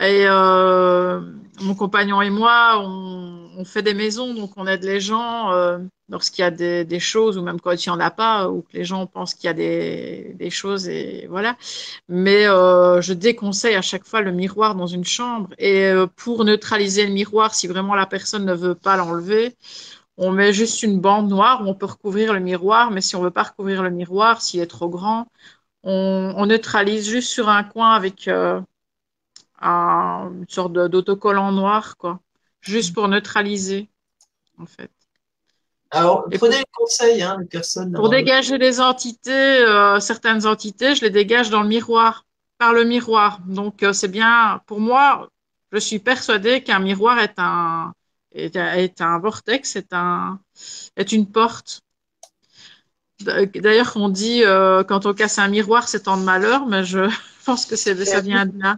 Et 0.00 0.24
euh, 0.26 1.20
mon 1.60 1.74
compagnon 1.74 2.22
et 2.22 2.30
moi, 2.30 2.78
on, 2.82 3.39
on 3.56 3.64
fait 3.64 3.82
des 3.82 3.94
maisons, 3.94 4.34
donc 4.34 4.52
on 4.56 4.66
aide 4.66 4.84
les 4.84 5.00
gens 5.00 5.52
euh, 5.52 5.78
lorsqu'il 6.08 6.42
y 6.42 6.46
a 6.46 6.50
des, 6.50 7.00
choses, 7.00 7.38
ou 7.38 7.42
même 7.42 7.60
quand 7.60 7.72
il 7.72 7.88
n'y 7.88 7.94
en 7.94 8.00
a 8.00 8.10
pas, 8.10 8.50
ou 8.50 8.62
que 8.62 8.76
les 8.76 8.84
gens 8.84 9.06
pensent 9.06 9.34
qu'il 9.34 9.46
y 9.46 9.50
a 9.50 9.54
des, 9.54 10.50
choses, 10.50 10.88
et 10.88 11.26
voilà. 11.28 11.56
Mais 12.08 12.46
euh, 12.46 13.00
je 13.00 13.12
déconseille 13.12 13.76
à 13.76 13.82
chaque 13.82 14.04
fois 14.06 14.20
le 14.22 14.32
miroir 14.32 14.74
dans 14.74 14.86
une 14.86 15.04
chambre. 15.04 15.50
Et 15.58 15.84
euh, 15.86 16.06
pour 16.06 16.44
neutraliser 16.44 17.06
le 17.06 17.12
miroir, 17.12 17.54
si 17.54 17.66
vraiment 17.66 17.94
la 17.94 18.06
personne 18.06 18.44
ne 18.44 18.54
veut 18.54 18.74
pas 18.74 18.96
l'enlever, 18.96 19.56
on 20.16 20.30
met 20.32 20.52
juste 20.52 20.82
une 20.82 21.00
bande 21.00 21.28
noire 21.28 21.62
où 21.62 21.68
on 21.68 21.74
peut 21.74 21.86
recouvrir 21.86 22.32
le 22.34 22.40
miroir. 22.40 22.90
Mais 22.90 23.00
si 23.00 23.16
on 23.16 23.22
veut 23.22 23.30
pas 23.30 23.44
recouvrir 23.44 23.82
le 23.82 23.90
miroir, 23.90 24.42
s'il 24.42 24.60
est 24.60 24.66
trop 24.66 24.88
grand, 24.88 25.26
on, 25.84 26.46
neutralise 26.46 27.08
juste 27.08 27.30
sur 27.30 27.48
un 27.48 27.64
coin 27.64 27.92
avec 27.94 28.28
un- 28.28 28.64
une 30.32 30.46
sorte 30.48 30.72
d'autocollant 30.72 31.52
noir, 31.52 31.96
quoi. 31.96 32.20
Juste 32.62 32.94
pour 32.94 33.08
neutraliser, 33.08 33.88
en 34.58 34.66
fait. 34.66 34.90
Alors, 35.90 36.26
prenez 36.38 36.58
le 36.58 36.64
conseil, 36.72 37.22
hein, 37.22 37.36
les 37.40 37.46
personnes. 37.46 37.92
Pour 37.92 38.04
le- 38.04 38.10
dégager 38.10 38.58
des 38.58 38.80
entités, 38.80 39.32
euh, 39.32 39.98
certaines 40.00 40.46
entités, 40.46 40.94
je 40.94 41.02
les 41.02 41.10
dégage 41.10 41.50
dans 41.50 41.62
le 41.62 41.68
miroir, 41.68 42.26
par 42.58 42.72
le 42.72 42.84
miroir. 42.84 43.40
Donc, 43.46 43.82
euh, 43.82 43.92
c'est 43.92 44.08
bien, 44.08 44.60
pour 44.66 44.80
moi, 44.80 45.28
je 45.72 45.78
suis 45.78 45.98
persuadée 45.98 46.62
qu'un 46.62 46.78
miroir 46.78 47.18
est 47.18 47.34
un, 47.38 47.92
est, 48.32 48.56
un- 48.56 48.74
est 48.74 49.00
un 49.00 49.18
vortex, 49.18 49.74
est 49.76 49.92
un, 49.92 50.38
est 50.96 51.12
une 51.12 51.26
porte. 51.30 51.82
D'ailleurs, 53.20 53.92
on 53.96 54.08
dit, 54.08 54.44
euh, 54.44 54.82
quand 54.82 55.04
on 55.04 55.12
casse 55.12 55.38
un 55.38 55.48
miroir, 55.48 55.88
c'est 55.88 56.04
tant 56.04 56.16
de 56.16 56.22
malheur, 56.22 56.66
mais 56.66 56.84
je 56.84 57.00
pense 57.44 57.66
que 57.66 57.76
c'est, 57.76 58.04
ça 58.06 58.20
vient 58.20 58.46
de 58.46 58.58
là. 58.58 58.76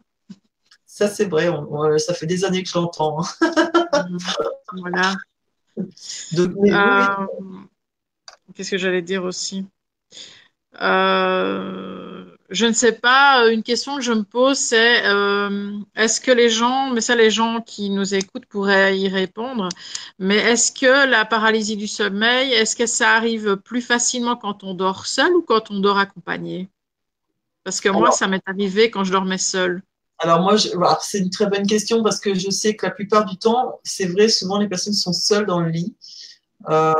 Ça, 0.86 1.08
c'est 1.08 1.26
vrai. 1.26 1.48
on- 1.48 1.72
on- 1.72 1.98
ça 1.98 2.14
fait 2.14 2.26
des 2.26 2.44
années 2.44 2.62
que 2.62 2.68
je 2.68 2.74
l'entends. 2.78 3.20
hein. 3.22 3.26
Voilà. 4.72 5.14
Donc, 6.32 6.52
mais 6.56 6.70
oui, 6.70 6.76
Euh, 6.76 7.26
qu'est-ce 8.54 8.70
que 8.70 8.78
j'allais 8.78 9.02
dire 9.02 9.24
aussi? 9.24 9.66
Euh, 10.80 12.24
je 12.48 12.66
ne 12.66 12.72
sais 12.72 12.92
pas, 12.92 13.50
une 13.50 13.62
question 13.62 13.96
que 13.96 14.02
je 14.02 14.12
me 14.12 14.22
pose, 14.22 14.58
c'est 14.58 15.04
euh, 15.06 15.78
est-ce 15.94 16.20
que 16.20 16.30
les 16.30 16.48
gens, 16.48 16.90
mais 16.90 17.00
ça 17.02 17.14
les 17.14 17.30
gens 17.30 17.60
qui 17.60 17.90
nous 17.90 18.14
écoutent 18.14 18.46
pourraient 18.46 18.98
y 18.98 19.08
répondre, 19.08 19.68
mais 20.18 20.36
est-ce 20.36 20.72
que 20.72 21.06
la 21.08 21.24
paralysie 21.26 21.76
du 21.76 21.86
sommeil, 21.88 22.52
est-ce 22.52 22.74
que 22.76 22.86
ça 22.86 23.10
arrive 23.12 23.56
plus 23.56 23.82
facilement 23.82 24.36
quand 24.36 24.64
on 24.64 24.74
dort 24.74 25.06
seul 25.06 25.34
ou 25.34 25.42
quand 25.42 25.70
on 25.70 25.80
dort 25.80 25.98
accompagné? 25.98 26.70
Parce 27.64 27.80
que 27.80 27.88
moi, 27.88 28.10
ça 28.10 28.28
m'est 28.28 28.42
arrivé 28.46 28.90
quand 28.90 29.04
je 29.04 29.12
dormais 29.12 29.38
seule. 29.38 29.82
Alors 30.18 30.40
moi, 30.40 30.56
je- 30.56 30.68
c'est 31.00 31.18
une 31.18 31.30
très 31.30 31.46
bonne 31.46 31.66
question 31.66 32.02
parce 32.02 32.20
que 32.20 32.34
je 32.34 32.50
sais 32.50 32.76
que 32.76 32.86
la 32.86 32.92
plupart 32.92 33.24
du 33.24 33.36
temps, 33.38 33.80
c'est 33.82 34.06
vrai, 34.06 34.28
souvent 34.28 34.58
les 34.58 34.68
personnes 34.68 34.92
sont 34.94 35.12
seules 35.12 35.46
dans 35.46 35.60
le 35.60 35.68
lit. 35.70 35.96
Euh, 36.70 36.94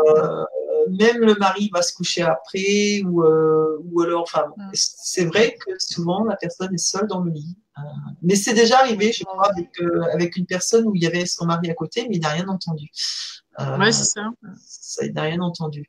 même 0.90 1.18
le 1.18 1.34
mari 1.36 1.70
va 1.72 1.82
se 1.82 1.92
coucher 1.94 2.22
après 2.22 3.02
ou, 3.06 3.22
euh, 3.22 3.78
ou 3.84 4.00
alors, 4.02 4.22
enfin, 4.22 4.46
Mm. 4.56 4.70
c'est 4.74 5.24
vrai 5.26 5.56
que 5.64 5.70
souvent 5.78 6.24
la 6.24 6.36
personne 6.36 6.74
est 6.74 6.78
seule 6.78 7.06
dans 7.06 7.20
le 7.20 7.30
lit. 7.30 7.56
Euh, 7.78 7.82
mais 8.22 8.34
c'est 8.34 8.54
déjà 8.54 8.80
arrivé, 8.80 9.12
je 9.12 9.22
crois, 9.24 9.48
avec, 9.50 9.70
avec 10.12 10.36
une 10.36 10.46
personne 10.46 10.86
où 10.86 10.94
il 10.96 11.02
y 11.02 11.06
avait 11.06 11.24
son 11.26 11.46
mari 11.46 11.70
à 11.70 11.74
côté, 11.74 12.06
mais 12.08 12.16
il 12.16 12.20
n'a 12.20 12.30
rien 12.30 12.48
entendu. 12.48 12.88
Euh, 13.60 13.78
Ouais, 13.78 13.92
c'est 13.92 14.04
ça. 14.04 14.22
ça, 14.56 15.04
il 15.04 15.12
n'a 15.12 15.22
rien 15.22 15.40
entendu. 15.40 15.84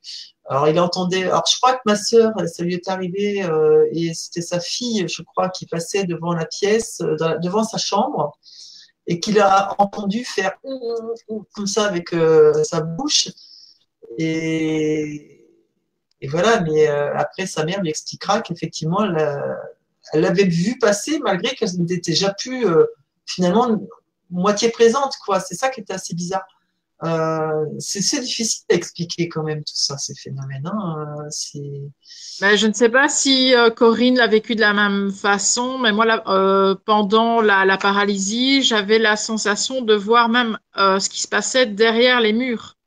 Alors, 0.49 0.68
il 0.68 0.80
entendait. 0.80 1.24
Alors, 1.24 1.43
je 1.49 1.57
crois 1.57 1.74
que 1.76 1.82
ma 1.86 1.95
sœur, 1.95 2.32
ça 2.47 2.64
lui 2.64 2.74
est 2.76 2.88
arrivé, 2.89 3.43
euh, 3.43 3.88
et 3.91 4.14
c'était 4.14 4.41
sa 4.41 4.59
fille, 4.59 5.07
je 5.07 5.22
crois, 5.24 5.49
qui 5.49 5.66
passait 5.66 6.03
devant 6.05 6.34
la 6.34 6.45
pièce, 6.45 6.99
euh, 7.01 7.16
la- 7.20 7.38
devant 7.38 7.64
sa 7.64 7.78
chambre, 7.78 8.38
et 9.07 9.20
qu'il 9.20 9.39
a 9.39 9.76
entendu 9.80 10.26
faire 10.26 10.53
comme 11.53 11.68
ça 11.68 11.86
avec 11.88 12.14
euh, 12.14 12.64
sa 12.64 12.82
bouche. 12.82 13.30
Et, 14.18 15.47
et 16.22 16.28
voilà, 16.28 16.61
mais 16.61 16.88
après, 16.88 17.45
sa 17.45 17.66
mère 17.66 17.82
lui 17.82 17.89
expliquera 17.89 18.41
qu'effectivement, 18.41 19.03
elle, 19.03 20.22
l'avait 20.22 20.43
vu 20.45 20.78
passer, 20.80 21.20
malgré 21.20 21.55
qu'elle 21.55 21.72
n'était 21.80 22.11
déjà 22.11 22.34
plus 22.34 22.66
finalement 23.26 23.68
moitié 24.30 24.70
présente, 24.70 25.14
quoi. 25.26 25.39
C'est 25.39 25.55
ça 25.55 25.70
qui 25.70 25.82
était 25.82 25.93
assez 25.93 26.14
bizarre. 26.14 26.45
Euh, 27.04 27.66
c'est 27.80 28.22
difficile 28.22 28.64
à 28.72 28.76
expliquer 28.76 29.28
quand 29.28 29.44
même 29.44 29.60
tout 29.60 29.76
ça, 29.76 29.98
ces 29.98 30.16
phénomènes. 30.16 30.66
hein. 30.66 31.06
Euh, 31.26 31.60
Ben, 32.39 32.56
je 32.56 32.68
ne 32.68 32.74
sais 32.74 32.89
pas 32.89 33.10
si 33.10 33.54
euh, 33.56 33.70
Corinne 33.70 34.18
l'a 34.18 34.28
vécu 34.28 34.56
de 34.56 34.62
la 34.62 34.74
même 34.74 35.12
façon, 35.12 35.78
mais 35.80 35.91
moi, 35.91 36.06
pendant 36.86 37.41
la, 37.41 37.78
paralysie, 37.78 38.62
j'avais 38.62 39.00
la 39.00 39.18
sensation 39.18 39.82
de 39.82 39.94
voir 39.96 40.30
même 40.30 40.58
ce 40.76 41.10
qui 41.10 41.22
se 41.22 41.28
passait 41.28 41.66
derrière 41.66 42.22
les 42.22 42.34
murs. 42.34 42.78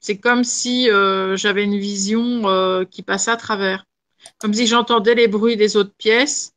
C'est 0.00 0.18
comme 0.18 0.44
si 0.44 0.88
j'avais 1.34 1.64
une 1.64 1.78
vision 1.78 2.84
qui 2.90 3.02
passait 3.02 3.30
à 3.30 3.36
travers, 3.36 3.86
comme 4.38 4.52
si 4.52 4.66
j'entendais 4.66 5.14
les 5.14 5.28
bruits 5.28 5.56
des 5.56 5.76
autres 5.76 5.94
pièces. 5.96 6.52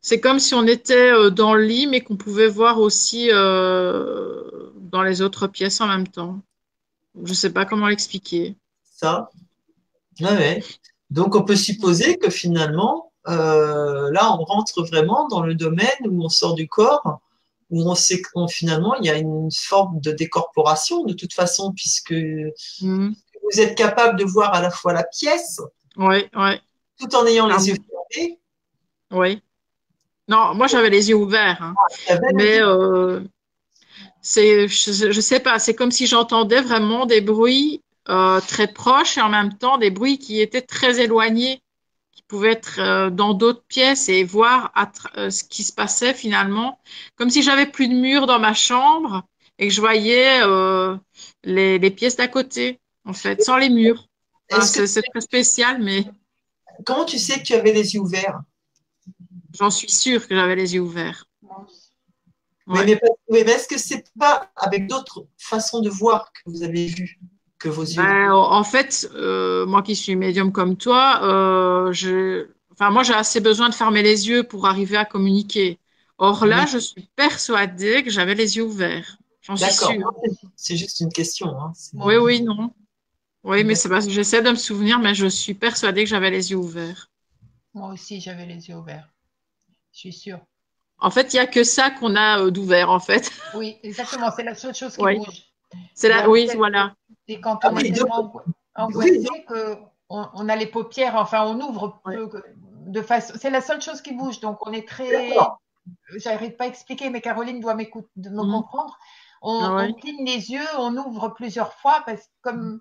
C'est 0.00 0.20
comme 0.20 0.38
si 0.38 0.54
on 0.54 0.66
était 0.66 1.10
euh, 1.12 1.30
dans 1.30 1.54
le 1.54 1.64
lit, 1.64 1.86
mais 1.86 2.00
qu'on 2.00 2.16
pouvait 2.16 2.48
voir 2.48 2.80
aussi 2.80 3.28
euh, 3.32 4.70
dans 4.76 5.02
les 5.02 5.22
autres 5.22 5.46
pièces 5.46 5.80
en 5.80 5.86
même 5.88 6.08
temps. 6.08 6.40
Je 7.22 7.30
ne 7.30 7.34
sais 7.34 7.50
pas 7.52 7.64
comment 7.66 7.88
l'expliquer. 7.88 8.56
ça. 8.84 9.30
Ouais. 10.20 10.62
Donc, 11.10 11.34
on 11.34 11.42
peut 11.42 11.56
supposer 11.56 12.18
que 12.18 12.30
finalement, 12.30 13.12
euh, 13.28 14.10
là, 14.12 14.32
on 14.38 14.44
rentre 14.44 14.82
vraiment 14.84 15.26
dans 15.28 15.42
le 15.42 15.54
domaine 15.54 15.88
où 16.06 16.22
on 16.24 16.28
sort 16.28 16.54
du 16.54 16.68
corps, 16.68 17.20
où 17.70 17.88
on 17.88 17.94
sait 17.94 18.20
qu'on 18.22 18.46
finalement, 18.48 18.94
il 18.96 19.06
y 19.06 19.10
a 19.10 19.16
une 19.18 19.50
forme 19.50 20.00
de 20.00 20.12
décorporation 20.12 21.04
de 21.04 21.12
toute 21.14 21.32
façon, 21.32 21.72
puisque 21.72 22.14
Mhm. 22.82 23.14
vous 23.42 23.60
êtes 23.60 23.76
capable 23.76 24.18
de 24.18 24.24
voir 24.24 24.54
à 24.54 24.60
la 24.62 24.70
fois 24.70 24.92
la 24.92 25.04
pièce, 25.04 25.60
Oui, 25.96 26.24
oui, 26.34 26.52
tout 26.98 27.14
en 27.16 27.26
ayant 27.26 27.48
Ah 27.50 27.56
les 27.56 27.62
oui. 27.64 27.68
yeux 27.70 27.76
fermés. 28.12 28.40
oui. 29.12 29.42
Non, 30.30 30.54
moi 30.54 30.66
j'avais 30.66 30.90
les 30.90 31.10
yeux 31.10 31.16
ouverts, 31.16 31.62
hein. 31.62 31.78
Avait- 32.06 32.32
mais 32.34 32.58
euh, 32.62 33.20
c'est, 34.22 34.68
je, 34.68 35.12
je 35.12 35.20
sais 35.20 35.40
pas, 35.40 35.58
c'est 35.58 35.74
comme 35.74 35.90
si 35.90 36.06
j'entendais 36.06 36.60
vraiment 36.60 37.06
des 37.06 37.20
bruits 37.20 37.82
euh, 38.08 38.40
très 38.40 38.72
proches 38.72 39.18
et 39.18 39.20
en 39.22 39.28
même 39.28 39.56
temps 39.56 39.78
des 39.78 39.90
bruits 39.90 40.18
qui 40.18 40.40
étaient 40.40 40.62
très 40.62 41.00
éloignés, 41.00 41.62
qui 42.12 42.22
pouvaient 42.24 42.52
être 42.52 42.80
euh, 42.80 43.10
dans 43.10 43.34
d'autres 43.34 43.64
pièces 43.68 44.08
et 44.08 44.24
voir 44.24 44.72
tra- 44.76 45.30
ce 45.30 45.44
qui 45.44 45.64
se 45.64 45.72
passait 45.72 46.14
finalement, 46.14 46.80
comme 47.16 47.30
si 47.30 47.42
j'avais 47.42 47.66
plus 47.66 47.88
de 47.88 47.94
murs 47.94 48.26
dans 48.26 48.38
ma 48.40 48.54
chambre 48.54 49.24
et 49.58 49.68
que 49.68 49.74
je 49.74 49.80
voyais 49.80 50.40
les, 51.44 51.78
les 51.78 51.90
pièces 51.90 52.16
d'à 52.16 52.28
côté, 52.28 52.80
en 53.04 53.12
fait, 53.12 53.42
sans 53.42 53.56
les 53.58 53.70
murs. 53.70 54.06
Enfin, 54.52 54.66
c'est, 54.66 54.86
c'est 54.86 55.02
très 55.02 55.20
spécial, 55.20 55.82
mais 55.82 56.04
comment 56.84 57.04
tu 57.06 57.18
sais 57.18 57.38
que 57.38 57.44
tu 57.44 57.54
avais 57.54 57.72
les 57.72 57.94
yeux 57.94 58.00
ouverts? 58.00 58.40
J'en 59.60 59.70
suis 59.70 59.90
sûre 59.90 60.26
que 60.26 60.34
j'avais 60.34 60.56
les 60.56 60.74
yeux 60.74 60.80
ouverts. 60.80 61.26
Oui, 62.66 62.78
Ouais. 62.78 63.00
mais, 63.30 63.40
est-ce 63.40 63.66
que 63.68 63.78
c'est 63.78 64.04
pas 64.18 64.50
avec 64.56 64.86
d'autres 64.86 65.26
façons 65.38 65.80
de 65.80 65.90
voir 65.90 66.32
que 66.32 66.50
vous 66.50 66.62
avez 66.62 66.86
vu 66.86 67.18
que 67.58 67.68
vos 67.68 67.82
yeux? 67.82 67.96
Ben, 68.02 68.32
en 68.32 68.64
fait, 68.64 69.08
euh, 69.14 69.66
moi 69.66 69.82
qui 69.82 69.96
suis 69.96 70.14
médium 70.16 70.52
comme 70.52 70.76
toi, 70.76 71.20
euh, 71.22 71.92
je, 71.92 72.48
enfin, 72.72 72.90
moi 72.90 73.02
j'ai 73.02 73.14
assez 73.14 73.40
besoin 73.40 73.68
de 73.68 73.74
fermer 73.74 74.02
les 74.02 74.28
yeux 74.28 74.44
pour 74.44 74.66
arriver 74.66 74.96
à 74.96 75.04
communiquer. 75.04 75.78
Or 76.18 76.46
là, 76.46 76.62
Oui. 76.64 76.70
je 76.72 76.78
suis 76.78 77.08
persuadée 77.16 78.02
que 78.04 78.10
j'avais 78.10 78.34
les 78.34 78.56
yeux 78.56 78.64
ouverts. 78.64 79.16
J'en 79.42 79.56
suis 79.56 79.72
sûre. 79.72 80.12
C'est 80.54 80.76
juste 80.76 81.00
une 81.00 81.12
question. 81.12 81.48
Hein. 81.60 81.72
Oui, 81.94 82.16
oui, 82.16 82.42
non. 82.42 82.72
Oui, 83.42 83.64
mais 83.64 83.74
c'est 83.74 83.88
parce 83.88 84.06
que 84.06 84.12
j'essaie 84.12 84.42
de 84.42 84.50
me 84.50 84.54
souvenir, 84.56 84.98
mais 85.00 85.14
je 85.14 85.26
suis 85.26 85.54
persuadée 85.54 86.04
que 86.04 86.10
j'avais 86.10 86.30
les 86.30 86.50
yeux 86.50 86.58
ouverts. 86.58 87.10
Moi 87.74 87.92
aussi, 87.92 88.20
j'avais 88.20 88.46
les 88.46 88.68
yeux 88.68 88.76
ouverts. 88.76 89.08
Je 89.92 89.98
suis 89.98 90.12
sûre. 90.12 90.40
En 90.98 91.10
fait, 91.10 91.32
il 91.32 91.36
n'y 91.36 91.40
a 91.40 91.46
que 91.46 91.64
ça 91.64 91.90
qu'on 91.90 92.14
a 92.14 92.40
euh, 92.40 92.50
d'ouvert, 92.50 92.90
en 92.90 93.00
fait. 93.00 93.30
Oui, 93.54 93.78
exactement. 93.82 94.30
C'est 94.34 94.42
la 94.42 94.54
seule 94.54 94.74
chose 94.74 94.96
qui 94.96 95.02
Oui. 95.02 95.18
bouge. 95.18 95.44
C'est 95.94 96.10
a 96.10 96.28
oui, 96.28 96.48
voilà. 96.56 96.94
C'est 97.28 97.40
quand 97.40 97.60
Ah 97.62 97.70
on 97.72 97.76
oui, 97.76 97.86
est 97.88 97.92
tellement. 97.92 98.32
On 98.76 98.86
oui, 98.94 99.26
que 99.48 99.78
on, 100.08 100.48
a 100.48 100.56
les 100.56 100.66
paupières, 100.66 101.14
enfin, 101.14 101.44
on 101.46 101.60
ouvre 101.60 102.00
de 102.86 103.02
façon. 103.02 103.34
C'est 103.38 103.50
la 103.50 103.60
seule 103.60 103.80
chose 103.80 104.00
qui 104.00 104.12
bouge, 104.12 104.40
donc 104.40 104.66
on 104.66 104.72
est 104.72 104.86
très. 104.86 105.30
J'arrive 106.16 106.56
pas 106.56 106.64
à 106.64 106.66
expliquer, 106.66 107.10
mais 107.10 107.20
Caroline 107.20 107.60
doit 107.60 107.74
m'écouter, 107.74 108.08
me 108.16 108.30
mhm. 108.42 108.52
comprendre. 108.52 108.98
On, 109.42 109.62
ah 109.62 109.88
cligne 109.92 110.24
les 110.26 110.50
yeux, 110.50 110.66
on 110.78 110.96
ouvre 110.96 111.28
plusieurs 111.28 111.72
fois 111.74 112.02
parce 112.04 112.28
comme 112.42 112.80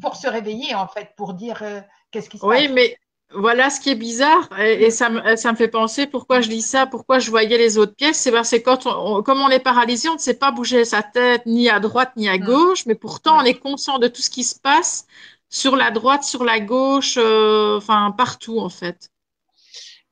pour 0.00 0.16
se 0.16 0.26
réveiller 0.26 0.74
en 0.74 0.88
fait, 0.88 1.10
pour 1.16 1.34
dire 1.34 1.62
euh, 1.62 1.80
qu'est-ce 2.10 2.30
qui 2.30 2.38
se 2.38 2.46
passe. 2.46 2.60
Oui, 2.60 2.68
mais 2.68 2.96
voilà 3.32 3.70
ce 3.70 3.80
qui 3.80 3.90
est 3.90 3.96
bizarre 3.96 4.48
et, 4.58 4.90
ça, 4.90 5.10
me, 5.10 5.36
ça, 5.36 5.50
me, 5.50 5.56
fait 5.56 5.68
penser 5.68 6.06
pourquoi 6.06 6.40
je 6.40 6.48
dis 6.48 6.62
ça, 6.62 6.86
pourquoi 6.86 7.18
je 7.18 7.30
voyais 7.30 7.58
les 7.58 7.78
autres 7.78 7.94
pièces. 7.94 8.18
C'est 8.18 8.30
parce 8.30 8.50
que 8.50 8.56
quand 8.56 8.86
on, 8.86 9.22
comme 9.22 9.40
on 9.40 9.48
est 9.48 9.60
paralysé, 9.60 10.08
on 10.08 10.14
ne 10.14 10.18
sait 10.18 10.38
pas 10.38 10.52
bouger 10.52 10.84
sa 10.84 11.02
tête 11.02 11.44
ni 11.46 11.68
à 11.68 11.80
droite 11.80 12.12
ni 12.16 12.28
à 12.28 12.36
mm. 12.36 12.44
gauche, 12.44 12.86
mais 12.86 12.94
pourtant 12.94 13.38
on 13.38 13.44
est 13.44 13.58
conscient 13.58 13.98
de 13.98 14.08
tout 14.08 14.22
ce 14.22 14.30
qui 14.30 14.44
se 14.44 14.58
passe 14.58 15.06
sur 15.48 15.76
la 15.76 15.90
droite, 15.90 16.24
sur 16.24 16.44
la 16.44 16.60
gauche, 16.60 17.14
euh, 17.16 17.76
enfin 17.76 18.12
partout 18.16 18.58
en 18.60 18.68
fait. 18.68 19.10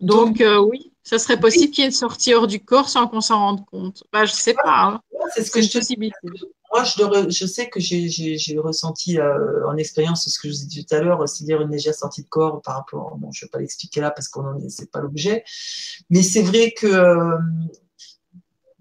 Donc, 0.01 0.41
euh, 0.41 0.59
oui, 0.59 0.93
ça 1.05 1.19
serait 1.19 1.39
possible 1.39 1.73
qu'il 1.73 1.83
y 1.83 1.85
ait 1.85 1.91
une 1.91 1.95
sortie 1.95 2.35
hors 2.35 2.49
du 2.49 2.65
corps 2.65 2.89
sans 2.89 3.07
qu'on 3.07 3.21
s'en 3.21 3.39
rende 3.39 3.65
compte. 3.67 4.03
Bah, 4.13 4.25
je 4.25 4.33
sais 4.33 4.55
pas. 4.55 4.85
Hein. 4.85 5.01
C'est 5.33 5.45
ce 5.45 5.51
que 5.53 5.63
je 5.63 5.71
possibilité. 5.71 6.17
Moi, 6.73 6.85
je, 6.85 7.47
sais 7.47 7.69
que 7.69 7.81
j'ai 7.81 8.59
ressenti 8.59 9.19
euh, 9.19 9.69
en 9.69 9.77
expérience 9.77 10.27
ce 10.27 10.39
que 10.41 10.49
je 10.49 10.55
vous 10.55 10.63
ai 10.63 10.67
dit 10.67 10.87
tout 10.87 10.95
à 10.95 11.01
l'heure, 11.01 11.29
c'est-à-dire 11.29 11.61
une 11.61 11.71
légère 11.71 11.95
sortie 11.95 12.23
de 12.23 12.29
corps 12.29 12.63
par 12.63 12.77
rapport. 12.77 13.19
Je 13.21 13.45
ne 13.45 13.47
vais 13.47 13.51
pas 13.51 13.59
l'expliquer 13.59 14.01
là 14.01 14.11
parce 14.11 14.29
qu'on 14.29 14.55
n'est 14.55 14.71
c'est 14.71 14.91
pas 14.91 15.01
l'objet. 15.01 15.45
Mais 16.09 16.23
c'est 16.23 16.43
vrai 16.43 16.73
que 16.73 17.37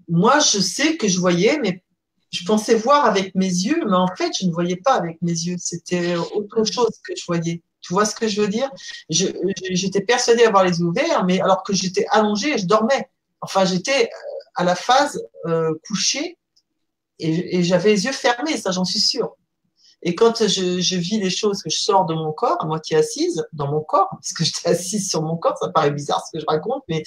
moi, 0.08 0.38
je 0.38 0.58
sais 0.58 0.96
que 0.96 1.08
je 1.08 1.18
voyais, 1.18 1.58
mais 1.62 1.82
je 2.30 2.44
pensais 2.44 2.74
voir 2.74 3.04
avec 3.04 3.34
mes 3.34 3.46
yeux, 3.46 3.82
mais 3.86 3.96
en 3.96 4.08
fait, 4.16 4.32
je 4.40 4.46
ne 4.46 4.52
voyais 4.52 4.76
pas 4.76 4.94
avec 4.94 5.20
mes 5.20 5.32
yeux. 5.32 5.56
C'était 5.58 6.16
autre 6.16 6.64
chose 6.64 6.98
que 7.06 7.12
je 7.14 7.24
voyais. 7.26 7.62
Tu 7.82 7.92
vois 7.92 8.06
ce 8.06 8.14
que 8.14 8.28
je 8.28 8.40
veux 8.40 8.48
dire? 8.48 8.70
J'étais 9.10 10.00
persuadée 10.00 10.44
d'avoir 10.44 10.64
les 10.64 10.78
yeux 10.78 10.86
ouverts, 10.86 11.24
mais 11.24 11.40
alors 11.40 11.62
que 11.62 11.74
j'étais 11.74 12.06
allongée, 12.10 12.56
je 12.56 12.66
dormais. 12.66 13.10
Enfin, 13.42 13.64
j'étais 13.64 14.04
euh, 14.04 14.44
à 14.54 14.64
la 14.64 14.74
phase 14.74 15.22
euh, 15.46 15.74
couchée 15.86 16.38
et, 17.18 17.62
j'avais 17.62 17.90
les 17.90 18.04
yeux 18.06 18.12
fermés, 18.12 18.56
ça 18.56 18.70
j'en 18.70 18.84
suis 18.84 19.00
sûre. 19.00 19.36
Et 20.04 20.16
quand 20.16 20.48
je, 20.48 20.96
vis 20.96 21.20
les 21.20 21.30
choses, 21.30 21.62
que 21.62 21.70
je 21.70 21.78
sors 21.78 22.06
de 22.06 22.14
mon 22.14 22.32
corps, 22.32 22.56
à 22.60 22.66
moitié 22.66 22.96
assise, 22.96 23.46
dans 23.52 23.70
mon 23.70 23.80
corps, 23.80 24.08
parce 24.12 24.32
que 24.32 24.44
j'étais 24.44 24.70
assise 24.70 25.08
sur 25.08 25.22
mon 25.22 25.36
corps, 25.36 25.56
ça 25.58 25.68
paraît 25.68 25.92
bizarre 25.92 26.24
ce 26.26 26.36
que 26.36 26.40
je 26.40 26.46
raconte, 26.48 26.82
mais 26.88 27.02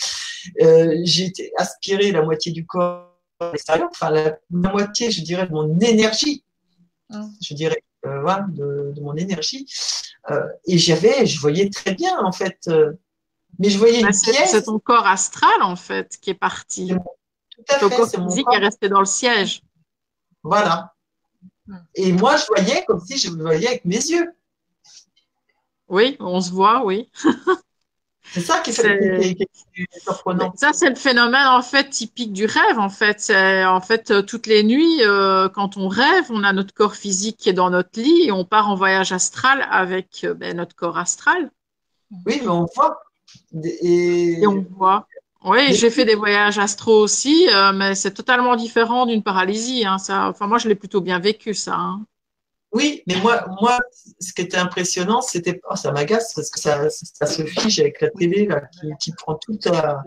euh, 0.61 0.95
j'ai 1.03 1.25
été 1.25 1.51
aspirée 1.57 2.11
la 2.11 2.21
moitié 2.21 2.51
du 2.51 2.65
corps 2.65 3.11
enfin 3.39 4.09
la, 4.09 4.37
moitié, 4.49 5.11
je 5.11 5.21
dirais, 5.21 5.47
de 5.47 5.51
mon 5.51 5.79
énergie, 5.79 6.43
mm. 7.09 7.25
je 7.41 7.53
dirais, 7.53 7.83
euh, 8.05 8.21
voilà, 8.21 8.45
de, 8.49 8.93
mon 9.01 9.15
énergie. 9.15 9.67
Euh, 10.31 10.41
et 10.65 10.77
j'avais, 10.77 11.25
je 11.25 11.39
voyais 11.39 11.69
très 11.69 11.93
bien 11.93 12.17
en 12.23 12.31
fait, 12.31 12.57
euh, 12.67 12.93
mais 13.59 13.69
je 13.69 13.77
voyais 13.77 14.01
bah, 14.01 14.09
une 14.09 14.33
pièce. 14.33 14.51
C'est 14.51 14.63
ton 14.63 14.79
corps 14.79 15.05
astral 15.05 15.61
en 15.61 15.75
fait 15.75 16.17
qui 16.19 16.31
est 16.31 16.35
parti. 16.35 16.93
Tout 17.51 17.63
à 17.69 17.79
ton 17.79 17.89
corps 17.89 18.09
physique 18.09 18.47
est 18.53 18.57
resté 18.57 18.89
dans 18.89 18.99
le 18.99 19.05
siège. 19.05 19.61
Voilà. 20.45 20.93
Mm. 21.67 21.77
Et 21.95 22.11
moi, 22.13 22.37
je 22.37 22.45
voyais 22.47 22.85
comme 22.85 22.99
si 22.99 23.17
je 23.17 23.31
me 23.31 23.41
voyais 23.41 23.67
avec 23.67 23.85
mes 23.85 23.95
yeux. 23.95 24.31
Oui, 25.87 26.15
on 26.19 26.39
se 26.39 26.51
voit, 26.51 26.85
oui. 26.85 27.09
C'est 28.31 28.41
ça 28.41 28.59
qui, 28.59 28.71
est, 28.71 30.01
surprenant. 30.01 30.51
Ça, 30.57 30.73
c'est 30.73 30.89
le 30.89 30.95
phénomène 30.95 31.45
en 31.45 31.61
fait 31.61 31.89
typique 31.91 32.33
du 32.33 32.45
rêve. 32.45 32.79
En 32.79 32.89
fait, 32.89 33.19
c'est 33.19 33.63
en 33.65 33.81
fait 33.81 34.09
euh, 34.09 34.23
toutes 34.23 34.47
les 34.47 34.63
nuits, 34.63 35.03
euh, 35.03 35.47
quand 35.47 35.77
on 35.77 35.87
rêve, 35.87 36.25
on 36.31 36.43
a 36.43 36.51
notre 36.51 36.73
corps 36.73 36.95
physique 36.95 37.37
qui 37.37 37.49
est 37.49 37.53
dans 37.53 37.69
notre 37.69 37.99
lit 38.01 38.23
et 38.25 38.31
on 38.31 38.43
part 38.43 38.67
en 38.67 38.75
voyage 38.75 39.11
astral 39.11 39.65
avec 39.69 40.23
euh, 40.23 40.33
ben, 40.33 40.57
notre 40.57 40.75
corps 40.75 40.97
astral. 40.97 41.51
Oui, 42.25 42.41
mais 42.41 42.47
on 42.47 42.65
voit. 42.75 42.99
Et, 43.63 44.43
on 44.47 44.65
voit. 44.71 45.07
Oui, 45.45 45.73
j'ai 45.73 45.89
fait 45.89 46.05
des 46.05 46.15
voyages 46.15 46.57
astro 46.57 46.99
aussi, 46.99 47.47
mais 47.75 47.95
c'est 47.95 48.11
totalement 48.11 48.55
différent 48.55 49.05
d'une 49.05 49.23
paralysie. 49.23 49.85
Hein, 49.85 49.97
ça, 49.97 50.27
enfin, 50.27 50.47
moi, 50.47 50.57
je 50.57 50.67
l'ai 50.67 50.75
plutôt 50.75 51.01
bien 51.01 51.19
vécu, 51.19 51.53
ça. 51.53 51.75
Hein. 51.75 52.05
Oui, 52.75 53.03
mais 53.07 53.15
moi, 53.21 53.45
moi, 53.61 53.79
ce 54.19 54.33
qui 54.33 54.41
était 54.41 54.57
impressionnant, 54.57 55.21
c'était. 55.21 55.61
Oh, 55.71 55.77
ça 55.77 55.93
m'agace 55.93 56.33
parce 56.33 56.49
que 56.49 56.59
ça, 56.59 56.89
ça, 56.89 57.25
se 57.25 57.45
fiche 57.45 57.79
avec 57.79 58.01
la 58.01 58.09
télé 58.09 58.47
là, 58.47 58.63
qui, 58.99 59.13
prend 59.13 59.35
toute 59.35 59.65
la. 59.65 60.03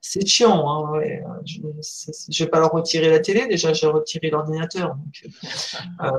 C'est 0.00 0.26
chiant. 0.26 0.68
Hein, 0.68 1.00
Je 1.46 1.60
ne 1.60 2.38
vais 2.44 2.50
pas 2.50 2.58
leur 2.58 2.72
retirer 2.72 3.08
la 3.08 3.20
télé, 3.20 3.46
déjà, 3.46 3.72
j'ai 3.72 3.86
retiré 3.86 4.30
l'ordinateur. 4.30 4.96
Euh, 6.02 6.10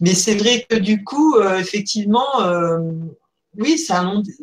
mais 0.00 0.14
c'est 0.14 0.36
vrai 0.36 0.64
que 0.66 0.76
du 0.76 1.04
coup, 1.04 1.36
euh, 1.36 1.58
effectivement, 1.58 2.40
euh, 2.40 2.78
oui, 3.56 3.76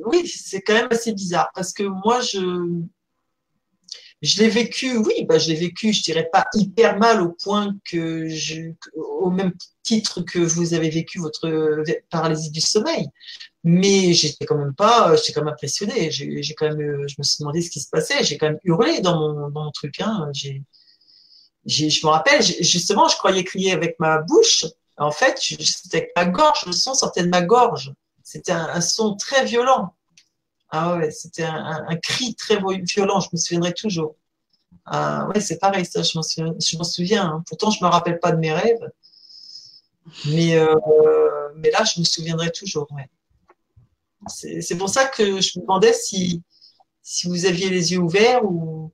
oui, 0.06 0.28
c'est 0.28 0.62
quand 0.62 0.74
même 0.74 0.88
assez 0.92 1.14
bizarre 1.14 1.50
parce 1.54 1.74
que 1.74 1.84
moi, 1.84 2.22
je 2.22 2.84
je 4.22 4.42
l'ai 4.42 4.50
vécu, 4.50 4.98
oui, 4.98 5.26
bah, 5.26 5.38
je 5.38 5.50
l'ai 5.50 5.56
vécu, 5.56 5.94
je 5.94 6.04
dirais 6.04 6.30
pas 6.32 6.46
hyper 6.54 6.98
mal 6.98 7.22
au 7.22 7.30
point 7.30 7.76
que 7.86 8.28
je, 8.28 8.74
au 8.96 9.30
même 9.30 9.54
titre 9.84 10.22
que 10.22 10.40
vous 10.40 10.74
avez 10.74 10.90
vécu 10.90 11.20
votre 11.20 11.84
paralysie 12.10 12.52
du 12.52 12.62
sommeil. 12.62 13.08
Mais 13.64 14.14
j'étais 14.14 14.46
quand 14.46 14.58
même 14.58 14.74
pas, 14.76 15.16
j'étais 15.16 15.34
quand 15.34 15.42
même 15.42 15.54
impressionné. 15.54 16.12
J'ai 16.12 16.54
quand 16.56 16.68
même, 16.68 17.08
je 17.08 17.16
me 17.18 17.24
suis 17.24 17.38
demandé 17.40 17.62
ce 17.62 17.70
qui 17.70 17.80
se 17.80 17.90
passait. 17.90 18.24
J'ai 18.24 18.38
quand 18.38 18.48
même 18.48 18.60
hurlé 18.64 19.02
dans 19.02 19.18
mon, 19.18 19.50
dans 19.50 19.64
mon 19.66 19.72
truc. 19.72 20.00
Hein. 20.02 20.30
J'ai, 20.34 20.64
je 21.66 22.06
me 22.06 22.12
rappelle, 22.12 22.42
justement, 22.42 23.08
je 23.08 23.16
croyais 23.16 23.44
crier 23.44 23.72
avec 23.72 24.00
ma 24.00 24.20
bouche. 24.20 24.66
En 24.98 25.12
fait, 25.12 25.38
c'était 25.40 25.98
avec 25.98 26.12
ma 26.16 26.26
gorge. 26.26 26.66
Le 26.66 26.74
son 26.74 26.94
sortait 26.94 27.24
de 27.24 27.30
ma 27.30 27.42
gorge. 27.42 27.94
C'était 28.30 28.52
un 28.52 28.80
son 28.80 29.16
très 29.16 29.44
violent. 29.44 29.96
Ah 30.70 30.98
ouais, 30.98 31.10
c'était 31.10 31.46
un, 31.46 31.96
cri 31.96 32.36
très 32.36 32.60
violent, 32.84 33.20
je 33.22 33.30
me 33.34 33.38
souviendrai 33.38 33.74
toujours. 33.74 34.18
Ah 34.86 35.28
ouais, 35.30 35.42
c'est 35.42 35.58
pareil, 35.58 35.84
ça, 35.84 36.04
je 36.04 36.16
m'en 36.16 36.22
souviens. 36.22 36.54
Je 36.60 36.84
souviens 36.84 37.26
hein. 37.26 37.44
Pourtant, 37.48 37.72
je 37.72 37.84
ne 37.84 37.88
me 37.88 37.92
rappelle 37.92 38.20
pas 38.20 38.32
de 38.32 38.38
mes 38.38 38.54
rêves. 38.54 38.88
Mais, 40.28 40.56
euh, 40.60 40.76
mais 41.56 41.72
là, 41.72 41.84
je 41.84 42.00
me 42.00 42.06
souviendrai 42.06 42.52
toujours. 42.52 42.88
Ouais. 42.92 43.10
C'est 44.28 44.78
pour 44.78 44.90
ça 44.90 45.06
que 45.06 45.42
je 45.42 45.58
me 45.58 45.62
demandais 45.62 45.94
si, 45.94 46.44
si 47.02 47.28
vous 47.28 47.48
aviez 47.48 47.72
les 47.72 47.94
yeux 47.94 48.00
ouverts 48.00 48.46
ou, 48.46 48.92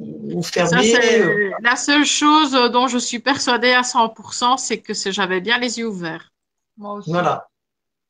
ou 0.00 0.42
fermés. 0.42 0.96
Euh. 0.96 1.52
la 1.60 1.76
seule 1.76 2.04
chose 2.04 2.50
dont 2.72 2.88
je 2.88 2.98
suis 2.98 3.20
persuadée 3.20 3.72
à 3.72 3.82
100%, 3.82 4.58
c'est 4.58 4.78
que 4.78 4.94
j'avais 5.12 5.40
bien 5.40 5.58
les 5.58 5.78
yeux 5.78 5.86
ouverts. 5.86 6.32
Moi 6.76 6.94
aussi. 6.94 7.10
Voilà. 7.10 7.46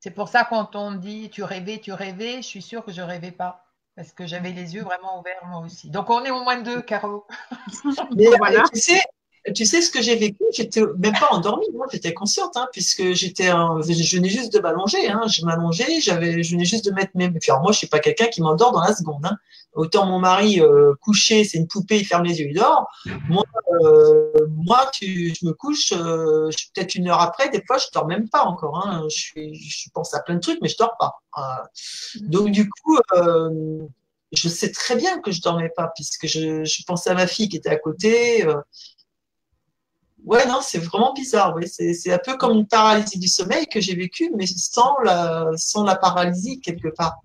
C'est 0.03 0.11
pour 0.11 0.29
ça 0.29 0.45
quand 0.45 0.75
on 0.75 0.91
dit 0.91 1.31
tu 1.31 1.45
rêvais, 1.45 1.79
tu 1.79 1.93
rêvais, 1.93 2.39
je 2.39 2.49
suis 2.49 2.61
sûre 2.61 2.85
que 2.85 2.91
je 2.91 3.03
rêvais 3.03 3.31
pas. 3.31 3.65
Parce 3.95 4.11
que 4.11 4.27
j'avais 4.27 4.51
les 4.51 4.75
yeux 4.75 4.83
vraiment 4.83 5.21
ouverts 5.21 5.47
moi 5.47 5.61
aussi. 5.61 5.91
Donc 5.91 6.11
on 6.11 6.25
est 6.25 6.31
au 6.33 6.43
moins 6.43 6.61
deux, 6.61 6.83
Caro. 6.83 7.25
Mais 8.17 8.27
voilà. 8.37 8.65
tu 8.73 8.81
sais, 8.81 9.01
tu 9.55 9.65
sais 9.65 9.81
ce 9.83 9.91
que 9.91 10.01
j'ai 10.01 10.15
vécu 10.15 10.45
J'étais 10.53 10.83
même 10.99 11.15
pas 11.19 11.29
endormie, 11.33 11.67
moi 11.75 11.87
j'étais 11.91 12.15
consciente, 12.15 12.57
hein, 12.57 12.69
puisque 12.73 13.13
j'étais, 13.13 13.47
je 13.49 14.17
venais 14.17 14.29
juste 14.29 14.53
de 14.53 14.61
m'allonger. 14.61 15.09
Hein, 15.09 15.23
je 15.27 15.45
m'allongeais, 15.45 16.01
j'avais, 16.01 16.43
je 16.43 16.53
venais 16.53 16.65
juste 16.65 16.85
de 16.85 16.93
mettre 16.93 17.11
mes. 17.15 17.33
alors 17.49 17.63
moi 17.63 17.73
je 17.73 17.79
suis 17.79 17.89
pas 17.89 17.99
quelqu'un 17.99 18.27
qui 18.27 18.41
m'endort 18.41 18.73
dans 18.73 18.83
la 18.83 18.95
seconde. 18.95 19.25
Hein. 19.25 19.37
Autant 19.75 20.07
mon 20.07 20.19
mari 20.19 20.61
euh, 20.61 20.95
couché, 21.01 21.45
c'est 21.45 21.59
une 21.59 21.67
poupée, 21.67 21.99
il 21.99 22.05
ferme 22.05 22.25
les 22.25 22.41
yeux, 22.41 22.49
il 22.51 22.55
dort. 22.55 22.87
Moi, 23.29 23.43
euh, 23.83 24.33
moi, 24.51 24.91
tu, 24.93 25.35
je 25.35 25.47
me 25.47 25.55
couche, 25.55 25.93
euh, 25.93 26.51
peut-être 26.75 26.95
une 26.95 27.09
heure 27.09 27.21
après. 27.21 27.49
Des 27.49 27.63
fois, 27.67 27.79
je 27.79 27.87
dors 27.93 28.07
même 28.07 28.29
pas 28.29 28.45
encore. 28.45 29.09
Je, 29.09 29.89
pense 29.95 30.15
à 30.15 30.21
plein 30.21 30.37
de 30.37 30.41
trucs, 30.41 30.59
mais 30.61 30.69
je 30.69 30.77
dors 30.77 30.97
pas. 30.99 31.17
donc 32.21 32.51
du 32.51 32.69
coup 32.69 32.99
je 34.35 34.49
sais 34.49 34.73
très 34.73 34.97
bien 34.97 35.21
que 35.21 35.31
je 35.31 35.43
dormais 35.43 35.69
pas 35.69 35.93
puisque 35.95 36.27
je, 36.27 36.65
je, 36.65 36.83
pensais 36.87 37.11
à 37.11 37.15
ma 37.15 37.27
fille 37.27 37.51
qui 37.51 37.57
était 37.59 37.69
à 37.69 37.77
côté. 37.77 38.47
Ouais, 40.25 40.47
non, 40.47 40.61
c'est 40.63 40.79
vraiment 40.79 41.13
bizarre. 41.13 41.55
Ouais. 41.57 41.67
C'est 41.67 42.13
un 42.13 42.19
peu 42.19 42.37
comme 42.37 42.57
une 42.57 42.67
paralysie 42.67 43.19
du 43.19 43.29
sommeil 43.29 43.67
que 43.67 43.81
j'ai 43.81 43.95
vécue, 43.95 44.31
mais 44.37 44.47
sans 44.47 44.97
la, 45.05 45.51
sans 45.57 45.85
la 45.85 45.97
paralysie 45.97 46.61
quelque 46.61 46.89
part. 46.89 47.19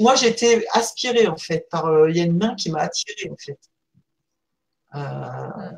Moi, 0.00 0.14
j'ai 0.14 0.28
été 0.28 0.66
aspirée 0.72 1.26
en 1.26 1.36
fait 1.36 1.68
par. 1.70 1.86
Euh, 1.86 2.10
il 2.10 2.16
y 2.16 2.20
a 2.20 2.24
une 2.24 2.38
main 2.38 2.54
qui 2.54 2.70
m'a 2.70 2.80
attirée 2.80 3.30
en 3.30 3.36
fait. 3.36 3.58
Euh, 4.94 5.70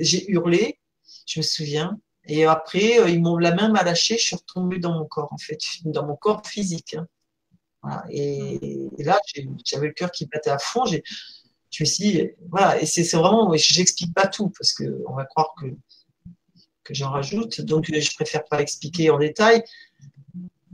j'ai 0.00 0.30
hurlé, 0.30 0.78
je 1.26 1.40
me 1.40 1.42
souviens. 1.42 1.98
Et 2.24 2.44
après, 2.44 3.00
euh, 3.00 3.08
ils 3.08 3.20
m'ont 3.20 3.36
la 3.38 3.54
main 3.54 3.68
m'a 3.68 3.82
lâché, 3.82 4.16
je 4.18 4.22
suis 4.22 4.36
retombée 4.36 4.78
dans 4.78 4.92
mon 4.92 5.06
corps 5.06 5.32
en 5.32 5.38
fait, 5.38 5.58
dans 5.84 6.06
mon 6.06 6.16
corps 6.16 6.46
physique. 6.46 6.94
Hein. 7.82 8.02
Et, 8.10 8.88
là, 8.98 9.18
j'avais 9.64 9.88
le 9.88 9.92
cœur 9.92 10.10
qui 10.10 10.26
battait 10.26 10.50
à 10.50 10.58
fond. 10.58 10.84
Je 11.78 11.84
me 11.84 11.86
suis 11.86 12.10
dit, 12.10 12.30
voilà, 12.50 12.80
et 12.82 12.86
c'est 12.86 13.04
vraiment, 13.16 13.52
j'explique 13.54 14.12
pas 14.12 14.26
tout 14.26 14.50
parce 14.58 14.72
qu'on 14.72 15.14
va 15.14 15.24
croire 15.26 15.54
que, 15.60 15.66
que 16.82 16.92
j'en 16.92 17.10
rajoute, 17.10 17.60
donc 17.60 17.86
je 17.86 18.14
préfère 18.16 18.44
pas 18.46 18.60
expliquer 18.60 19.10
en 19.10 19.18
détail. 19.18 19.62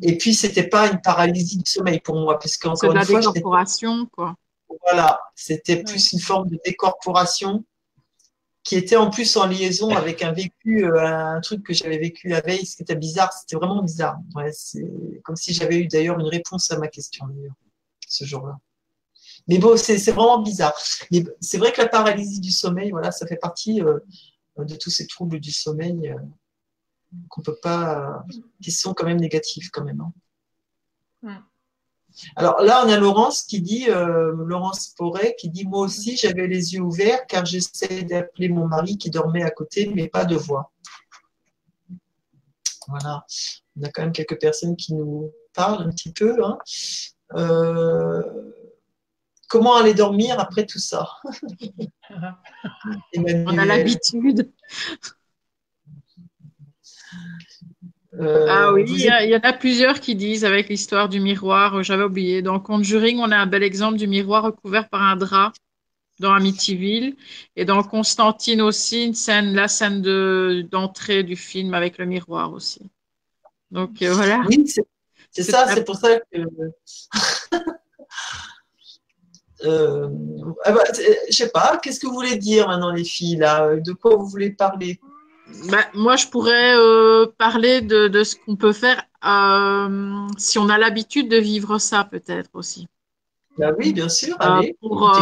Et 0.00 0.16
puis, 0.16 0.34
c'était 0.34 0.66
pas 0.66 0.90
une 0.90 1.02
paralysie 1.02 1.58
du 1.58 1.70
sommeil 1.70 2.00
pour 2.00 2.16
moi, 2.16 2.38
parce 2.38 2.56
qu'encore 2.56 2.92
une 2.92 3.04
fois. 3.04 3.20
décorporation, 3.20 4.06
quoi. 4.06 4.34
Voilà, 4.80 5.20
c'était 5.34 5.82
plus 5.82 6.14
une 6.14 6.20
forme 6.20 6.48
de 6.48 6.58
décorporation. 6.64 7.64
qui 8.62 8.76
était 8.76 8.96
en 8.96 9.10
plus 9.10 9.36
en 9.36 9.46
liaison 9.46 9.90
avec 9.90 10.22
un 10.22 10.32
vécu, 10.32 10.86
euh, 10.86 11.06
un 11.06 11.40
truc 11.42 11.62
que 11.64 11.74
j'avais 11.74 11.98
vécu 11.98 12.28
la 12.28 12.40
veille, 12.40 12.64
ce 12.64 12.76
qui 12.76 12.82
était 12.82 12.96
bizarre, 12.96 13.30
c'était 13.30 13.56
vraiment 13.56 13.82
bizarre. 13.82 14.16
Ouais, 14.34 14.50
c'est 14.52 14.88
comme 15.22 15.36
si 15.36 15.52
j'avais 15.52 15.80
eu 15.80 15.86
d'ailleurs 15.86 16.18
une 16.18 16.28
réponse 16.28 16.70
à 16.70 16.78
ma 16.78 16.88
question 16.88 17.26
ce 18.08 18.24
jour-là. 18.24 18.56
Mais 19.48 19.58
bon, 19.58 19.76
c'est 19.76 19.98
vraiment 20.10 20.40
bizarre. 20.40 20.74
C'est 21.40 21.58
vrai 21.58 21.72
que 21.72 21.82
la 21.82 21.88
paralysie 21.88 22.40
du 22.40 22.50
sommeil, 22.50 22.90
voilà, 22.90 23.10
ça 23.10 23.26
fait 23.26 23.36
partie 23.36 23.82
euh, 23.82 23.98
de 24.58 24.74
tous 24.76 24.90
ces 24.90 25.06
troubles 25.06 25.40
du 25.40 25.52
sommeil 25.52 26.08
euh, 26.08 26.16
qu'on 27.28 27.42
peut 27.42 27.58
pas, 27.62 28.24
qui 28.62 28.70
sont 28.70 28.94
quand 28.94 29.06
même 29.06 29.20
négatifs 29.20 29.70
quand 29.70 29.84
même. 29.84 30.00
Hein. 30.00 31.42
Alors 32.36 32.62
là, 32.62 32.84
on 32.86 32.88
a 32.88 32.96
Laurence 32.96 33.42
qui 33.42 33.60
dit, 33.60 33.90
euh, 33.90 34.32
Laurence 34.46 34.94
Porret 34.96 35.34
qui 35.38 35.50
dit, 35.50 35.66
moi 35.66 35.80
aussi, 35.80 36.16
j'avais 36.16 36.46
les 36.46 36.74
yeux 36.74 36.80
ouverts 36.80 37.26
car 37.26 37.44
j'essayais 37.44 38.04
d'appeler 38.04 38.48
mon 38.48 38.66
mari 38.66 38.98
qui 38.98 39.10
dormait 39.10 39.42
à 39.42 39.50
côté, 39.50 39.90
mais 39.94 40.08
pas 40.08 40.24
de 40.24 40.36
voix. 40.36 40.72
Voilà. 42.88 43.26
On 43.76 43.82
a 43.82 43.88
quand 43.90 44.02
même 44.02 44.12
quelques 44.12 44.40
personnes 44.40 44.76
qui 44.76 44.94
nous 44.94 45.32
parlent 45.54 45.82
un 45.82 45.90
petit 45.90 46.12
peu. 46.12 46.44
Hein. 46.44 46.58
Euh, 47.34 48.22
comment 49.54 49.76
aller 49.76 49.94
dormir 49.94 50.40
après 50.40 50.66
tout 50.66 50.80
ça 50.80 51.08
On 53.16 53.56
a 53.56 53.64
l'habitude. 53.64 54.50
Euh, 58.14 58.46
ah 58.48 58.72
oui, 58.72 58.84
il 58.88 59.00
y, 59.00 59.36
en 59.36 59.40
a 59.40 59.52
plusieurs 59.52 60.00
qui 60.00 60.16
disent 60.16 60.44
avec 60.44 60.68
l'histoire 60.68 61.08
du 61.08 61.20
miroir, 61.20 61.76
euh, 61.76 61.82
j'avais 61.84 62.02
oublié. 62.02 62.42
Dans 62.42 62.58
Conjuring, 62.58 63.20
on 63.20 63.30
a 63.30 63.36
un 63.36 63.46
bel 63.46 63.62
exemple 63.62 63.96
du 63.96 64.08
miroir 64.08 64.42
recouvert 64.42 64.88
par 64.88 65.02
un 65.02 65.14
drap 65.14 65.52
dans 66.18 66.32
Amityville. 66.32 67.14
Et 67.54 67.64
dans 67.64 67.84
Constantine 67.84 68.60
aussi, 68.60 69.04
une 69.04 69.14
scène, 69.14 69.54
la 69.54 69.68
scène 69.68 70.02
d'entrée 70.62 71.22
du 71.22 71.36
film 71.36 71.74
avec 71.74 71.98
le 71.98 72.06
miroir 72.06 72.52
aussi. 72.52 72.90
Donc 73.70 74.02
euh, 74.02 74.12
voilà. 74.12 74.42
Oui, 74.48 74.64
c'est 75.30 75.42
ça, 75.44 75.68
c'est 75.72 75.84
pour 75.84 75.94
ça 75.96 76.18
que. 76.32 76.38
euh, 79.64 80.08
ah 80.64 80.72
bah, 80.72 80.82
je 81.28 81.34
sais 81.34 81.50
pas, 81.50 81.78
qu'est-ce 81.82 82.00
que 82.00 82.06
vous 82.06 82.14
voulez 82.14 82.36
dire 82.36 82.68
maintenant, 82.68 82.90
les 82.90 83.04
filles, 83.04 83.36
là? 83.36 83.76
De 83.76 83.92
quoi 83.92 84.16
vous 84.16 84.26
voulez 84.26 84.50
parler? 84.50 85.00
Bah, 85.70 85.84
moi, 85.94 86.16
je 86.16 86.26
pourrais 86.26 86.76
euh, 86.76 87.26
parler 87.38 87.80
de, 87.80 88.08
de 88.08 88.24
ce 88.24 88.36
qu'on 88.36 88.56
peut 88.56 88.72
faire 88.72 89.02
euh, 89.24 90.26
si 90.38 90.58
on 90.58 90.68
a 90.68 90.78
l'habitude 90.78 91.28
de 91.28 91.36
vivre 91.36 91.78
ça, 91.78 92.04
peut-être 92.04 92.50
aussi. 92.54 92.88
Bah 93.56 93.70
oui, 93.78 93.92
bien 93.92 94.08
sûr. 94.08 94.36
Euh, 94.42 94.62
pour, 94.80 95.12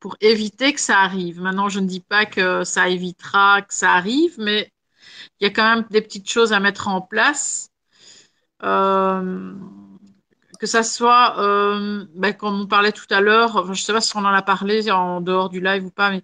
pour 0.00 0.16
éviter 0.20 0.72
que 0.74 0.80
ça 0.80 0.98
arrive. 0.98 1.40
Maintenant, 1.40 1.68
je 1.68 1.80
ne 1.80 1.86
dis 1.86 2.00
pas 2.00 2.26
que 2.26 2.62
ça 2.64 2.88
évitera 2.88 3.62
que 3.62 3.72
ça 3.72 3.92
arrive, 3.92 4.34
mais 4.38 4.70
il 5.40 5.44
y 5.44 5.46
a 5.46 5.50
quand 5.50 5.74
même 5.76 5.86
des 5.90 6.02
petites 6.02 6.28
choses 6.28 6.52
à 6.52 6.60
mettre 6.60 6.88
en 6.88 7.00
place 7.00 7.70
que 10.64 10.70
ça 10.70 10.82
soit, 10.82 11.38
euh, 11.40 12.06
ben, 12.14 12.32
comme 12.32 12.62
on 12.62 12.66
parlait 12.66 12.92
tout 12.92 13.06
à 13.10 13.20
l'heure, 13.20 13.66
je 13.66 13.70
ne 13.70 13.74
sais 13.76 13.92
pas 13.92 14.00
si 14.00 14.16
on 14.16 14.20
en 14.20 14.26
a 14.26 14.40
parlé 14.42 14.90
en 14.90 15.20
dehors 15.20 15.50
du 15.50 15.60
live 15.60 15.84
ou 15.86 15.90
pas, 15.90 16.10
mais 16.10 16.22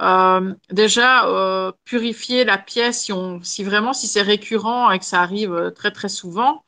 euh, 0.00 0.54
déjà 0.70 1.26
euh, 1.28 1.72
purifier 1.84 2.44
la 2.44 2.56
pièce, 2.58 3.02
si, 3.02 3.12
si 3.42 3.64
vraiment 3.64 3.92
si 3.92 4.06
c'est 4.08 4.22
récurrent 4.22 4.90
et 4.90 4.98
que 4.98 5.04
ça 5.04 5.20
arrive 5.20 5.72
très 5.76 5.90
très 5.90 6.08
souvent, 6.08 6.64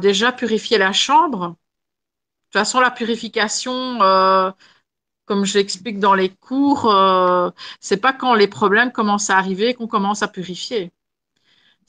déjà 0.00 0.32
purifier 0.32 0.78
la 0.78 0.92
chambre. 0.92 1.48
De 1.48 1.54
toute 1.54 2.52
façon, 2.52 2.80
la 2.80 2.90
purification, 2.90 3.98
comme 5.26 5.44
je 5.44 5.58
l'explique 5.58 6.00
dans 6.00 6.14
les 6.14 6.30
cours, 6.30 6.92
c'est 7.80 7.98
pas 7.98 8.12
quand 8.12 8.34
les 8.34 8.48
problèmes 8.48 8.92
commencent 8.92 9.30
à 9.30 9.38
arriver 9.38 9.74
qu'on 9.74 9.86
commence 9.88 10.22
à 10.22 10.28
purifier 10.28 10.92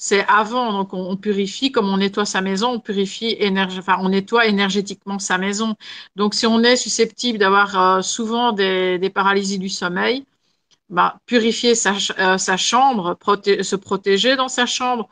c'est 0.01 0.25
avant, 0.27 0.71
donc 0.71 0.93
on, 0.93 1.17
purifie 1.17 1.71
comme 1.73 1.89
on 1.89 1.97
nettoie 1.97 2.25
sa 2.25 2.41
maison, 2.41 2.69
on 2.75 2.79
purifie 2.79 3.35
énergie, 3.39 3.79
enfin 3.79 3.97
on 3.99 4.09
nettoie 4.09 4.47
énergétiquement 4.47 5.19
sa 5.19 5.37
maison. 5.37 5.75
Donc 6.15 6.33
si 6.35 6.47
on 6.47 6.63
est 6.63 6.77
susceptible 6.77 7.37
d'avoir 7.37 7.97
euh, 7.97 8.01
souvent 8.01 8.53
des, 8.53 9.11
paralysies 9.13 9.59
du 9.59 9.69
sommeil, 9.69 10.25
bah, 10.89 11.17
purifier 11.25 11.75
sa, 11.75 11.95
euh, 12.19 12.37
chambre, 12.57 13.17
se 13.61 13.75
protéger 13.75 14.35
dans 14.37 14.47
sa 14.49 14.65
chambre, 14.65 15.09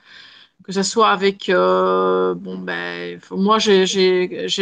que 0.64 0.72
ce 0.72 0.84
soit 0.84 1.10
avec 1.12 1.50
euh, 1.50 2.34
bon 2.36 2.58
ben 2.60 3.20
moi 3.32 3.60
j'ai 3.60 3.86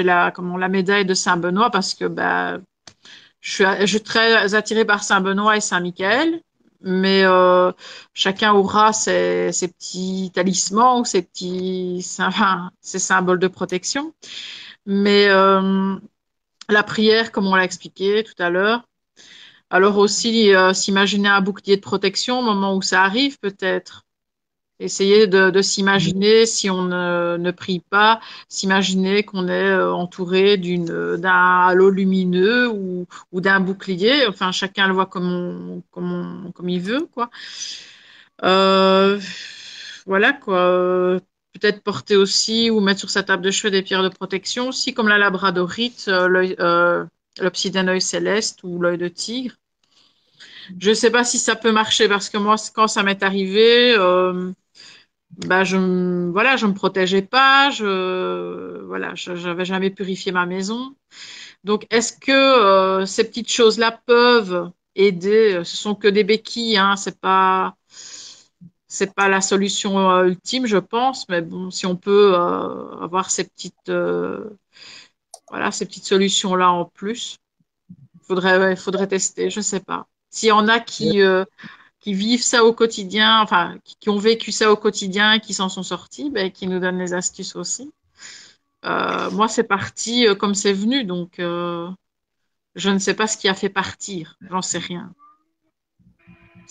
la 0.03 0.31
comment 0.31 0.57
la 0.57 0.69
médaille 0.69 1.06
de 1.06 1.14
Saint 1.14 1.38
Benoît 1.38 1.72
parce 1.72 1.93
que 1.95 2.06
ben 2.06 2.61
je 3.41 3.52
suis, 3.52 3.65
je 3.81 3.85
suis 3.85 4.02
très 4.02 4.56
attirée 4.56 4.85
par 4.85 5.03
Saint 5.03 5.22
Benoît 5.22 5.57
et 5.57 5.61
Saint 5.61 5.81
Michael 5.81 6.41
mais 6.86 7.24
euh, 7.26 7.72
chacun 8.14 8.53
aura 8.53 8.94
ses, 8.94 9.52
petits 9.52 10.32
talismans 10.34 10.99
ou 11.02 11.06
ses 11.06 11.24
petits 11.24 12.06
enfin, 12.20 12.72
ses 12.82 12.99
symboles 12.99 13.40
de 13.40 13.48
protection. 13.48 14.14
Mais 14.86 15.28
euh, 15.30 15.95
la 16.70 16.84
prière, 16.84 17.32
comme 17.32 17.48
on 17.48 17.56
l'a 17.56 17.64
expliqué 17.64 18.24
tout 18.24 18.41
à 18.41 18.49
l'heure, 18.52 18.88
alors 19.70 19.98
aussi 19.98 20.53
euh, 20.56 20.74
s'imaginer 20.74 21.30
un 21.30 21.41
bouclier 21.41 21.76
de 21.78 21.82
protection 21.82 22.40
au 22.40 22.44
moment 22.44 22.76
où 22.76 22.82
ça 22.84 23.03
arrive 23.03 23.40
peut-être. 23.40 24.05
Essayer 24.80 25.27
de, 25.27 25.61
s'imaginer, 25.61 26.45
si 26.45 26.69
on 26.69 26.84
ne, 26.84 27.52
prie 27.52 27.80
pas, 27.80 28.19
s'imaginer 28.49 29.23
qu'on 29.23 29.47
est 29.47 29.52
euh, 29.69 29.93
entouré 29.93 30.57
d'une 30.57 31.15
d'un 31.18 31.68
halo 31.68 31.89
lumineux 31.89 32.68
ou, 32.69 33.07
ou 33.31 33.41
d'un 33.41 33.61
bouclier. 33.61 34.27
Enfin, 34.27 34.52
chacun 34.52 34.88
le 34.88 34.93
voit 34.93 35.06
comme, 35.06 35.81
comme, 35.91 36.52
comme 36.53 36.69
il 36.69 36.81
veut, 36.81 37.07
quoi. 37.14 37.30
Euh, 38.43 39.19
voilà, 40.06 40.34
quoi. 40.34 41.19
Peut-être 41.53 41.81
porter 41.84 42.18
aussi 42.18 42.69
ou 42.69 42.81
mettre 42.81 42.99
sur 42.99 43.10
sa 43.10 43.23
table 43.23 43.43
de 43.43 43.52
cheveux 43.52 43.72
des 43.72 43.81
pierres 43.81 44.03
de 44.03 44.10
protection, 44.10 44.68
aussi 44.69 44.93
comme 44.93 45.07
la 45.07 45.18
labradorite, 45.18 46.06
euh, 46.10 47.06
l'obsidienne 47.39 47.88
œil 47.89 48.02
céleste 48.02 48.60
ou 48.64 48.81
l'œil 48.81 48.97
de 48.97 49.07
tigre. 49.07 49.56
Je 50.80 50.89
ne 50.89 50.95
sais 50.95 51.11
pas 51.11 51.23
si 51.23 51.38
ça 51.39 51.56
peut 51.56 51.72
marcher 51.72 52.10
parce 52.10 52.30
que 52.30 52.38
moi, 52.38 52.56
quand 52.73 52.88
ça 52.88 53.03
m'est 53.03 53.23
arrivé, 53.23 53.95
bah 55.31 55.64
je 55.64 55.77
voilà 56.31 56.56
je 56.56 56.65
me 56.65 56.73
protégeais 56.73 57.22
pas 57.22 57.69
je 57.72 58.84
voilà 58.85 59.15
j'avais 59.15 59.65
jamais 59.65 59.89
purifié 59.89 60.31
ma 60.31 60.45
maison. 60.45 60.95
Donc 61.64 61.88
est-ce 61.89 62.14
que 62.14 62.31
euh, 62.31 63.06
ces 63.06 63.23
petites 63.26 63.52
choses 63.52 63.77
là 63.80 63.99
peuvent 64.06 64.72
aider? 64.95 65.61
Ce 65.64 65.77
sont 65.77 65.95
que 65.95 66.07
des 66.07 66.23
béquilles 66.23 66.77
hein 66.77 66.95
c'est 66.95 67.19
pas 67.19 67.76
c'est 68.88 69.14
pas 69.14 69.27
la 69.30 69.41
solution 69.41 70.10
euh, 70.10 70.27
ultime 70.27 70.65
je 70.68 70.77
pense 70.77 71.27
mais 71.30 71.41
bon 71.41 71.72
si 71.72 71.85
on 71.85 71.95
peut 71.97 72.34
euh, 72.35 72.97
avoir 73.02 73.30
ces 73.30 73.43
petites 73.45 73.91
voilà 75.49 75.72
ces 75.72 75.85
petites 75.85 76.06
solutions 76.06 76.56
là 76.56 76.72
en 76.72 76.85
plus 76.85 77.38
faudrait 78.23 78.76
faudrait 78.76 79.07
tester 79.07 79.49
je 79.49 79.61
sais 79.61 79.80
pas. 79.80 80.07
S'il 80.30 80.49
y 80.49 80.52
en 80.52 80.68
a 80.68 80.80
qui 80.80 81.22
qui 82.06 82.14
vivent 82.14 82.44
ça 82.44 82.64
au 82.64 82.72
quotidien, 82.72 83.41
enfin, 83.41 83.80
qui, 83.84 84.10
ont 84.11 84.19
vécu 84.19 84.52
ça 84.52 84.72
au 84.72 84.76
quotidien, 84.76 85.40
qui 85.40 85.56
s'en 85.56 85.69
sont 85.69 85.82
sortis, 85.82 86.30
ben, 86.30 86.52
qui 86.52 86.68
nous 86.68 86.80
donnent 86.80 86.99
les 86.99 87.15
astuces 87.15 87.56
aussi. 87.56 87.91
Euh, 88.86 89.32
moi, 89.32 89.48
c'est 89.48 89.64
parti 89.64 90.27
euh, 90.27 90.36
comme 90.36 90.53
c'est 90.53 90.72
venu, 90.72 91.03
donc 91.03 91.40
euh, 91.40 91.90
je 92.76 92.91
ne 92.91 92.99
sais 92.99 93.15
pas 93.15 93.26
ce 93.26 93.38
qui 93.40 93.48
a 93.48 93.56
fait 93.56 93.69
partir, 93.69 94.38
j'en 94.52 94.61
sais 94.61 94.77
rien. 94.77 95.15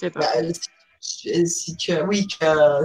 Pas. 0.00 0.10
Bah, 0.20 0.26
si 1.04 1.76
tu 1.76 1.92
as, 1.92 2.04
oui, 2.04 2.26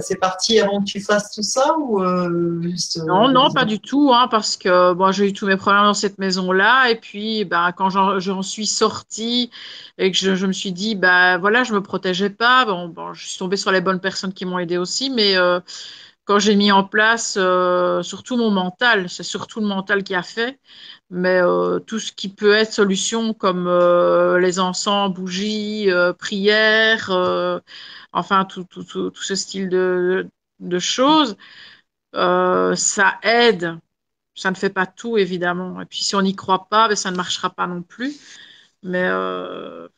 c'est 0.00 0.16
parti 0.16 0.60
avant 0.60 0.80
que 0.80 0.84
tu 0.84 1.00
fasses 1.00 1.30
tout 1.32 1.42
ça 1.42 1.76
ou 1.78 2.02
euh, 2.02 2.60
juste, 2.62 2.98
euh, 2.98 3.04
Non, 3.04 3.28
non, 3.28 3.50
pas 3.50 3.64
du 3.64 3.80
tout, 3.80 4.10
hein, 4.12 4.28
parce 4.30 4.56
que 4.56 4.92
bon, 4.92 5.10
j'ai 5.12 5.28
eu 5.28 5.32
tous 5.32 5.46
mes 5.46 5.56
problèmes 5.56 5.84
dans 5.84 5.94
cette 5.94 6.18
maison-là, 6.18 6.90
et 6.90 6.96
puis 6.96 7.44
ben, 7.44 7.72
quand 7.72 7.90
j'en 7.90 8.42
suis 8.42 8.66
sortie 8.66 9.50
et 9.98 10.10
que 10.10 10.16
je, 10.16 10.46
me 10.46 10.52
suis 10.52 10.72
dit, 10.72 10.94
ben 10.94 11.38
voilà, 11.38 11.64
je 11.64 11.72
me 11.72 11.82
protégeais 11.82 12.30
pas, 12.30 12.64
bon, 12.64 12.88
bon, 12.88 13.12
je 13.14 13.26
suis 13.26 13.38
tombée 13.38 13.56
sur 13.56 13.72
les 13.72 13.80
bonnes 13.80 14.00
personnes 14.00 14.32
qui 14.32 14.44
m'ont 14.44 14.58
aidé 14.58 14.78
aussi, 14.78 15.10
mais 15.10 15.36
euh, 15.36 15.60
quand 16.30 16.38
j'ai 16.38 16.54
mis 16.54 16.70
en 16.70 16.84
place 16.84 17.32
surtout 18.02 18.36
mon 18.36 18.50
mental, 18.50 19.08
c'est 19.08 19.24
surtout 19.24 19.60
le 19.60 19.66
mental 19.66 20.04
qui 20.04 20.14
a 20.14 20.22
fait, 20.22 20.60
mais 21.10 21.40
tout 21.86 21.98
ce 21.98 22.12
qui 22.12 22.28
peut 22.28 22.54
être 22.54 22.72
solution 22.72 23.34
comme 23.34 23.68
les 24.38 24.60
encens, 24.60 25.12
bougies, 25.12 25.88
prières 26.18 27.10
enfin 28.12 28.44
tout, 28.44 28.64
tout, 28.64 28.84
tout, 28.84 29.12
ce 29.14 29.34
style 29.34 29.68
de, 29.68 30.28
de 30.60 30.78
choses, 30.78 31.36
euh, 32.14 32.74
ça 32.76 33.18
aide. 33.22 33.78
Ça 34.34 34.50
ne 34.50 34.56
fait 34.56 34.70
pas 34.70 34.86
tout, 34.86 35.18
évidemment. 35.18 35.80
Et 35.80 35.86
puis 35.86 36.00
si 36.02 36.14
on 36.16 36.22
n'y 36.22 36.36
croit 36.36 36.68
pas, 36.68 36.88
ben, 36.88 36.96
ça 36.96 37.10
ne 37.10 37.16
marchera 37.16 37.50
pas 37.50 37.66
non 37.66 37.82
plus. 37.82 38.16
Mais 38.82 39.04
euh, 39.04 39.88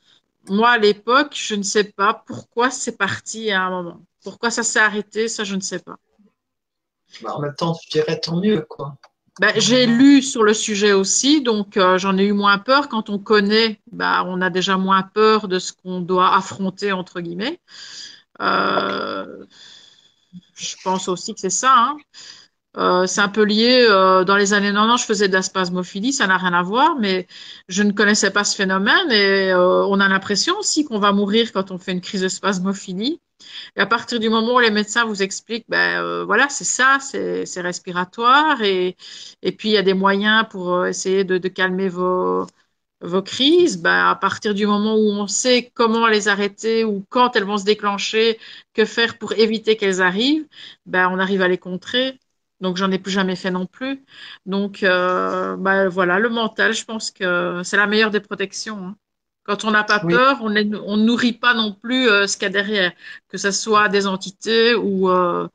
moi, 0.49 0.71
à 0.73 0.79
l'époque, 0.79 1.35
je 1.37 1.55
ne 1.55 1.63
sais 1.63 1.85
pas 1.85 2.15
pourquoi 2.27 2.71
c'est 2.71 2.97
parti 2.97 3.51
à 3.53 3.63
un 3.63 3.71
moment. 3.71 4.03
Pourquoi 4.23 4.51
ça 4.51 4.63
s'est 4.63 4.81
arrêté, 4.81 5.29
ça, 5.29 5.45
je 5.45 5.57
ne 5.57 5.61
sais 5.61 5.81
pas. 5.81 5.99
Bah, 7.21 7.35
en 7.37 7.41
même 7.41 7.55
temps, 7.55 7.77
je 7.85 7.91
dirais 7.91 8.19
tant 8.19 8.41
mieux, 8.41 8.63
quoi. 8.69 8.97
Ben, 9.41 9.55
j'ai 9.57 9.87
lu 9.87 10.21
sur 10.23 10.43
le 10.43 10.53
sujet 10.53 10.93
aussi, 10.93 11.41
donc 11.41 11.79
euh, 11.79 11.97
j'en 11.97 12.19
ai 12.19 12.25
eu 12.25 12.33
moins 12.33 12.59
peur. 12.59 12.89
Quand 12.89 13.09
on 13.09 13.19
connaît, 13.19 13.81
ben, 13.91 14.25
on 14.27 14.43
a 14.43 14.51
déjà 14.51 14.77
moins 14.77 15.03
peur 15.03 15.49
de 15.49 15.59
ce 15.59 15.73
qu'on 15.73 16.01
doit 16.01 16.37
affronter, 16.37 16.93
entre 16.93 17.21
guillemets. 17.21 17.59
Euh, 18.43 19.47
je 20.55 20.77
pense 20.85 21.09
aussi 21.09 21.33
que 21.35 21.41
c'est 21.41 21.51
ça. 21.51 21.75
Hein. 21.75 21.97
Euh, 22.77 23.07
c'est 23.07 23.23
un 23.23 23.29
peu 23.29 23.43
lié. 23.45 23.87
Dans 23.89 24.37
les 24.37 24.53
années 24.53 24.71
90, 24.73 25.01
je 25.01 25.07
faisais 25.07 25.29
de 25.29 25.33
la 25.33 25.43
spasmophilie, 25.43 26.13
ça 26.13 26.27
n'a 26.27 26.37
rien 26.37 26.53
à 26.53 26.63
voir, 26.63 26.97
mais 26.99 27.27
je 27.69 27.83
ne 27.83 27.93
connaissais 27.93 28.31
pas 28.31 28.45
ce 28.45 28.55
phénomène 28.55 29.11
et 29.11 29.55
on 29.55 29.99
a 30.01 30.09
l'impression 30.09 30.59
aussi 30.59 30.85
qu'on 30.85 30.99
va 30.99 31.13
mourir 31.13 31.53
quand 31.53 31.71
on 31.71 31.79
fait 31.79 31.93
une 31.93 32.01
crise 32.03 32.23
de 32.23 32.29
spasmophilie. 32.29 33.21
Et 33.77 33.81
à 33.81 33.87
partir 33.87 34.21
du 34.21 34.29
moment 34.29 34.55
où 34.57 34.61
les 34.61 34.71
médecins 34.71 35.05
vous 35.05 35.23
expliquent, 35.23 35.67
ben 35.69 36.25
voilà, 36.25 36.49
c'est 36.49 36.65
ça, 36.65 36.99
c'est 37.01 37.61
respiratoire 37.61 38.63
et, 38.63 38.97
puis 39.43 39.71
il 39.71 39.73
y 39.73 39.77
a 39.77 39.83
des 39.83 39.95
moyens 39.95 40.47
pour 40.51 40.87
essayer 40.87 41.25
de, 41.25 41.49
calmer 41.49 41.89
vos, 41.89 42.47
vos 43.03 43.23
crises, 43.23 43.79
ben, 43.83 44.09
à 44.11 44.15
partir 44.17 44.55
du 44.55 44.67
moment 44.67 44.95
où 44.97 45.11
on 45.11 45.27
sait 45.27 45.71
comment 45.75 46.07
les 46.07 46.29
arrêter 46.29 46.85
ou 46.85 47.05
quand 47.11 47.37
elles 47.37 47.45
vont 47.45 47.59
se 47.59 47.65
déclencher, 47.65 48.39
que 48.75 48.85
faire 48.85 49.19
pour 49.19 49.33
éviter 49.35 49.77
qu'elles 49.77 50.01
arrivent, 50.03 50.47
ben, 50.87 51.09
on 51.11 51.19
arrive 51.19 51.43
à 51.43 51.49
les 51.49 51.59
contrer. 51.59 52.19
Donc, 52.61 52.77
j'en 52.77 52.91
ai 52.93 52.99
plus 52.99 53.13
jamais 53.13 53.37
fait 53.37 53.51
non 53.51 53.67
plus. 53.67 54.05
Donc, 54.47 54.83
euh, 54.85 55.57
ben, 55.57 55.89
voilà, 55.89 56.19
le 56.21 56.29
mental, 56.31 56.73
je 56.75 56.85
pense 56.85 57.11
que 57.11 57.63
c'est 57.65 57.77
la 57.77 57.87
meilleure 57.89 58.11
des 58.13 58.21
protections. 58.21 58.79
Hein. 58.87 58.97
Quand 59.45 59.65
on 59.65 59.73
n'a 59.73 59.83
pas 59.85 60.01
peur, 60.01 60.39
on 60.43 60.51
ne 60.51 61.05
nourrit 61.05 61.33
pas 61.33 61.55
non 61.55 61.73
plus 61.73 62.09
euh, 62.09 62.27
ce 62.27 62.37
qu'il 62.37 62.45
y 62.45 62.47
a 62.47 62.51
derrière, 62.51 62.93
que 63.29 63.39
ce 63.39 63.51
soit 63.51 63.89
des 63.89 64.07
entités 64.07 64.75
ou, 64.75 65.11
euh, 65.11 65.49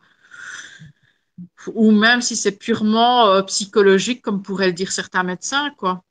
ou 1.74 1.92
même 1.92 2.22
si 2.22 2.36
c'est 2.36 2.58
purement 2.58 3.42
psychologique, 3.44 4.22
comme 4.22 4.42
pourraient 4.42 4.68
le 4.68 4.74
dire 4.74 4.92
certains 4.92 5.24
médecins, 5.24 5.72
quoi 5.78 6.04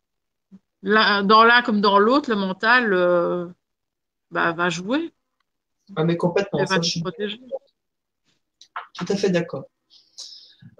dans 0.86 1.44
l'un 1.44 1.62
comme 1.62 1.80
dans 1.80 1.98
l'autre, 1.98 2.30
le 2.30 2.36
mental 2.36 2.92
euh, 2.92 3.46
bah, 4.30 4.52
va 4.52 4.70
jouer. 4.70 5.12
Ah, 5.94 6.04
mais 6.04 6.16
complètement. 6.16 6.64
va 6.64 6.80
protéger. 7.00 7.40
Tout 8.94 9.06
à 9.08 9.16
fait 9.16 9.30
d'accord. 9.30 9.66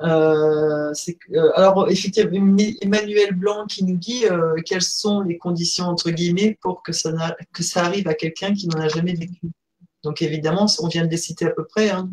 Euh, 0.03 0.93
euh, 1.33 1.51
alors, 1.55 1.91
effectivement, 1.91 2.57
Emmanuel 2.81 3.35
Blanc 3.35 3.67
qui 3.67 3.85
nous 3.85 3.97
dit 3.97 4.25
quelles 4.65 4.83
sont 4.83 5.21
les 5.21 5.39
conditions, 5.39 5.87
entre 5.87 6.11
guillemets, 6.11 6.59
pour 6.61 6.83
que 6.83 6.93
ça, 6.93 7.13
arrive 7.77 8.09
à 8.09 8.15
quelqu'un 8.15 8.55
qui 8.55 8.69
n'en 8.69 8.81
a 8.81 8.89
jamais 8.89 9.15
vécu. 9.15 9.41
Donc, 10.03 10.23
évidemment, 10.23 10.67
on 10.81 10.89
vient 10.89 11.05
de 11.05 11.11
les 11.11 11.17
citer 11.17 11.47
à 11.47 11.51
peu 11.51 11.65
près. 11.65 11.91
Hein. 11.91 12.11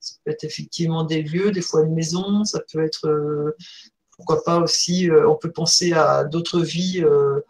Ça 0.00 0.14
peut 0.24 0.30
être 0.30 0.44
effectivement 0.44 1.04
des 1.04 1.22
lieux, 1.22 1.50
des 1.50 1.60
fois 1.60 1.82
une 1.82 1.94
maison, 1.94 2.44
ça 2.44 2.60
peut 2.72 2.82
être 2.84 3.54
pourquoi 4.18 4.42
pas 4.42 4.58
aussi, 4.58 5.08
euh, 5.08 5.30
on 5.30 5.36
peut 5.36 5.52
penser 5.52 5.92
à 5.92 6.24
d'autres 6.24 6.60
vies, 6.60 7.00
euh, 7.02 7.40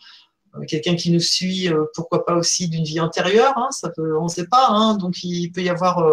quelqu'un 0.68 0.96
qui 0.96 1.10
nous 1.10 1.20
suit, 1.20 1.72
euh, 1.72 1.86
pourquoi 1.94 2.26
pas 2.26 2.36
aussi 2.36 2.68
d'une 2.68 2.84
vie 2.84 3.00
antérieure, 3.00 3.54
hein, 3.56 3.68
ça 3.70 3.90
on 3.96 4.24
ne 4.24 4.28
sait 4.28 4.46
pas, 4.46 4.68
hein, 4.68 4.94
donc 4.94 5.24
il 5.24 5.50
peut 5.50 5.62
y 5.62 5.70
avoir 5.70 6.06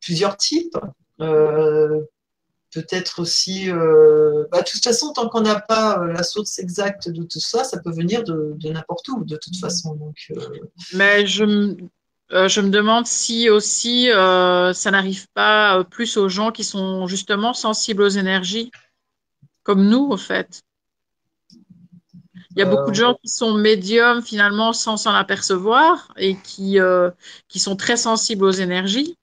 plusieurs 0.00 0.36
types. 0.36 0.78
Peut-être 2.74 3.20
aussi, 3.20 3.68
bah, 3.70 4.60
de 4.60 4.70
toute 4.70 4.82
façon, 4.82 5.12
tant 5.12 5.28
qu'on 5.28 5.42
n'a 5.42 5.60
pas 5.60 6.04
la 6.06 6.22
source 6.24 6.58
exacte 6.58 7.08
de 7.08 7.22
tout 7.22 7.40
ça, 7.40 7.62
ça 7.62 7.78
peut 7.78 7.92
venir 7.92 8.24
de, 8.24 8.56
n'importe 8.64 9.08
où, 9.08 9.24
de 9.24 9.36
toute 9.36 9.56
façon. 9.56 9.94
Donc, 9.94 10.16
Mais 10.92 11.24
je, 11.26 11.76
je 12.30 12.60
me 12.60 12.70
demande 12.70 13.06
si 13.06 13.48
aussi 13.48 14.08
ça 14.08 14.90
n'arrive 14.90 15.26
pas 15.34 15.84
plus 15.84 16.16
aux 16.16 16.28
gens 16.28 16.50
qui 16.50 16.64
sont 16.64 17.06
justement 17.06 17.54
sensibles 17.54 18.02
aux 18.02 18.08
énergies 18.08 18.70
comme 19.64 19.88
nous, 19.88 20.10
en 20.12 20.16
fait. 20.16 20.62
Il 22.50 22.60
y 22.60 22.62
a 22.62 22.66
beaucoup 22.66 22.90
de 22.90 22.96
gens 22.96 23.14
qui 23.14 23.28
sont 23.28 23.54
médiums 23.54 24.22
finalement 24.22 24.72
sans 24.72 24.96
s'en 24.96 25.12
apercevoir 25.12 26.12
et 26.16 26.36
qui, 26.36 26.78
euh, 26.78 27.10
qui 27.48 27.58
sont 27.58 27.74
très 27.74 27.96
sensibles 27.96 28.44
aux 28.44 28.52
énergies. 28.52 29.16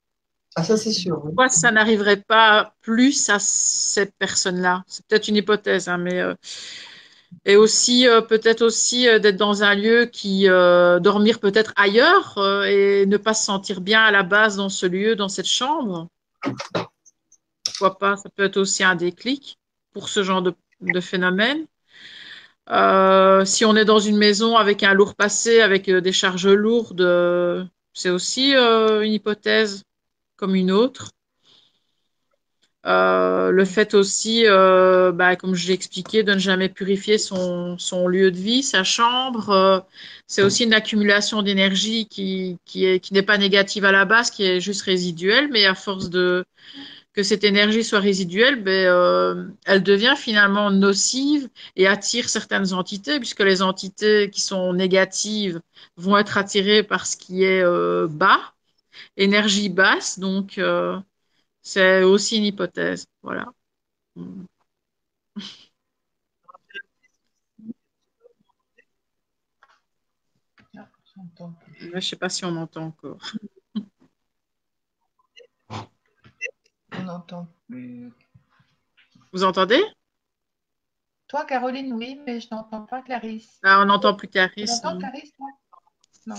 Ah, 0.56 0.64
ça, 0.64 0.76
c'est 0.76 0.92
sûr. 0.92 1.20
Pourquoi 1.22 1.48
ça 1.48 1.70
n'arriverait 1.70 2.20
pas 2.20 2.74
plus 2.82 3.30
à 3.30 3.38
cette 3.38 4.14
personne-là? 4.18 4.84
C'est 4.86 5.06
peut-être 5.06 5.28
une 5.28 5.36
hypothèse, 5.36 5.88
hein, 5.88 5.98
mais. 5.98 6.20
Euh, 6.20 6.34
et 7.46 7.56
aussi, 7.56 8.06
euh, 8.06 8.20
peut-être 8.20 8.60
aussi 8.60 9.04
d'être 9.04 9.36
dans 9.36 9.62
un 9.62 9.74
lieu 9.74 10.04
qui. 10.04 10.44
dormir 10.44 11.40
peut-être 11.40 11.72
ailleurs 11.76 12.38
et 12.66 13.06
ne 13.06 13.16
pas 13.16 13.34
se 13.34 13.44
sentir 13.44 13.80
bien 13.80 14.02
à 14.02 14.10
la 14.10 14.22
base 14.22 14.56
dans 14.56 14.68
ce 14.68 14.86
lieu, 14.86 15.16
dans 15.16 15.28
cette 15.30 15.46
chambre? 15.46 16.08
Pourquoi 17.64 17.98
pas? 17.98 18.16
Ça 18.16 18.28
peut 18.28 18.44
être 18.44 18.58
aussi 18.58 18.84
un 18.84 18.94
déclic 18.94 19.58
pour 19.92 20.08
ce 20.08 20.22
genre 20.22 20.42
de, 20.42 20.54
phénomène. 21.00 21.66
Euh, 22.70 23.44
si 23.44 23.64
on 23.64 23.76
est 23.76 23.84
dans 23.84 23.98
une 23.98 24.16
maison 24.16 24.56
avec 24.56 24.82
un 24.82 24.94
lourd 24.94 25.14
passé, 25.14 25.60
avec 25.60 25.88
euh, 25.88 26.00
des 26.00 26.12
charges 26.12 26.46
lourdes, 26.48 27.70
c'est 27.92 28.10
aussi 28.10 28.54
euh, 28.56 29.02
une 29.02 29.12
hypothèse 29.12 29.84
comme 30.36 30.54
une 30.54 30.70
autre. 30.70 31.12
le 32.84 33.64
fait 33.64 33.94
aussi, 33.94 34.44
bah, 34.44 35.36
comme 35.36 35.54
je 35.54 35.68
l'ai 35.68 35.74
expliqué, 35.74 36.22
de 36.22 36.34
ne 36.34 36.38
jamais 36.38 36.68
purifier 36.68 37.18
son, 37.18 37.76
lieu 38.08 38.30
de 38.30 38.38
vie, 38.38 38.62
sa 38.62 38.84
chambre, 38.84 39.86
c'est 40.26 40.42
aussi 40.42 40.64
une 40.64 40.74
accumulation 40.74 41.42
d'énergie 41.42 42.06
qui, 42.06 42.58
qui 42.64 43.00
n'est 43.12 43.22
pas 43.22 43.38
négative 43.38 43.84
à 43.84 43.92
la 43.92 44.04
base, 44.04 44.30
qui 44.30 44.44
est 44.44 44.60
juste 44.60 44.82
résiduelle, 44.82 45.48
mais 45.50 45.66
à 45.66 45.74
force 45.74 46.10
de, 46.10 46.44
que 47.12 47.22
cette 47.22 47.44
énergie 47.44 47.84
soit 47.84 48.00
résiduelle, 48.00 48.62
ben, 48.62 48.86
euh, 48.86 49.48
elle 49.66 49.82
devient 49.82 50.14
finalement 50.16 50.70
nocive 50.70 51.48
et 51.76 51.86
attire 51.86 52.28
certaines 52.28 52.72
entités, 52.72 53.18
puisque 53.18 53.40
les 53.40 53.62
entités 53.62 54.30
qui 54.30 54.40
sont 54.40 54.72
négatives 54.72 55.60
vont 55.96 56.16
être 56.16 56.38
attirées 56.38 56.82
par 56.82 57.06
ce 57.06 57.16
qui 57.16 57.44
est 57.44 57.62
euh, 57.62 58.06
bas, 58.08 58.54
énergie 59.16 59.68
basse, 59.68 60.18
donc 60.18 60.58
euh, 60.58 61.00
c'est 61.62 62.02
aussi 62.02 62.38
une 62.38 62.44
hypothèse. 62.44 63.06
Voilà. 63.22 63.46
Je 71.76 71.94
ne 71.94 72.00
sais 72.00 72.16
pas 72.16 72.28
si 72.28 72.44
on 72.44 72.56
entend 72.56 72.86
encore. 72.86 73.18
On 76.92 77.02
n'entend 77.04 77.48
plus. 77.68 78.12
Vous 79.32 79.44
entendez? 79.44 79.82
Toi, 81.28 81.44
Caroline, 81.46 81.94
oui, 81.94 82.20
mais 82.26 82.40
je 82.40 82.48
n'entends 82.50 82.84
pas 82.84 83.00
Clarisse. 83.02 83.58
Ah, 83.62 83.80
on 83.82 83.86
n'entend 83.86 84.14
plus 84.14 84.28
Clarisse. 84.28 84.80
On 84.84 84.88
entend 84.88 84.98
Clarisse, 84.98 85.32
toi 85.32 85.46
Non. 86.26 86.36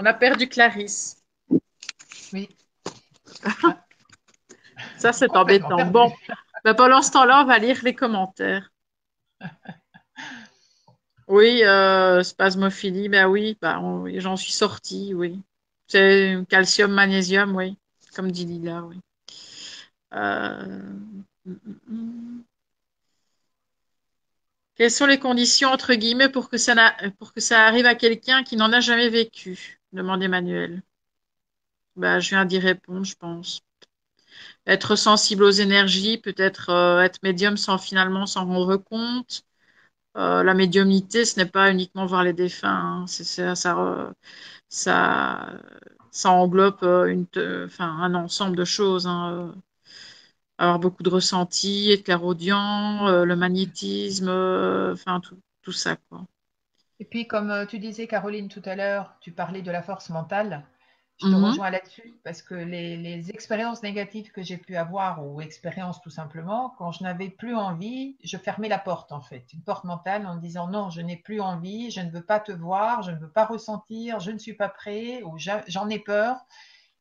On 0.00 0.06
a 0.06 0.14
perdu 0.14 0.48
Clarisse. 0.48 1.22
Oui. 2.32 2.48
Ça, 4.96 5.12
c'est 5.12 5.30
embêtant. 5.36 5.84
Bon, 5.90 6.10
ben, 6.64 6.72
pendant 6.72 7.02
ce 7.02 7.12
temps-là, 7.12 7.42
on 7.42 7.44
va 7.44 7.58
lire 7.58 7.80
les 7.82 7.94
commentaires. 7.94 8.72
Oui, 11.28 11.62
euh, 11.64 12.22
spasmophilie, 12.22 13.10
ben 13.10 13.26
oui, 13.26 13.58
ben, 13.60 14.06
j'en 14.16 14.36
suis 14.36 14.52
sortie, 14.52 15.12
oui. 15.12 15.38
C'est 15.86 16.38
calcium, 16.48 16.92
magnésium, 16.92 17.54
oui, 17.54 17.76
comme 18.16 18.32
dit 18.32 18.46
Lila, 18.46 18.82
oui. 18.84 18.96
Euh, 20.14 20.80
quelles 24.76 24.90
sont 24.90 25.06
les 25.06 25.18
conditions, 25.18 25.68
entre 25.68 25.92
guillemets, 25.92 26.30
pour 26.30 26.48
que 26.48 26.56
ça, 26.56 26.96
pour 27.18 27.34
que 27.34 27.40
ça 27.40 27.66
arrive 27.66 27.84
à 27.84 27.94
quelqu'un 27.94 28.42
qui 28.42 28.56
n'en 28.56 28.72
a 28.72 28.80
jamais 28.80 29.10
vécu? 29.10 29.79
Demande 29.92 30.22
Emmanuel. 30.22 30.82
Ben, 31.96 32.18
je 32.20 32.30
viens 32.30 32.44
d'y 32.44 32.58
répondre, 32.58 33.04
je 33.04 33.14
pense. 33.16 33.62
Être 34.66 34.96
sensible 34.96 35.44
aux 35.44 35.50
énergies, 35.50 36.18
peut-être 36.18 36.70
euh, 36.70 37.00
être 37.02 37.22
médium 37.22 37.56
sans 37.56 37.78
finalement 37.78 38.26
s'en 38.26 38.46
rendre 38.46 38.76
compte 38.76 39.44
euh, 40.16 40.42
la 40.42 40.54
médiumnité, 40.54 41.24
ce 41.24 41.38
n'est 41.40 41.46
pas 41.46 41.70
uniquement 41.70 42.06
voir 42.06 42.24
les 42.24 42.32
défunts. 42.32 43.04
Hein. 43.04 43.06
ça, 43.06 43.54
ça, 46.10 46.30
englobe 46.30 46.78
euh, 46.82 47.68
un 47.78 48.14
ensemble 48.14 48.56
de 48.56 48.64
choses. 48.64 49.06
Hein. 49.06 49.54
Avoir 50.58 50.78
beaucoup 50.78 51.02
de 51.02 51.10
ressentis, 51.10 51.90
être 51.92 52.04
clairaudient, 52.04 53.24
le 53.24 53.36
magnétisme, 53.36 54.28
enfin 54.92 55.20
tout, 55.20 55.38
tout, 55.62 55.72
ça. 55.72 55.96
Quoi. 55.96 56.26
Et 57.00 57.04
puis, 57.04 57.26
comme 57.26 57.66
tu 57.68 57.78
disais, 57.80 58.06
Caroline, 58.06 58.48
tout 58.48 58.62
à 58.64 58.76
l'heure, 58.76 59.16
tu 59.20 59.32
parlais 59.32 59.62
de 59.62 59.70
la 59.72 59.82
force 59.82 60.10
mentale. 60.10 60.66
Je 61.16 61.26
te 61.28 61.34
Mhm. 61.34 61.36
rejoins 61.36 61.70
là-dessus 61.70 62.20
parce 62.24 62.42
que 62.42 62.54
les, 62.54 62.96
les 62.96 63.30
expériences 63.30 63.82
négatives 63.82 64.30
que 64.32 64.42
j'ai 64.42 64.56
pu 64.56 64.76
avoir 64.76 65.26
ou 65.26 65.40
expériences 65.40 66.00
tout 66.00 66.10
simplement, 66.10 66.70
quand 66.78 66.92
je 66.92 67.02
n'avais 67.02 67.28
plus 67.28 67.54
envie, 67.56 68.16
je 68.22 68.38
fermais 68.38 68.68
la 68.68 68.78
porte 68.78 69.12
en 69.12 69.20
fait, 69.20 69.52
une 69.52 69.62
porte 69.62 69.84
mentale 69.84 70.26
en 70.26 70.36
disant 70.36 70.68
non, 70.68 70.88
je 70.88 71.02
n'ai 71.02 71.16
plus 71.18 71.40
envie, 71.42 71.90
je 71.90 72.00
ne 72.00 72.10
veux 72.10 72.24
pas 72.24 72.40
te 72.40 72.52
voir, 72.52 73.02
je 73.02 73.10
ne 73.10 73.18
veux 73.18 73.30
pas 73.30 73.44
ressentir, 73.44 74.18
je 74.20 74.30
ne 74.30 74.38
suis 74.38 74.54
pas 74.54 74.70
prêt 74.70 75.22
ou 75.24 75.36
j'en 75.38 75.88
ai 75.90 75.98
peur. 75.98 76.36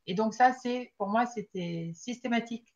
Et 0.07 0.15
donc 0.15 0.33
ça, 0.33 0.53
c'est 0.53 0.93
pour 0.97 1.07
moi, 1.09 1.25
c'était 1.25 1.91
systématique. 1.93 2.73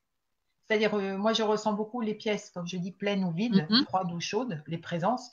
C'est-à-dire, 0.68 0.94
euh, 0.96 1.18
moi, 1.18 1.34
je 1.34 1.44
ressens 1.44 1.74
beaucoup 1.74 2.02
les 2.02 2.16
pièces, 2.16 2.50
comme 2.50 2.68
je 2.68 2.78
dis, 2.78 2.92
pleines 2.92 3.24
ou 3.24 3.32
vides, 3.32 3.70
Mhm. 3.70 3.84
froides 3.84 4.12
ou 4.12 4.20
chaudes, 4.20 4.64
les 4.68 4.78
présences. 4.78 5.32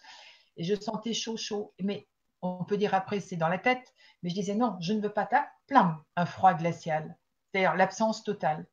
Et 0.57 0.65
je 0.65 0.75
sentais 0.75 1.15
chaud, 1.15 1.37
chaud. 1.37 1.75
Mais 1.81 2.09
on 2.43 2.65
peut 2.65 2.77
dire 2.77 2.95
après, 2.95 3.21
c'est 3.21 3.37
dans 3.37 3.49
la 3.49 3.59
tête. 3.59 3.95
Mais 4.23 4.31
je 4.31 4.35
disais, 4.35 4.55
non, 4.55 4.77
je 4.81 4.93
ne 4.93 5.01
veux 5.01 5.13
pas 5.13 5.27
ta 5.27 5.49
plam, 5.67 6.03
un 6.17 6.27
froid 6.27 6.55
glacial. 6.55 7.17
C'est-à-dire 7.53 7.75
l'absence 7.77 8.25
totale. 8.25 8.67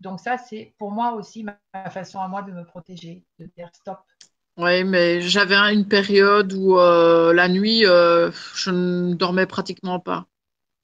Donc 0.00 0.20
ça, 0.20 0.38
c'est 0.38 0.74
pour 0.78 0.92
moi 0.92 1.12
aussi 1.14 1.44
ma, 1.44 1.58
façon 1.90 2.20
à 2.20 2.28
moi 2.28 2.42
de 2.42 2.52
me 2.52 2.64
protéger, 2.64 3.24
de 3.38 3.46
dire 3.56 3.70
stop. 3.74 4.00
Oui, 4.56 4.82
mais 4.84 5.20
j'avais 5.20 5.54
un- 5.54 5.72
une 5.72 5.86
période 5.86 6.52
où 6.52 6.78
euh, 6.78 7.32
la 7.32 7.48
nuit, 7.48 7.86
euh, 7.86 8.30
je 8.56 8.70
ne 8.70 9.14
dormais 9.14 9.46
pratiquement 9.46 10.00
pas. 10.00 10.26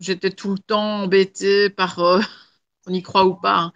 J'étais 0.01 0.31
tout 0.31 0.53
le 0.53 0.59
temps 0.59 1.03
embêtée 1.05 1.71
par, 1.71 1.99
euh, 2.01 2.21
on 2.87 2.95
y 2.95 3.03
croit 3.03 3.27
ou 3.27 3.35
pas, 3.37 3.73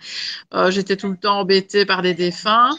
hein, 0.52 0.70
j'étais 0.70 0.96
tout 0.96 1.10
le 1.10 1.18
temps 1.18 1.40
embêtée 1.40 1.86
par 1.86 2.02
des 2.02 2.14
défunts. 2.14 2.70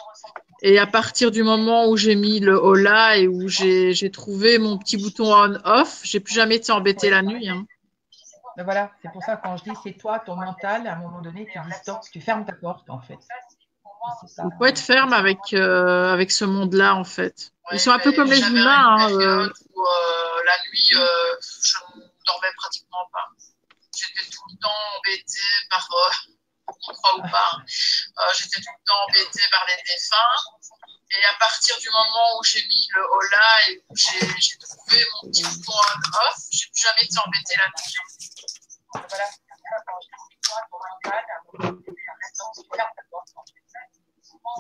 Et 0.61 0.77
à 0.77 0.88
partir 0.88 1.31
du 1.31 1.44
moment 1.44 1.88
où 1.88 1.95
j'ai 1.95 2.15
mis 2.15 2.40
le 2.40 2.56
Hola 2.56 3.18
et 3.18 3.27
où 3.27 3.48
j'ai 3.48 4.11
trouvé 4.11 4.60
mon 4.60 4.77
petit 4.77 4.98
bouton 4.98 5.34
on-off, 5.34 6.02
j'ai 6.03 6.19
plus 6.19 6.34
jamais 6.34 6.56
été 6.56 6.72
embêtée 6.72 7.10
la 7.10 7.22
nuit. 7.22 7.49
hein. 7.49 7.65
Voilà, 8.57 8.91
c'est 9.02 9.11
pour 9.14 9.23
ça 9.23 9.38
que 9.38 9.44
quand 9.44 9.56
je 9.56 9.64
dis 9.64 9.72
c'est 9.84 9.94
toi, 9.94 10.19
ton 10.19 10.36
mental, 10.36 10.86
à 10.86 10.94
un 10.94 10.99
moment 10.99 11.22
donné, 11.22 11.48
tu 11.52 11.57
dis 11.57 11.73
stop, 11.81 11.99
tu 12.11 12.19
fermes 12.19 12.45
ta 12.45 12.53
porte 12.53 12.90
en 12.90 12.99
fait. 12.99 13.19
Il 14.19 14.49
faut 14.57 14.65
être 14.65 14.80
ferme 14.80 15.14
avec, 15.14 15.40
euh, 15.53 16.11
avec 16.11 16.31
ce 16.31 16.45
monde-là, 16.45 16.95
en 16.95 17.03
fait. 17.03 17.52
Ils 17.72 17.80
sont 17.80 17.91
un 17.91 17.99
peu 17.99 18.11
comme 18.11 18.30
les 18.30 18.41
humains. 18.41 18.95
Hein, 18.98 19.11
euh. 19.11 19.49
où 19.76 19.81
euh, 19.81 20.44
la 20.45 20.57
nuit, 20.69 20.90
euh, 20.95 21.36
je 21.41 21.98
ne 21.98 22.02
dormais 22.26 22.48
pratiquement 22.57 23.06
pas. 23.11 23.27
J'étais 23.95 24.30
tout 24.31 24.41
le 24.52 24.57
temps 24.61 24.69
embêtée 24.98 25.68
par, 25.69 25.90
euh, 26.69 26.73
on 26.87 26.93
croit 26.93 27.17
ou 27.17 27.21
pas. 27.29 27.51
Euh, 27.57 28.33
j'étais 28.37 28.61
tout 28.61 28.71
le 28.71 28.85
temps 28.85 29.01
embêtée 29.07 29.47
par 29.51 29.65
les 29.67 29.75
défunts. 29.75 30.35
Et 31.11 31.25
à 31.25 31.33
partir 31.39 31.77
du 31.79 31.89
moment 31.89 32.39
où 32.39 32.43
j'ai 32.43 32.61
mis 32.61 32.87
le 32.93 33.01
Hola 33.01 33.69
et 33.69 33.83
où 33.89 33.95
j'ai 33.95 34.19
trouvé 34.59 35.05
mon 35.13 35.29
petit 35.29 35.43
bouton 35.43 35.73
on-off, 35.73 36.37
j'ai 36.51 36.67
plus 36.67 36.81
jamais 36.81 37.03
été 37.03 37.17
embêtée 37.25 37.57
hein. 37.57 37.71
Voilà. 38.93 39.25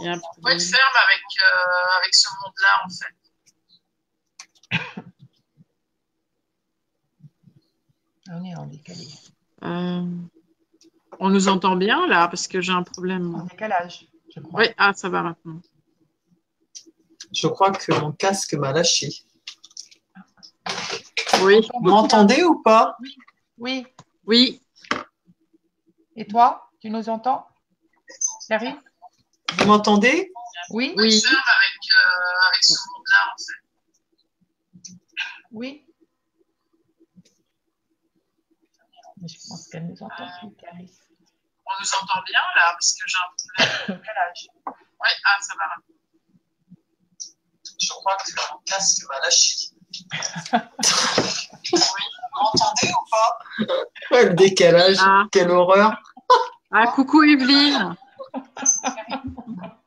Il 0.01 0.19
faut 0.41 0.49
être 0.49 0.61
ferme 0.61 0.97
avec, 1.07 1.23
euh, 1.43 1.97
avec 1.97 2.13
ce 2.15 2.29
monde-là, 2.41 2.85
en 2.85 2.89
fait. 2.89 3.15
On 8.31 8.43
est 8.45 8.55
en 8.55 8.67
décalé. 8.67 9.07
Euh, 9.63 10.05
on 11.19 11.29
nous 11.29 11.47
entend 11.47 11.75
bien 11.75 12.07
là 12.07 12.27
parce 12.27 12.47
que 12.47 12.61
j'ai 12.61 12.71
un 12.71 12.83
problème. 12.83 13.45
décalage, 13.49 14.07
je 14.33 14.39
crois. 14.39 14.61
Oui, 14.61 14.67
ah, 14.77 14.93
ça 14.95 15.09
va 15.09 15.21
maintenant. 15.21 15.59
Je 17.33 17.47
crois 17.47 17.71
que 17.71 17.91
mon 17.99 18.11
casque 18.11 18.53
m'a 18.55 18.71
lâché. 18.71 19.09
Oui, 21.43 21.67
Vous 21.73 21.89
m'entendez 21.89 22.43
ou 22.43 22.61
pas? 22.61 22.97
Oui. 23.57 23.85
oui, 24.25 24.61
Et 26.15 26.25
toi, 26.25 26.69
tu 26.79 26.89
nous 26.89 27.09
entends? 27.09 27.45
Larry? 28.49 28.73
Vous 29.57 29.65
m'entendez? 29.65 30.31
Oui 30.71 30.93
oui. 30.97 30.99
Oui. 31.07 31.21
euh. 31.25 31.29
Mais 39.21 39.27
je 39.27 39.37
pense 39.47 39.67
qu'elle 39.67 39.87
nous 39.87 40.01
entend 40.01 40.27
plus, 40.39 40.55
Clarisse. 40.57 41.08
On 41.69 41.79
nous 41.79 41.93
entend 42.01 42.21
bien 42.25 42.39
là 42.55 42.71
parce 42.73 42.93
que 42.93 43.07
j'ai 43.07 43.17
un 43.17 43.29
problème. 43.37 43.99
Décalage. 44.01 44.47
Oui, 44.65 45.09
ah, 45.25 45.37
ça 45.41 45.53
va. 45.57 45.65
Je 47.81 47.87
crois 47.89 48.17
que 48.17 48.31
mon 48.53 48.59
casque 48.65 49.03
m'a 49.07 49.19
lâché. 49.19 49.55
Vous 51.71 51.79
m'entendez 52.41 52.91
ou 52.91 53.05
pas? 53.11 53.31
Ouais, 54.11 54.25
le 54.25 54.33
décalage, 54.33 54.97
Ah. 55.01 55.23
quelle 55.31 55.51
horreur. 55.51 55.93
Ah, 56.71 56.87
coucou 56.87 57.23
Evelyne. 57.23 57.95
Vous 58.33 58.39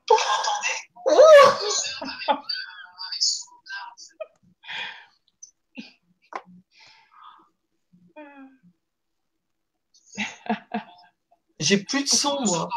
m'entendez? 0.07 0.77
J'ai 11.63 11.79
plus 11.79 12.03
de 12.03 12.09
son, 12.09 12.41
moi. 12.45 12.69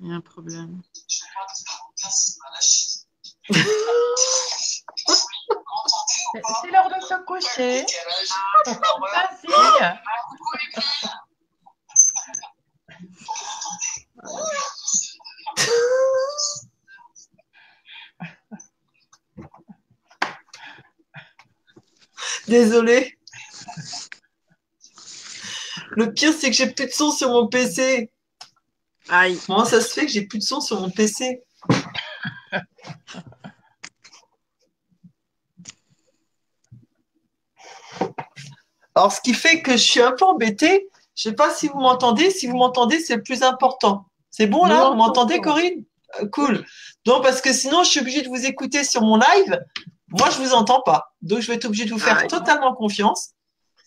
Il 0.00 0.08
y 0.08 0.12
a 0.12 0.16
un 0.16 0.20
problème. 0.20 0.82
C'est 6.34 6.70
l'heure 6.72 6.88
de 6.88 7.00
se 7.00 7.14
coucher. 7.24 7.86
Horreur. 8.66 9.98
Vas-y. 10.02 10.14
Désolée. 22.48 23.16
Le 25.90 26.12
pire, 26.12 26.32
c'est 26.38 26.50
que 26.50 26.56
j'ai 26.56 26.70
plus 26.70 26.86
de 26.86 26.90
son 26.90 27.10
sur 27.10 27.28
mon 27.30 27.46
PC. 27.48 28.10
Aïe. 29.08 29.38
Comment 29.46 29.64
ça 29.64 29.80
se 29.80 29.92
fait 29.92 30.06
que 30.06 30.12
j'ai 30.12 30.22
plus 30.22 30.38
de 30.38 30.44
son 30.44 30.60
sur 30.60 30.80
mon 30.80 30.90
PC 30.90 31.42
Alors, 38.94 39.12
ce 39.12 39.20
qui 39.20 39.34
fait 39.34 39.60
que 39.62 39.72
je 39.72 39.76
suis 39.82 40.00
un 40.02 40.12
peu 40.12 40.24
embêtée. 40.24 40.88
Je 41.16 41.24
sais 41.24 41.34
pas 41.34 41.52
si 41.52 41.68
vous 41.68 41.78
m'entendez. 41.78 42.30
Si 42.30 42.46
vous 42.46 42.56
m'entendez, 42.56 43.00
c'est 43.00 43.16
le 43.16 43.22
plus 43.22 43.42
important. 43.42 44.06
C'est 44.30 44.46
bon 44.46 44.64
là? 44.66 44.90
Vous 44.90 44.96
m'entendez. 44.96 45.40
Corinne? 45.40 45.84
Euh, 46.20 46.26
Cool. 46.28 46.64
Donc, 47.04 47.22
parce 47.22 47.40
que 47.40 47.52
sinon, 47.52 47.82
je 47.84 47.90
suis 47.90 48.00
obligée 48.00 48.22
de 48.22 48.28
vous 48.28 48.46
écouter 48.46 48.84
sur 48.84 49.02
mon 49.02 49.16
live. 49.16 49.60
Moi, 50.08 50.30
je 50.30 50.38
vous 50.38 50.54
entends 50.54 50.80
pas. 50.82 51.12
Donc, 51.22 51.40
je 51.40 51.48
vais 51.48 51.54
être 51.54 51.64
obligée 51.64 51.84
de 51.84 51.90
vous 51.90 51.98
faire 51.98 52.26
totalement 52.26 52.74
confiance. 52.74 53.30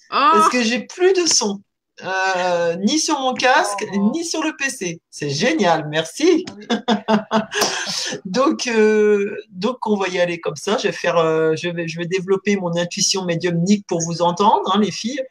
Oh, 0.09 0.13
Parce 0.13 0.49
que 0.49 0.61
j'ai 0.63 0.79
plus 0.85 1.13
de 1.13 1.25
son. 1.25 1.61
Euh, 2.05 2.75
ni 2.75 2.99
sur 2.99 3.19
mon 3.19 3.33
casque, 3.33 3.83
Oh. 3.93 4.11
ni 4.13 4.23
sur 4.23 4.43
le 4.43 4.55
PC. 4.55 5.01
C'est 5.09 5.29
génial, 5.31 5.87
merci. 5.89 6.45
Ah 6.47 6.53
oui. 6.55 6.67
Donc, 8.25 8.67
euh, 8.67 9.35
donc 9.49 9.77
on 9.87 9.95
va 9.97 10.07
y 10.07 10.19
aller 10.19 10.39
comme 10.39 10.55
ça. 10.55 10.77
Je 10.77 10.83
vais 10.87 10.91
faire, 10.93 11.17
euh, 11.17 11.55
je 11.55 11.69
vais, 11.69 11.87
je 11.87 11.97
vais 11.97 12.05
développer 12.05 12.55
mon 12.55 12.75
intuition 12.77 13.25
médiumnique 13.25 13.85
pour 13.87 13.99
vous 14.01 14.21
entendre, 14.21 14.71
hein, 14.73 14.79
les 14.79 14.91
filles. 14.91 15.21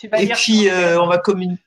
Tu 0.00 0.08
vas 0.08 0.20
Et 0.22 0.26
lire 0.26 0.36
puis, 0.36 0.68
on 0.70 1.06
va 1.06 1.18
communiquer. 1.18 1.62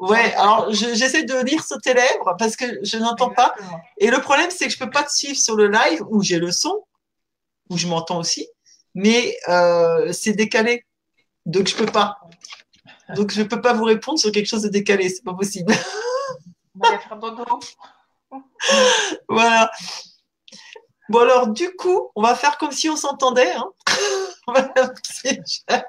Ouais, 0.00 0.34
alors 0.34 0.72
je- 0.72 0.94
j'essaie 0.94 1.24
de 1.24 1.38
lire 1.44 1.64
sur 1.64 1.78
tes 1.78 1.94
lèvres 1.94 2.34
parce 2.38 2.56
que 2.56 2.64
je 2.82 2.98
n'entends 2.98 3.30
pas. 3.30 3.54
Et 3.98 4.10
le 4.10 4.20
problème, 4.20 4.50
c'est 4.50 4.66
que 4.66 4.72
je 4.72 4.78
peux 4.78 4.90
pas 4.90 5.04
te 5.04 5.12
suivre 5.12 5.36
sur 5.38 5.54
le 5.56 5.68
live 5.68 6.02
où 6.10 6.20
j'ai 6.22 6.38
le 6.38 6.50
son, 6.50 6.84
où 7.70 7.76
je 7.78 7.86
m'entends 7.86 8.18
aussi, 8.18 8.48
mais 8.94 9.36
c'est 10.12 10.32
décalé. 10.32 10.84
Donc 11.46 11.68
je 11.68 11.76
peux 11.76 11.86
pas. 11.86 12.16
Donc 13.16 13.32
je 13.32 13.42
peux 13.42 13.60
pas 13.60 13.72
vous 13.72 13.84
répondre 13.84 14.18
sur 14.18 14.32
quelque 14.32 14.46
chose 14.46 14.62
de 14.62 14.68
décalé, 14.68 15.08
c'est 15.08 15.24
pas 15.24 15.34
possible. 15.34 15.72
On 16.74 16.78
va 16.80 16.88
aller 16.88 16.98
faire 16.98 17.16
dodo. 17.18 17.44
voilà. 19.28 19.70
Bon 21.08 21.20
alors 21.20 21.48
du 21.48 21.70
coup, 21.76 22.10
on 22.16 22.22
va 22.22 22.34
faire 22.34 22.56
comme 22.58 22.72
si 22.72 22.88
on 22.88 22.96
s'entendait. 22.96 23.52
hein. 23.52 23.70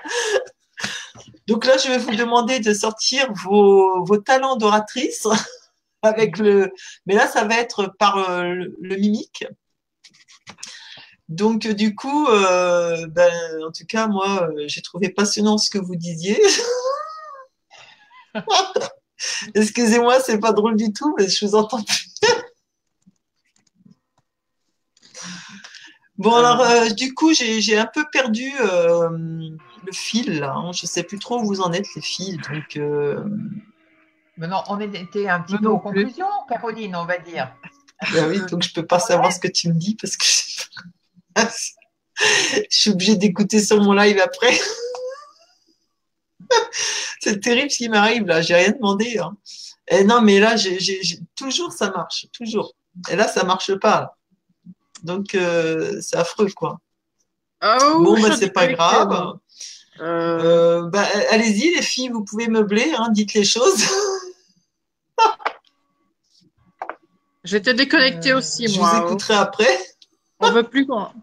Donc 1.48 1.66
là, 1.66 1.78
je 1.78 1.88
vais 1.90 1.98
vous 1.98 2.16
demander 2.16 2.60
de 2.60 2.74
sortir 2.74 3.32
vos, 3.34 4.04
vos 4.04 4.18
talents 4.18 4.56
d'oratrice 4.58 5.28
avec 6.02 6.38
le. 6.38 6.72
Mais 7.06 7.16
là, 7.16 7.28
ça 7.28 7.46
va 7.46 7.56
être 7.58 7.94
par 7.98 8.18
euh, 8.30 8.44
le, 8.54 8.76
le 8.80 8.96
mimique. 8.98 9.46
Donc, 11.30 11.66
du 11.68 11.96
coup, 11.96 12.28
euh, 12.28 13.08
ben, 13.08 13.34
en 13.68 13.72
tout 13.72 13.86
cas, 13.88 14.08
moi, 14.08 14.48
euh, 14.50 14.66
j'ai 14.68 14.82
trouvé 14.82 15.10
passionnant 15.10 15.58
ce 15.58 15.70
que 15.70 15.80
vous 15.80 15.96
disiez. 15.96 16.40
Excusez-moi, 19.56 20.20
c'est 20.20 20.40
pas 20.40 20.52
drôle 20.52 20.76
du 20.76 20.92
tout, 20.94 21.16
mais 21.18 21.28
je 21.30 21.46
vous 21.46 21.56
entends 21.56 21.82
plus. 21.84 22.08
Bon, 26.18 26.34
alors, 26.34 26.62
euh, 26.62 26.88
du 26.92 27.14
coup, 27.14 27.34
j'ai 27.34 27.78
un 27.78 27.88
peu 27.88 28.06
perdu 28.10 28.50
euh, 28.62 29.10
le 29.10 29.92
fil, 29.92 30.40
là. 30.40 30.54
hein. 30.56 30.72
Je 30.72 30.86
sais 30.86 31.04
plus 31.04 31.20
trop 31.20 31.42
où 31.42 31.46
vous 31.46 31.60
en 31.60 31.74
êtes, 31.74 31.88
les 31.94 32.02
fils. 32.02 32.38
Donc, 32.38 32.78
euh, 32.78 33.22
Mais 34.38 34.48
non, 34.48 34.64
on 34.70 34.80
était 34.80 35.28
un 35.28 35.42
petit 35.42 35.58
peu 35.58 35.68
aux 35.68 35.78
plus. 35.78 35.92
conclusions, 36.04 36.28
Caroline, 36.48 36.96
on 36.96 37.06
va 37.06 37.18
dire. 37.18 37.54
ben 38.14 38.30
oui, 38.30 38.40
donc 38.50 38.64
je 38.64 38.72
peux 38.74 38.86
pas 38.86 39.00
savoir 39.00 39.34
ce 39.34 39.40
que 39.40 39.50
tu 39.50 39.68
me 39.68 39.74
dis 39.74 39.96
parce 39.96 40.16
que 40.16 40.26
je 42.72 42.78
suis 42.78 42.92
obligée 42.92 43.18
d'écouter 43.18 43.60
sur 43.62 43.82
mon 43.84 43.92
live 43.92 44.20
après. 44.24 44.58
c'est 47.20 47.40
terrible 47.40 47.72
ce 47.72 47.78
qui 47.78 47.90
m'arrive 47.90 48.26
là. 48.26 48.42
J'ai 48.42 48.56
rien 48.56 48.72
demandé. 48.72 49.18
Hein. 49.18 49.36
Et 49.88 50.04
non, 50.04 50.22
mais 50.22 50.40
là, 50.40 50.56
j'ai, 50.56 50.80
toujours 51.36 51.72
ça 51.72 51.92
marche, 51.92 52.28
toujours. 52.32 52.74
Et 53.10 53.16
là, 53.16 53.28
ça 53.28 53.44
marche 53.44 53.76
pas. 53.76 54.18
Donc, 55.04 55.36
euh, 55.36 56.00
c'est 56.02 56.18
affreux, 56.18 56.50
quoi. 56.56 56.80
Oh, 57.64 58.02
bon, 58.04 58.20
bah, 58.22 58.36
c'est 58.38 58.52
pas 58.52 58.68
grave. 58.68 59.38
Euh. 60.00 60.02
Euh, 60.02 60.90
bah, 60.90 61.06
allez-y, 61.32 61.74
les 61.76 61.82
filles, 61.82 62.10
vous 62.10 62.24
pouvez 62.24 62.48
meubler, 62.48 62.94
hein, 62.98 63.10
dites 63.12 63.34
les 63.34 63.44
choses. 63.46 63.86
J'étais 67.44 67.74
déconnectée 67.76 68.34
aussi, 68.34 68.68
je 68.68 68.80
moi. 68.80 68.92
Je 68.92 68.98
vous 68.98 69.06
écouterai 69.06 69.36
après. 69.36 69.80
On 70.40 70.52
veut 70.52 70.64
plus 70.64 70.86
quoi. 70.86 71.14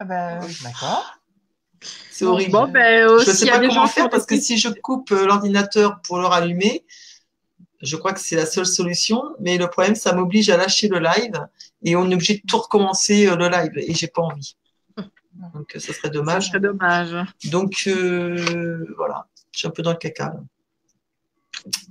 Ah 0.00 0.04
bah, 0.04 0.40
d'accord. 0.62 1.18
C'est 2.22 2.28
horrible. 2.28 2.52
Bon, 2.52 2.68
ben, 2.68 3.08
je 3.18 3.30
ne 3.30 3.34
sais 3.34 3.46
pas 3.46 3.58
comment 3.58 3.86
faire 3.88 4.08
parce 4.08 4.26
que 4.26 4.38
si 4.38 4.56
je 4.56 4.68
coupe 4.68 5.10
l'ordinateur 5.10 6.00
pour 6.02 6.18
le 6.18 6.26
rallumer, 6.26 6.84
je 7.80 7.96
crois 7.96 8.12
que 8.12 8.20
c'est 8.20 8.36
la 8.36 8.46
seule 8.46 8.64
solution. 8.64 9.22
Mais 9.40 9.58
le 9.58 9.66
problème, 9.66 9.96
ça 9.96 10.14
m'oblige 10.14 10.48
à 10.48 10.56
lâcher 10.56 10.86
le 10.86 11.00
live 11.00 11.48
et 11.82 11.96
on 11.96 12.08
est 12.08 12.14
obligé 12.14 12.34
de 12.34 12.42
tout 12.46 12.58
recommencer 12.58 13.26
le 13.26 13.48
live 13.48 13.72
et 13.76 13.92
j'ai 13.92 14.06
pas 14.06 14.22
envie. 14.22 14.56
Donc, 15.54 15.72
ça 15.76 15.92
serait 15.92 16.10
dommage. 16.10 16.44
Ça 16.44 16.48
serait 16.50 16.60
dommage. 16.60 17.16
Donc, 17.50 17.84
euh, 17.88 18.86
voilà, 18.96 19.26
je 19.50 19.58
suis 19.58 19.66
un 19.66 19.72
peu 19.72 19.82
dans 19.82 19.90
le 19.90 19.96
caca. 19.96 20.34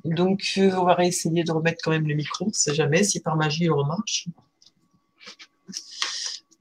Donc, 0.06 0.54
euh, 0.58 0.72
on 0.78 0.86
va 0.86 0.94
réessayer 0.94 1.44
de 1.44 1.52
remettre 1.52 1.80
quand 1.84 1.92
même 1.92 2.08
le 2.08 2.16
micro, 2.16 2.46
on 2.46 2.48
ne 2.48 2.54
sait 2.54 2.74
jamais 2.74 3.04
si 3.04 3.20
par 3.20 3.36
magie 3.36 3.66
il 3.66 3.72
remarche. 3.72 4.28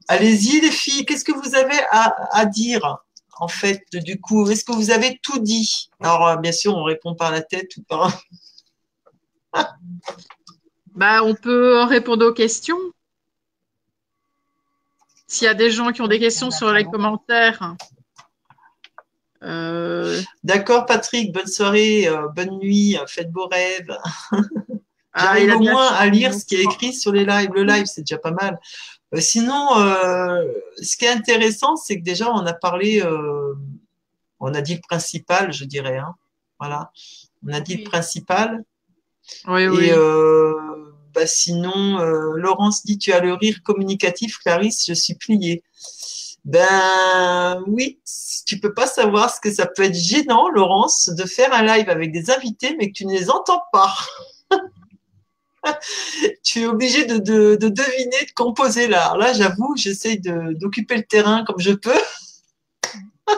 Allez-y, 0.09 0.59
les 0.59 0.71
filles, 0.71 1.05
qu'est-ce 1.05 1.23
que 1.23 1.31
vous 1.31 1.55
avez 1.55 1.79
à, 1.89 2.45
dire? 2.45 2.97
En 3.41 3.47
fait, 3.47 3.83
du 3.91 4.21
coup 4.21 4.47
Est-ce 4.49 4.63
que 4.63 4.71
vous 4.71 4.91
avez 4.91 5.19
tout 5.23 5.39
dit? 5.39 5.89
Alors, 5.99 6.27
euh, 6.27 6.35
bien 6.35 6.51
sûr, 6.51 6.77
on 6.77 6.83
répond 6.83 7.15
par 7.15 7.31
la 7.31 7.41
tête 7.41 7.75
ou 7.75 7.81
par. 7.81 8.21
bah, 10.93 11.23
on 11.23 11.33
peut 11.33 11.81
répondre 11.83 12.27
aux 12.27 12.33
questions. 12.33 12.77
S'il 15.25 15.45
y 15.45 15.49
a 15.49 15.55
des 15.55 15.71
gens 15.71 15.91
qui 15.91 16.03
ont 16.03 16.07
des 16.07 16.19
questions 16.19 16.51
sur 16.51 16.71
les 16.71 16.85
commentaires. 16.85 17.75
Euh, 19.43 20.21
D'accord, 20.43 20.85
Patrick, 20.85 21.33
bonne 21.33 21.47
soirée, 21.47 22.07
euh, 22.07 22.27
bonne 22.27 22.59
nuit, 22.59 22.95
faites 23.07 23.31
beaux 23.31 23.47
rêves. 23.47 23.97
Ah, 25.13 25.35
J'arrive 25.35 25.55
au 25.55 25.59
moins 25.59 25.87
à 25.91 26.07
lire 26.07 26.33
ce 26.33 26.45
qui 26.45 26.55
est 26.55 26.63
écrit 26.63 26.93
sur 26.93 27.11
les 27.11 27.25
lives. 27.25 27.49
Le 27.53 27.65
live, 27.65 27.85
c'est 27.85 28.03
déjà 28.03 28.17
pas 28.17 28.31
mal. 28.31 28.57
Euh, 29.13 29.19
sinon, 29.19 29.69
ce 30.81 30.97
qui 30.97 31.05
est 31.05 31.09
intéressant, 31.09 31.75
c'est 31.75 31.99
que 31.99 32.03
déjà, 32.03 32.31
on 32.31 32.45
a 32.45 32.53
parlé, 32.53 33.03
on 34.39 34.53
a 34.53 34.61
dit 34.61 34.75
le 34.75 34.81
principal, 34.81 35.51
je 35.51 35.65
dirais. 35.65 35.97
Hein. 35.97 36.15
Voilà. 36.59 36.91
On 37.45 37.53
a 37.53 37.59
dit 37.59 37.77
le 37.77 37.83
principal. 37.83 38.63
Oui, 39.47 39.67
oui. 39.67 39.85
Et 39.85 39.93
bah, 41.13 41.27
sinon, 41.27 41.97
Laurence 42.35 42.85
dit 42.85 42.97
Tu 42.97 43.11
as 43.11 43.19
le 43.19 43.33
rire 43.33 43.61
communicatif, 43.63 44.37
Clarisse, 44.39 44.85
je 44.87 44.93
suis 44.93 45.15
pliée. 45.15 45.63
Ben 46.43 47.63
oui, 47.67 47.99
tu 48.47 48.59
peux 48.59 48.73
pas 48.73 48.87
savoir 48.87 49.33
ce 49.33 49.39
que 49.39 49.51
ça 49.51 49.67
peut 49.67 49.83
être 49.83 49.95
gênant, 49.95 50.49
Laurence, 50.49 51.09
de 51.09 51.25
faire 51.25 51.53
un 51.53 51.61
live 51.61 51.89
avec 51.89 52.11
des 52.11 52.31
invités, 52.31 52.75
mais 52.77 52.87
que 52.87 52.93
tu 52.93 53.05
ne 53.05 53.13
les 53.13 53.29
entends 53.29 53.61
pas. 53.71 53.93
tu 56.43 56.61
es 56.61 56.65
obligé 56.65 57.05
de, 57.05 57.17
deviner, 57.17 58.25
de 58.25 58.31
composer. 58.35 58.85
Alors 58.85 59.17
là, 59.17 59.33
j'avoue, 59.33 59.75
j'essaye 59.75 60.19
d'occuper 60.19 60.97
le 60.97 61.03
terrain 61.03 61.43
comme 61.45 61.59
je 61.59 61.71
peux. 61.71 61.99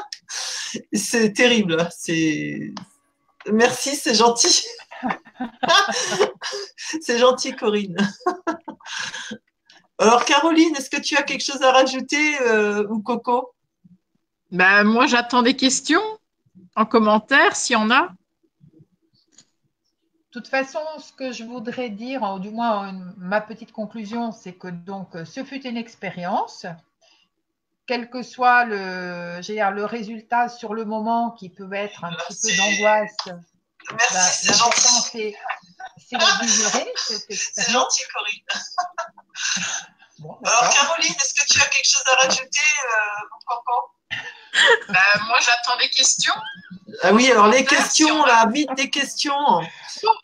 c'est 0.94 1.34
terrible. 1.34 1.88
C'est 1.95 2.74
merci, 3.52 3.95
c'est 3.95 4.16
gentil. 4.16 4.66
c'est 7.02 7.20
gentil, 7.20 7.56
Corinne. 7.56 7.98
Alors, 10.00 10.26
Caroline, 10.26 10.76
est-ce 10.76 10.90
que 10.90 11.00
tu 11.00 11.16
as 11.18 11.24
quelque 11.24 11.44
chose 11.44 11.62
à 11.62 11.72
rajouter 11.72 12.40
euh, 12.41 12.86
ou 12.90 13.02
Coco? 13.02 13.54
Ben, 14.52 14.84
Moi, 14.84 15.08
j'attends 15.08 15.44
des 15.44 15.56
questions 15.56 16.02
en 16.76 16.86
commentaire 16.86 17.56
s'il 17.56 17.74
y 17.74 17.78
en 17.78 17.91
a. 17.91 18.10
De 20.34 20.39
toute 20.39 20.47
façon, 20.47 20.80
ce 20.97 21.14
que 21.14 21.31
je 21.31 21.43
voudrais 21.43 21.89
dire, 21.89 22.23
ou 22.23 22.39
du 22.39 22.49
moins 22.49 22.91
ma 23.18 23.39
petite 23.39 23.72
conclusion, 23.72 24.31
c'est 24.31 24.53
que 24.53 24.68
donc 24.68 25.10
ce 25.26 25.43
fut 25.43 25.61
une 25.68 25.77
expérience, 25.77 26.65
quel 27.85 28.10
que 28.10 28.23
soit 28.23 28.65
le, 28.65 29.39
le 29.39 29.85
résultat 29.85 30.49
sur 30.49 30.73
le 30.73 30.85
moment 30.85 31.30
qui 31.31 31.49
peut 31.49 31.72
être 31.73 32.03
un 32.03 32.14
petit 32.14 32.35
peu 32.41 32.57
d'angoisse. 32.57 33.15
Merci, 33.91 34.47
bah, 34.47 34.72
c'est 35.11 35.35
c'est 35.97 36.18
la 36.18 36.38
digérer, 36.41 36.91
cette 36.95 37.30
expérience. 37.30 37.53
C'est 37.53 37.72
gentil, 37.72 38.01
Corinne. 38.11 38.41
Alors, 40.45 40.73
Caroline, 40.73 41.11
est-ce 41.11 41.34
que 41.34 41.45
tu 41.45 41.61
as 41.61 41.65
quelque 41.65 41.88
chose 41.88 42.03
à 42.07 42.15
rajouter, 42.26 42.69
euh, 42.85 44.18
ben, 44.88 45.22
Moi, 45.27 45.39
j'attends 45.41 45.77
des 45.77 45.89
questions. 45.89 46.34
Ah 47.01 47.11
oui, 47.11 47.30
alors 47.31 47.47
les 47.47 47.65
questions, 47.65 48.23
là, 48.26 48.45
vite 48.47 48.73
des 48.76 48.89
questions. 48.89 49.61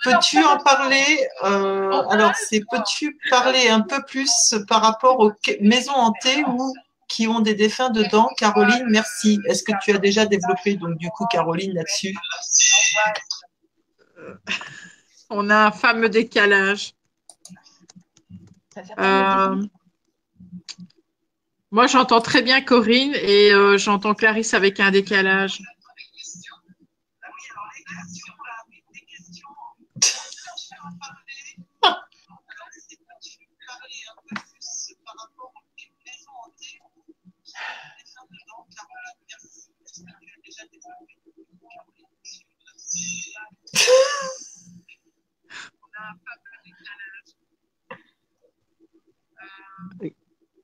Peux-tu 0.04 0.44
en 0.44 0.58
parler 0.58 1.28
euh, 1.44 2.04
Alors, 2.10 2.34
c'est 2.36 2.62
peux-tu 2.72 3.18
parler 3.30 3.68
un 3.68 3.82
peu 3.82 4.02
plus 4.04 4.56
par 4.68 4.82
rapport 4.82 5.20
aux 5.20 5.32
maisons 5.62 5.94
hantées 5.94 6.44
ou 6.48 6.74
qui 7.08 7.28
ont 7.28 7.42
des 7.42 7.56
défunts 7.56 7.90
dedans? 7.90 8.30
Caroline, 8.38 8.86
merci. 8.88 9.40
Est-ce 9.48 9.64
que 9.64 9.74
tu 9.84 9.92
as 9.92 9.98
déjà 9.98 10.26
développé, 10.26 10.76
donc, 10.76 10.98
du 10.98 11.10
coup, 11.10 11.26
Caroline, 11.26 11.74
là-dessus? 11.74 12.16
On 15.30 15.50
a 15.50 15.68
un 15.68 15.72
fameux 15.72 16.10
décalage. 16.10 16.94
Euh, 19.00 19.62
moi, 21.72 21.88
j'entends 21.88 22.22
très 22.22 22.42
bien 22.42 22.62
Corinne 22.62 23.14
et 23.16 23.54
euh, 23.54 23.78
j'entends 23.78 24.14
Clarisse 24.14 24.54
avec 24.54 24.80
un 24.80 24.92
décalage. 24.92 25.62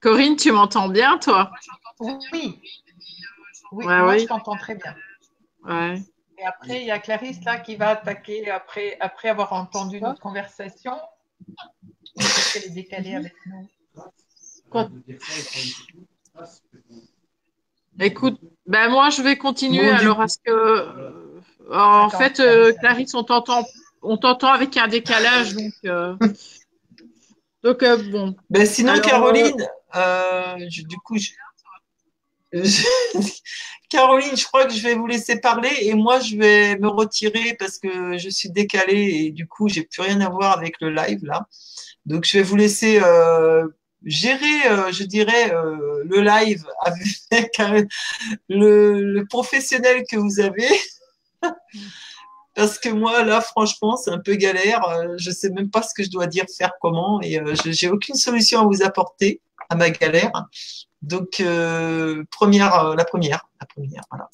Corinne, 0.02 0.36
tu 0.36 0.52
m'entends 0.52 0.90
bien, 0.90 1.18
toi? 1.18 1.52
Oui. 2.00 2.60
Oui, 3.72 3.86
moi, 3.86 4.18
je 4.18 4.26
t'entends 4.26 4.56
très 4.58 4.76
bien. 4.76 4.96
Ouais. 5.64 6.02
Et 6.38 6.46
après, 6.46 6.82
il 6.82 6.88
y 6.88 6.92
a 6.92 7.00
Clarisse 7.00 7.44
là 7.44 7.60
qui 7.60 7.76
va 7.76 7.90
attaquer 7.90 8.50
après, 8.52 8.98
après 9.00 9.30
avoir 9.30 9.54
entendu 9.54 10.00
notre 10.02 10.20
conversation. 10.20 11.00
Elle 12.56 12.66
est 12.66 12.70
décalée 12.70 13.16
avec 13.16 13.34
nous. 13.46 13.70
Écoute, 18.00 18.40
ben 18.66 18.90
moi 18.90 19.10
je 19.10 19.22
vais 19.22 19.38
continuer 19.38 19.90
alors 19.90 20.20
à 20.22 20.28
ce 20.28 20.38
que 20.44 21.25
en 21.72 22.10
fait 22.10 22.40
euh, 22.40 22.74
Clarisse 22.74 23.14
on 23.14 23.24
t'entend 23.24 23.66
on 24.02 24.18
t'entend 24.18 24.50
avec 24.50 24.78
un 24.78 24.88
décalage 24.88 25.54
donc 25.56 25.74
euh, 25.86 26.16
donc 27.66 27.84
bon. 28.12 28.36
Ben 28.52 28.64
sinon 28.68 29.00
Caroline, 29.02 29.68
euh, 29.96 30.56
du 30.70 30.98
coup, 30.98 31.18
Caroline, 33.90 34.38
je 34.38 34.46
crois 34.46 34.66
que 34.66 34.74
je 34.74 34.84
vais 34.84 34.94
vous 34.94 35.08
laisser 35.08 35.40
parler 35.40 35.72
et 35.82 35.96
moi, 35.96 36.20
je 36.20 36.38
vais 36.38 36.78
me 36.78 36.90
retirer 36.90 37.56
parce 37.58 37.80
que 37.80 38.20
je 38.20 38.30
suis 38.30 38.52
décalée 38.52 39.26
et 39.26 39.32
du 39.32 39.48
coup, 39.48 39.68
j'ai 39.68 39.82
plus 39.82 40.04
rien 40.04 40.22
à 40.22 40.30
voir 40.30 40.56
avec 40.56 40.76
le 40.80 40.92
live 40.92 41.26
là. 41.26 41.48
Donc, 42.06 42.26
je 42.26 42.38
vais 42.38 42.44
vous 42.44 42.56
laisser 42.56 43.00
euh, 43.02 43.68
gérer, 44.04 44.68
euh, 44.70 44.92
je 44.92 45.04
dirais, 45.04 45.52
le 45.52 46.22
live 46.22 46.68
avec 46.82 47.58
le, 48.48 49.24
professionnel 49.28 50.04
que 50.08 50.18
vous 50.18 50.40
avez. 50.40 50.70
parce 52.56 52.80
que 52.80 52.90
moi, 52.90 53.24
là, 53.24 53.42
franchement, 53.42 53.98
c'est 53.98 54.12
un 54.12 54.20
peu 54.20 54.36
galère. 54.36 54.82
Je 55.18 55.32
sais 55.32 55.50
même 55.50 55.70
pas 55.70 55.82
ce 55.82 55.94
que 55.96 56.04
je 56.04 56.10
dois 56.10 56.28
dire, 56.28 56.46
faire 56.58 56.72
comment, 56.82 57.22
et 57.22 57.42
je 57.64 57.72
j'ai 57.72 57.90
aucune 57.90 58.16
solution 58.16 58.62
à 58.62 58.66
vous 58.66 58.84
apporter 58.84 59.42
à 59.70 59.76
ma 59.76 59.90
galère. 59.90 60.32
Donc, 61.06 61.40
euh, 61.40 62.24
première, 62.32 62.74
euh, 62.80 62.96
la 62.96 63.06
première, 63.06 63.48
la 63.62 63.68
première, 63.68 64.02
voilà. 64.10 64.28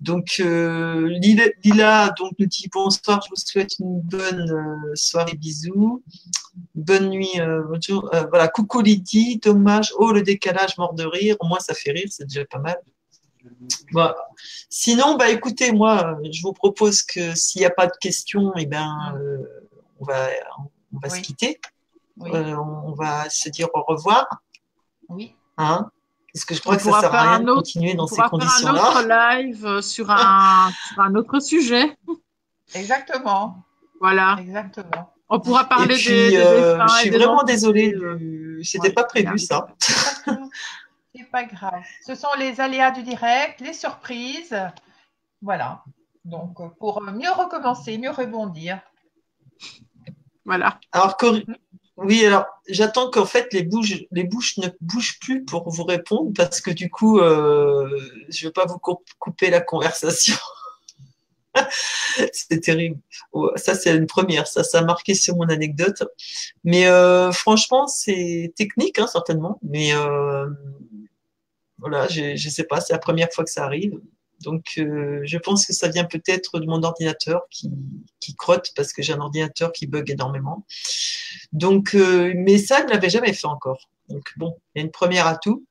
Donc, 0.00 0.36
euh, 0.40 1.08
Lila, 1.08 2.10
donc, 2.18 2.32
nous 2.38 2.46
dit 2.46 2.68
bonsoir, 2.70 3.22
je 3.24 3.30
vous 3.30 3.36
souhaite 3.36 3.78
une 3.78 4.00
bonne 4.02 4.92
soirée, 4.94 5.34
bisous. 5.34 6.02
Bonne 6.74 7.08
nuit, 7.08 7.40
bonjour. 7.68 8.10
voilà, 8.28 8.48
coucou 8.48 8.82
Lydie, 8.82 9.38
dommage. 9.38 9.92
Oh, 9.96 10.12
le 10.12 10.22
décalage, 10.22 10.76
mort 10.76 10.94
de 10.94 11.04
rire. 11.04 11.36
Au 11.40 11.46
moins, 11.46 11.60
ça 11.60 11.74
fait 11.74 11.92
rire, 11.92 12.08
c'est 12.10 12.26
déjà 12.26 12.44
pas 12.44 12.58
mal. 12.58 12.76
Voilà. 13.92 14.16
Sinon, 14.68 15.16
bah 15.16 15.28
écoutez, 15.30 15.72
moi, 15.72 16.16
je 16.30 16.42
vous 16.42 16.52
propose 16.52 17.02
que 17.02 17.34
s'il 17.34 17.60
n'y 17.60 17.66
a 17.66 17.70
pas 17.70 17.86
de 17.86 17.92
questions, 18.00 18.52
eh 18.56 18.66
ben, 18.66 19.14
euh, 19.16 19.38
on 20.00 20.04
va, 20.04 20.28
on 20.94 20.98
va 20.98 21.08
se 21.10 21.16
Oui. 21.16 21.22
quitter. 21.22 21.60
Oui. 22.16 22.30
Euh, 22.32 22.56
on 22.56 22.92
va 22.94 23.28
se 23.30 23.48
dire 23.48 23.68
au 23.74 23.82
revoir. 23.82 24.26
oui. 25.08 25.34
Hein? 25.58 25.90
Parce 26.32 26.44
que 26.46 26.54
je 26.56 26.60
crois 26.60 26.74
On 26.74 26.76
que 26.78 26.82
ça 26.82 27.00
sert 27.00 27.14
à 27.14 27.22
rien 27.22 27.30
un 27.34 27.40
de 27.40 27.44
autre- 27.50 27.60
continuer 27.60 27.94
dans 27.94 28.04
On 28.04 28.06
ces 28.08 28.16
pourra 28.16 28.28
faire 28.28 28.34
un 28.34 28.40
conditions-là. 28.40 28.88
autre 28.90 29.06
live 29.36 29.80
sur 29.82 30.10
un, 30.10 30.70
sur 30.92 31.00
un 31.02 31.14
autre 31.14 31.38
sujet. 31.40 31.96
Exactement. 32.74 33.62
Voilà. 34.00 34.36
Exactement. 34.40 35.12
On 35.28 35.38
pourra 35.38 35.62
Et 35.62 35.68
parler 35.68 35.94
puis, 35.94 36.08
des, 36.08 36.30
des 36.30 36.36
euh, 36.38 36.78
je 36.78 36.84
et 36.94 36.98
suis 37.02 37.10
des 37.10 37.18
vraiment 37.18 37.44
désolée. 37.44 37.94
euh, 37.94 38.16
du- 38.16 38.60
C'était 38.64 38.88
ouais, 38.88 38.94
pas 38.94 39.04
prévu 39.04 39.38
ça. 39.38 39.68
Pas 41.34 41.46
grave. 41.46 41.82
Ce 42.06 42.14
sont 42.14 42.28
les 42.38 42.60
aléas 42.60 42.92
du 42.92 43.02
direct, 43.02 43.60
les 43.60 43.72
surprises. 43.72 44.56
Voilà. 45.42 45.82
Donc, 46.24 46.60
euh, 46.60 46.68
pour 46.78 47.02
mieux 47.02 47.32
recommencer, 47.32 47.98
mieux 47.98 48.12
rebondir. 48.12 48.80
Voilà. 50.44 50.78
Alors, 50.92 51.16
oui, 51.96 52.24
alors 52.24 52.46
j'attends 52.68 53.10
qu'en 53.10 53.26
fait 53.26 53.52
les 53.52 53.64
bouches, 53.64 54.04
les 54.12 54.22
bouches 54.22 54.58
ne 54.58 54.68
bougent 54.80 55.18
plus 55.18 55.44
pour 55.44 55.68
vous 55.68 55.82
répondre 55.82 56.30
parce 56.36 56.60
que 56.60 56.70
du 56.70 56.88
coup, 56.88 57.18
euh, 57.18 57.90
je 58.28 58.44
ne 58.44 58.48
veux 58.48 58.52
pas 58.52 58.66
vous 58.66 58.78
cou- 58.78 59.02
couper 59.18 59.50
la 59.50 59.60
conversation. 59.60 60.36
c'est 62.32 62.60
terrible. 62.60 63.00
Ouais, 63.32 63.50
Ça, 63.56 63.74
c'est 63.74 63.96
une 63.96 64.06
première. 64.06 64.46
Ça, 64.46 64.62
ça 64.62 64.78
a 64.78 64.82
marqué 64.84 65.14
sur 65.14 65.34
mon 65.34 65.48
anecdote. 65.48 66.04
Mais 66.62 66.86
euh, 66.86 67.32
franchement, 67.32 67.88
c'est 67.88 68.52
technique, 68.56 69.00
hein, 69.00 69.08
certainement. 69.08 69.58
Mais 69.62 69.92
euh, 69.94 70.48
voilà, 71.84 72.08
je 72.08 72.32
ne 72.32 72.50
sais 72.50 72.64
pas. 72.64 72.80
C'est 72.80 72.92
la 72.92 72.98
première 72.98 73.30
fois 73.32 73.44
que 73.44 73.50
ça 73.50 73.64
arrive. 73.64 74.00
Donc, 74.40 74.72
euh, 74.78 75.20
je 75.24 75.38
pense 75.38 75.66
que 75.66 75.72
ça 75.72 75.88
vient 75.88 76.04
peut-être 76.04 76.58
de 76.58 76.66
mon 76.66 76.82
ordinateur 76.82 77.42
qui, 77.50 77.70
qui 78.20 78.34
crotte 78.34 78.72
parce 78.74 78.92
que 78.92 79.02
j'ai 79.02 79.12
un 79.12 79.20
ordinateur 79.20 79.72
qui 79.72 79.86
bug 79.86 80.10
énormément. 80.10 80.66
Donc, 81.52 81.94
euh, 81.94 82.32
mais 82.36 82.58
ça, 82.58 82.80
je 82.80 82.84
ne 82.84 82.90
l'avais 82.90 83.10
jamais 83.10 83.32
fait 83.32 83.46
encore. 83.46 83.88
Donc, 84.08 84.32
bon, 84.36 84.56
il 84.74 84.78
y 84.78 84.82
a 84.82 84.84
une 84.84 84.90
première 84.90 85.26
à 85.26 85.36
tout. 85.36 85.64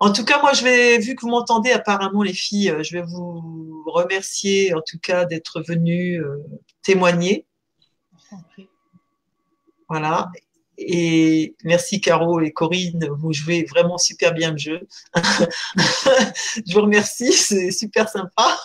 En 0.00 0.12
tout 0.12 0.24
cas, 0.24 0.40
moi, 0.40 0.52
je 0.52 0.62
vais, 0.62 0.98
vu 0.98 1.16
que 1.16 1.22
vous 1.22 1.28
m'entendez 1.28 1.72
apparemment, 1.72 2.22
les 2.22 2.32
filles, 2.32 2.70
euh, 2.70 2.82
je 2.82 2.96
vais 2.96 3.02
vous 3.02 3.82
remercier 3.86 4.72
en 4.74 4.80
tout 4.80 4.98
cas 4.98 5.24
d'être 5.24 5.60
venues 5.60 6.22
euh, 6.22 6.38
témoigner. 6.82 7.46
Voilà. 9.88 10.30
Et 10.90 11.54
merci 11.64 12.00
Caro 12.00 12.40
et 12.40 12.50
Corinne, 12.50 13.10
vous 13.10 13.34
jouez 13.34 13.64
vraiment 13.64 13.98
super 13.98 14.32
bien 14.32 14.52
le 14.52 14.56
jeu. 14.56 14.88
je 15.16 16.72
vous 16.72 16.80
remercie, 16.80 17.30
c'est 17.34 17.70
super 17.72 18.08
sympa. 18.08 18.58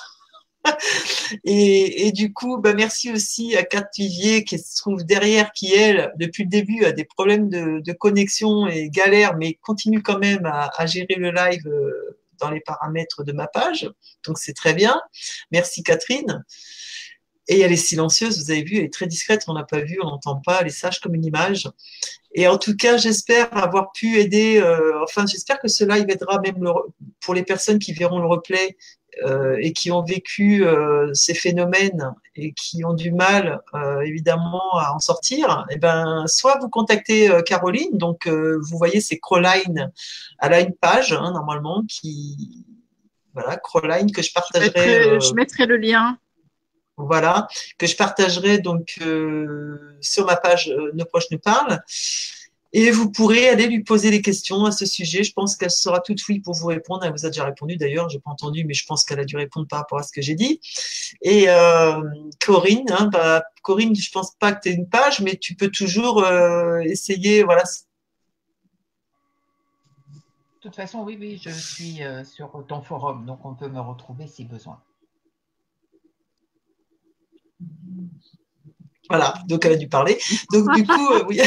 Et, 1.44 2.14
du 2.14 2.32
coup, 2.32 2.60
bah 2.60 2.74
merci 2.74 3.12
aussi 3.12 3.58
à 3.58 3.64
Kat 3.64 3.90
Vivier 3.98 4.46
qui 4.46 4.58
se 4.58 4.78
trouve 4.78 5.04
derrière, 5.04 5.52
qui 5.52 5.74
elle, 5.74 6.14
depuis 6.18 6.44
le 6.44 6.50
début, 6.50 6.86
a 6.86 6.94
des 6.94 7.04
problèmes 7.04 7.50
de, 7.50 7.82
de 7.82 7.92
connexion 7.92 8.68
et 8.68 8.90
galère, 8.90 9.36
mais 9.36 9.56
continue 9.56 10.02
quand 10.02 10.20
même 10.20 10.46
à, 10.46 10.72
à 10.78 10.86
gérer 10.86 11.16
le 11.16 11.30
live 11.32 11.68
euh, 11.68 12.18
dans 12.40 12.52
les 12.52 12.62
paramètres 12.62 13.26
de 13.26 13.34
ma 13.34 13.48
page. 13.48 13.92
Donc 14.26 14.38
c'est 14.38 14.54
très 14.54 14.74
bien. 14.74 15.02
Merci 15.52 15.84
Catherine. 15.84 16.46
Et 17.48 17.60
elle 17.60 17.74
est 17.74 17.78
silencieuse, 17.78 18.42
vous 18.42 18.52
avez 18.52 18.64
vu, 18.64 18.78
elle 18.78 18.86
est 18.86 18.94
très 18.94 19.08
discrète, 19.08 19.44
on 19.48 19.54
n'a 19.54 19.64
pas 19.64 19.82
vu, 19.82 20.00
on 20.02 20.08
n'entend 20.08 20.38
pas, 20.38 20.60
elle 20.62 20.68
est 20.68 20.70
sage 20.70 21.02
comme 21.02 21.14
une 21.14 21.26
image. 21.26 21.70
Et 22.36 22.48
en 22.48 22.58
tout 22.58 22.76
cas, 22.76 22.98
j'espère 22.98 23.56
avoir 23.56 23.92
pu 23.92 24.18
aider, 24.18 24.60
euh, 24.60 25.04
enfin 25.04 25.26
j'espère 25.28 25.60
que 25.60 25.68
ce 25.68 25.84
live 25.84 26.06
aidera 26.10 26.40
même 26.40 26.64
le, 26.64 26.72
pour 27.22 27.34
les 27.34 27.44
personnes 27.44 27.80
qui 27.80 27.94
verront 27.94 28.20
le 28.20 28.28
replay 28.28 28.78
euh, 29.24 29.58
et 29.60 29.74
qui 29.74 29.92
ont 29.92 30.04
vécu 30.04 30.66
euh, 30.66 31.14
ces 31.14 31.36
phénomènes 31.36 32.14
et 32.36 32.54
qui 32.54 32.84
ont 32.86 32.96
du 32.96 33.12
mal 33.12 33.60
évidemment 34.06 34.78
à 34.80 34.94
en 34.96 35.00
sortir. 35.00 35.66
Et 35.70 35.78
ben, 35.78 36.26
soit 36.28 36.58
vous 36.62 36.70
contactez 36.70 37.30
Caroline, 37.46 37.98
donc 37.98 38.28
vous 38.28 38.78
voyez 38.78 39.02
c'est 39.02 39.20
Crowline, 39.20 39.92
elle 40.42 40.54
a 40.54 40.62
une 40.62 40.74
page 40.74 41.12
hein, 41.14 41.32
normalement 41.34 41.84
qui 41.88 42.66
voilà 43.36 43.58
Crowline 43.58 44.12
que 44.12 44.22
je 44.22 44.30
Je 44.30 44.34
partagerai. 44.34 44.68
mettrai, 44.68 45.20
je 45.22 45.34
mettrai 45.34 45.66
le 45.68 45.78
lien. 45.78 46.18
Voilà, 46.98 47.48
que 47.78 47.88
je 47.88 47.96
partagerai 47.96 48.60
donc 48.60 48.98
euh, 49.02 49.98
sur 50.02 50.26
ma 50.26 50.36
page 50.36 50.70
euh, 50.70 50.92
Nos 50.94 51.06
proches 51.06 51.32
nous 51.32 51.40
parlent. 51.40 51.82
Et 52.76 52.90
vous 52.90 53.12
pourrez 53.12 53.50
aller 53.50 53.68
lui 53.68 53.84
poser 53.84 54.10
des 54.10 54.22
questions 54.24 54.66
à 54.66 54.72
ce 54.72 54.88
sujet. 54.88 55.24
Je 55.24 55.32
pense 55.34 55.56
qu'elle 55.56 55.70
sera 55.70 56.00
toute 56.00 56.28
oui 56.28 56.40
pour 56.40 56.56
vous 56.56 56.68
répondre. 56.68 57.06
Elle 57.06 57.12
vous 57.12 57.26
a 57.26 57.30
déjà 57.30 57.46
répondu 57.46 57.78
d'ailleurs, 57.78 58.10
j'ai 58.10 58.20
pas 58.20 58.32
entendu, 58.32 58.66
mais 58.66 58.74
je 58.74 58.86
pense 58.88 59.04
qu'elle 59.04 59.20
a 59.20 59.26
dû 59.26 59.38
répondre 59.38 59.68
par 59.68 59.80
rapport 59.80 60.00
à 60.00 60.04
ce 60.04 60.12
que 60.12 60.24
j'ai 60.24 60.34
dit. 60.34 60.60
Et 61.22 61.50
euh, 61.50 62.02
Corinne, 62.44 62.92
hein, 62.92 63.10
bah, 63.12 63.44
Corinne, 63.62 63.96
je 63.96 64.12
pense 64.12 64.34
pas 64.40 64.54
que 64.54 64.62
tu 64.64 64.70
aies 64.70 64.74
une 64.74 64.90
page, 64.90 65.22
mais 65.22 65.38
tu 65.38 65.54
peux 65.56 65.70
toujours 65.70 66.28
essayer. 66.84 67.44
Voilà, 67.44 67.64
De 70.12 70.20
toute 70.62 70.76
façon, 70.76 71.04
oui, 71.04 71.16
oui, 71.20 71.40
je 71.44 71.52
suis 71.52 72.02
sur 72.24 72.66
ton 72.68 72.82
forum, 72.82 73.28
donc 73.28 73.46
on 73.46 73.54
peut 73.54 73.70
me 73.70 73.82
retrouver 73.82 74.26
si 74.28 74.46
besoin. 74.46 74.82
Voilà, 79.10 79.34
donc 79.48 79.66
elle 79.66 79.74
a 79.74 79.78
dû 79.78 79.88
parler. 79.88 80.18
Donc 80.52 80.74
du 80.74 80.86
coup, 80.86 81.14
euh, 81.14 81.24
oui, 81.28 81.42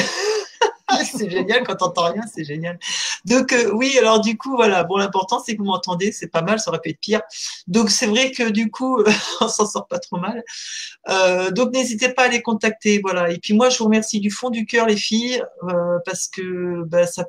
c'est 1.04 1.30
génial 1.30 1.64
quand 1.64 1.76
t'entends 1.76 2.12
rien, 2.12 2.22
c'est 2.32 2.44
génial. 2.44 2.78
Donc 3.24 3.52
euh, 3.52 3.70
oui, 3.72 3.96
alors 3.98 4.20
du 4.20 4.36
coup, 4.36 4.54
voilà, 4.56 4.84
bon, 4.84 4.96
l'important 4.96 5.42
c'est 5.42 5.54
que 5.54 5.58
vous 5.58 5.68
m'entendez, 5.68 6.12
c'est 6.12 6.28
pas 6.28 6.42
mal, 6.42 6.60
ça 6.60 6.70
aurait 6.70 6.80
pu 6.80 6.90
être 6.90 7.00
pire. 7.00 7.22
Donc 7.66 7.90
c'est 7.90 8.06
vrai 8.06 8.30
que 8.30 8.48
du 8.50 8.70
coup, 8.70 9.02
on 9.40 9.48
s'en 9.48 9.66
sort 9.66 9.86
pas 9.86 9.98
trop 9.98 10.18
mal. 10.18 10.42
Euh, 11.08 11.50
donc 11.50 11.72
n'hésitez 11.72 12.10
pas 12.10 12.24
à 12.24 12.28
les 12.28 12.42
contacter, 12.42 13.00
voilà. 13.02 13.30
Et 13.30 13.38
puis 13.38 13.54
moi, 13.54 13.68
je 13.68 13.78
vous 13.78 13.84
remercie 13.84 14.20
du 14.20 14.30
fond 14.30 14.50
du 14.50 14.66
cœur, 14.66 14.86
les 14.86 14.96
filles, 14.96 15.42
euh, 15.64 15.98
parce 16.04 16.28
que 16.28 16.84
bah, 16.84 17.06
ça, 17.06 17.24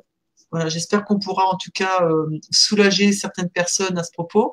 voilà, 0.50 0.68
j'espère 0.68 1.04
qu'on 1.04 1.18
pourra 1.18 1.46
en 1.46 1.56
tout 1.56 1.70
cas 1.74 2.08
soulager 2.50 3.12
certaines 3.12 3.50
personnes 3.50 3.98
à 3.98 4.02
ce 4.02 4.12
propos. 4.12 4.52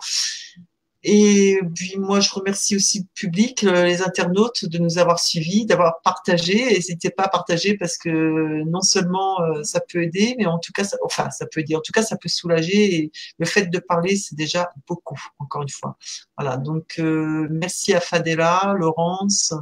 Et 1.08 1.60
puis 1.76 1.98
moi, 2.00 2.20
je 2.20 2.32
remercie 2.34 2.76
aussi 2.76 3.02
le 3.02 3.06
public, 3.14 3.62
les 3.62 4.02
internautes, 4.02 4.66
de 4.66 4.80
nous 4.80 4.98
avoir 4.98 5.20
suivis, 5.20 5.68
d'avoir 5.68 6.02
partagé. 6.02 6.66
N'hésitez 6.66 7.12
pas 7.12 7.26
à 7.26 7.30
partager 7.30 7.78
parce 7.78 7.96
que 7.96 8.64
non 8.64 8.82
seulement 8.82 9.40
euh, 9.42 9.62
ça 9.62 9.82
peut 9.82 10.02
aider, 10.02 10.34
mais 10.40 10.48
en 10.48 10.58
tout 10.58 10.72
cas, 10.72 10.84
ça, 10.84 10.98
enfin, 11.04 11.30
ça 11.30 11.46
peut 11.46 11.60
aider. 11.60 11.76
En 11.76 11.82
tout 11.82 11.92
cas, 11.92 12.02
ça 12.02 12.18
peut 12.18 12.28
soulager. 12.28 12.96
Et 12.96 13.12
le 13.38 13.46
fait 13.46 13.68
de 13.68 13.78
parler, 13.78 14.16
c'est 14.16 14.34
déjà 14.36 14.72
beaucoup. 14.88 15.22
Encore 15.38 15.62
une 15.62 15.70
fois. 15.70 15.96
Voilà. 16.40 16.58
Donc 16.58 16.96
euh, 16.98 17.48
merci 17.52 17.94
à 17.94 18.00
Fadela, 18.00 18.74
Laurence. 18.76 19.54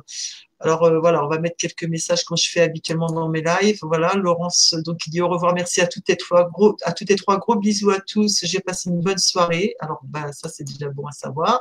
Alors 0.64 0.84
euh, 0.84 1.00
voilà, 1.00 1.26
on 1.26 1.28
va 1.28 1.40
mettre 1.40 1.58
quelques 1.58 1.84
messages 1.84 2.24
comme 2.24 2.38
je 2.38 2.50
fais 2.50 2.62
habituellement 2.62 3.08
dans 3.08 3.28
mes 3.28 3.42
lives. 3.42 3.80
Voilà, 3.82 4.14
Laurence, 4.16 4.74
donc 4.86 5.06
il 5.06 5.10
dit 5.10 5.20
au 5.20 5.28
revoir, 5.28 5.54
merci 5.54 5.82
à 5.82 5.88
toutes 5.88 6.10
et 6.10 6.16
trois, 6.16 6.50
gros, 6.50 6.78
à 6.84 6.94
toutes 6.94 7.12
et 7.12 7.18
trois, 7.18 7.38
gros 7.38 7.58
bisous 7.58 7.92
à 7.92 8.00
tous. 8.00 8.40
J'ai 8.44 8.62
passé 8.62 8.90
une 8.90 9.02
bonne 9.02 9.18
soirée. 9.18 9.76
Alors 9.80 10.00
bah, 10.06 10.32
ça 10.32 10.48
c'est 10.48 10.64
déjà 10.64 10.88
bon 10.88 11.06
à 11.06 11.12
savoir. 11.12 11.60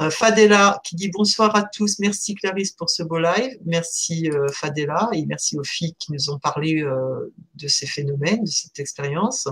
Euh, 0.00 0.08
Fadela 0.08 0.80
qui 0.84 0.94
dit 0.94 1.08
bonsoir 1.08 1.54
à 1.56 1.64
tous. 1.64 1.98
Merci 1.98 2.36
Clarisse 2.36 2.72
pour 2.72 2.90
ce 2.90 3.02
beau 3.02 3.18
live. 3.18 3.58
Merci 3.66 4.30
euh, 4.30 4.46
Fadela 4.52 5.08
et 5.12 5.26
merci 5.26 5.58
aux 5.58 5.64
filles 5.64 5.96
qui 5.98 6.12
nous 6.12 6.30
ont 6.30 6.38
parlé 6.38 6.84
de 7.54 7.68
ces 7.68 7.86
phénomènes, 7.86 8.44
de 8.44 8.50
cette 8.50 8.78
expérience. 8.78 9.48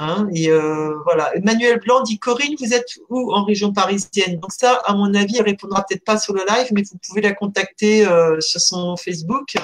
Hein, 0.00 0.28
et 0.32 0.48
euh, 0.48 0.94
voilà. 1.02 1.34
Emmanuel 1.34 1.80
Blanc 1.80 2.02
dit 2.02 2.20
Corinne, 2.20 2.54
vous 2.60 2.72
êtes 2.72 2.98
où 3.08 3.32
en 3.32 3.42
région 3.44 3.72
parisienne? 3.72 4.38
Donc 4.38 4.52
ça, 4.52 4.80
à 4.84 4.94
mon 4.94 5.12
avis, 5.12 5.38
elle 5.38 5.44
répondra 5.44 5.84
peut-être 5.84 6.04
pas 6.04 6.18
sur 6.20 6.34
le 6.34 6.42
live, 6.48 6.68
mais 6.70 6.82
vous 6.82 6.98
pouvez 7.04 7.20
la 7.20 7.32
contacter 7.32 8.06
euh, 8.06 8.38
sur 8.40 8.60
son 8.60 8.96
Facebook. 8.96 9.56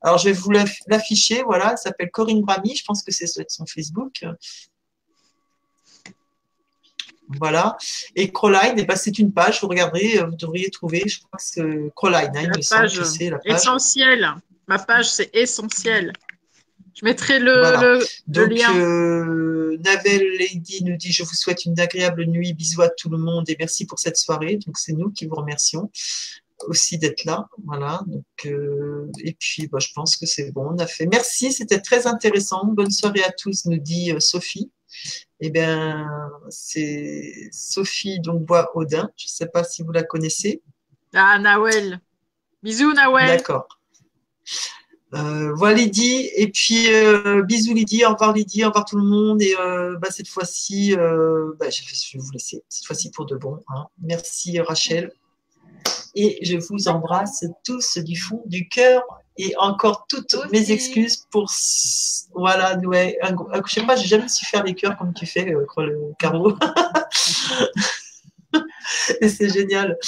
Alors 0.00 0.16
je 0.16 0.30
vais 0.30 0.32
vous 0.32 0.50
l'aff- 0.50 0.80
l'afficher. 0.86 1.42
Voilà, 1.44 1.72
elle 1.72 1.78
s'appelle 1.78 2.10
Corinne 2.10 2.40
Brami. 2.40 2.74
Je 2.74 2.84
pense 2.84 3.02
que 3.02 3.12
c'est 3.12 3.26
son 3.48 3.66
Facebook. 3.66 4.24
Voilà. 7.28 7.76
Et 8.14 8.32
Crowline, 8.32 8.74
eh 8.78 8.84
ben, 8.84 8.96
c'est 8.96 9.18
une 9.18 9.32
page. 9.32 9.60
Vous 9.60 9.68
regarderez, 9.68 10.20
euh, 10.20 10.26
vous 10.26 10.36
devriez 10.36 10.70
trouver. 10.70 11.02
Je 11.06 11.18
crois 11.18 11.36
que 11.38 11.44
c'est 11.44 11.92
Crowline. 11.94 12.30
Hein, 12.34 12.50
La 12.54 12.78
page 12.78 12.98
que 12.98 13.04
c'est 13.04 13.28
la 13.30 13.38
page. 13.40 13.56
Essentiel. 13.60 14.34
Ma 14.68 14.78
page, 14.78 15.10
c'est 15.10 15.30
essentiel. 15.34 16.12
Je 16.98 17.04
mettrai 17.04 17.38
le, 17.38 17.52
Voilà. 17.58 17.80
le, 17.82 17.98
le 17.98 18.04
Donc, 18.26 18.50
lien. 18.58 18.74
euh, 18.76 19.76
Navel 19.84 20.22
Lady 20.38 20.82
nous 20.82 20.96
dit 20.96 21.12
Je 21.12 21.22
vous 21.24 21.34
souhaite 21.34 21.64
une 21.66 21.78
agréable 21.78 22.24
nuit. 22.24 22.54
Bisous 22.54 22.80
à 22.82 22.88
tout 22.88 23.10
le 23.10 23.18
monde 23.18 23.48
et 23.50 23.56
merci 23.58 23.84
pour 23.86 23.98
cette 23.98 24.16
soirée. 24.16 24.58
Donc, 24.66 24.78
c'est 24.78 24.94
nous 24.94 25.10
qui 25.10 25.26
vous 25.26 25.34
remercions 25.34 25.90
aussi 26.68 26.96
d'être 26.96 27.24
là. 27.24 27.48
Voilà. 27.66 28.02
Donc, 28.06 28.24
euh, 28.46 29.10
et 29.22 29.34
puis, 29.38 29.68
bah, 29.68 29.78
je 29.78 29.88
pense 29.94 30.16
que 30.16 30.24
c'est 30.24 30.50
bon. 30.52 30.70
On 30.74 30.78
a 30.78 30.86
fait. 30.86 31.04
Merci, 31.06 31.52
c'était 31.52 31.80
très 31.80 32.06
intéressant. 32.06 32.64
Bonne 32.64 32.90
soirée 32.90 33.22
à 33.24 33.30
tous, 33.30 33.66
nous 33.66 33.76
dit 33.78 34.12
euh, 34.12 34.20
Sophie. 34.20 34.70
Eh 35.40 35.50
bien, 35.50 36.08
c'est 36.48 37.50
Sophie 37.52 38.20
donc 38.20 38.42
Bois 38.46 38.70
Audin. 38.74 39.10
Je 39.18 39.26
ne 39.26 39.28
sais 39.28 39.46
pas 39.46 39.64
si 39.64 39.82
vous 39.82 39.92
la 39.92 40.02
connaissez. 40.02 40.62
Ah, 41.12 41.38
Nawel. 41.38 42.00
Bisous, 42.62 42.94
Nawel. 42.94 43.26
D'accord. 43.26 43.68
Euh, 45.16 45.52
voilà 45.54 45.76
Lydie, 45.76 46.30
et 46.34 46.48
puis 46.48 46.92
euh, 46.92 47.42
bisous 47.42 47.72
Lydie, 47.72 48.04
au 48.04 48.10
revoir 48.10 48.32
Lydie, 48.32 48.64
au 48.64 48.68
revoir 48.68 48.84
tout 48.84 48.96
le 48.98 49.04
monde, 49.04 49.40
et 49.40 49.54
euh, 49.58 49.96
bah, 49.98 50.08
cette 50.10 50.28
fois-ci, 50.28 50.94
bah, 50.94 51.70
je 51.70 52.18
vais 52.18 52.22
vous 52.22 52.32
laisser, 52.32 52.62
cette 52.68 52.86
fois-ci 52.86 53.10
pour 53.10 53.24
de 53.24 53.36
bon. 53.36 53.60
Hein. 53.68 53.86
Merci 54.02 54.60
Rachel, 54.60 55.10
et 56.14 56.38
je 56.44 56.58
vous 56.58 56.88
embrasse 56.88 57.44
tous 57.64 57.98
du 57.98 58.18
fond 58.18 58.42
du 58.46 58.68
cœur, 58.68 59.02
et 59.38 59.54
encore 59.58 60.06
toutes 60.08 60.36
mes 60.52 60.70
excuses 60.70 61.26
pour, 61.30 61.50
voilà, 62.34 62.76
ouais, 62.78 63.16
un, 63.22 63.34
je 63.66 63.72
sais 63.72 63.86
pas, 63.86 63.96
j'ai 63.96 64.08
jamais 64.08 64.28
su 64.28 64.44
faire 64.44 64.64
les 64.64 64.74
cœurs 64.74 64.98
comme 64.98 65.14
tu 65.14 65.24
fais, 65.24 65.44
le 65.44 65.66
Caro. 66.18 66.52
et 69.20 69.28
c'est 69.28 69.50
génial. 69.50 69.98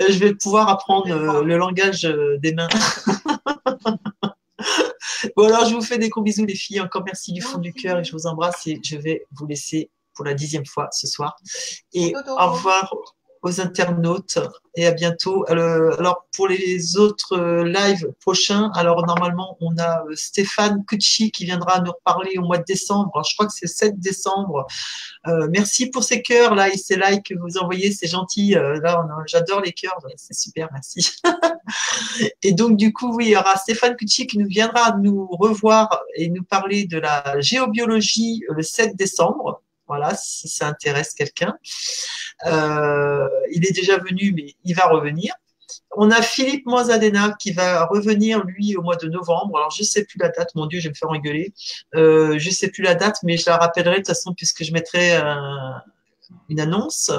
Je 0.00 0.18
vais 0.18 0.34
pouvoir 0.34 0.68
apprendre 0.68 1.42
le 1.42 1.56
langage 1.56 2.02
des 2.40 2.54
mains. 2.54 2.68
Bon, 5.36 5.46
alors, 5.46 5.66
je 5.66 5.74
vous 5.74 5.82
fais 5.82 5.98
des 5.98 6.08
gros 6.08 6.22
bisous, 6.22 6.44
les 6.44 6.54
filles. 6.54 6.80
Encore 6.80 7.02
merci 7.04 7.32
du 7.32 7.40
fond 7.40 7.58
du 7.58 7.72
cœur 7.72 7.98
et 7.98 8.04
je 8.04 8.12
vous 8.12 8.26
embrasse 8.26 8.66
et 8.66 8.80
je 8.82 8.96
vais 8.96 9.26
vous 9.32 9.46
laisser 9.46 9.90
pour 10.14 10.24
la 10.24 10.34
dixième 10.34 10.66
fois 10.66 10.88
ce 10.92 11.06
soir. 11.06 11.36
Et 11.92 12.14
au 12.14 12.52
revoir 12.52 12.92
aux 13.44 13.60
internautes 13.60 14.38
et 14.74 14.86
à 14.86 14.92
bientôt. 14.92 15.44
Euh, 15.50 15.94
alors 15.98 16.26
pour 16.34 16.48
les 16.48 16.96
autres 16.96 17.36
euh, 17.36 17.64
lives 17.64 18.10
prochains, 18.20 18.70
alors 18.74 19.06
normalement 19.06 19.56
on 19.60 19.76
a 19.78 20.02
euh, 20.02 20.14
Stéphane 20.14 20.82
Cucci 20.86 21.30
qui 21.30 21.44
viendra 21.44 21.80
nous 21.80 21.92
reparler 21.92 22.38
au 22.38 22.42
mois 22.42 22.56
de 22.56 22.64
décembre. 22.64 23.22
je 23.28 23.34
crois 23.34 23.46
que 23.46 23.52
c'est 23.52 23.68
7 23.68 24.00
décembre. 24.00 24.66
merci 25.50 25.90
pour 25.90 26.02
ces 26.02 26.22
cœurs 26.22 26.54
là 26.54 26.68
et 26.68 26.76
ces 26.76 26.96
likes 26.96 27.26
que 27.26 27.34
vous 27.34 27.58
envoyez, 27.58 27.92
c'est 27.92 28.06
gentil. 28.06 28.50
là, 28.50 29.06
j'adore 29.26 29.60
les 29.60 29.72
cœurs, 29.72 29.98
c'est 30.16 30.34
super, 30.34 30.68
merci. 30.72 31.10
et 32.42 32.52
donc 32.52 32.76
du 32.76 32.92
coup, 32.92 33.14
oui, 33.14 33.26
il 33.26 33.30
y 33.30 33.36
aura 33.36 33.56
Stéphane 33.56 33.96
Cucci 33.96 34.26
qui 34.26 34.38
nous 34.38 34.48
viendra 34.48 34.96
nous 34.96 35.26
revoir 35.26 36.02
et 36.16 36.30
nous 36.30 36.44
parler 36.44 36.86
de 36.86 36.98
la 36.98 37.40
géobiologie 37.40 38.42
le 38.48 38.62
7 38.62 38.96
décembre. 38.96 39.63
Voilà, 39.86 40.14
si 40.14 40.48
ça 40.48 40.66
intéresse 40.68 41.14
quelqu'un. 41.14 41.56
Euh, 42.46 43.28
il 43.52 43.66
est 43.66 43.72
déjà 43.72 43.98
venu, 43.98 44.32
mais 44.34 44.54
il 44.64 44.74
va 44.74 44.86
revenir. 44.86 45.34
On 45.96 46.10
a 46.10 46.22
Philippe 46.22 46.66
Moisadena 46.66 47.34
qui 47.38 47.52
va 47.52 47.84
revenir, 47.86 48.42
lui, 48.44 48.76
au 48.76 48.82
mois 48.82 48.96
de 48.96 49.08
novembre. 49.08 49.56
Alors, 49.58 49.70
je 49.70 49.82
ne 49.82 49.86
sais 49.86 50.04
plus 50.04 50.18
la 50.18 50.28
date, 50.28 50.54
mon 50.54 50.66
Dieu, 50.66 50.80
je 50.80 50.84
vais 50.84 50.90
me 50.90 50.94
faire 50.94 51.10
engueuler. 51.10 51.52
Euh, 51.94 52.38
je 52.38 52.48
ne 52.48 52.54
sais 52.54 52.68
plus 52.68 52.82
la 52.82 52.94
date, 52.94 53.18
mais 53.22 53.36
je 53.36 53.44
la 53.46 53.56
rappellerai 53.56 53.96
de 53.96 53.98
toute 53.98 54.08
façon, 54.08 54.34
puisque 54.34 54.64
je 54.64 54.72
mettrai 54.72 55.16
une 56.48 56.60
annonce 56.60 57.12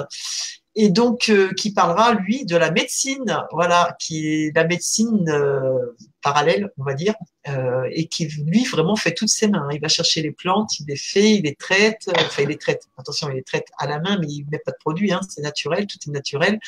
et 0.78 0.90
donc 0.90 1.30
euh, 1.30 1.52
qui 1.54 1.72
parlera 1.72 2.12
lui 2.12 2.44
de 2.44 2.54
la 2.54 2.70
médecine, 2.70 3.44
voilà, 3.50 3.96
qui 3.98 4.28
est 4.28 4.54
la 4.54 4.64
médecine 4.64 5.26
euh, 5.30 5.96
parallèle, 6.22 6.70
on 6.76 6.84
va 6.84 6.92
dire, 6.92 7.14
euh, 7.48 7.88
et 7.92 8.08
qui 8.08 8.26
lui 8.26 8.64
vraiment 8.64 8.94
fait 8.94 9.14
toutes 9.14 9.30
ses 9.30 9.48
mains. 9.48 9.66
Il 9.72 9.80
va 9.80 9.88
chercher 9.88 10.20
les 10.20 10.32
plantes, 10.32 10.78
il 10.78 10.84
les 10.86 10.96
fait, 10.96 11.36
il 11.36 11.44
les 11.44 11.54
traite, 11.54 12.10
enfin 12.14 12.42
il 12.42 12.48
les 12.48 12.58
traite. 12.58 12.82
Attention, 12.98 13.30
il 13.30 13.36
les 13.36 13.42
traite 13.42 13.68
à 13.78 13.86
la 13.86 14.00
main, 14.00 14.18
mais 14.20 14.26
il 14.28 14.44
met 14.52 14.58
pas 14.58 14.72
de 14.72 14.76
produit, 14.78 15.12
hein, 15.12 15.20
c'est 15.26 15.40
naturel, 15.40 15.86
tout 15.86 15.98
est 16.06 16.12
naturel. 16.12 16.58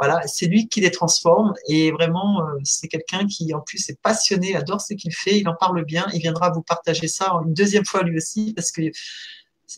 Voilà, 0.00 0.22
c'est 0.26 0.46
lui 0.46 0.68
qui 0.68 0.80
les 0.80 0.90
transforme 0.90 1.52
et 1.68 1.90
vraiment 1.90 2.40
c'est 2.64 2.88
quelqu'un 2.88 3.26
qui 3.26 3.52
en 3.52 3.60
plus 3.60 3.90
est 3.90 4.00
passionné, 4.00 4.56
adore 4.56 4.80
ce 4.80 4.94
qu'il 4.94 5.12
fait, 5.14 5.38
il 5.40 5.48
en 5.48 5.54
parle 5.54 5.84
bien, 5.84 6.06
il 6.14 6.20
viendra 6.20 6.50
vous 6.50 6.62
partager 6.62 7.06
ça 7.06 7.38
une 7.44 7.52
deuxième 7.52 7.84
fois 7.84 8.02
lui 8.02 8.16
aussi 8.16 8.54
parce 8.54 8.72
que 8.72 8.80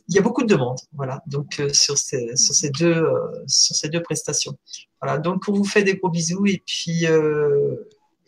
il 0.09 0.15
y 0.15 0.19
a 0.19 0.23
beaucoup 0.23 0.43
de 0.43 0.49
demandes, 0.49 0.79
voilà, 0.93 1.21
donc 1.27 1.59
euh, 1.59 1.73
sur, 1.73 1.99
ces, 1.99 2.37
sur, 2.37 2.55
ces 2.55 2.71
deux, 2.71 2.95
euh, 2.95 3.45
sur 3.47 3.75
ces 3.75 3.89
deux 3.89 4.03
prestations. 4.03 4.57
Voilà, 5.01 5.19
donc 5.19 5.43
on 5.49 5.53
vous 5.53 5.65
fait 5.65 5.83
des 5.83 5.97
gros 5.97 6.11
bisous 6.11 6.47
et 6.47 6.63
puis, 6.65 7.07
euh, 7.07 7.77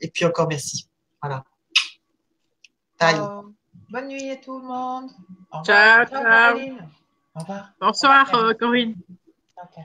et 0.01 0.09
puis 0.09 0.25
encore 0.25 0.49
merci. 0.49 0.89
Voilà. 1.21 1.45
Bye. 2.99 3.21
bonne 3.91 4.09
nuit 4.09 4.31
à 4.31 4.37
tout 4.37 4.59
le 4.59 4.67
monde. 4.67 5.11
ciao, 5.65 6.07
ciao. 6.07 6.59
Au 7.35 7.41
revoir. 7.41 7.73
Bonsoir, 7.81 8.31
Corinne. 8.59 8.97
Ciao. 9.55 9.85